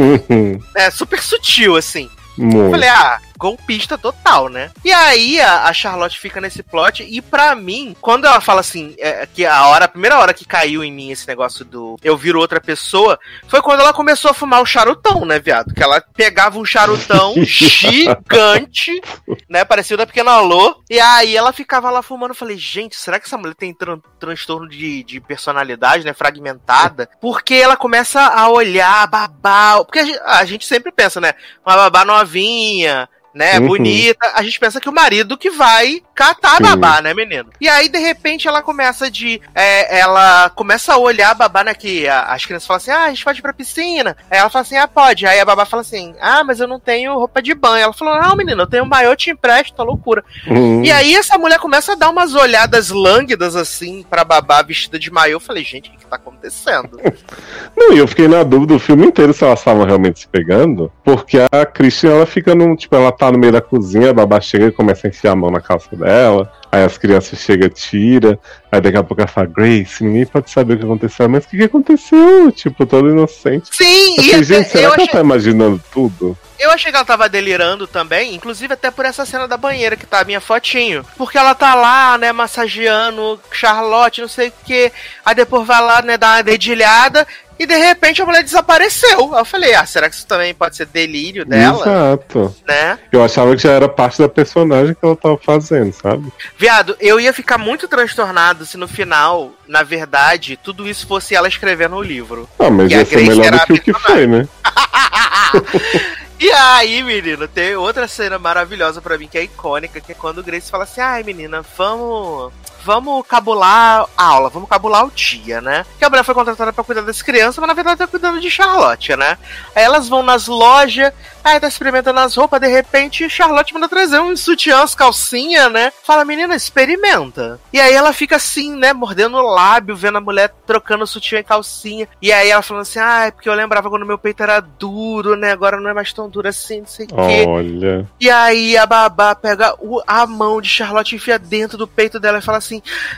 [0.74, 2.08] É super sutil, assim.
[2.38, 2.70] Eu Muito.
[2.70, 4.70] falei, ah, golpista total, né?
[4.84, 8.94] E aí a, a Charlotte fica nesse plot, e pra mim, quando ela fala assim,
[8.98, 12.16] é, que a hora, a primeira hora que caiu em mim esse negócio do eu
[12.16, 15.72] viro outra pessoa, foi quando ela começou a fumar o charutão, né, viado?
[15.74, 19.00] Que ela pegava um charutão gigante,
[19.48, 19.64] né?
[19.64, 22.32] Parecia da pequena Alô, e aí ela ficava lá fumando.
[22.32, 26.12] Eu falei, gente, será que essa mulher tem tran- transtorno de, de personalidade, né?
[26.12, 27.08] Fragmentada?
[27.20, 29.84] Porque ela começa a olhar, babar.
[29.84, 31.32] Porque a gente, a gente sempre pensa, né?
[31.66, 33.58] Uma babá novinha, né?
[33.58, 33.68] Uhum.
[33.68, 34.32] Bonita.
[34.34, 36.62] A gente pensa que o marido que vai catar a Sim.
[36.62, 37.50] babá, né, menino?
[37.60, 39.40] E aí, de repente, ela começa de.
[39.54, 41.74] é, ela começa a olhar a babá, né?
[41.74, 44.16] Que a- as crianças falam assim: ah, a gente pode ir pra piscina.
[44.30, 45.26] Aí ela fala assim: ah, pode.
[45.26, 47.84] Aí a babá fala assim: ah, mas eu não tenho roupa de banho.
[47.84, 50.24] Ela falou: não, menino, eu tenho um maiô, eu te empresto, tá loucura.
[50.48, 50.82] Hum.
[50.84, 55.10] E aí essa mulher começa a dar umas olhadas lânguidas assim pra babá vestida de
[55.10, 55.36] maiô.
[55.36, 57.00] Eu falei, gente, o que, que tá acontecendo?
[57.76, 60.92] Não, e eu fiquei na dúvida o filme inteiro se elas estavam realmente se pegando,
[61.04, 64.40] porque a Christian, ela fica num, tipo, ela tá no meio da cozinha, a babá
[64.40, 68.38] chega e começa a enfiar a mão na calça dela, aí as crianças chegam, tira,
[68.72, 71.48] aí daqui a pouco ela fala, Grace, ninguém pode saber o que aconteceu, mas o
[71.48, 72.50] que, que aconteceu?
[72.50, 73.68] Tipo, todo inocente.
[73.70, 76.36] Sim, Eu e falei, até- gente, será eu, que ela achei, tá imaginando tudo?
[76.58, 80.06] eu achei que ela tava delirando também, inclusive até por essa cena da banheira que
[80.06, 81.04] tá a minha fotinho.
[81.16, 84.92] Porque ela tá lá, né, massageando Charlotte, não sei o que.
[85.24, 87.26] Aí depois vai lá, né, dar uma dedilhada.
[87.60, 89.34] E de repente a mulher desapareceu.
[89.34, 91.82] Aí eu falei, ah, será que isso também pode ser delírio dela?
[91.82, 92.56] Exato.
[92.66, 92.98] Né?
[93.12, 96.32] Eu achava que já era parte da personagem que ela tava fazendo, sabe?
[96.56, 101.48] Viado, eu ia ficar muito transtornado se no final, na verdade, tudo isso fosse ela
[101.48, 102.48] escrevendo o livro.
[102.58, 104.48] Ah, mas E a ia ser Grace melhor era do que o que foi, né?
[106.40, 110.38] e aí, menino, tem outra cena maravilhosa pra mim que é icônica, que é quando
[110.38, 112.54] o Grace fala assim: ai, menina, vamos.
[112.84, 115.84] Vamos cabular a aula, vamos cabular o dia, né?
[115.98, 118.50] Que a mulher foi contratada pra cuidar das crianças, mas na verdade tá cuidando de
[118.50, 119.36] Charlotte, né?
[119.74, 121.12] Aí elas vão nas lojas,
[121.44, 125.92] aí tá experimentando as roupas, de repente Charlotte manda trazer um sutiã, as calcinhas, né?
[126.04, 127.60] Fala, menina, experimenta.
[127.72, 131.44] E aí ela fica assim, né, mordendo o lábio, vendo a mulher trocando sutiã e
[131.44, 132.08] calcinha.
[132.20, 135.36] E aí ela falando assim, ah, é porque eu lembrava quando meu peito era duro,
[135.36, 135.52] né?
[135.52, 137.44] Agora não é mais tão duro assim, não sei o quê.
[137.48, 138.08] Olha.
[138.20, 142.18] E aí a babá pega o- a mão de Charlotte e enfia dentro do peito
[142.20, 142.69] dela e fala assim: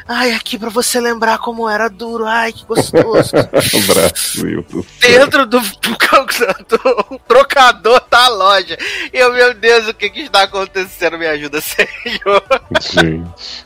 [0.06, 3.32] Ai, aqui pra você lembrar como era duro, ai, que gostoso.
[3.52, 4.84] Do céu.
[5.00, 8.76] dentro do, do trocador da loja.
[9.12, 11.18] E eu, meu Deus, o que que está acontecendo?
[11.18, 12.42] Me ajuda, Senhor.
[12.80, 13.64] Gente.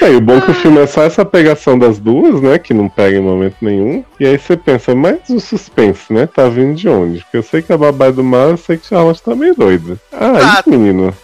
[0.00, 2.58] É, e o bom é que o filme é só essa pegação das duas, né?
[2.58, 4.04] Que não pega em momento nenhum.
[4.18, 6.26] E aí você pensa, mas o suspense, né?
[6.26, 7.20] Tá vindo de onde?
[7.20, 9.98] Porque eu sei que a babá do mal, eu sei que Charlotte tá meio doida.
[10.12, 10.70] Aí, Exato.
[10.70, 11.14] menino.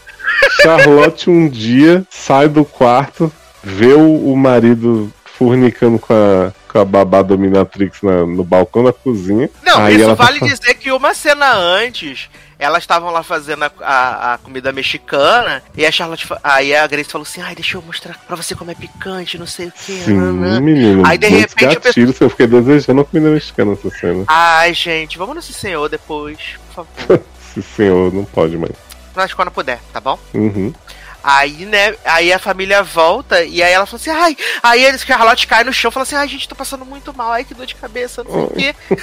[0.62, 3.32] Charlotte um dia sai do quarto,
[3.64, 8.92] vê o, o marido fornicando com a, com a babá dominatrix na- no balcão da
[8.92, 9.50] cozinha.
[9.64, 12.28] Não, isso tá vale falando- dizer que uma cena antes.
[12.56, 16.26] Elas estavam lá fazendo a, a- a comida mexicana e a Charlotte.
[16.42, 19.46] Aí a Grace falou assim: Ai, deixa eu mostrar pra você como é picante, não
[19.46, 19.92] sei o que.
[20.04, 20.12] Sim,
[20.60, 21.02] menino.
[21.04, 24.24] Aí, de repente, o gatilhos, eu fiquei desejando a comida mexicana essa cena.
[24.28, 26.38] Ai, gente, vamos nesse senhor depois,
[26.72, 27.20] por favor.
[27.56, 28.72] Esse senhor não pode mais.
[29.14, 30.18] Mas quando puder, tá bom?
[30.32, 30.72] Uhum.
[31.26, 35.46] Aí, né, aí a família volta e aí ela fala assim, ai, aí eles, Charlotte
[35.46, 37.64] cai no chão e fala assim, ai, gente, tô passando muito mal, ai, que dor
[37.64, 38.74] de cabeça, não sei o quê.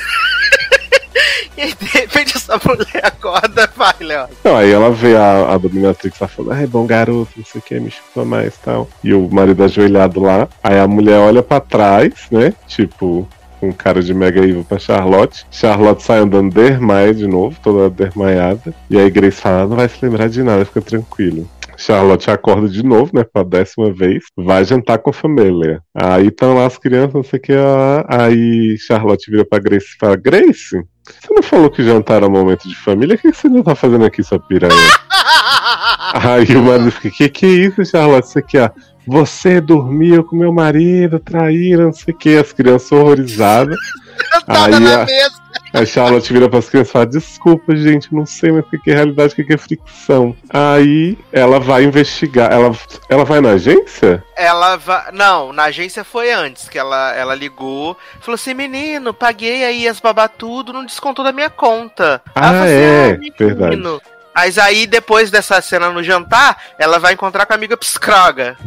[1.58, 4.28] e aí, de repente, essa mulher acorda vai, Léo.
[4.44, 7.64] Não, aí ela vê a, a dominatrix lá falando, ai, bom garoto, não sei o
[7.64, 8.88] que, me chupa mais e tal.
[9.04, 10.48] E o marido ajoelhado lá.
[10.64, 12.54] Aí a mulher olha pra trás, né?
[12.68, 13.28] Tipo,
[13.60, 15.46] com cara de mega evil pra Charlotte.
[15.52, 18.74] Charlotte sai andando dermaia de novo, toda dermaiada.
[18.90, 21.48] E aí Grace fala, "Ah, não vai se lembrar de nada, fica tranquilo.
[21.82, 25.82] Charlotte acorda de novo, né, pela décima vez, vai jantar com a família.
[25.94, 28.04] Aí estão lá as crianças, não sei o que, ó.
[28.08, 30.70] aí Charlotte vira pra Grace e fala, Grace,
[31.04, 33.16] você não falou que jantar era um momento de família?
[33.16, 34.74] O que você não tá fazendo aqui, sua piranha?
[36.14, 38.28] Aí o marido fica, que que é isso, Charlotte?
[38.28, 38.70] Isso aqui, ó.
[39.08, 43.78] Você dormiu com meu marido, traíram, não sei o que, as crianças horrorizadas.
[44.48, 45.42] Aí na a- mesa.
[45.74, 48.96] A Charlotte vira pras crianças e fala: Desculpa, gente, não sei mais o que é
[48.96, 50.36] realidade, o que é ficção.
[50.50, 52.52] Aí ela vai investigar.
[52.52, 52.76] Ela,
[53.10, 54.22] ela vai na agência?
[54.36, 55.12] Ela vai.
[55.14, 57.96] Não, na agência foi antes, que ela, ela ligou.
[58.20, 62.22] Falou assim: menino, paguei aí as babá tudo, não descontou da minha conta.
[62.36, 63.36] Ah, assim, é, menino.
[63.40, 64.02] verdade.
[64.34, 68.58] Mas aí, depois dessa cena no jantar, ela vai encontrar com a amiga psicóloga.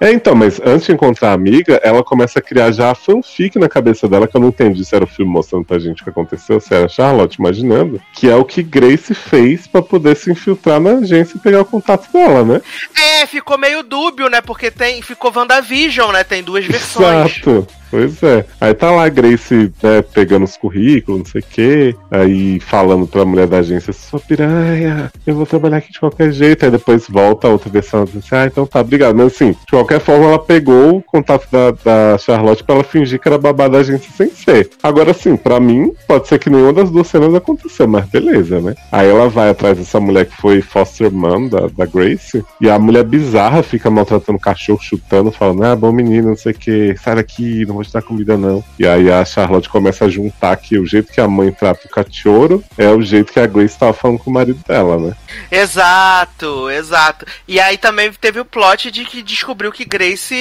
[0.00, 3.58] É, então, mas antes de encontrar a amiga, ela começa a criar já a fanfic
[3.58, 6.04] na cabeça dela, que eu não entendi se era o filme mostrando pra gente o
[6.04, 10.16] que aconteceu, se era a Charlotte imaginando, que é o que Grace fez pra poder
[10.16, 12.60] se infiltrar na agência e pegar o contato dela, né?
[12.94, 14.40] É, ficou meio dúbio, né?
[14.40, 16.22] Porque tem, ficou WandaVision, né?
[16.22, 17.36] Tem duas versões.
[17.36, 17.66] Exato.
[17.94, 18.44] Pois é.
[18.60, 21.94] Aí tá lá a Grace né, pegando os currículos, não sei o quê.
[22.10, 26.64] Aí falando pra mulher da agência, sou piranha, eu vou trabalhar aqui de qualquer jeito.
[26.64, 29.14] Aí depois volta a outra versão diz assim, ah, então tá, obrigado.
[29.14, 33.20] Mas assim, de qualquer forma, ela pegou o contato da, da Charlotte pra ela fingir
[33.20, 34.70] que era babá da agência sem ser.
[34.82, 38.74] Agora assim, pra mim, pode ser que nenhuma das duas cenas aconteceu, mas beleza, né?
[38.90, 42.44] Aí ela vai atrás dessa mulher que foi foster mom da, da Grace.
[42.60, 46.50] E a mulher bizarra fica maltratando o cachorro, chutando, falando, ah, bom menino, não sei
[46.50, 48.62] o que, sai daqui, não vou te dar comida não.
[48.78, 51.90] E aí a Charlotte começa a juntar que o jeito que a mãe trata o
[51.90, 55.14] cachorro é o jeito que a Grace tava falando com o marido dela, né?
[55.50, 57.26] Exato, exato.
[57.46, 60.34] E aí também teve o plot de que descobriu que Grace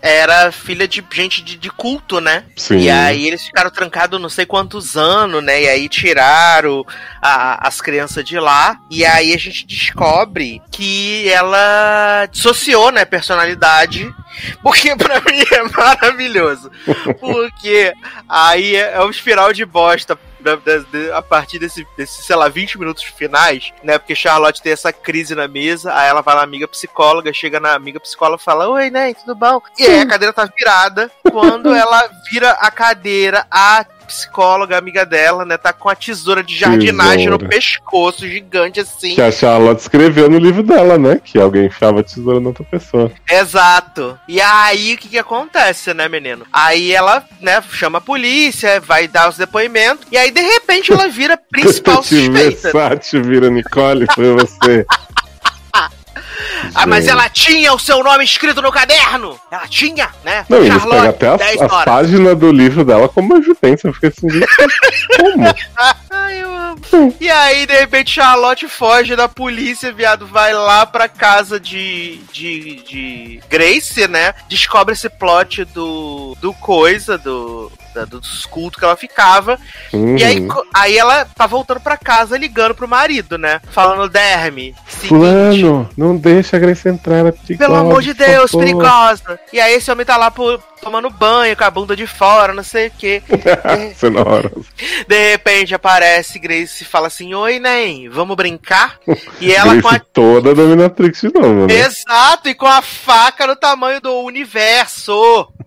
[0.00, 2.44] era filha de gente de, de culto, né?
[2.56, 2.78] Sim.
[2.78, 5.62] E aí eles ficaram trancados não sei quantos anos, né?
[5.62, 6.84] E aí tiraram
[7.20, 8.76] a- as crianças de lá.
[8.90, 13.04] E aí a gente descobre que ela dissociou, né?
[13.04, 14.10] Personalidade.
[14.62, 16.70] Porque pra mim é maravilhoso.
[17.20, 17.92] Porque
[18.28, 20.18] aí é é um espiral de bosta
[21.14, 23.98] a partir desse, desse, sei lá, 20 minutos finais, né?
[23.98, 27.74] Porque Charlotte tem essa crise na mesa, aí ela vai na amiga psicóloga, chega na
[27.74, 29.12] amiga psicóloga e fala: Oi, né?
[29.14, 29.60] Tudo bom?
[29.78, 31.10] E aí a cadeira tá virada.
[31.30, 35.56] Quando ela vira a cadeira, a psicóloga, amiga dela, né?
[35.56, 37.48] Tá com a tesoura de jardinagem no Tesoura.
[37.48, 39.14] pescoço, gigante assim.
[39.14, 41.20] Que a Charlotte escreveu no livro dela, né?
[41.22, 43.12] Que alguém enfiava a tesoura na outra pessoa.
[43.30, 44.18] Exato.
[44.26, 46.46] E aí, o que que acontece, né, menino?
[46.52, 51.08] Aí ela, né, chama a polícia, vai dar os depoimentos, e aí, de repente, ela
[51.08, 52.72] vira principal suspeita.
[52.72, 54.86] Versace vira Nicole, foi você.
[56.74, 59.38] Ah, mas ela tinha o seu nome escrito no caderno!
[59.50, 60.44] Ela tinha, né?
[60.48, 61.84] Não, eles pegam até as, 10 as horas.
[61.84, 63.88] páginas do livro dela como evidência.
[63.88, 64.28] Eu fiquei assim,
[65.16, 65.44] como?
[66.24, 66.78] Ai, eu amo.
[67.20, 72.76] E aí, de repente, Charlotte foge da polícia, viado, vai lá pra casa de, de,
[72.82, 74.34] de Grace, né?
[74.48, 79.58] Descobre esse plot do, do coisa, do, da- dos cultos que ela ficava.
[79.92, 80.62] E aí, Uhum.
[80.74, 83.60] aí ela tá voltando pra casa ligando pro marido, né?
[83.70, 88.14] Falando, Derme, seguinte, Fulano, não deixa a Grace entrar, ela é perigosa, pelo amor de
[88.14, 88.64] Deus, favor.
[88.64, 89.40] perigosa.
[89.52, 92.62] E aí esse homem tá lá por- tomando banho, com a bunda de fora, não
[92.62, 93.22] sei o quê.
[93.96, 94.64] Cena horrorosa.
[95.08, 96.07] De repente aparece
[96.40, 98.98] Grace e fala assim: Oi, Nen, vamos brincar?
[99.40, 99.98] E ela Grace com a.
[99.98, 101.74] toda dominatrix novo, né?
[101.74, 105.12] Exato, e com a faca no tamanho do universo.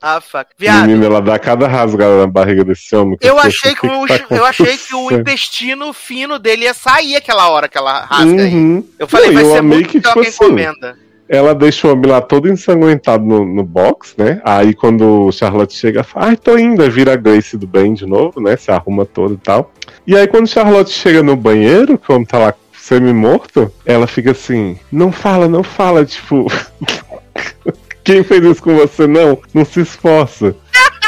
[0.00, 0.50] A faca.
[0.56, 3.18] Viado, Menina, ela dá cada rasgada na barriga desse homem.
[3.20, 7.48] eu achei que, o, tá eu achei que o intestino fino dele ia sair aquela
[7.48, 8.54] hora que ela rasga aí.
[8.54, 8.88] Uhum.
[8.96, 10.96] Eu falei, Não, vai eu ser muito que, tipo assim, encomenda.
[11.28, 14.40] Ela deixa o lá todo ensanguentado no, no box, né?
[14.44, 18.06] Aí quando o Charlotte chega, fala, ai, tô indo, vira a Grace do bem de
[18.06, 18.56] novo, né?
[18.56, 19.72] Se arruma todo e tal.
[20.06, 24.32] E aí quando Charlotte chega no banheiro, que o homem tá lá semi-morto, ela fica
[24.32, 26.46] assim, não fala, não fala, tipo.
[28.04, 29.06] Quem fez isso com você?
[29.06, 30.54] Não, não se esforça.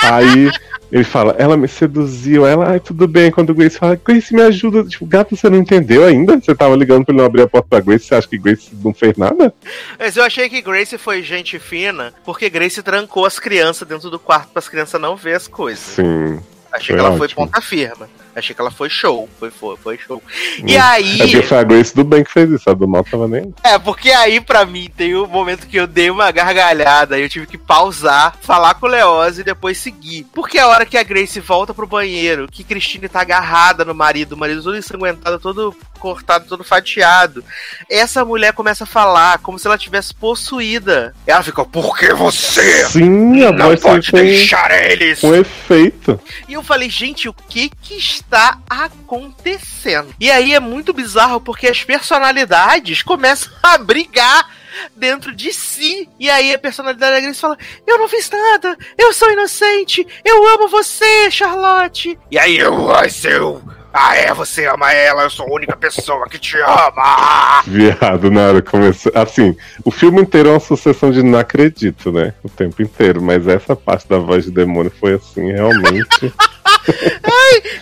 [0.03, 0.51] Aí
[0.91, 3.31] ele fala, ela me seduziu, ela, ai, tudo bem.
[3.31, 4.85] Quando o Grace fala, Grace, me ajuda.
[4.85, 6.39] Tipo, gato, você não entendeu ainda?
[6.41, 8.71] Você tava ligando pra ele não abrir a porta pra Grace, você acha que Grace
[8.85, 9.53] não fez nada?
[9.99, 14.19] Mas eu achei que Grace foi gente fina, porque Grace trancou as crianças dentro do
[14.19, 15.81] quarto para as crianças não ver as coisas.
[15.81, 16.39] Sim.
[16.73, 17.47] Achei Foi que ela foi ótimo.
[17.47, 18.09] ponta firma.
[18.37, 19.29] Achei que ela foi show.
[19.39, 20.23] Foi, foi, foi show.
[20.65, 20.81] E Hum.
[20.83, 21.15] aí.
[21.23, 23.53] É porque foi a Grace do bem que fez isso, a do mal tava nem.
[23.65, 27.47] É, porque aí pra mim tem o momento que eu dei uma gargalhada, eu tive
[27.47, 30.27] que pausar, falar com o Leoz e depois seguir.
[30.35, 34.33] Porque a hora que a Grace volta pro banheiro, que Christine tá agarrada no marido,
[34.35, 37.43] o marido todo ensanguentado, todo cortado, todo fatiado,
[37.91, 41.15] essa mulher começa a falar como se ela tivesse possuída.
[41.27, 45.21] Ela fica, por que você Sim, a não voz pode deixar eles?
[45.21, 46.21] com efeito.
[46.49, 48.26] E eu falei, gente, o que que está
[48.69, 50.15] acontecendo?
[50.19, 54.51] E aí é muito bizarro porque as personalidades começam a brigar
[54.95, 56.09] dentro de si.
[56.19, 57.57] E aí a personalidade da Grace fala:
[57.87, 62.19] Eu não fiz nada, eu sou inocente, eu amo você, Charlotte.
[62.31, 63.63] E aí eu, ai, seu.
[63.99, 67.63] Ah, é, você ama ela, eu sou a única pessoa que te ama.
[67.67, 69.11] Viado, na hora que começou.
[69.15, 72.35] Assim, o filme inteiro é uma sucessão de não acredito, né?
[72.45, 73.23] O tempo inteiro.
[73.23, 76.31] Mas essa parte da voz de demônio foi assim, realmente.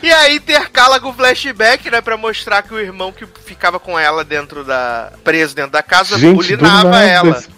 [0.02, 2.00] E aí intercala com o flashback, né?
[2.00, 5.12] Pra mostrar que o irmão que ficava com ela dentro da.
[5.22, 7.42] preso dentro da casa Gente, bulinava ela.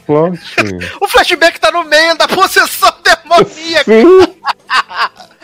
[1.00, 3.90] O flashback tá no meio da possessão demoníaca.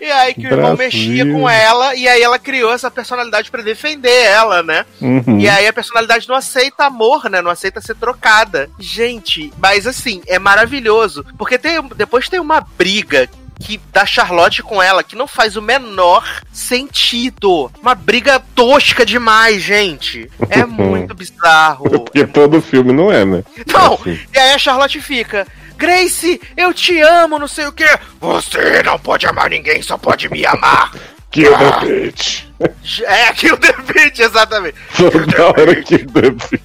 [0.00, 0.76] E aí que o irmão Brasil.
[0.76, 4.84] mexia com ela, e aí ela criou essa personalidade pra defender ela, né?
[5.00, 5.38] uhum.
[5.38, 7.40] E aí a personalidade não aceita amor, né?
[7.40, 8.68] Não aceita ser trocada.
[8.78, 11.24] Gente, mas assim, é maravilhoso.
[11.38, 13.28] Porque tem, depois tem uma briga
[13.60, 17.70] que da Charlotte com ela que não faz o menor sentido.
[17.80, 20.30] Uma briga tosca demais, gente.
[20.50, 21.88] É muito bizarro.
[21.88, 23.44] Porque todo filme não é, né?
[23.72, 24.18] Não, Assim.
[24.34, 25.46] e aí a Charlotte fica.
[25.76, 27.98] Grace, eu te amo, não sei o quê.
[28.20, 30.92] Você não pode amar ninguém, só pode me amar.
[31.30, 32.46] Kill the bitch.
[33.04, 34.76] É, Kill the Bitch, exatamente.
[34.96, 36.62] Toda hora Kill the bitch.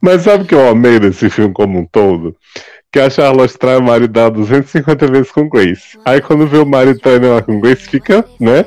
[0.00, 2.36] Mas sabe o que eu amei desse filme como um todo?
[2.94, 5.98] Que a Charlotte trai o marido dela 250 vezes com Grace.
[6.04, 8.64] Aí quando vê o marido traindo ela com Grace, fica, né,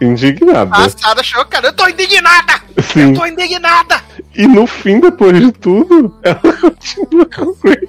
[0.00, 0.68] indignada.
[0.68, 1.68] Passada chocada.
[1.68, 2.60] Eu tô indignada!
[2.82, 3.10] Sim.
[3.10, 4.02] Eu tô indignada!
[4.34, 7.88] E no fim, depois de tudo, ela continua com Grace.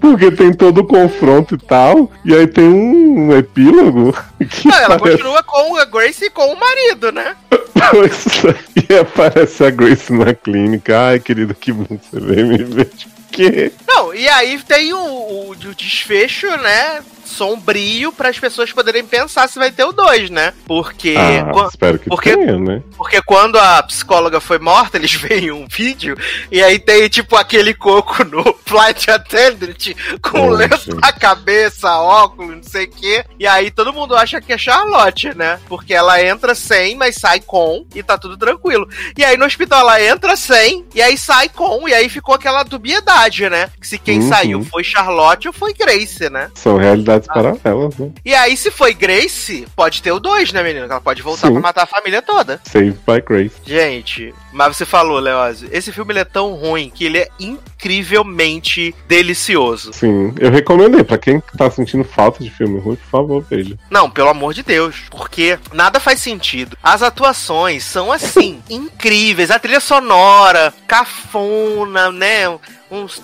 [0.00, 4.12] Porque tem todo o confronto e tal, e aí tem um epílogo
[4.48, 5.18] que Não, ela parece...
[5.18, 7.36] continua com a Grace e com o marido, né?
[7.90, 10.98] Pois é, e aparece a Grace na clínica.
[11.10, 12.90] Ai, querido, que bom que você veio me ver.
[13.30, 13.70] Que?
[13.86, 17.00] Não, e aí tem o, o, o desfecho, né?
[17.24, 20.54] Sombrio para as pessoas poderem pensar se vai ter o 2, né?
[20.66, 21.14] Porque.
[21.16, 22.82] Ah, quan- espero que porque- tenha, né?
[22.96, 26.16] Porque quando a psicóloga foi morta, eles veem um vídeo
[26.50, 31.00] e aí tem tipo aquele coco no flight attendant com Oh, lenço gente.
[31.00, 33.24] na cabeça, óculos, não sei o quê.
[33.38, 35.58] E aí todo mundo acha que é Charlotte, né?
[35.68, 38.88] Porque ela entra sem, mas sai com e tá tudo tranquilo.
[39.16, 42.62] E aí no hospital ela entra sem e aí sai com e aí ficou aquela
[42.62, 43.70] dubiedade, né?
[43.80, 44.28] Que se quem Uhum.
[44.28, 46.50] saiu foi Charlotte ou foi Grace, né?
[46.54, 47.34] São realidades Ah.
[47.34, 48.10] paralelas, né?
[48.24, 50.86] E aí se foi Grace, pode ter o 2, né, menino?
[50.86, 51.52] Que Ela pode voltar Sim.
[51.54, 52.60] pra matar a família toda.
[52.64, 53.54] Saved by Grace.
[53.64, 59.92] Gente, mas você falou, Leózio, esse filme é tão ruim que ele é incrivelmente delicioso.
[59.92, 61.04] Sim, eu recomendei.
[61.04, 63.78] Pra quem tá sentindo falta de filme ruim, por favor, veja.
[63.90, 66.76] Não, pelo amor de Deus, porque nada faz sentido.
[66.82, 69.50] As atuações são assim, incríveis.
[69.50, 72.48] A trilha sonora, cafona, né?
[72.90, 73.18] Uns.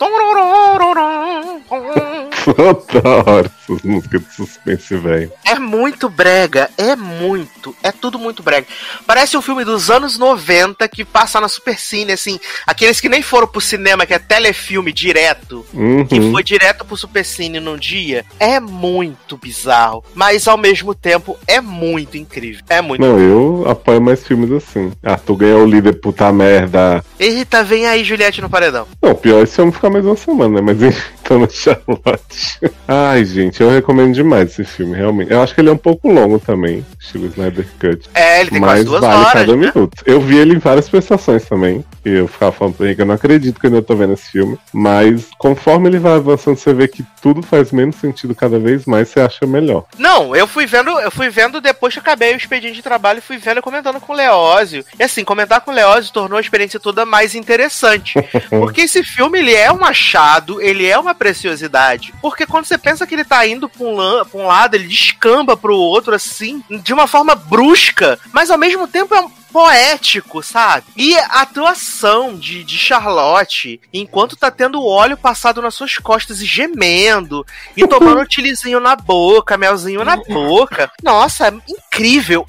[2.44, 5.32] Toda hora essas músicas de suspense, velho.
[5.44, 8.66] É muito brega, é muito, é tudo muito brega.
[9.06, 13.46] Parece um filme dos anos 90 que passa na Supercine, assim, aqueles que nem foram
[13.46, 15.64] pro cinema, que é telefilme direto.
[16.08, 16.32] que Uhum.
[16.32, 20.04] foi direto pro Supercine num dia, é muito bizarro.
[20.14, 22.62] Mas ao mesmo tempo é muito incrível.
[22.68, 23.00] É muito.
[23.00, 24.92] Não, eu apoio mais filmes assim.
[25.02, 27.02] Arthur ganhou o líder puta merda.
[27.18, 28.86] Eita, vem aí, Juliette no paredão.
[29.02, 30.60] Não, pior é filme ficar mais uma semana, né?
[30.60, 30.82] Mas
[31.22, 32.60] então no Charlotte.
[32.86, 35.30] Ai, gente, eu recomendo demais esse filme, realmente.
[35.30, 38.08] Eu acho que ele é um pouco longo também, estilo Snyder Cut.
[38.14, 39.32] É, ele tem quase Mas duas vale horas.
[39.32, 39.72] cada né?
[39.74, 40.02] minuto.
[40.04, 41.84] Eu vi ele em várias prestações também.
[42.04, 44.12] E eu ficava falando pra ele que eu não acredito que eu ainda tô vendo
[44.12, 44.58] esse filme.
[44.72, 49.08] Mas conforme ele vai avançando, você vê que tudo faz menos sentido cada vez mais,
[49.08, 49.84] você acha melhor.
[49.98, 53.22] Não, eu fui vendo, eu fui vendo depois que acabei o expediente de trabalho e
[53.22, 54.84] fui vendo e comentando com o Leózio.
[54.98, 58.14] E assim, comentar com o Leózio tornou a experiência toda mais interessante.
[58.50, 62.14] Porque esse filme, ele é um achado, ele é uma preciosidade.
[62.22, 65.56] Porque quando você pensa que ele tá indo pra um, pra um lado, ele descamba
[65.56, 70.86] pro outro, assim, de uma forma brusca, mas ao mesmo tempo é um poético, sabe?
[70.96, 76.44] E a atuação de, de Charlotte, enquanto tá tendo óleo passado nas suas costas e
[76.44, 80.90] gemendo, e tomando tilizinho na boca, melzinho na boca.
[81.00, 82.44] Nossa, é incrível,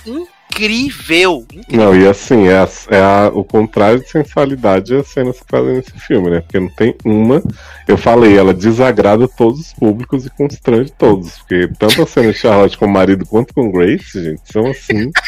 [0.60, 1.46] incrível.
[1.70, 5.76] Não, e assim, é, a- é a- o contrário de sensualidade as cenas que fazem
[5.76, 6.40] nesse filme, né?
[6.42, 7.44] Porque não tem uma.
[7.88, 11.38] Eu falei, ela desagrada todos os públicos e constrange todos.
[11.40, 15.12] Porque tanto a cena de Charlotte com o marido quanto com Grace, gente, são assim.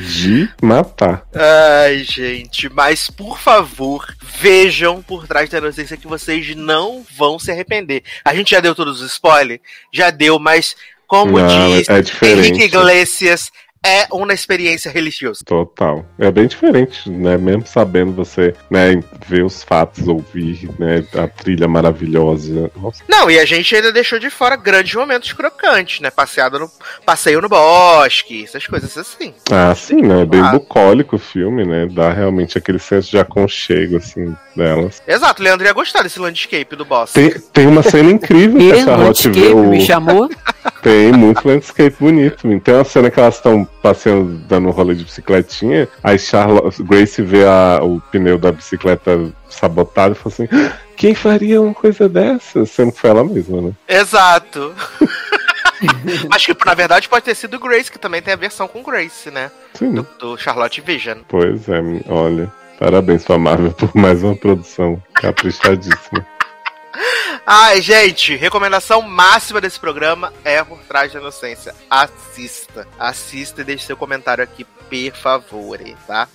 [0.00, 1.24] de matar.
[1.32, 4.04] Ai, gente, mas por favor,
[4.40, 8.02] vejam por trás da inocência que vocês não vão se arrepender.
[8.24, 9.60] A gente já deu todos os spoilers?
[9.92, 10.74] Já deu, mas
[11.06, 12.26] como Não, diz é.
[12.26, 13.50] Henrique Iglesias,
[13.84, 15.40] é uma experiência religiosa.
[15.44, 16.04] Total.
[16.18, 17.36] É bem diferente, né?
[17.36, 22.70] Mesmo sabendo você, né, ver os fatos, ouvir, né, a trilha maravilhosa.
[22.76, 23.04] Nossa.
[23.08, 26.10] Não, e a gente ainda deixou de fora grandes momentos crocantes, né?
[26.10, 26.70] Passeado no,
[27.04, 29.34] passeio no bosque, essas coisas assim.
[29.50, 30.22] Ah, sim, né?
[30.22, 30.52] É bem Ah.
[30.52, 31.86] bucólico o filme, né?
[31.90, 35.02] Dá realmente aquele senso de aconchego, assim, delas.
[35.06, 37.12] Exato, o Leandro ia gostar desse landscape do boss.
[37.12, 39.70] Tem, tem uma cena incrível que E a Charlotte vê Landscape o...
[39.70, 40.30] me chamou.
[40.82, 42.60] Tem muito landscape bonito.
[42.60, 45.86] Tem uma cena que elas estão passeando, dando um rolê de bicicletinha.
[46.02, 51.14] Aí Charlotte, Grace vê a- o pneu da bicicleta sabotado e fala assim: "Ah, quem
[51.14, 52.64] faria uma coisa dessa?
[52.64, 53.72] Sendo que foi ela mesma, né?
[53.86, 54.74] Exato.
[56.30, 59.30] Mas que na verdade pode ter sido Grace, que também tem a versão com Grace,
[59.30, 59.50] né?
[59.74, 61.18] Sim, Do, do Charlotte Vision.
[61.28, 62.50] pois é, olha.
[62.78, 66.26] Parabéns pra Marvel por mais uma produção caprichadíssima.
[67.46, 71.74] Ai, gente, recomendação máxima desse programa é Por Trás da Inocência.
[71.90, 72.86] Assista.
[72.98, 76.28] Assista e deixe seu comentário aqui, por favor, tá?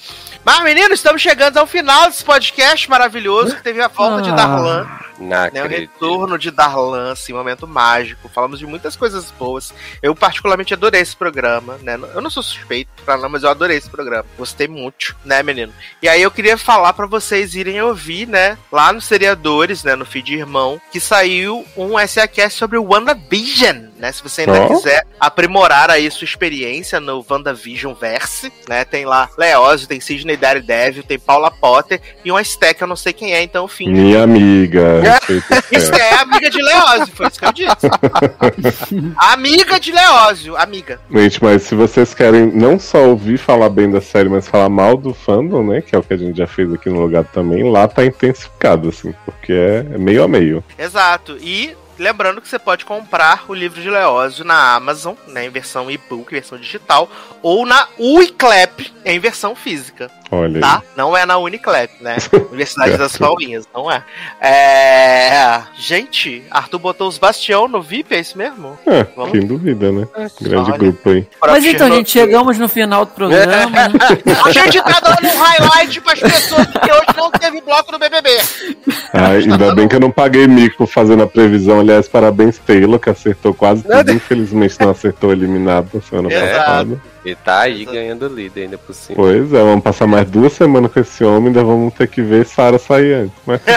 [0.44, 4.34] Mas, meninos, estamos chegando ao final desse podcast maravilhoso que teve a volta de Ah.
[4.36, 4.88] Darlan.
[5.20, 8.30] Não né, o retorno de Darlan, assim, momento mágico.
[8.30, 9.74] Falamos de muitas coisas boas.
[10.02, 12.00] Eu, particularmente, adorei esse programa, né?
[12.16, 14.26] Eu não sou suspeito pra não, mas eu adorei esse programa.
[14.38, 15.74] Gostei muito, né, menino?
[16.02, 20.06] E aí eu queria falar pra vocês irem ouvir, né, lá nos seriadores, né, no
[20.06, 24.12] feed irmão, que saiu um SACast sobre o WandaVision, né?
[24.12, 24.68] Se você ainda Ó.
[24.68, 28.84] quiser aprimorar aí sua experiência no WandaVision Verse, né?
[28.84, 33.14] Tem lá Leózio, tem Sidney Daredevil, tem Paula Potter e uma stack, eu não sei
[33.14, 33.90] quem é, então fim.
[33.90, 35.02] Minha amiga.
[35.02, 39.14] respeita o Isso é amiga de Leózio, foi isso que eu disse.
[39.18, 41.00] amiga de Leózio, amiga.
[41.12, 44.98] Gente, mas se vocês querem não só ouvir falar bem da série, mas falar mal
[44.98, 45.82] do fandom, né?
[45.82, 48.90] Que é o que a gente já fez aqui no lugar também, lá tá intensificado,
[48.90, 50.39] assim, porque é meio a meio.
[50.78, 51.38] Exato.
[51.42, 55.92] E lembrando que você pode comprar o livro de Leózio na Amazon, né, em versão
[55.92, 57.10] e-book, versão digital,
[57.42, 60.62] ou na Uiclep, em versão física, Olha aí.
[60.62, 60.84] tá?
[60.96, 62.18] Não é na Uniclep, né?
[62.50, 64.04] Universidade das Palminhas, não é.
[64.42, 65.62] É.
[65.76, 68.78] Gente, Arthur botou os Bastião no VIP, é isso mesmo?
[68.86, 69.32] É, Vamos.
[69.32, 70.08] quem duvida, né?
[70.42, 70.78] Grande Olha.
[70.78, 71.28] grupo aí.
[71.42, 73.70] Mas então, gente, chegamos no final do programa.
[73.90, 73.94] né?
[74.46, 78.30] A gente tá dando um highlight pras pessoas porque hoje não teve bloco do BBB.
[79.14, 81.80] Ai, ainda bem que eu não paguei mico fazendo a previsão.
[81.80, 84.12] Aliás, parabéns, Taylor, que acertou quase tudo.
[84.12, 86.56] Infelizmente não acertou eliminado na semana Exato.
[86.56, 87.02] passada.
[87.32, 89.16] E tá aí ganhando líder ainda por cima.
[89.16, 92.46] Pois é, vamos passar mais duas semanas com esse homem, ainda vamos ter que ver
[92.46, 93.38] Sarah sair antes.
[93.46, 93.62] Mas.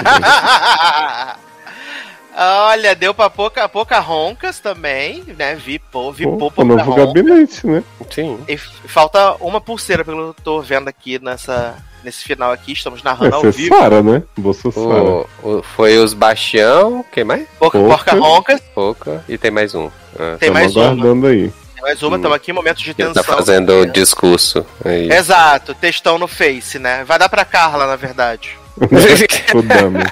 [2.35, 5.55] Olha, deu pra pouca, pouca roncas também, né?
[5.55, 7.07] Vi, pô, vi Pô, pô, o novo pouca ronca.
[7.21, 7.85] gabinete, né?
[8.11, 8.39] Sim.
[8.49, 12.73] E falta uma pulseira, pelo que eu tô vendo aqui nessa, nesse final aqui.
[12.73, 13.77] Estamos narrando ao ser vivo.
[13.77, 14.23] Sara, né?
[14.39, 14.87] Bolsa Sara.
[14.87, 17.47] O, o- foi os Bastião, quem mais?
[17.59, 18.13] Porca, Porca.
[18.13, 18.61] porca roncas.
[18.75, 19.23] Pouca.
[19.29, 19.91] E tem mais um.
[20.19, 21.53] Ah, Tem mais aguardando aí.
[21.83, 23.23] Mais uma, estamos aqui em momentos de ele tensão.
[23.23, 24.65] tá fazendo o discurso.
[24.85, 25.11] Aí.
[25.11, 27.03] Exato, textão no Face, né?
[27.05, 28.57] Vai dar pra Carla, na verdade.
[29.55, 30.05] o Dami.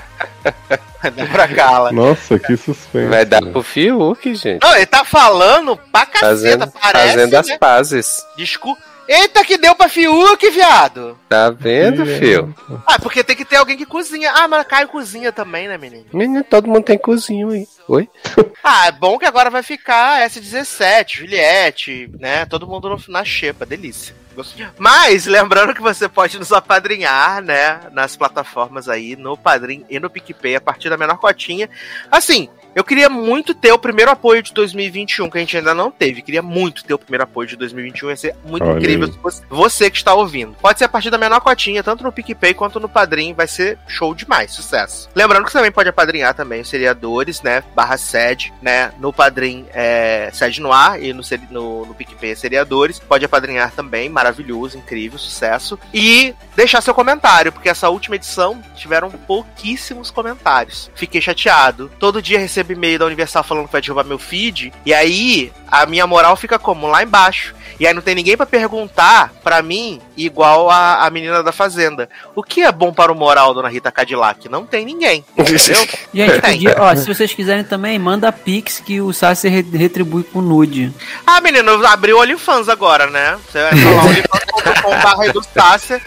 [1.01, 1.93] Vai dar pra Carla.
[1.93, 3.07] Nossa, que suspense.
[3.09, 4.61] Vai dar pro Fiuk, gente.
[4.63, 7.59] Não, ele tá falando pra caceta, Fazendo, parece, fazendo as né?
[7.59, 8.27] pazes.
[8.37, 8.90] Desculpa.
[9.13, 11.19] Eita, que deu pra Fiuk, viado!
[11.29, 12.55] Tá vendo, fio?
[12.87, 14.31] Ah, porque tem que ter alguém que cozinha.
[14.33, 16.05] Ah, mas Caio cozinha também, né, menino?
[16.13, 17.67] Menino, todo mundo tem cozinho aí.
[17.89, 18.09] Oi?
[18.63, 22.45] Ah, é bom que agora vai ficar S17, Juliette, né?
[22.45, 24.15] Todo mundo no- na xepa, delícia.
[24.37, 24.67] Gostei.
[24.79, 27.81] Mas, lembrando que você pode nos apadrinhar, né?
[27.91, 31.71] Nas plataformas aí, no Padrim e no PicPay, a partir da menor cotinha.
[32.11, 35.91] Assim, eu queria muito ter o primeiro apoio de 2021, que a gente ainda não
[35.91, 36.23] teve.
[36.23, 38.11] Queria muito ter o primeiro apoio de 2021.
[38.11, 39.15] Ia ser muito Olha incrível aí.
[39.21, 40.57] fosse você que está ouvindo.
[40.61, 43.35] Pode ser a partir da menor cotinha, tanto no PicPay quanto no Padrim.
[43.35, 45.09] Vai ser show demais, sucesso.
[45.15, 47.63] Lembrando que você também pode apadrinhar também os seriadores, né?
[47.75, 48.93] Barra sede, né?
[48.99, 52.99] No Padrim é sede no ar e no, no, no PicPay é seriadores.
[52.99, 55.79] Pode apadrinhar também, maravilhoso, incrível, sucesso.
[55.93, 60.91] E deixar seu comentário, porque essa última edição tiveram pouquíssimos comentários.
[60.95, 61.91] Fiquei chateado.
[61.99, 64.73] Todo dia recebo e-mail da Universal falando que vai derrubar meu feed.
[64.85, 66.87] E aí a minha moral fica como?
[66.87, 67.55] Lá embaixo.
[67.79, 72.11] E aí não tem ninguém pra perguntar pra mim, igual a, a menina da Fazenda.
[72.35, 74.51] O que é bom para o moral, dona Rita Cadillac?
[74.51, 75.25] Não tem ninguém.
[75.35, 75.57] Entendeu?
[76.13, 80.43] Gente, podia, ó, se vocês quiserem também, manda Pix que o Sassi re- retribui com
[80.43, 80.93] nude.
[81.27, 83.39] Ah, menino, abriu o OnlyFans agora, né?
[83.51, 86.03] Você vai falar onlyfans.com.br do Sácia,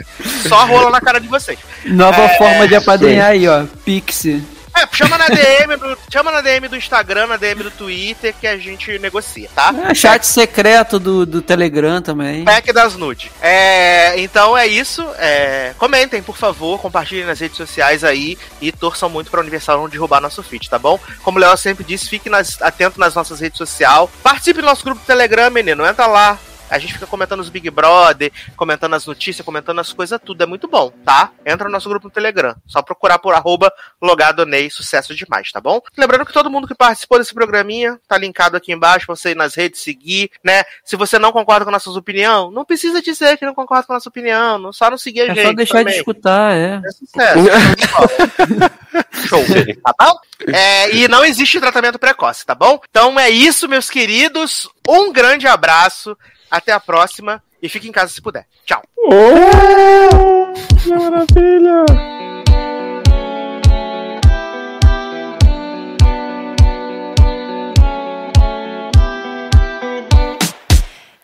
[0.47, 1.57] só rola na cara de vocês.
[1.85, 3.63] Nova É, forma de apadrinhar aí, ó.
[3.83, 4.25] Pix.
[4.75, 8.47] É, chama na DM do, chama na DM do Instagram, na DM do Twitter, que
[8.47, 9.73] a gente negocia, tá?
[9.89, 12.43] É, chat secreto do, do Telegram também.
[12.43, 13.31] Pack das nude.
[13.41, 15.07] É, então é isso.
[15.17, 19.89] é, comentem, por favor, compartilhem nas redes sociais aí e torçam muito pra Universal não
[19.89, 20.99] derrubar nosso feed, tá bom?
[21.23, 24.09] Como o Léo sempre disse, fique nas- atento nas nossas redes sociais.
[24.23, 25.85] Participe do nosso grupo do Telegram, menino.
[25.85, 26.37] Entra lá.
[26.73, 30.41] A gente fica comentando os Big Brother, comentando as notícias, comentando as coisas, tudo.
[30.41, 31.31] É muito bom, tá?
[31.45, 32.55] Entra no nosso grupo no Telegram.
[32.65, 33.71] Só procurar por arroba
[34.01, 35.79] logadonei, sucesso demais, tá bom?
[35.95, 39.35] Lembrando que todo mundo que participou desse programinha tá linkado aqui embaixo pra você ir
[39.35, 40.63] nas redes, seguir, né?
[40.83, 43.97] Se você não concorda com nossas opiniões, não precisa dizer que não concorda com a
[43.97, 44.57] nossa opinião.
[44.57, 45.45] Não, só não seguir a É gente.
[45.45, 45.93] só deixar também.
[45.93, 46.81] de escutar, é.
[46.83, 47.39] É sucesso.
[49.27, 49.43] Show,
[49.83, 50.17] tá bom?
[50.53, 52.79] É, e não existe tratamento precoce, tá bom?
[52.89, 54.67] Então é isso, meus queridos.
[54.87, 56.17] Um grande abraço.
[56.53, 57.41] Até a próxima.
[57.59, 58.45] E fique em casa se puder.
[58.63, 58.83] Tchau.
[59.07, 61.83] Oh, que maravilha!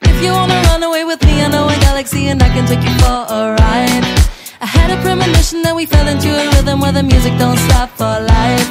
[0.02, 2.84] If you wanna run away with me, I know a galaxy and I can take
[2.84, 4.04] you for a ride.
[4.60, 7.92] I had a premonition that we fell into a rhythm where the music don't stop
[7.92, 8.68] for life.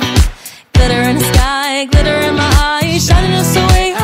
[0.72, 2.50] Glitter in the sky, glitter in my
[2.82, 3.94] eyes, shining us away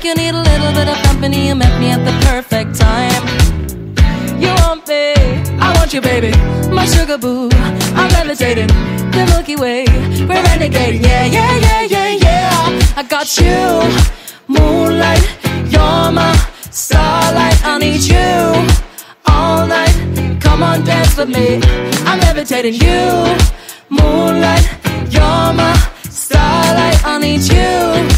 [0.00, 3.22] like you need a little bit of company, you met me at the perfect time.
[4.40, 5.12] You want me,
[5.60, 6.32] I want you, baby,
[6.70, 7.50] my sugar boo.
[7.52, 8.68] I'm levitating,
[9.12, 9.84] the Milky Way,
[10.28, 12.96] we're renegading, yeah, yeah, yeah, yeah, yeah.
[12.96, 13.60] I got you,
[14.48, 15.24] moonlight,
[15.70, 16.32] you're my
[16.70, 17.58] starlight.
[17.64, 18.32] I need you
[19.26, 20.40] all night.
[20.40, 21.60] Come on, dance with me.
[22.06, 23.36] I'm levitating you,
[23.90, 24.66] moonlight,
[25.10, 25.74] you're my
[26.08, 27.04] starlight.
[27.04, 28.08] I need you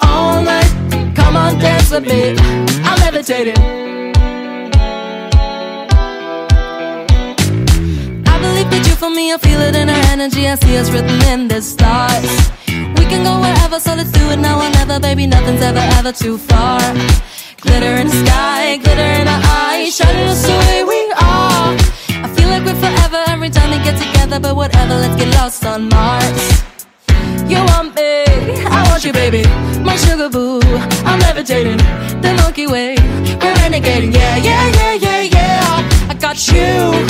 [0.00, 0.73] all night.
[1.14, 2.36] Come on, dance with me.
[2.84, 3.56] I'm levitating.
[8.26, 10.48] I believe that you for me, I feel it in our energy.
[10.48, 12.30] I see us written in the stars.
[12.98, 15.26] We can go wherever, so let's do it now or never, baby.
[15.26, 16.80] Nothing's ever, ever too far.
[17.60, 21.72] Glitter in the sky, glitter in our eyes, shining us the way we are.
[22.24, 25.64] I feel like we're forever every time we get together, but whatever, let's get lost
[25.64, 26.73] on Mars.
[27.46, 28.24] You want me,
[28.66, 29.42] I want you, baby.
[29.80, 30.60] My sugar boo,
[31.04, 31.78] I'm levitating.
[32.22, 32.96] The Milky Way,
[33.42, 34.14] we're renegading.
[34.14, 36.10] Yeah, yeah, yeah, yeah, yeah.
[36.10, 37.06] I got you,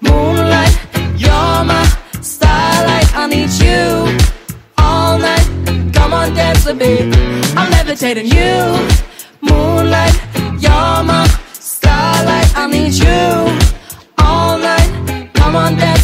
[0.00, 0.74] moonlight.
[1.16, 1.84] You're my
[2.22, 3.08] starlight.
[3.14, 4.16] I need you
[4.78, 5.46] all night.
[5.92, 7.12] Come on, dance with me.
[7.56, 8.26] I'm levitating.
[8.26, 8.88] You,
[9.42, 10.14] moonlight.
[10.64, 12.56] You're my starlight.
[12.56, 13.24] I need you
[14.18, 15.30] all night.
[15.34, 16.03] Come on, dance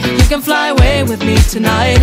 [0.19, 1.99] You can fly away with me tonight.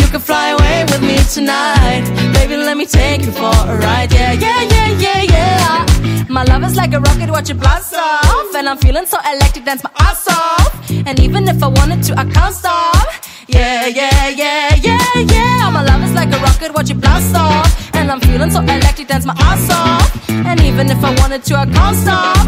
[0.00, 2.04] You can fly away with me tonight.
[2.34, 4.12] Baby, let me take you for a ride.
[4.12, 6.26] Yeah, yeah, yeah, yeah, yeah.
[6.28, 8.54] My love is like a rocket, watch it blast off.
[8.54, 10.90] And I'm feeling so electric, dance my ass off.
[11.06, 13.08] And even if I wanted to, I can't stop.
[13.48, 15.70] Yeah, yeah, yeah, yeah, yeah.
[15.70, 17.94] My love is like a rocket, watch it blast off.
[17.94, 20.28] And I'm feeling so electric, dance my ass off.
[20.28, 22.46] And even if I wanted to, I can't stop.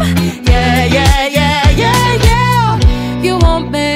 [0.51, 3.23] Yeah, yeah, yeah, yeah, yeah.
[3.23, 3.88] You want me,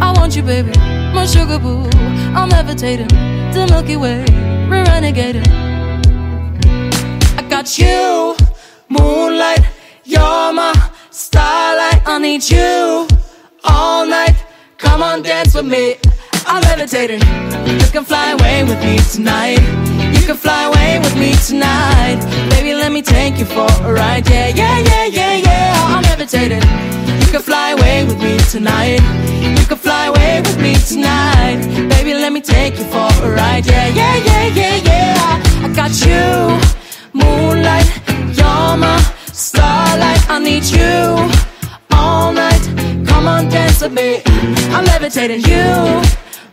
[0.00, 0.72] I want you, baby.
[1.14, 1.88] My sugar boo,
[2.34, 3.08] I'm levitating.
[3.08, 4.24] The Milky Way,
[4.68, 5.46] we're renegading.
[7.38, 8.36] I got you,
[8.88, 9.64] moonlight.
[10.04, 10.72] You're my
[11.10, 12.02] starlight.
[12.06, 13.08] I need you
[13.64, 14.36] all night.
[14.78, 15.96] Come on, dance with me.
[16.46, 17.20] I'm levitating.
[17.66, 19.60] You can fly away with me tonight.
[20.14, 22.18] You can fly away with me tonight.
[22.50, 24.28] Baby, let me take you for a ride.
[24.28, 25.74] Yeah, yeah, yeah, yeah, yeah.
[25.94, 26.62] I'm levitating.
[27.20, 29.00] You can fly away with me tonight.
[29.58, 31.58] You can fly away with me tonight.
[31.88, 33.66] Baby, let me take you for a ride.
[33.66, 35.64] Yeah, yeah, yeah, yeah, yeah.
[35.64, 36.58] I got you,
[37.12, 37.88] moonlight.
[38.38, 38.98] You're my
[39.32, 40.22] starlight.
[40.30, 41.30] I need you
[41.90, 42.62] all night.
[43.06, 44.22] Come on, dance with me.
[44.74, 46.02] I'm levitating you,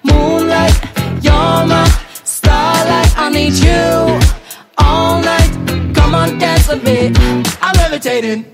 [0.03, 0.75] moonlight.
[1.21, 1.85] You're my
[2.23, 3.11] starlight.
[3.17, 4.19] I need you
[4.77, 5.51] all night.
[5.95, 7.13] Come on, dance with me.
[7.61, 8.45] I'm levitating.